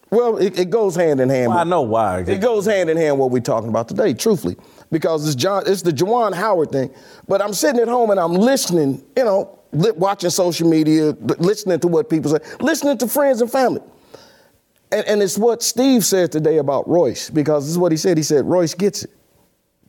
well, 0.10 0.38
it, 0.38 0.60
it 0.60 0.70
goes 0.70 0.96
hand 0.96 1.20
in 1.22 1.30
hand. 1.30 1.50
Well, 1.50 1.60
I 1.60 1.64
know 1.64 1.82
why. 1.82 2.22
It 2.22 2.40
goes 2.42 2.66
hand 2.66 2.90
in 2.90 2.98
hand 2.98 3.18
what 3.20 3.32
we're 3.32 3.40
talking 3.42 3.70
about 3.70 3.88
today, 3.88 4.14
truthfully, 4.14 4.58
because 4.92 5.26
it's 5.26 5.36
John, 5.36 5.64
it's 5.66 5.82
the 5.82 5.92
Juwan 5.92 6.34
Howard 6.34 6.72
thing. 6.72 6.94
But 7.28 7.42
I'm 7.42 7.54
sitting 7.54 7.80
at 7.82 7.88
home 7.88 8.10
and 8.12 8.20
I'm 8.20 8.34
listening, 8.34 9.02
you 9.16 9.24
know, 9.24 9.58
watching 9.72 10.30
social 10.30 10.69
media, 10.69 11.15
listening 11.38 11.80
to 11.80 11.88
what 11.88 12.10
people 12.10 12.31
say, 12.31 12.39
listening 12.60 12.98
to 12.99 13.07
friends 13.07 13.41
and 13.41 13.52
family. 13.52 13.81
And, 14.91 15.06
and 15.07 15.22
it's 15.22 15.38
what 15.38 15.64
Steve 15.64 16.03
said 16.03 16.31
today 16.31 16.57
about 16.57 16.88
Royce, 16.88 17.30
because 17.30 17.65
this 17.65 17.72
is 17.72 17.77
what 17.77 17.91
he 17.91 17.98
said. 17.98 18.18
He 18.18 18.23
said 18.23 18.45
Royce 18.45 18.73
gets 18.73 19.03
it. 19.03 19.11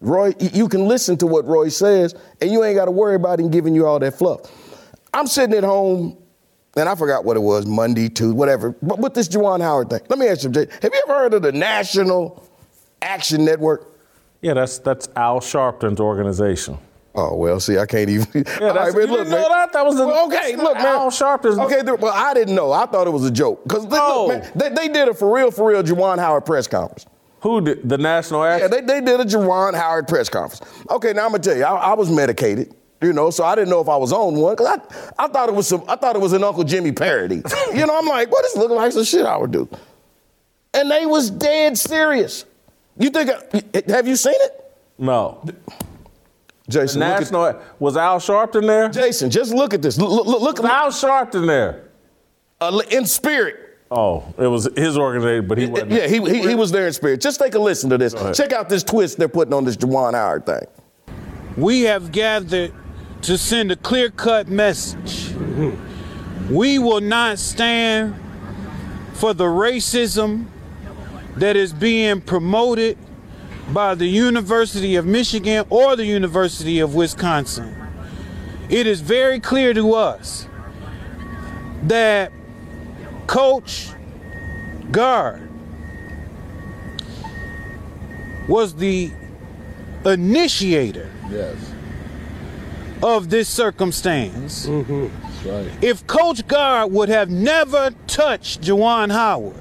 Roy, 0.00 0.34
you 0.40 0.68
can 0.68 0.86
listen 0.86 1.16
to 1.18 1.26
what 1.26 1.44
Royce 1.44 1.76
says, 1.76 2.14
and 2.40 2.50
you 2.50 2.64
ain't 2.64 2.76
got 2.76 2.86
to 2.86 2.90
worry 2.90 3.14
about 3.14 3.38
him 3.38 3.50
giving 3.50 3.74
you 3.74 3.86
all 3.86 4.00
that 4.00 4.18
fluff. 4.18 4.40
I'm 5.14 5.26
sitting 5.28 5.54
at 5.54 5.62
home, 5.62 6.18
and 6.76 6.88
I 6.88 6.94
forgot 6.96 7.24
what 7.24 7.36
it 7.36 7.40
was, 7.40 7.66
Monday, 7.66 8.08
Tuesday, 8.08 8.36
whatever. 8.36 8.74
But 8.82 8.98
with 8.98 9.14
this 9.14 9.28
Juwan 9.28 9.60
Howard 9.60 9.90
thing, 9.90 10.00
let 10.08 10.18
me 10.18 10.26
ask 10.26 10.42
you, 10.42 10.50
Jay, 10.50 10.66
have 10.80 10.92
you 10.92 11.02
ever 11.06 11.14
heard 11.14 11.34
of 11.34 11.42
the 11.42 11.52
National 11.52 12.48
Action 13.00 13.44
Network? 13.44 13.96
Yeah, 14.40 14.54
that's 14.54 14.78
that's 14.78 15.08
Al 15.14 15.40
Sharpton's 15.40 16.00
organization. 16.00 16.78
Oh 17.14 17.36
well, 17.36 17.60
see, 17.60 17.76
I 17.78 17.84
can't 17.86 18.08
even. 18.08 18.26
Yeah, 18.34 18.72
that's, 18.72 18.94
you 18.94 19.06
didn't 19.06 19.28
know 19.30 19.48
that? 19.48 19.72
That 19.72 19.84
was 19.84 19.96
the, 19.96 20.06
Well, 20.06 20.26
okay, 20.28 20.56
look, 20.56 20.74
man. 20.76 20.86
Al 20.86 21.10
Sharpton's. 21.10 21.58
Okay, 21.58 21.82
there- 21.82 21.96
well, 21.96 22.12
I 22.14 22.32
didn't 22.32 22.54
know. 22.54 22.72
I 22.72 22.86
thought 22.86 23.06
it 23.06 23.10
was 23.10 23.24
a 23.26 23.30
joke 23.30 23.62
because 23.64 23.84
No. 23.84 24.40
they, 24.54 24.70
they 24.70 24.88
did 24.88 25.08
a 25.08 25.14
for 25.14 25.34
real, 25.34 25.50
for 25.50 25.68
real 25.68 25.82
Juwan 25.82 26.18
Howard 26.18 26.46
press 26.46 26.66
conference. 26.66 27.04
Who 27.40 27.60
did 27.60 27.86
the 27.88 27.98
National 27.98 28.44
Yeah, 28.44 28.68
they, 28.68 28.80
they 28.80 29.00
did 29.00 29.20
a 29.20 29.24
Juwan 29.24 29.74
Howard 29.74 30.08
press 30.08 30.28
conference. 30.28 30.62
Okay, 30.88 31.12
now 31.12 31.24
I'm 31.26 31.32
gonna 31.32 31.42
tell 31.42 31.56
you, 31.56 31.64
I, 31.64 31.90
I 31.90 31.94
was 31.94 32.08
medicated, 32.10 32.74
you 33.02 33.12
know, 33.12 33.28
so 33.30 33.44
I 33.44 33.56
didn't 33.56 33.68
know 33.70 33.80
if 33.82 33.88
I 33.90 33.96
was 33.96 34.12
on 34.12 34.36
one 34.36 34.54
because 34.54 34.78
I, 35.18 35.24
I 35.24 35.28
thought 35.28 35.48
it 35.50 35.54
was 35.54 35.66
some, 35.68 35.84
I 35.88 35.96
thought 35.96 36.16
it 36.16 36.22
was 36.22 36.32
an 36.32 36.44
Uncle 36.44 36.64
Jimmy 36.64 36.92
parody. 36.92 37.42
you 37.74 37.84
know, 37.84 37.98
I'm 37.98 38.06
like, 38.06 38.30
what 38.30 38.44
is 38.46 38.56
looking 38.56 38.76
like 38.76 38.92
some 38.92 39.04
shit 39.04 39.26
I 39.26 39.36
would 39.36 39.50
do? 39.50 39.68
And 40.72 40.90
they 40.90 41.04
was 41.04 41.28
dead 41.30 41.76
serious. 41.76 42.46
You 42.96 43.10
think? 43.10 43.30
I- 43.30 43.82
have 43.92 44.06
you 44.08 44.16
seen 44.16 44.34
it, 44.36 44.72
no. 44.98 45.44
Jason? 46.68 47.00
look 47.00 47.56
at- 47.56 47.80
was 47.80 47.96
Al 47.96 48.18
Sharpton 48.18 48.66
there? 48.66 48.88
Jason, 48.88 49.30
just 49.30 49.52
look 49.52 49.74
at 49.74 49.82
this. 49.82 49.98
Look, 49.98 50.26
look, 50.26 50.40
look 50.40 50.58
Was 50.62 50.70
Al 50.70 50.88
Sharpton 50.90 51.46
there? 51.46 51.84
uh, 52.60 52.80
in 52.90 53.04
spirit. 53.06 53.56
Oh, 53.90 54.24
it 54.38 54.46
was 54.46 54.68
his 54.76 54.96
organization, 54.96 55.46
but 55.48 55.58
he 55.58 55.66
wasn't. 55.66 55.90
Yeah, 55.90 56.06
he, 56.06 56.18
he, 56.24 56.48
he 56.48 56.54
was 56.54 56.70
there 56.72 56.86
in 56.86 56.92
spirit. 56.94 57.20
Just 57.20 57.38
take 57.40 57.54
a 57.54 57.58
listen 57.58 57.90
to 57.90 57.98
this. 57.98 58.14
Check 58.34 58.52
out 58.52 58.68
this 58.70 58.82
twist 58.82 59.18
they're 59.18 59.28
putting 59.28 59.52
on 59.52 59.64
this 59.64 59.76
Juwan 59.76 60.14
Howard 60.14 60.46
thing. 60.46 60.64
we 61.58 61.82
have 61.82 62.10
gathered 62.12 62.72
to 63.22 63.36
send 63.36 63.70
a 63.70 63.76
clear 63.76 64.08
cut 64.10 64.48
message. 64.48 65.34
We 66.50 66.78
will 66.78 67.00
not 67.02 67.38
stand 67.38 68.14
for 69.14 69.34
the 69.34 69.44
racism 69.44 70.46
that 71.36 71.56
is 71.56 71.72
being 71.72 72.20
promoted 72.20 72.96
by 73.70 73.94
the 73.94 74.06
University 74.06 74.96
of 74.96 75.06
Michigan 75.06 75.64
or 75.70 75.96
the 75.96 76.04
University 76.04 76.80
of 76.80 76.94
Wisconsin. 76.94 77.76
It 78.68 78.86
is 78.86 79.00
very 79.00 79.38
clear 79.40 79.74
to 79.74 79.94
us 79.94 80.48
that 81.84 82.32
Coach 83.26 83.90
Gard 84.90 85.48
was 88.48 88.74
the 88.74 89.10
initiator 90.04 91.10
of 93.02 93.30
this 93.30 93.48
circumstance. 93.48 94.66
Mm-hmm. 94.66 95.08
If 95.84 96.06
Coach 96.06 96.46
Gard 96.46 96.92
would 96.92 97.08
have 97.08 97.30
never 97.30 97.90
touched 98.06 98.62
Juwan 98.62 99.10
Howard, 99.10 99.56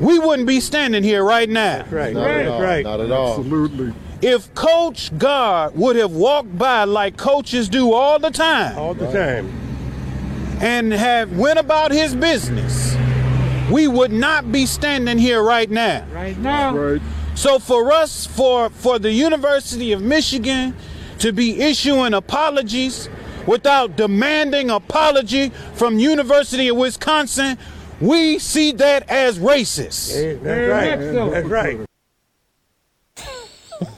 we 0.00 0.18
wouldn't 0.18 0.48
be 0.48 0.60
standing 0.60 1.02
here 1.02 1.22
right 1.24 1.48
now. 1.48 1.84
Right, 1.90 2.14
right, 2.14 2.48
right. 2.60 2.84
Not 2.84 3.00
at 3.00 3.10
all. 3.12 3.38
Absolutely. 3.38 3.92
If 4.22 4.52
Coach 4.54 5.16
Gard 5.18 5.74
would 5.76 5.96
have 5.96 6.12
walked 6.12 6.56
by 6.58 6.84
like 6.84 7.16
coaches 7.16 7.68
do 7.68 7.92
all 7.92 8.18
the 8.18 8.30
time, 8.30 8.76
All 8.78 8.94
the 8.94 9.10
time. 9.12 9.48
and 10.60 10.92
have 10.92 11.36
went 11.38 11.58
about 11.58 11.90
his 11.90 12.14
business, 12.14 12.96
we 13.70 13.88
would 13.88 14.12
not 14.12 14.50
be 14.52 14.66
standing 14.66 15.16
here 15.18 15.42
right 15.42 15.70
now. 15.70 16.04
Right 16.12 16.36
now. 16.38 16.74
Right. 16.76 17.00
So 17.34 17.58
for 17.58 17.92
us, 17.92 18.26
for 18.26 18.68
for 18.70 18.98
the 18.98 19.12
University 19.12 19.92
of 19.92 20.02
Michigan 20.02 20.74
to 21.20 21.32
be 21.32 21.60
issuing 21.60 22.12
apologies 22.14 23.08
without 23.46 23.96
demanding 23.96 24.68
apology 24.70 25.50
from 25.74 25.98
University 25.98 26.68
of 26.68 26.76
Wisconsin, 26.76 27.56
we 28.00 28.38
see 28.38 28.72
that 28.72 29.08
as 29.10 29.38
racist. 29.38 30.42
That's 30.42 30.70
right. 30.70 30.96
That's 31.30 31.48
right. 31.48 31.80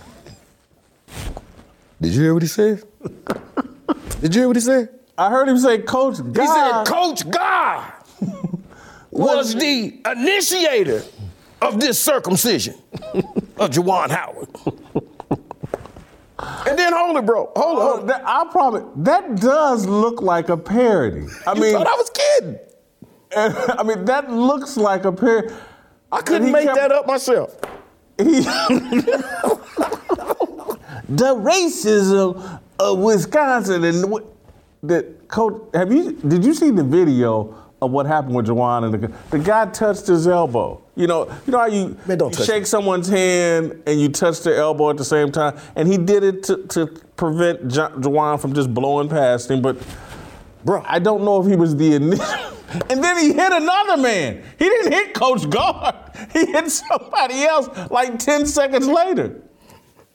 Did 2.00 2.14
you 2.14 2.22
hear 2.22 2.34
what 2.34 2.42
he 2.42 2.48
said? 2.48 2.82
Did 4.20 4.34
you 4.34 4.40
hear 4.42 4.48
what 4.48 4.56
he 4.56 4.60
said? 4.62 4.88
I 5.16 5.30
heard 5.30 5.48
him 5.48 5.58
say, 5.58 5.78
Coach 5.78 6.16
God. 6.32 6.40
He 6.40 6.46
said, 6.46 6.84
Coach 6.86 7.30
God 7.30 7.92
was 9.10 9.54
the 9.54 10.00
initiator 10.10 11.02
of 11.60 11.78
this 11.78 12.00
circumcision 12.02 12.74
of 13.56 13.70
Juwan 13.70 14.10
Howard. 14.10 14.48
and 16.66 16.78
then 16.78 16.92
hold 16.92 17.16
it, 17.18 17.26
bro. 17.26 17.52
Hold 17.54 17.78
it. 17.78 17.82
Oh, 17.82 17.96
Hold 17.96 17.98
it. 17.98 18.02
Uh, 18.02 18.06
that, 18.06 18.22
I 18.26 18.44
promise. 18.50 18.84
That 18.96 19.36
does 19.40 19.86
look 19.86 20.22
like 20.22 20.48
a 20.48 20.56
parody. 20.56 21.26
I 21.46 21.52
You 21.54 21.60
mean, 21.60 21.72
thought 21.72 21.86
I 21.86 21.94
was 21.94 22.10
kidding. 22.10 22.58
I 23.36 23.82
mean, 23.82 24.04
that 24.04 24.30
looks 24.30 24.76
like 24.76 25.04
a 25.04 25.12
pair. 25.12 25.50
I 26.10 26.20
couldn't 26.20 26.52
make 26.52 26.64
kept- 26.66 26.76
that 26.76 26.92
up 26.92 27.06
myself. 27.06 27.56
He, 28.18 28.24
the 31.08 31.34
racism 31.34 32.60
of 32.78 32.98
Wisconsin 32.98 33.84
and 33.84 34.04
that 34.82 35.28
coach. 35.28 35.62
Have 35.74 35.92
you? 35.92 36.12
Did 36.12 36.44
you 36.44 36.54
see 36.54 36.70
the 36.70 36.84
video 36.84 37.54
of 37.80 37.90
what 37.90 38.06
happened 38.06 38.34
with 38.34 38.46
Juwan 38.46 38.84
and 38.84 38.94
the, 38.94 39.12
the 39.30 39.38
guy 39.38 39.66
touched 39.66 40.06
his 40.06 40.28
elbow? 40.28 40.80
You 40.94 41.06
know, 41.06 41.26
you 41.46 41.52
know 41.52 41.58
how 41.58 41.66
you, 41.66 41.96
you 42.06 42.32
shake 42.44 42.66
someone's 42.66 43.08
hand 43.08 43.82
and 43.86 43.98
you 44.00 44.10
touch 44.10 44.40
their 44.42 44.56
elbow 44.56 44.90
at 44.90 44.98
the 44.98 45.04
same 45.04 45.32
time, 45.32 45.58
and 45.74 45.88
he 45.88 45.96
did 45.96 46.22
it 46.22 46.42
to, 46.44 46.58
to 46.68 46.86
prevent 47.16 47.74
Ja- 47.74 47.88
Juwan 47.90 48.38
from 48.38 48.52
just 48.52 48.72
blowing 48.74 49.08
past 49.08 49.50
him. 49.50 49.62
But, 49.62 49.78
bro, 50.64 50.82
I 50.86 50.98
don't 50.98 51.24
know 51.24 51.40
if 51.40 51.46
he 51.48 51.56
was 51.56 51.76
the 51.76 51.94
initial. 51.94 52.24
And 52.88 53.04
then 53.04 53.18
he 53.18 53.34
hit 53.34 53.52
another 53.52 54.00
man. 54.00 54.42
He 54.58 54.64
didn't 54.64 54.92
hit 54.92 55.12
Coach 55.12 55.48
Gard. 55.50 55.94
He 56.32 56.46
hit 56.46 56.70
somebody 56.70 57.42
else 57.42 57.68
like 57.90 58.18
ten 58.18 58.46
seconds 58.46 58.86
later. 58.86 59.42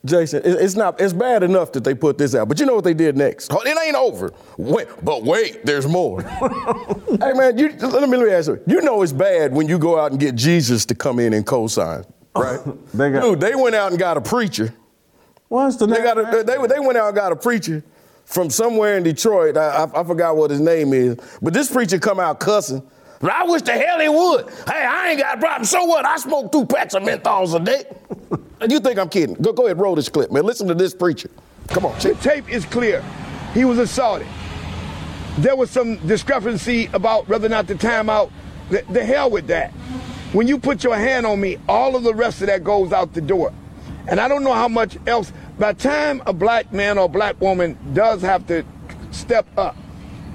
Jason, 0.04 0.42
it's 0.44 0.74
not. 0.74 1.00
It's 1.00 1.12
bad 1.12 1.42
enough 1.42 1.70
that 1.72 1.84
they 1.84 1.94
put 1.94 2.18
this 2.18 2.34
out, 2.34 2.48
but 2.48 2.58
you 2.58 2.66
know 2.66 2.74
what 2.74 2.84
they 2.84 2.94
did 2.94 3.16
next? 3.16 3.52
Oh, 3.52 3.60
It 3.60 3.76
ain't 3.84 3.94
over. 3.96 4.32
Wait, 4.56 4.88
but 5.04 5.22
wait, 5.22 5.64
there's 5.66 5.86
more. 5.86 6.22
hey 6.22 7.32
man, 7.34 7.58
you, 7.58 7.68
let 7.80 8.08
me 8.08 8.16
let 8.16 8.26
me 8.26 8.32
ask 8.32 8.48
you. 8.48 8.60
You 8.66 8.80
know 8.80 9.02
it's 9.02 9.12
bad 9.12 9.52
when 9.52 9.68
you 9.68 9.78
go 9.78 9.98
out 9.98 10.12
and 10.12 10.20
get 10.20 10.34
Jesus 10.34 10.84
to 10.86 10.94
come 10.94 11.18
in 11.18 11.32
and 11.32 11.44
co-sign, 11.44 12.04
right? 12.34 12.60
they 12.94 13.10
got, 13.10 13.22
Dude, 13.22 13.40
they 13.40 13.54
went 13.54 13.74
out 13.74 13.90
and 13.90 13.98
got 13.98 14.16
a 14.16 14.20
preacher. 14.20 14.72
What's 15.48 15.76
the 15.76 15.86
they 15.86 16.02
got 16.02 16.18
a, 16.18 16.44
they, 16.44 16.56
they 16.66 16.78
went 16.78 16.98
out 16.98 17.08
and 17.08 17.16
got 17.16 17.32
a 17.32 17.36
preacher 17.36 17.82
from 18.28 18.50
somewhere 18.50 18.98
in 18.98 19.02
Detroit. 19.02 19.56
I, 19.56 19.84
I, 19.84 20.00
I 20.00 20.04
forgot 20.04 20.36
what 20.36 20.50
his 20.50 20.60
name 20.60 20.92
is, 20.92 21.16
but 21.40 21.54
this 21.54 21.70
preacher 21.70 21.98
come 21.98 22.20
out 22.20 22.40
cussing. 22.40 22.82
But 23.20 23.32
I 23.32 23.44
wish 23.44 23.62
the 23.62 23.72
hell 23.72 23.98
he 23.98 24.08
would. 24.08 24.48
Hey, 24.70 24.84
I 24.84 25.08
ain't 25.08 25.18
got 25.18 25.38
a 25.38 25.40
problem. 25.40 25.64
So 25.64 25.84
what? 25.86 26.04
I 26.04 26.18
smoke 26.18 26.52
two 26.52 26.66
packs 26.66 26.94
of 26.94 27.02
menthols 27.02 27.58
a 27.58 27.64
day. 27.64 27.84
And 28.60 28.70
you 28.72 28.80
think 28.80 28.98
I'm 28.98 29.08
kidding? 29.08 29.34
Go, 29.36 29.52
go 29.52 29.64
ahead, 29.64 29.80
roll 29.80 29.96
this 29.96 30.08
clip, 30.08 30.30
man. 30.30 30.44
Listen 30.44 30.68
to 30.68 30.74
this 30.74 30.94
preacher. 30.94 31.30
Come 31.68 31.86
on, 31.86 31.98
The 31.98 32.14
tape 32.16 32.48
is 32.48 32.64
clear. 32.66 33.02
He 33.54 33.64
was 33.64 33.78
assaulted. 33.78 34.28
There 35.38 35.56
was 35.56 35.70
some 35.70 35.96
discrepancy 36.06 36.88
about 36.92 37.28
whether 37.28 37.46
or 37.46 37.50
not 37.50 37.66
the 37.66 37.74
timeout. 37.74 38.30
The, 38.70 38.84
the 38.90 39.04
hell 39.04 39.30
with 39.30 39.46
that. 39.46 39.72
When 40.32 40.46
you 40.46 40.58
put 40.58 40.84
your 40.84 40.96
hand 40.96 41.24
on 41.26 41.40
me, 41.40 41.56
all 41.68 41.96
of 41.96 42.02
the 42.02 42.14
rest 42.14 42.42
of 42.42 42.48
that 42.48 42.62
goes 42.62 42.92
out 42.92 43.14
the 43.14 43.22
door. 43.22 43.52
And 44.06 44.20
I 44.20 44.28
don't 44.28 44.44
know 44.44 44.52
how 44.52 44.68
much 44.68 44.98
else. 45.06 45.32
By 45.58 45.72
the 45.72 45.82
time 45.82 46.22
a 46.24 46.32
black 46.32 46.72
man 46.72 46.98
or 46.98 47.08
black 47.08 47.40
woman 47.40 47.76
does 47.92 48.22
have 48.22 48.46
to 48.46 48.64
step 49.10 49.44
up, 49.58 49.76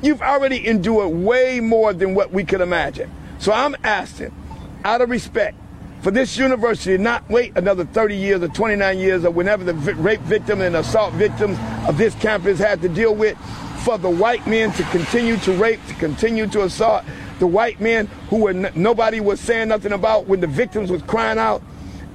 you've 0.02 0.22
already 0.22 0.68
endured 0.68 1.16
way 1.16 1.62
more 1.62 1.94
than 1.94 2.14
what 2.14 2.34
we 2.34 2.44
could 2.44 2.60
imagine. 2.60 3.10
So 3.40 3.54
I'm 3.54 3.74
asking, 3.84 4.36
out 4.84 5.00
of 5.00 5.10
respect, 5.10 5.58
for 6.02 6.12
this 6.12 6.38
university 6.38 6.98
not 6.98 7.30
wait 7.30 7.54
another 7.56 7.86
30 7.86 8.18
years 8.18 8.42
or 8.42 8.50
29 8.50 8.98
years 9.00 9.24
or 9.24 9.32
whenever 9.32 9.64
the 9.64 9.74
rape 9.96 10.20
victim 10.22 10.60
and 10.60 10.76
assault 10.76 11.14
victims 11.14 11.58
of 11.88 11.98
this 11.98 12.14
campus 12.16 12.60
had 12.60 12.82
to 12.82 12.90
deal 12.90 13.16
with, 13.16 13.38
for 13.86 13.98
the 13.98 14.10
white 14.10 14.46
men 14.46 14.74
to 14.74 14.84
continue 14.84 15.38
to 15.38 15.54
rape, 15.54 15.80
to 15.88 15.94
continue 15.94 16.48
to 16.48 16.64
assault, 16.64 17.06
the 17.40 17.48
white 17.48 17.80
men 17.80 18.08
who 18.30 18.42
were 18.42 18.54
nobody 18.54 19.22
was 19.22 19.40
saying 19.40 19.70
nothing 19.70 19.94
about 19.94 20.28
when 20.28 20.42
the 20.42 20.48
victims 20.48 20.92
was 20.92 21.02
crying 21.04 21.38
out. 21.38 21.64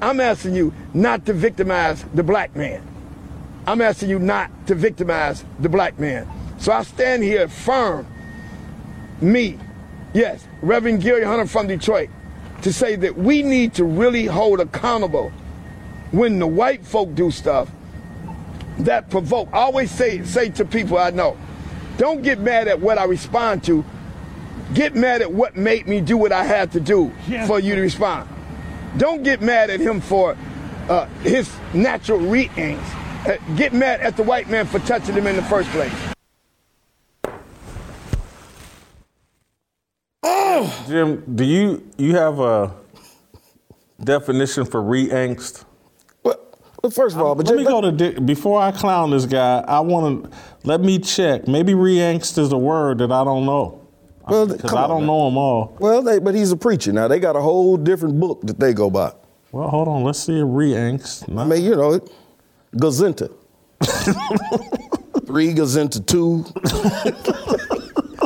I'm 0.03 0.21
asking 0.21 0.55
you 0.55 0.75
not 0.93 1.25
to 1.25 1.33
victimize 1.33 2.05
the 2.15 2.23
black 2.23 2.55
man. 2.55 2.87
I'm 3.69 3.83
asking 3.83 4.09
you 4.09 4.19
not 4.19 4.67
to 4.69 4.75
victimize 4.75 5.45
the 5.61 5.69
black 5.69 5.99
man. 5.99 6.27
So 6.57 6.73
I 6.73 6.85
stand 6.85 7.23
here 7.23 7.49
firm, 7.49 8.07
me, 9.21 9.59
yes, 10.15 10.49
Reverend 10.63 11.03
Gary 11.03 11.23
Hunter 11.23 11.45
from 11.45 11.67
Detroit, 11.67 12.09
to 12.63 12.73
say 12.73 12.97
that 12.97 13.19
we 13.19 13.43
need 13.43 13.75
to 13.75 13.85
really 13.85 14.25
hold 14.25 14.61
accountable 14.61 15.31
when 16.13 16.39
the 16.39 16.47
white 16.47 16.83
folk 16.83 17.15
do 17.15 17.31
stuff 17.31 17.71
that 18.79 19.11
provoke. 19.11 19.51
I 19.53 19.59
always 19.59 19.91
say 19.91 20.23
say 20.25 20.49
to 20.49 20.65
people 20.65 20.97
I 20.97 21.11
know, 21.11 21.37
don't 21.99 22.23
get 22.23 22.41
mad 22.41 22.69
at 22.69 22.81
what 22.81 22.97
I 22.97 23.05
respond 23.05 23.65
to. 23.65 23.85
Get 24.73 24.95
mad 24.95 25.21
at 25.21 25.31
what 25.31 25.57
made 25.57 25.87
me 25.87 26.01
do 26.01 26.17
what 26.17 26.33
I 26.33 26.45
had 26.45 26.73
to 26.73 26.81
do 26.81 27.13
for 27.47 27.61
you 27.61 27.75
to 27.75 27.83
respond. 27.83 28.31
Don't 28.97 29.23
get 29.23 29.43
mad 29.43 29.69
at 29.69 29.79
him 29.79 30.01
for 30.01 30.39
uh, 30.89 31.05
his 31.21 31.55
natural 31.75 32.19
reactions. 32.19 32.81
Get 33.57 33.73
mad 33.73 34.01
at 34.01 34.17
the 34.17 34.23
white 34.23 34.49
man 34.49 34.67
for 34.67 34.79
touching 34.81 35.15
him 35.15 35.27
in 35.27 35.37
the 35.37 35.43
first 35.43 35.69
place. 35.71 35.93
Oh! 40.23 40.85
Jim, 40.89 41.25
do 41.35 41.45
you 41.45 41.89
you 41.97 42.17
have 42.17 42.39
a 42.41 42.75
definition 44.03 44.65
for 44.65 44.83
re-angst? 44.83 45.65
Well, 46.23 46.93
first 46.93 47.17
of 47.17 47.23
all, 47.23 47.35
but 47.35 47.47
let 47.49 47.57
me 47.57 47.65
go 47.65 47.81
to 47.81 47.91
di- 47.91 48.21
before 48.21 48.61
I 48.61 48.71
clown 48.71 49.11
this 49.11 49.27
guy. 49.27 49.65
I 49.67 49.81
want 49.81 50.25
to 50.25 50.31
let 50.63 50.81
me 50.81 51.01
check. 51.01 51.49
Maybe 51.49 51.75
re-angst 51.75 52.39
is 52.39 52.53
a 52.53 52.57
word 52.59 52.99
that 52.99 53.11
I 53.11 53.25
don't 53.25 53.45
know. 53.45 53.87
Well, 54.29 54.47
because 54.47 54.73
I 54.73 54.87
don't 54.87 55.01
now. 55.01 55.07
know 55.07 55.25
them 55.25 55.39
all. 55.39 55.77
Well, 55.81 56.03
they, 56.03 56.19
but 56.21 56.35
he's 56.37 56.53
a 56.53 56.57
preacher 56.57 56.93
now. 56.93 57.09
They 57.09 57.19
got 57.19 57.35
a 57.35 57.41
whole 57.41 57.77
different 57.77 58.21
book 58.21 58.43
that 58.43 58.61
they 58.61 58.75
go 58.75 58.91
by. 58.91 59.13
Well, 59.51 59.69
hold 59.69 59.89
on. 59.89 60.05
Let's 60.05 60.21
see 60.21 60.39
a 60.39 60.45
re-angst. 60.45 61.37
I 61.37 61.45
mean, 61.45 61.65
you 61.65 61.75
know, 61.75 62.01
Gazinta. 62.75 63.33
Three 65.27 65.53
Gazinta 65.55 66.05
two. 66.07 66.45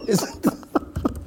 it's 0.08 0.22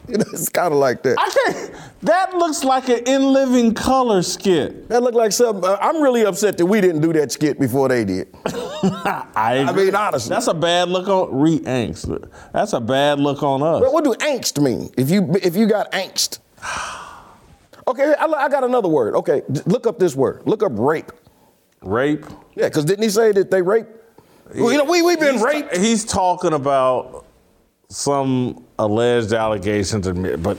you 0.08 0.18
know, 0.18 0.26
it's 0.32 0.50
kind 0.50 0.74
of 0.74 0.80
like 0.80 1.04
that. 1.04 1.16
I 1.18 1.30
can't. 1.30 1.72
That 2.04 2.36
looks 2.36 2.64
like 2.64 2.88
an 2.90 3.00
in 3.08 3.34
living 3.34 3.74
color 3.74 4.22
skit. 4.22 4.90
That 4.90 5.02
looked 5.02 5.18
like 5.18 5.32
something. 5.32 5.64
uh, 5.66 5.78
I'm 5.82 6.02
really 6.02 6.26
upset 6.26 6.58
that 6.58 6.66
we 6.66 6.80
didn't 6.80 7.02
do 7.02 7.12
that 7.14 7.32
skit 7.32 7.60
before 7.60 7.90
they 7.90 8.06
did. 8.06 8.28
I, 8.46 9.72
mean, 9.76 9.96
honestly. 9.96 10.30
that's 10.30 10.48
a 10.48 10.54
bad 10.54 10.90
look 10.90 11.08
on 11.08 11.36
re-angst. 11.36 12.30
That's 12.54 12.74
a 12.74 12.80
bad 12.80 13.20
look 13.20 13.42
on 13.42 13.64
us. 13.64 13.82
But 13.82 13.92
what 13.92 14.04
do 14.04 14.14
angst 14.14 14.62
mean? 14.62 14.92
If 14.98 15.10
you 15.10 15.34
if 15.42 15.56
you 15.56 15.68
got 15.68 15.92
angst. 15.92 16.40
Okay, 17.88 18.16
I, 18.18 18.26
I 18.26 18.50
got 18.50 18.64
another 18.64 18.90
word. 18.90 19.14
Okay, 19.14 19.44
look 19.68 19.86
up 19.86 20.00
this 20.00 20.16
word. 20.16 20.42
Look 20.48 20.64
up 20.64 20.72
rape. 20.74 21.12
Rape. 21.86 22.26
Yeah, 22.56 22.68
because 22.68 22.84
didn't 22.86 23.03
he 23.03 23.10
say 23.10 23.32
that 23.32 23.49
they 23.49 23.62
rape? 23.62 23.88
Well, 24.53 24.72
you 24.72 24.78
know, 24.78 24.86
we 24.86 25.02
we've 25.02 25.20
been 25.20 25.36
he's, 25.36 25.44
raped. 25.44 25.78
He's 25.78 26.03
talking 26.03 26.53
about 26.53 27.26
some 27.90 28.66
alleged 28.78 29.34
allegations, 29.34 30.07
but 30.40 30.57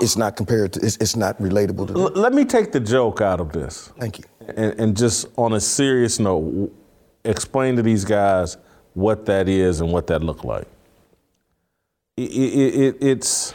It's 0.00 0.16
not 0.16 0.36
compared 0.36 0.72
to. 0.74 0.80
It's, 0.80 0.96
it's 0.96 1.16
not 1.16 1.38
relatable 1.38 1.88
to. 1.88 1.94
L- 1.94 2.12
let 2.12 2.32
me 2.32 2.44
take 2.44 2.72
the 2.72 2.80
joke 2.80 3.20
out 3.20 3.40
of 3.40 3.52
this. 3.52 3.92
Thank 3.98 4.18
you. 4.18 4.24
And, 4.48 4.78
and 4.80 4.96
just 4.96 5.26
on 5.36 5.54
a 5.54 5.60
serious 5.60 6.18
note, 6.18 6.72
explain 7.24 7.76
to 7.76 7.82
these 7.82 8.04
guys 8.04 8.56
what 8.94 9.26
that 9.26 9.48
is 9.48 9.80
and 9.80 9.92
what 9.92 10.06
that 10.08 10.22
looked 10.22 10.44
like. 10.44 10.66
It, 12.16 12.30
it, 12.30 12.74
it, 12.74 12.96
it's 13.00 13.54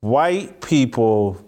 white 0.00 0.60
people 0.60 1.44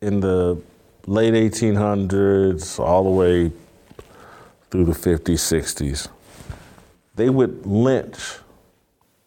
in 0.00 0.20
the 0.20 0.60
late 1.06 1.34
1800s, 1.34 2.78
all 2.78 3.04
the 3.04 3.10
way 3.10 3.52
through 4.70 4.84
the 4.84 4.92
50s, 4.92 5.18
60s. 5.34 6.08
They 7.14 7.28
would 7.28 7.66
lynch 7.66 8.38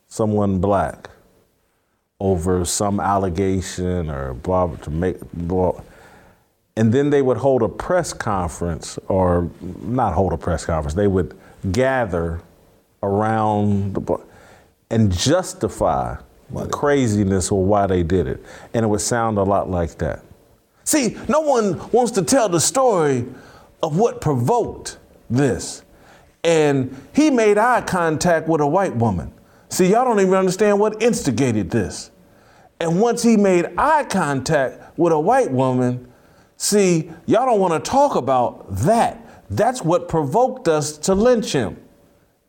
someone 0.07 0.59
black 0.59 1.09
over 2.19 2.65
some 2.65 2.99
allegation 2.99 4.09
or 4.09 4.33
blah 4.33 4.75
to 4.77 4.89
make 4.89 5.17
blah. 5.33 5.81
And 6.77 6.91
then 6.91 7.09
they 7.09 7.21
would 7.21 7.37
hold 7.37 7.61
a 7.61 7.69
press 7.69 8.11
conference, 8.11 8.97
or 9.07 9.49
not 9.81 10.13
hold 10.13 10.33
a 10.33 10.37
press 10.37 10.65
conference. 10.65 10.93
They 10.93 11.07
would 11.07 11.37
gather 11.71 12.41
around 13.01 13.93
the 13.93 14.17
and 14.89 15.11
justify 15.11 16.17
the 16.49 16.67
craziness 16.67 17.51
or 17.51 17.63
why 17.63 17.87
they 17.87 18.03
did 18.03 18.27
it, 18.27 18.43
and 18.73 18.83
it 18.83 18.87
would 18.87 19.01
sound 19.01 19.37
a 19.37 19.43
lot 19.43 19.69
like 19.69 19.97
that. 19.97 20.23
See, 20.85 21.17
no 21.27 21.41
one 21.41 21.79
wants 21.91 22.11
to 22.13 22.21
tell 22.21 22.47
the 22.47 22.59
story 22.59 23.25
of 23.83 23.97
what 23.97 24.21
provoked 24.21 24.97
this. 25.29 25.83
And 26.43 26.95
he 27.13 27.31
made 27.31 27.57
eye 27.57 27.81
contact 27.81 28.47
with 28.47 28.61
a 28.61 28.67
white 28.67 28.95
woman. 28.95 29.33
See, 29.69 29.87
y'all 29.91 30.05
don't 30.05 30.19
even 30.19 30.35
understand 30.35 30.79
what 30.79 31.01
instigated 31.01 31.71
this. 31.71 32.11
And 32.79 33.01
once 33.01 33.23
he 33.23 33.35
made 33.35 33.65
eye 33.77 34.03
contact 34.03 34.97
with 34.97 35.11
a 35.11 35.19
white 35.19 35.51
woman, 35.51 36.11
see, 36.55 37.11
y'all 37.25 37.47
don't 37.47 37.59
want 37.59 37.83
to 37.83 37.91
talk 37.91 38.15
about 38.15 38.69
that. 38.75 39.43
That's 39.49 39.81
what 39.81 40.07
provoked 40.07 40.67
us 40.67 40.97
to 40.99 41.15
lynch 41.15 41.51
him. 41.51 41.77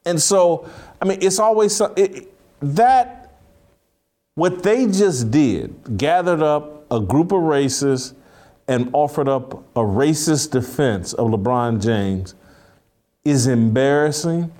And 0.04 0.20
so, 0.20 0.68
I 1.00 1.06
mean, 1.06 1.18
it's 1.22 1.38
always 1.38 1.80
it- 1.96 2.32
that 2.60 3.32
what 4.34 4.62
they 4.62 4.86
just 4.86 5.30
did, 5.30 5.96
gathered 5.96 6.42
up 6.42 6.84
a 6.90 7.00
group 7.00 7.32
of 7.32 7.40
racists 7.40 8.12
and 8.68 8.90
offered 8.92 9.28
up 9.28 9.54
a 9.76 9.80
racist 9.80 10.50
defense 10.50 11.12
of 11.12 11.28
LeBron 11.30 11.82
James, 11.82 12.34
is 13.24 13.46
embarrassing. 13.46 14.52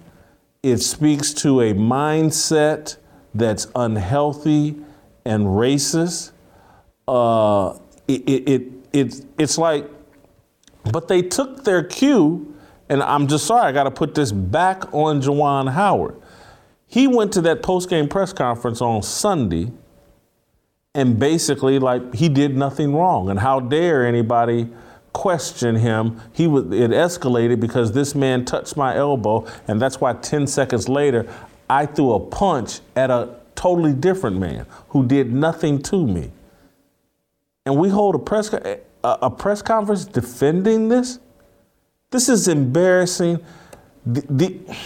It 0.62 0.78
speaks 0.78 1.32
to 1.34 1.60
a 1.60 1.74
mindset 1.74 2.96
that's 3.34 3.68
unhealthy 3.74 4.76
and 5.24 5.46
racist. 5.46 6.32
Uh, 7.06 7.78
it, 8.08 8.28
it, 8.28 8.48
it, 8.48 8.62
it, 8.92 9.24
it's 9.38 9.58
like, 9.58 9.88
but 10.92 11.08
they 11.08 11.22
took 11.22 11.64
their 11.64 11.82
cue, 11.82 12.54
and 12.88 13.02
I'm 13.02 13.26
just 13.26 13.46
sorry, 13.46 13.66
I 13.66 13.72
got 13.72 13.84
to 13.84 13.90
put 13.90 14.14
this 14.14 14.32
back 14.32 14.92
on 14.94 15.20
Juwan 15.20 15.72
Howard. 15.72 16.16
He 16.86 17.08
went 17.08 17.32
to 17.32 17.40
that 17.42 17.62
post 17.62 17.90
game 17.90 18.08
press 18.08 18.32
conference 18.32 18.80
on 18.80 19.02
Sunday 19.02 19.72
and 20.96 21.18
basically 21.18 21.78
like 21.78 22.14
he 22.14 22.28
did 22.28 22.56
nothing 22.56 22.94
wrong. 22.94 23.28
And 23.28 23.38
how 23.38 23.60
dare 23.60 24.06
anybody 24.06 24.68
question 25.12 25.76
him? 25.76 26.20
He 26.32 26.46
was 26.46 26.64
it 26.72 26.90
escalated 26.90 27.60
because 27.60 27.92
this 27.92 28.14
man 28.14 28.46
touched 28.46 28.76
my 28.76 28.96
elbow, 28.96 29.46
and 29.68 29.80
that's 29.80 30.00
why 30.00 30.14
10 30.14 30.46
seconds 30.46 30.88
later 30.88 31.28
I 31.68 31.84
threw 31.84 32.14
a 32.14 32.20
punch 32.20 32.80
at 32.96 33.10
a 33.10 33.36
totally 33.54 33.92
different 33.92 34.38
man 34.38 34.66
who 34.88 35.06
did 35.06 35.32
nothing 35.32 35.82
to 35.82 36.06
me. 36.06 36.30
And 37.66 37.76
we 37.76 37.90
hold 37.90 38.14
a 38.14 38.18
press 38.18 38.50
a, 38.54 38.80
a 39.04 39.30
press 39.30 39.60
conference 39.60 40.06
defending 40.06 40.88
this. 40.88 41.18
This 42.10 42.30
is 42.30 42.48
embarrassing. 42.48 43.44
The, 44.06 44.24
the, 44.30 44.76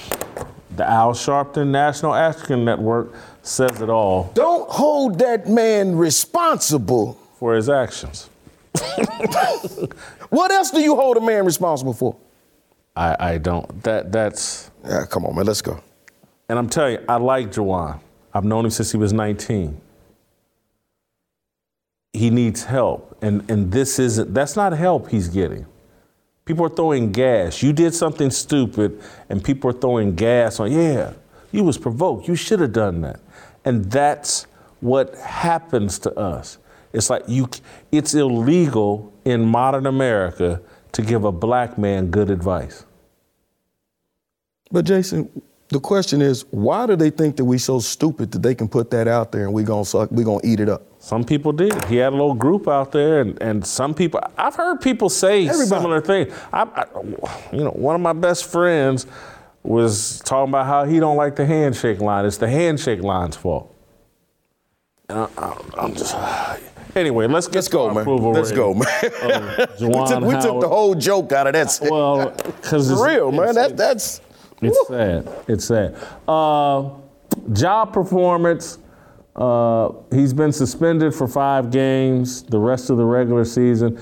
the 0.74 0.88
Al 0.88 1.12
Sharpton 1.12 1.68
National 1.68 2.14
African 2.14 2.64
Network 2.64 3.12
says 3.50 3.80
it 3.80 3.90
all 3.90 4.30
Don't 4.34 4.68
hold 4.70 5.18
that 5.18 5.48
man 5.48 5.96
responsible. 5.96 7.14
for 7.38 7.54
his 7.54 7.68
actions. 7.68 8.28
What 10.30 10.52
else 10.52 10.70
do 10.70 10.80
you 10.80 10.94
hold 10.94 11.16
a 11.16 11.20
man 11.20 11.44
responsible 11.44 11.92
for? 11.92 12.16
I, 12.94 13.16
I 13.32 13.38
don't. 13.38 13.82
That 13.82 14.12
that's. 14.12 14.70
Yeah, 14.84 15.04
come 15.06 15.26
on, 15.26 15.34
man. 15.34 15.44
Let's 15.44 15.60
go. 15.60 15.80
And 16.48 16.56
I'm 16.58 16.68
telling 16.68 16.92
you, 16.94 17.04
I 17.08 17.16
like 17.16 17.50
Juwan. 17.50 17.98
I've 18.32 18.44
known 18.44 18.64
him 18.64 18.70
since 18.70 18.92
he 18.92 18.96
was 18.96 19.12
19. 19.12 19.80
He 22.12 22.30
needs 22.30 22.64
help, 22.64 23.18
and 23.22 23.48
and 23.50 23.72
this 23.72 23.98
isn't. 23.98 24.32
That's 24.32 24.54
not 24.54 24.72
help 24.72 25.08
he's 25.08 25.28
getting. 25.28 25.66
People 26.44 26.66
are 26.66 26.68
throwing 26.70 27.10
gas. 27.12 27.62
You 27.62 27.72
did 27.72 27.94
something 27.94 28.30
stupid, 28.30 29.00
and 29.28 29.42
people 29.42 29.70
are 29.70 29.78
throwing 29.80 30.14
gas 30.14 30.60
on. 30.60 30.70
Yeah, 30.70 31.12
you 31.52 31.64
was 31.64 31.78
provoked. 31.78 32.28
You 32.28 32.36
should 32.36 32.60
have 32.60 32.72
done 32.72 33.00
that, 33.02 33.18
and 33.64 33.84
that's 33.90 34.46
what 34.80 35.14
happens 35.16 35.98
to 36.00 36.14
us. 36.18 36.58
It's 36.92 37.10
like 37.10 37.22
you. 37.28 37.48
It's 37.92 38.14
illegal 38.14 39.12
in 39.24 39.44
modern 39.44 39.86
America 39.86 40.60
to 40.92 41.02
give 41.02 41.24
a 41.24 41.32
black 41.32 41.78
man 41.78 42.10
good 42.10 42.30
advice. 42.30 42.84
But 44.72 44.84
Jason, 44.84 45.28
the 45.68 45.78
question 45.78 46.20
is, 46.20 46.44
why 46.50 46.86
do 46.86 46.96
they 46.96 47.10
think 47.10 47.36
that 47.36 47.44
we're 47.44 47.58
so 47.58 47.78
stupid 47.78 48.32
that 48.32 48.42
they 48.42 48.56
can 48.56 48.68
put 48.68 48.90
that 48.90 49.06
out 49.06 49.30
there 49.30 49.44
and 49.44 49.52
we 49.52 49.62
gonna 49.62 49.84
suck, 49.84 50.10
we 50.10 50.24
gonna 50.24 50.40
eat 50.42 50.58
it 50.58 50.68
up? 50.68 50.82
Some 50.98 51.24
people 51.24 51.52
did. 51.52 51.84
He 51.84 51.96
had 51.96 52.12
a 52.12 52.16
little 52.16 52.34
group 52.34 52.66
out 52.66 52.90
there, 52.92 53.20
and, 53.20 53.40
and 53.40 53.64
some 53.64 53.94
people. 53.94 54.20
I've 54.36 54.56
heard 54.56 54.80
people 54.80 55.08
say 55.08 55.48
similar 55.48 56.00
things. 56.00 56.34
I, 56.52 56.62
I, 56.62 56.84
you 57.52 57.64
know, 57.64 57.70
one 57.70 57.94
of 57.94 58.00
my 58.00 58.12
best 58.12 58.46
friends 58.50 59.06
was 59.62 60.20
talking 60.20 60.50
about 60.50 60.66
how 60.66 60.84
he 60.84 61.00
don't 61.00 61.16
like 61.16 61.36
the 61.36 61.46
handshake 61.46 62.00
line. 62.00 62.24
It's 62.24 62.38
the 62.38 62.48
handshake 62.48 63.02
line's 63.02 63.36
fault. 63.36 63.74
And 65.08 65.18
I, 65.18 65.28
I, 65.36 65.84
am 65.84 65.94
just. 65.94 66.16
Anyway, 66.96 67.28
let's 67.28 67.46
get 67.46 67.54
Let's 67.54 67.68
go, 67.68 67.86
our 67.86 67.94
man. 67.94 68.02
approval 68.02 68.32
Let's 68.32 68.50
go, 68.50 68.74
man. 68.74 68.86
of 69.04 69.80
we, 69.80 69.92
took, 69.92 70.24
we 70.24 70.32
took 70.40 70.60
the 70.60 70.68
whole 70.68 70.92
joke 70.96 71.30
out 71.30 71.46
of 71.46 71.52
that. 71.52 71.78
Well, 71.88 72.30
because 72.44 72.90
For 72.90 73.06
real, 73.06 73.30
man. 73.30 73.54
That, 73.54 73.76
that's 73.76 74.20
It's 74.60 74.88
sad. 74.88 75.28
It's 75.46 75.64
sad. 75.66 75.96
Uh, 76.26 76.90
job 77.52 77.92
performance. 77.92 78.78
Uh, 79.36 79.90
he's 80.10 80.32
been 80.32 80.50
suspended 80.50 81.14
for 81.14 81.28
five 81.28 81.70
games. 81.70 82.42
The 82.42 82.58
rest 82.58 82.90
of 82.90 82.96
the 82.96 83.04
regular 83.04 83.44
season. 83.44 84.00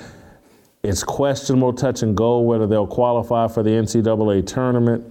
It's 0.83 1.05
questionable 1.05 1.75
touch 1.75 2.03
and 2.03 2.17
go 2.17 2.41
whether 2.41 2.67
they'll 2.67 2.87
qualify 2.87 3.49
for 3.49 3.63
the 3.63 3.71
NCAA 3.71 4.47
tournament. 4.47 5.05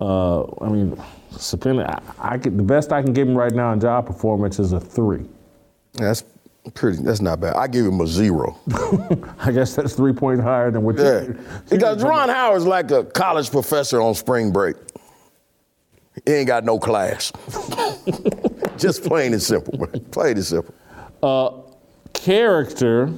Uh, 0.00 0.42
I 0.64 0.68
mean. 0.68 0.98
I, 1.32 2.00
I 2.18 2.38
could, 2.38 2.58
the 2.58 2.62
best 2.62 2.92
I 2.92 3.02
can 3.02 3.12
give 3.12 3.28
him 3.28 3.36
right 3.38 3.52
now 3.52 3.72
in 3.72 3.80
job 3.80 4.06
performance 4.06 4.58
is 4.58 4.72
a 4.72 4.80
three. 4.80 5.24
that's 5.94 6.24
pretty. 6.74 7.02
That's 7.02 7.20
not 7.20 7.40
bad. 7.40 7.54
I 7.54 7.68
give 7.68 7.86
him 7.86 8.00
a 8.00 8.06
zero. 8.06 8.58
I 9.38 9.52
guess 9.52 9.76
that's 9.76 9.94
three 9.94 10.12
points 10.12 10.42
higher 10.42 10.70
than 10.72 10.82
what 10.82 10.96
Yeah, 10.98 11.22
you. 11.22 11.38
because 11.70 12.02
Ron 12.02 12.28
Howard's 12.28 12.66
like 12.66 12.90
a 12.90 13.04
college 13.04 13.50
professor 13.50 14.00
on 14.02 14.14
spring 14.14 14.52
break. 14.52 14.76
He 16.26 16.32
ain't 16.32 16.48
got 16.48 16.64
no 16.64 16.78
class. 16.78 17.32
Just 18.76 19.04
plain 19.04 19.32
and 19.32 19.40
simple, 19.42 19.78
man. 19.78 20.04
Plain 20.10 20.36
and 20.36 20.44
simple. 20.44 20.74
Uh, 21.22 21.50
character, 22.12 23.10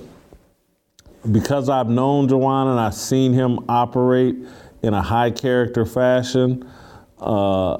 because 1.30 1.68
I've 1.68 1.88
known 1.88 2.28
Juwan 2.28 2.70
and 2.70 2.78
I've 2.78 2.94
seen 2.94 3.32
him 3.32 3.58
operate 3.68 4.36
in 4.82 4.94
a 4.94 5.02
high 5.02 5.30
character 5.30 5.86
fashion, 5.86 6.68
uh, 7.20 7.74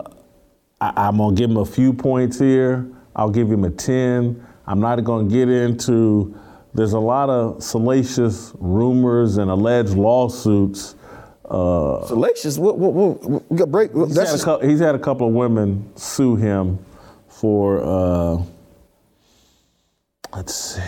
I, 0.81 0.93
I'm 0.97 1.19
gonna 1.19 1.35
give 1.35 1.51
him 1.51 1.57
a 1.57 1.65
few 1.65 1.93
points 1.93 2.39
here. 2.39 2.87
I'll 3.15 3.31
give 3.31 3.51
him 3.51 3.65
a 3.65 3.71
10. 3.71 4.47
I'm 4.67 4.81
not 4.81 5.03
gonna 5.05 5.29
get 5.29 5.49
into, 5.49 6.39
there's 6.75 6.93
a 6.93 7.01
lot 7.01 7.29
of 7.29 7.63
salacious 7.63 8.53
rumors 8.59 9.37
and 9.37 9.51
alleged 9.51 9.95
lawsuits. 9.95 10.95
Uh, 11.45 12.07
Salacious? 12.07 12.59
What, 12.59 12.79
what, 12.79 12.93
what, 12.95 13.57
got 13.57 13.71
break. 13.71 13.93
he's, 13.93 14.17
had 14.17 14.41
a 14.41 14.43
cou- 14.43 14.67
he's 14.67 14.81
had 14.81 14.95
a 14.95 14.99
couple 14.99 15.29
of 15.29 15.35
women 15.35 15.91
sue 15.97 16.37
him 16.37 16.79
for, 17.29 17.83
uh, 17.83 18.43
let's 20.35 20.55
see. 20.55 20.83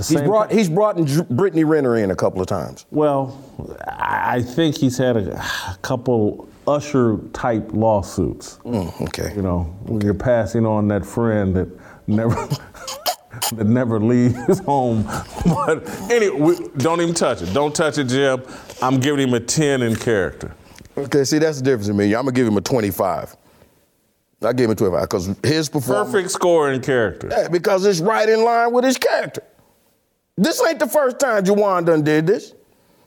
The 0.00 0.14
He's 0.14 0.18
same 0.18 0.28
brought 0.28 0.50
he's 0.50 0.68
brought 0.70 0.96
Brittany 1.28 1.64
Renner 1.64 1.96
in 1.96 2.10
a 2.10 2.16
couple 2.16 2.40
of 2.40 2.46
times. 2.46 2.86
Well, 2.90 3.38
I 3.86 4.40
think 4.40 4.76
he's 4.76 4.96
had 4.96 5.16
a, 5.16 5.36
a 5.36 5.78
couple 5.82 6.48
usher 6.66 7.18
type 7.32 7.68
lawsuits. 7.72 8.58
Mm, 8.64 9.08
okay. 9.08 9.34
You 9.34 9.42
know, 9.42 9.64
when 9.82 10.00
you're 10.00 10.14
passing 10.14 10.64
on 10.64 10.88
that 10.88 11.04
friend 11.04 11.54
that 11.54 11.68
never 12.06 12.34
that 13.52 13.66
never 13.66 14.00
leaves 14.00 14.58
home. 14.64 15.04
But 15.44 15.86
anyway, 16.10 16.40
we, 16.40 16.68
don't 16.78 17.00
even 17.02 17.14
touch 17.14 17.42
it. 17.42 17.52
Don't 17.52 17.74
touch 17.74 17.98
it, 17.98 18.04
Jim. 18.04 18.42
I'm 18.80 19.00
giving 19.00 19.28
him 19.28 19.34
a 19.34 19.40
10 19.40 19.82
in 19.82 19.96
character. 19.96 20.54
Okay, 20.96 21.24
see 21.24 21.38
that's 21.38 21.58
the 21.58 21.64
difference 21.64 21.88
in 21.88 21.96
me. 21.96 22.14
I'm 22.14 22.22
gonna 22.24 22.32
give 22.32 22.46
him 22.46 22.56
a 22.56 22.62
25. 22.62 23.36
I 24.42 24.54
gave 24.54 24.64
him 24.64 24.70
a 24.70 24.74
25 24.74 25.02
because 25.02 25.26
his 25.44 25.68
performance. 25.68 26.10
Perfect 26.10 26.30
score 26.30 26.72
in 26.72 26.80
character. 26.80 27.28
Yeah, 27.30 27.48
because 27.48 27.84
it's 27.84 28.00
right 28.00 28.26
in 28.26 28.42
line 28.42 28.72
with 28.72 28.84
his 28.84 28.96
character. 28.96 29.42
This 30.40 30.60
ain't 30.66 30.78
the 30.78 30.88
first 30.88 31.20
time 31.20 31.44
Juwan 31.44 31.84
done 31.84 32.02
did 32.02 32.26
this. 32.26 32.54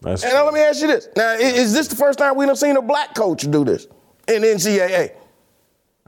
That's 0.01 0.23
and 0.23 0.34
now 0.34 0.45
let 0.45 0.53
me 0.53 0.60
ask 0.60 0.81
you 0.81 0.88
this: 0.88 1.07
Now, 1.18 1.31
i- 1.31 1.38
is 1.38 1.73
this 1.73 1.88
the 1.88 1.95
first 1.95 2.19
time 2.19 2.35
we 2.38 2.45
done 2.45 2.55
seen 2.55 2.77
a 2.77 2.81
black 2.81 3.15
coach 3.15 3.49
do 3.49 3.65
this 3.65 3.88
in 4.27 4.43
NCAA? 4.43 5.11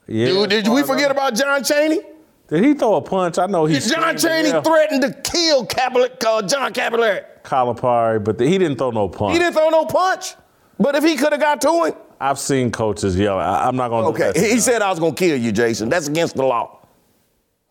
Yeah, 0.07 0.26
Did, 0.27 0.49
did 0.49 0.68
we 0.68 0.84
forget 0.84 1.10
about 1.10 1.34
John 1.34 1.64
Chaney? 1.64 1.99
Did 2.47 2.64
he 2.64 2.73
throw 2.76 2.95
a 2.95 3.02
punch? 3.02 3.39
I 3.39 3.47
know 3.47 3.65
he. 3.65 3.80
John 3.80 4.15
Cheney 4.15 4.19
Chaney 4.19 4.38
and 4.39 4.47
yelled. 4.49 4.65
threatened 4.65 5.02
to 5.02 5.31
kill 5.31 5.65
Capilla, 5.65 6.10
uh, 6.27 6.41
John 6.43 6.72
Capillary. 6.73 7.22
Calipari, 7.43 8.23
but 8.23 8.39
he 8.39 8.57
didn't 8.60 8.77
throw 8.77 8.91
no 8.91 9.10
punch. 9.10 9.34
He 9.34 9.39
didn't 9.39 9.53
throw 9.53 9.69
no 9.69 9.85
punch. 9.85 10.35
But 10.80 10.95
if 10.95 11.03
he 11.03 11.15
could 11.15 11.31
have 11.31 11.41
got 11.41 11.60
to 11.61 11.85
him, 11.85 11.93
I've 12.19 12.38
seen 12.38 12.69
coaches 12.69 13.18
yell. 13.18 13.39
I, 13.39 13.68
am 13.68 13.76
not 13.76 13.89
going 13.89 14.14
to. 14.14 14.23
okay. 14.30 14.39
He, 14.39 14.53
he 14.53 14.60
said 14.60 14.81
I 14.84 14.89
was 14.91 14.99
gonna 14.99 15.15
kill 15.15 15.38
you, 15.38 15.52
Jason. 15.52 15.89
That's 15.89 16.07
against 16.07 16.35
the 16.35 16.43
law. 16.43 16.81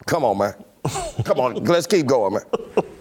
Come 0.06 0.24
on, 0.24 0.39
man. 0.39 0.55
Come 1.24 1.40
on, 1.40 1.55
let's 1.65 1.86
keep 1.86 2.06
going, 2.06 2.35
man. 2.35 2.43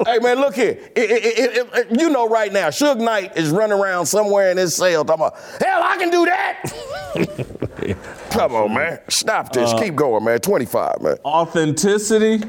hey, 0.05 0.19
man, 0.19 0.39
look 0.39 0.55
here. 0.55 0.79
I- 0.95 1.01
I- 1.01 1.59
I- 1.77 1.79
I- 1.81 1.85
you 1.91 2.09
know 2.09 2.27
right 2.29 2.51
now, 2.51 2.69
Suge 2.69 2.97
Knight 2.99 3.35
is 3.37 3.49
running 3.49 3.77
around 3.77 4.05
somewhere 4.05 4.51
in 4.51 4.57
his 4.57 4.75
cell 4.75 5.03
talking 5.03 5.25
about, 5.25 5.37
hell, 5.59 5.81
I 5.83 5.97
can 5.97 6.09
do 6.09 6.25
that. 6.25 7.97
Come 8.31 8.55
on, 8.55 8.73
man. 8.73 8.99
Stop 9.09 9.51
this. 9.51 9.71
Uh, 9.73 9.77
keep 9.79 9.95
going, 9.95 10.23
man. 10.23 10.39
25, 10.39 11.01
man. 11.01 11.17
Authenticity. 11.25 12.43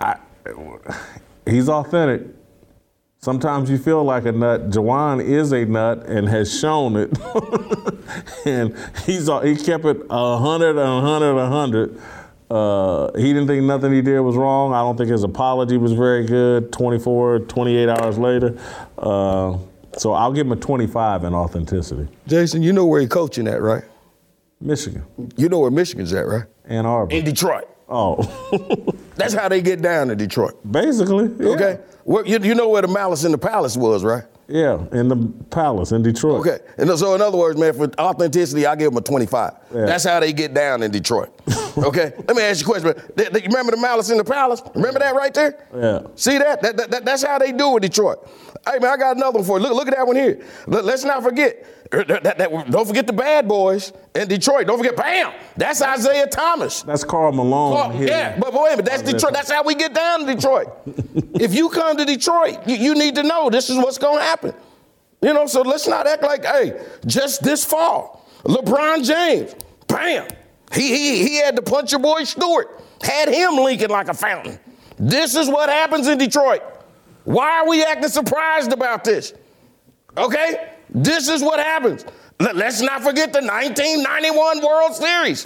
I, 0.00 0.16
he's 1.46 1.68
authentic. 1.68 2.28
Sometimes 3.18 3.68
you 3.68 3.76
feel 3.78 4.04
like 4.04 4.24
a 4.24 4.32
nut. 4.32 4.70
Juwan 4.70 5.22
is 5.22 5.52
a 5.52 5.64
nut 5.64 6.06
and 6.06 6.28
has 6.28 6.58
shown 6.60 6.96
it. 6.96 7.10
and 8.46 8.76
he's 9.04 9.26
he 9.42 9.56
kept 9.56 9.84
it 9.84 9.98
a 10.08 10.38
hundred, 10.38 10.76
a 10.78 11.00
hundred, 11.00 11.36
a 11.36 11.48
hundred. 11.48 12.00
Uh, 12.50 13.10
he 13.16 13.32
didn't 13.32 13.48
think 13.48 13.64
nothing 13.64 13.92
he 13.92 14.02
did 14.02 14.20
was 14.20 14.36
wrong. 14.36 14.72
I 14.72 14.80
don't 14.80 14.96
think 14.96 15.10
his 15.10 15.24
apology 15.24 15.76
was 15.78 15.92
very 15.92 16.24
good. 16.24 16.72
24, 16.72 17.40
28 17.40 17.88
hours 17.88 18.18
later. 18.18 18.56
Uh, 18.96 19.58
so 19.96 20.12
I'll 20.12 20.32
give 20.32 20.46
him 20.46 20.52
a 20.52 20.56
25 20.56 21.24
in 21.24 21.34
authenticity. 21.34 22.08
Jason, 22.26 22.62
you 22.62 22.72
know 22.72 22.86
where 22.86 23.00
he 23.00 23.06
coaching 23.06 23.48
at, 23.48 23.60
right? 23.62 23.82
Michigan. 24.60 25.04
You 25.36 25.48
know 25.48 25.58
where 25.58 25.70
Michigan's 25.70 26.12
at, 26.12 26.26
right? 26.26 26.44
Ann 26.66 26.86
Arbor. 26.86 27.14
In 27.14 27.24
Detroit. 27.24 27.68
Oh. 27.88 28.22
That's 29.16 29.34
how 29.34 29.48
they 29.48 29.62
get 29.62 29.82
down 29.82 30.08
to 30.08 30.16
Detroit. 30.16 30.58
Basically. 30.70 31.30
yeah. 31.38 31.52
Okay. 31.54 31.78
Where, 32.04 32.26
you, 32.26 32.38
you 32.40 32.54
know 32.54 32.68
where 32.68 32.82
the 32.82 32.88
Malice 32.88 33.24
in 33.24 33.32
the 33.32 33.38
Palace 33.38 33.76
was, 33.76 34.04
right? 34.04 34.24
Yeah, 34.48 34.84
in 34.92 35.08
the 35.08 35.16
palace 35.50 35.90
in 35.90 36.02
Detroit. 36.02 36.46
Okay. 36.46 36.58
And 36.78 36.88
so, 36.98 37.14
in 37.16 37.20
other 37.20 37.36
words, 37.36 37.58
man, 37.58 37.72
for 37.72 37.90
authenticity, 38.00 38.64
I 38.64 38.76
give 38.76 38.90
them 38.92 38.98
a 38.98 39.00
25. 39.00 39.52
Yeah. 39.74 39.86
That's 39.86 40.04
how 40.04 40.20
they 40.20 40.32
get 40.32 40.54
down 40.54 40.82
in 40.82 40.90
Detroit. 40.90 41.30
Okay, 41.78 42.14
let 42.26 42.34
me 42.34 42.42
ask 42.42 42.66
you 42.66 42.72
a 42.74 42.80
question. 42.80 42.94
Th- 43.18 43.28
th- 43.30 43.44
You 43.44 43.50
remember 43.50 43.72
the 43.72 43.76
Malice 43.76 44.08
in 44.08 44.16
the 44.16 44.24
Palace? 44.24 44.62
Remember 44.74 44.98
that 44.98 45.14
right 45.14 45.34
there? 45.34 45.62
Yeah. 45.76 46.06
See 46.14 46.38
that? 46.38 46.62
That, 46.62 46.78
that, 46.78 46.90
that- 46.90 47.04
That's 47.04 47.22
how 47.22 47.36
they 47.38 47.52
do 47.52 47.76
it, 47.76 47.80
Detroit. 47.80 48.26
Hey 48.68 48.78
man, 48.80 48.90
I 48.90 48.96
got 48.96 49.16
another 49.16 49.38
one 49.38 49.44
for 49.46 49.58
you. 49.58 49.62
Look, 49.64 49.74
look 49.74 49.88
at 49.88 49.94
that 49.96 50.06
one 50.06 50.16
here. 50.16 50.40
Let- 50.66 50.84
Let's 50.84 51.04
not 51.04 51.22
forget. 51.22 51.64
er, 51.92 52.02
that- 52.04 52.24
that- 52.24 52.38
that- 52.38 52.70
don't 52.70 52.86
forget 52.86 53.06
the 53.06 53.12
bad 53.12 53.46
boys 53.46 53.92
in 54.14 54.26
Detroit. 54.26 54.66
Don't 54.66 54.76
forget, 54.78 54.96
bam, 54.96 55.32
that's 55.56 55.80
Isiah 55.80 56.26
Thomas. 56.26 56.82
That's 56.82 57.04
Karl 57.04 57.30
Malone. 57.32 57.92
Here. 57.92 58.08
yeah, 58.08 58.36
but, 58.38 58.52
but 58.52 58.62
wait 58.62 58.72
a 58.74 58.76
minute, 58.78 58.86
that's 58.90 59.02
Detroit. 59.02 59.32
That's 59.34 59.50
how 59.50 59.62
we 59.62 59.74
get 59.76 59.94
down 59.94 60.26
to 60.26 60.34
Detroit. 60.34 60.68
if 61.40 61.54
you 61.54 61.68
come 61.68 61.96
to 61.96 62.04
Detroit, 62.04 62.58
you, 62.66 62.74
you 62.76 62.94
need 62.94 63.14
to 63.14 63.22
know 63.22 63.50
this 63.50 63.70
is 63.70 63.76
what's 63.76 63.98
going 63.98 64.18
to 64.18 64.24
happen. 64.24 64.52
You 65.22 65.32
know, 65.32 65.46
so 65.46 65.62
let's 65.62 65.86
not 65.86 66.06
act 66.06 66.22
like, 66.24 66.44
hey, 66.44 66.78
just 67.06 67.42
this 67.42 67.64
fall, 67.64 68.26
LeBron 68.44 69.04
James, 69.04 69.54
bam, 69.86 70.28
he 70.72 70.88
he 70.88 71.26
he 71.28 71.36
had 71.36 71.54
to 71.56 71.62
punch 71.62 71.92
your 71.92 72.00
boy 72.00 72.24
Stewart, 72.24 72.82
had 73.02 73.28
him 73.28 73.56
leaking 73.58 73.88
like 73.90 74.08
a 74.08 74.14
fountain. 74.14 74.58
This 74.98 75.34
is 75.36 75.48
what 75.48 75.68
happens 75.68 76.08
in 76.08 76.18
Detroit. 76.18 76.62
Why 77.26 77.60
are 77.60 77.68
we 77.68 77.82
acting 77.84 78.08
surprised 78.08 78.72
about 78.72 79.02
this? 79.04 79.34
Okay, 80.16 80.70
this 80.88 81.28
is 81.28 81.42
what 81.42 81.58
happens. 81.60 82.04
Let- 82.40 82.56
Let's 82.56 82.80
not 82.80 83.02
forget 83.02 83.32
the 83.32 83.40
1991 83.42 84.62
World 84.64 84.94
Series. 84.94 85.44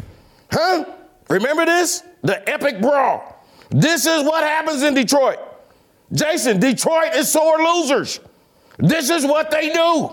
Huh? 0.53 0.85
Remember 1.31 1.65
this? 1.65 2.03
The 2.23 2.47
epic 2.49 2.81
brawl. 2.81 3.43
This 3.71 4.05
is 4.05 4.23
what 4.25 4.45
happens 4.45 4.83
in 4.83 4.93
Detroit. 4.95 5.39
Jason, 6.13 6.61
Detroit 6.61 7.15
is 7.15 7.31
sore 7.33 7.59
losers. 7.59 8.21
This 8.79 9.09
is 9.11 9.25
what 9.25 9.51
they 9.51 9.73
do. 9.73 10.11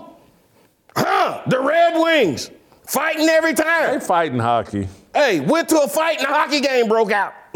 Huh? 0.96 1.42
The 1.48 1.60
Red 1.60 2.00
Wings 2.00 2.50
fighting 2.86 3.28
every 3.28 3.52
time. 3.54 3.98
They 3.98 4.04
fighting 4.04 4.38
hockey. 4.38 4.88
Hey, 5.14 5.40
went 5.40 5.68
to 5.70 5.80
a 5.82 5.88
fight 5.88 6.18
and 6.18 6.28
a 6.28 6.32
hockey 6.32 6.60
game 6.60 6.88
broke 6.88 7.10
out. 7.12 7.34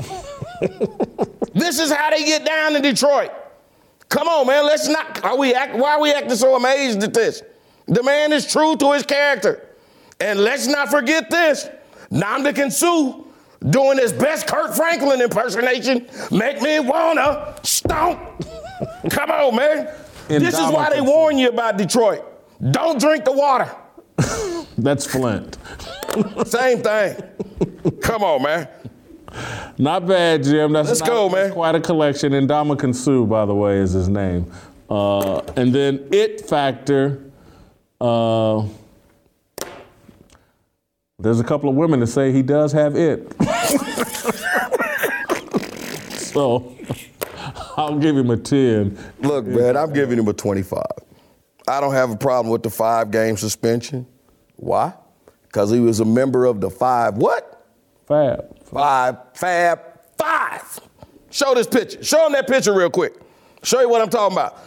this 1.54 1.78
is 1.80 1.90
how 1.90 2.10
they 2.10 2.24
get 2.24 2.44
down 2.44 2.76
in 2.76 2.82
Detroit. 2.82 3.30
Come 4.12 4.28
on, 4.28 4.46
man. 4.46 4.66
Let's 4.66 4.88
not. 4.88 5.24
Are 5.24 5.38
we 5.38 5.54
act, 5.54 5.74
why 5.74 5.94
are 5.94 6.00
we 6.00 6.12
acting 6.12 6.36
so 6.36 6.54
amazed 6.54 7.02
at 7.02 7.14
this? 7.14 7.42
The 7.86 8.02
man 8.02 8.30
is 8.34 8.46
true 8.46 8.76
to 8.76 8.92
his 8.92 9.04
character. 9.04 9.66
And 10.20 10.38
let's 10.40 10.66
not 10.66 10.90
forget 10.90 11.30
this. 11.30 11.66
Ndamukong 12.10 12.70
Suh 12.70 13.24
doing 13.70 13.96
his 13.96 14.12
best 14.12 14.46
Kirk 14.46 14.74
Franklin 14.74 15.22
impersonation 15.22 16.06
make 16.30 16.60
me 16.60 16.78
wanna 16.78 17.54
stomp. 17.62 18.20
Come 19.10 19.30
on, 19.30 19.56
man. 19.56 19.88
This 20.28 20.58
is 20.58 20.70
why 20.70 20.90
they 20.90 21.00
warn 21.00 21.38
you 21.38 21.48
about 21.48 21.78
Detroit. 21.78 22.22
Don't 22.70 23.00
drink 23.00 23.24
the 23.24 23.32
water. 23.32 23.74
That's 24.76 25.06
Flint. 25.06 25.56
Same 26.44 26.82
thing. 26.82 27.16
Come 28.02 28.22
on, 28.24 28.42
man. 28.42 28.68
Not 29.78 30.06
bad, 30.06 30.42
Jim. 30.44 30.72
That's 30.72 30.88
Let's 30.88 31.00
not- 31.00 31.08
go, 31.08 31.28
man. 31.28 31.52
Quite 31.52 31.74
a 31.74 31.80
collection. 31.80 32.32
And 32.34 32.48
Ndamukong 32.48 32.94
Suh, 32.94 33.24
by 33.24 33.44
the 33.46 33.54
way, 33.54 33.78
is 33.78 33.92
his 33.92 34.08
name. 34.08 34.50
Uh, 34.90 35.38
and 35.56 35.74
then 35.74 36.06
It 36.12 36.42
Factor. 36.48 37.20
Uh, 38.00 38.64
there's 41.18 41.40
a 41.40 41.44
couple 41.44 41.68
of 41.70 41.76
women 41.76 42.00
that 42.00 42.08
say 42.08 42.32
he 42.32 42.42
does 42.42 42.72
have 42.72 42.96
it. 42.96 43.32
so 46.18 46.74
I'll 47.76 47.98
give 47.98 48.16
him 48.16 48.30
a 48.30 48.36
10. 48.36 48.98
Look, 49.20 49.46
man, 49.46 49.76
I'm 49.76 49.92
giving 49.92 50.18
him 50.18 50.26
a 50.28 50.32
25. 50.32 50.82
I 51.68 51.80
don't 51.80 51.94
have 51.94 52.10
a 52.10 52.16
problem 52.16 52.50
with 52.50 52.62
the 52.64 52.70
five 52.70 53.10
game 53.10 53.36
suspension. 53.36 54.06
Why? 54.56 54.94
Because 55.44 55.70
he 55.70 55.78
was 55.80 56.00
a 56.00 56.04
member 56.04 56.44
of 56.44 56.60
the 56.60 56.70
five 56.70 57.16
what? 57.16 57.64
Fab. 58.06 58.56
Five, 58.72 59.16
fab, 59.34 59.80
five. 60.16 60.80
Show 61.30 61.54
this 61.54 61.66
picture. 61.66 62.02
Show 62.02 62.26
him 62.26 62.32
that 62.32 62.46
picture 62.46 62.72
real 62.74 62.90
quick. 62.90 63.14
Show 63.62 63.80
you 63.80 63.88
what 63.88 64.00
I'm 64.00 64.08
talking 64.10 64.36
about. 64.36 64.58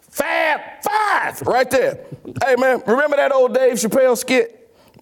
Fab 0.00 0.60
five, 0.82 1.40
right 1.42 1.70
there. 1.70 2.04
hey, 2.44 2.56
man, 2.56 2.82
remember 2.86 3.16
that 3.16 3.32
old 3.32 3.54
Dave 3.54 3.74
Chappelle 3.74 4.16
skit? 4.16 4.58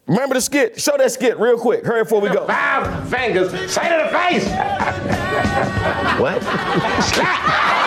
Remember 0.07 0.35
the 0.35 0.41
skit? 0.41 0.81
Show 0.81 0.97
that 0.99 1.11
skit 1.11 1.39
real 1.39 1.59
quick. 1.59 1.85
Hurry 1.85 2.05
before 2.05 2.21
we 2.21 2.29
go. 2.29 2.47
Five 2.47 3.09
fingers, 3.09 3.51
say 3.73 3.89
to 3.89 4.05
the 4.05 4.11
face. 4.19 4.47
what? 6.21 6.41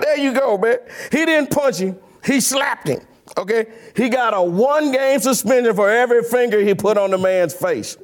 There 0.00 0.18
you 0.18 0.32
go, 0.32 0.58
man. 0.58 0.78
He 1.10 1.24
didn't 1.24 1.50
punch 1.50 1.78
him, 1.78 1.98
he 2.24 2.40
slapped 2.40 2.88
him. 2.88 3.00
Okay? 3.36 3.66
He 3.96 4.08
got 4.08 4.34
a 4.34 4.42
one 4.42 4.92
game 4.92 5.20
suspension 5.20 5.74
for 5.74 5.90
every 5.90 6.22
finger 6.22 6.60
he 6.60 6.74
put 6.74 6.96
on 6.96 7.10
the 7.10 7.18
man's 7.18 7.54
face. 7.54 7.96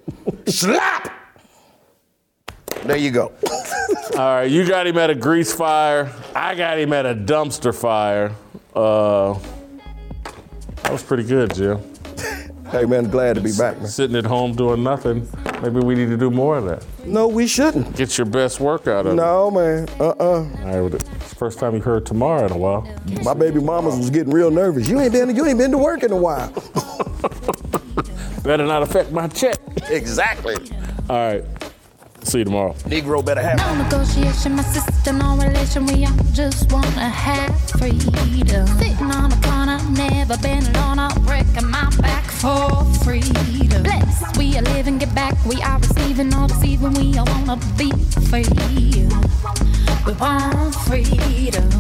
Slap! 0.47 1.13
There 2.85 2.97
you 2.97 3.11
go. 3.11 3.33
All 4.17 4.37
right, 4.37 4.51
you 4.51 4.67
got 4.67 4.87
him 4.87 4.97
at 4.99 5.11
a 5.11 5.15
grease 5.15 5.53
fire. 5.53 6.13
I 6.35 6.55
got 6.55 6.79
him 6.79 6.93
at 6.93 7.07
a 7.07 7.15
dumpster 7.15 7.75
fire. 7.75 8.33
Uh, 8.75 9.39
that 10.83 10.93
was 10.93 11.03
pretty 11.03 11.25
good, 11.25 11.55
Jim. 11.55 11.79
Hey, 12.71 12.85
man, 12.85 13.11
glad 13.11 13.35
to 13.35 13.41
be 13.41 13.53
back, 13.53 13.79
man. 13.79 13.89
Sitting 13.89 14.15
at 14.17 14.25
home 14.25 14.55
doing 14.55 14.83
nothing. 14.85 15.29
Maybe 15.61 15.81
we 15.81 15.97
need 15.97 16.09
to 16.09 16.17
do 16.17 16.31
more 16.31 16.59
of 16.59 16.65
that. 16.67 16.85
No, 17.05 17.27
we 17.27 17.49
shouldn't. 17.49 17.97
Get 17.97 18.17
your 18.17 18.27
best 18.27 18.61
workout 18.61 19.07
of 19.07 19.13
it. 19.13 19.17
No, 19.17 19.51
man. 19.51 19.89
Uh-uh. 19.99 20.15
All 20.21 20.45
right, 20.45 20.95
it's 20.95 21.05
the 21.31 21.35
first 21.37 21.59
time 21.59 21.75
you 21.75 21.81
heard 21.81 22.07
tomorrow 22.07 22.47
in 22.47 22.53
a 22.53 22.57
while. 22.57 22.87
My 23.25 23.35
baby 23.35 23.61
mamas 23.61 23.97
was 23.97 24.09
getting 24.11 24.33
real 24.33 24.53
nervous. 24.53 24.89
You 24.89 25.01
ain't 25.01 25.13
been 25.13 25.35
you 25.35 25.45
ain't 25.47 25.59
been 25.59 25.73
to 25.73 25.79
work 25.79 26.05
in 26.05 26.13
a 26.13 26.17
while. 26.17 26.49
Better 28.45 28.65
not 28.65 28.83
affect 28.83 29.11
my 29.11 29.27
check. 29.29 29.57
exactly. 29.89 30.55
All 31.09 31.17
right. 31.17 31.45
See 32.23 32.39
you 32.39 32.45
tomorrow. 32.45 32.75
Negro 32.85 33.25
better 33.25 33.43
have 33.43 33.59
No 33.59 33.83
negotiation, 33.83 34.55
my 34.55 34.63
sister, 34.63 35.13
no 35.13 35.37
relation. 35.37 35.87
We 35.87 36.05
all 36.05 36.13
just 36.33 36.71
wanna 36.71 37.09
have 37.09 37.59
freedom. 37.71 38.67
Sitting 38.79 39.11
on 39.11 39.33
a 39.33 39.41
corner, 39.43 39.79
never 39.91 40.37
been 40.39 40.65
alone. 40.75 40.99
I'm 40.99 41.23
breaking 41.25 41.69
my 41.71 41.91
back 42.01 42.25
for 42.25 42.85
freedom. 43.05 43.83
Blessed, 43.83 44.37
we 44.37 44.57
are 44.59 44.63
living, 44.63 44.99
get 44.99 45.15
back. 45.15 45.35
We 45.45 45.61
are 45.63 45.79
receiving, 45.79 46.33
all 46.35 46.47
deceiving. 46.47 46.93
We 46.93 47.19
all 47.19 47.27
wanna 47.27 47.57
be 47.77 47.91
free. 48.29 48.45
We 50.07 50.13
want 50.15 50.75
freedom. 50.87 51.71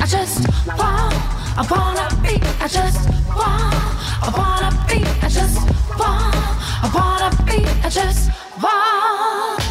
I 0.00 0.06
just 0.06 0.48
want, 0.68 1.14
I 1.58 1.66
wanna 1.70 2.08
be. 2.22 2.40
I 2.60 2.68
just 2.68 3.08
want, 3.36 3.74
I 4.22 4.30
wanna 4.38 4.70
be. 4.88 5.04
I 5.24 5.28
just 5.28 5.58
want, 5.98 6.34
I 6.84 6.88
wanna 6.92 7.30
be. 7.44 7.64
I 7.84 7.88
just 7.88 8.28
want. 8.60 9.62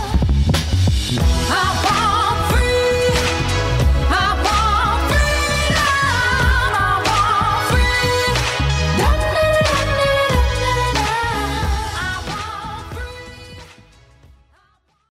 I 1.54 1.81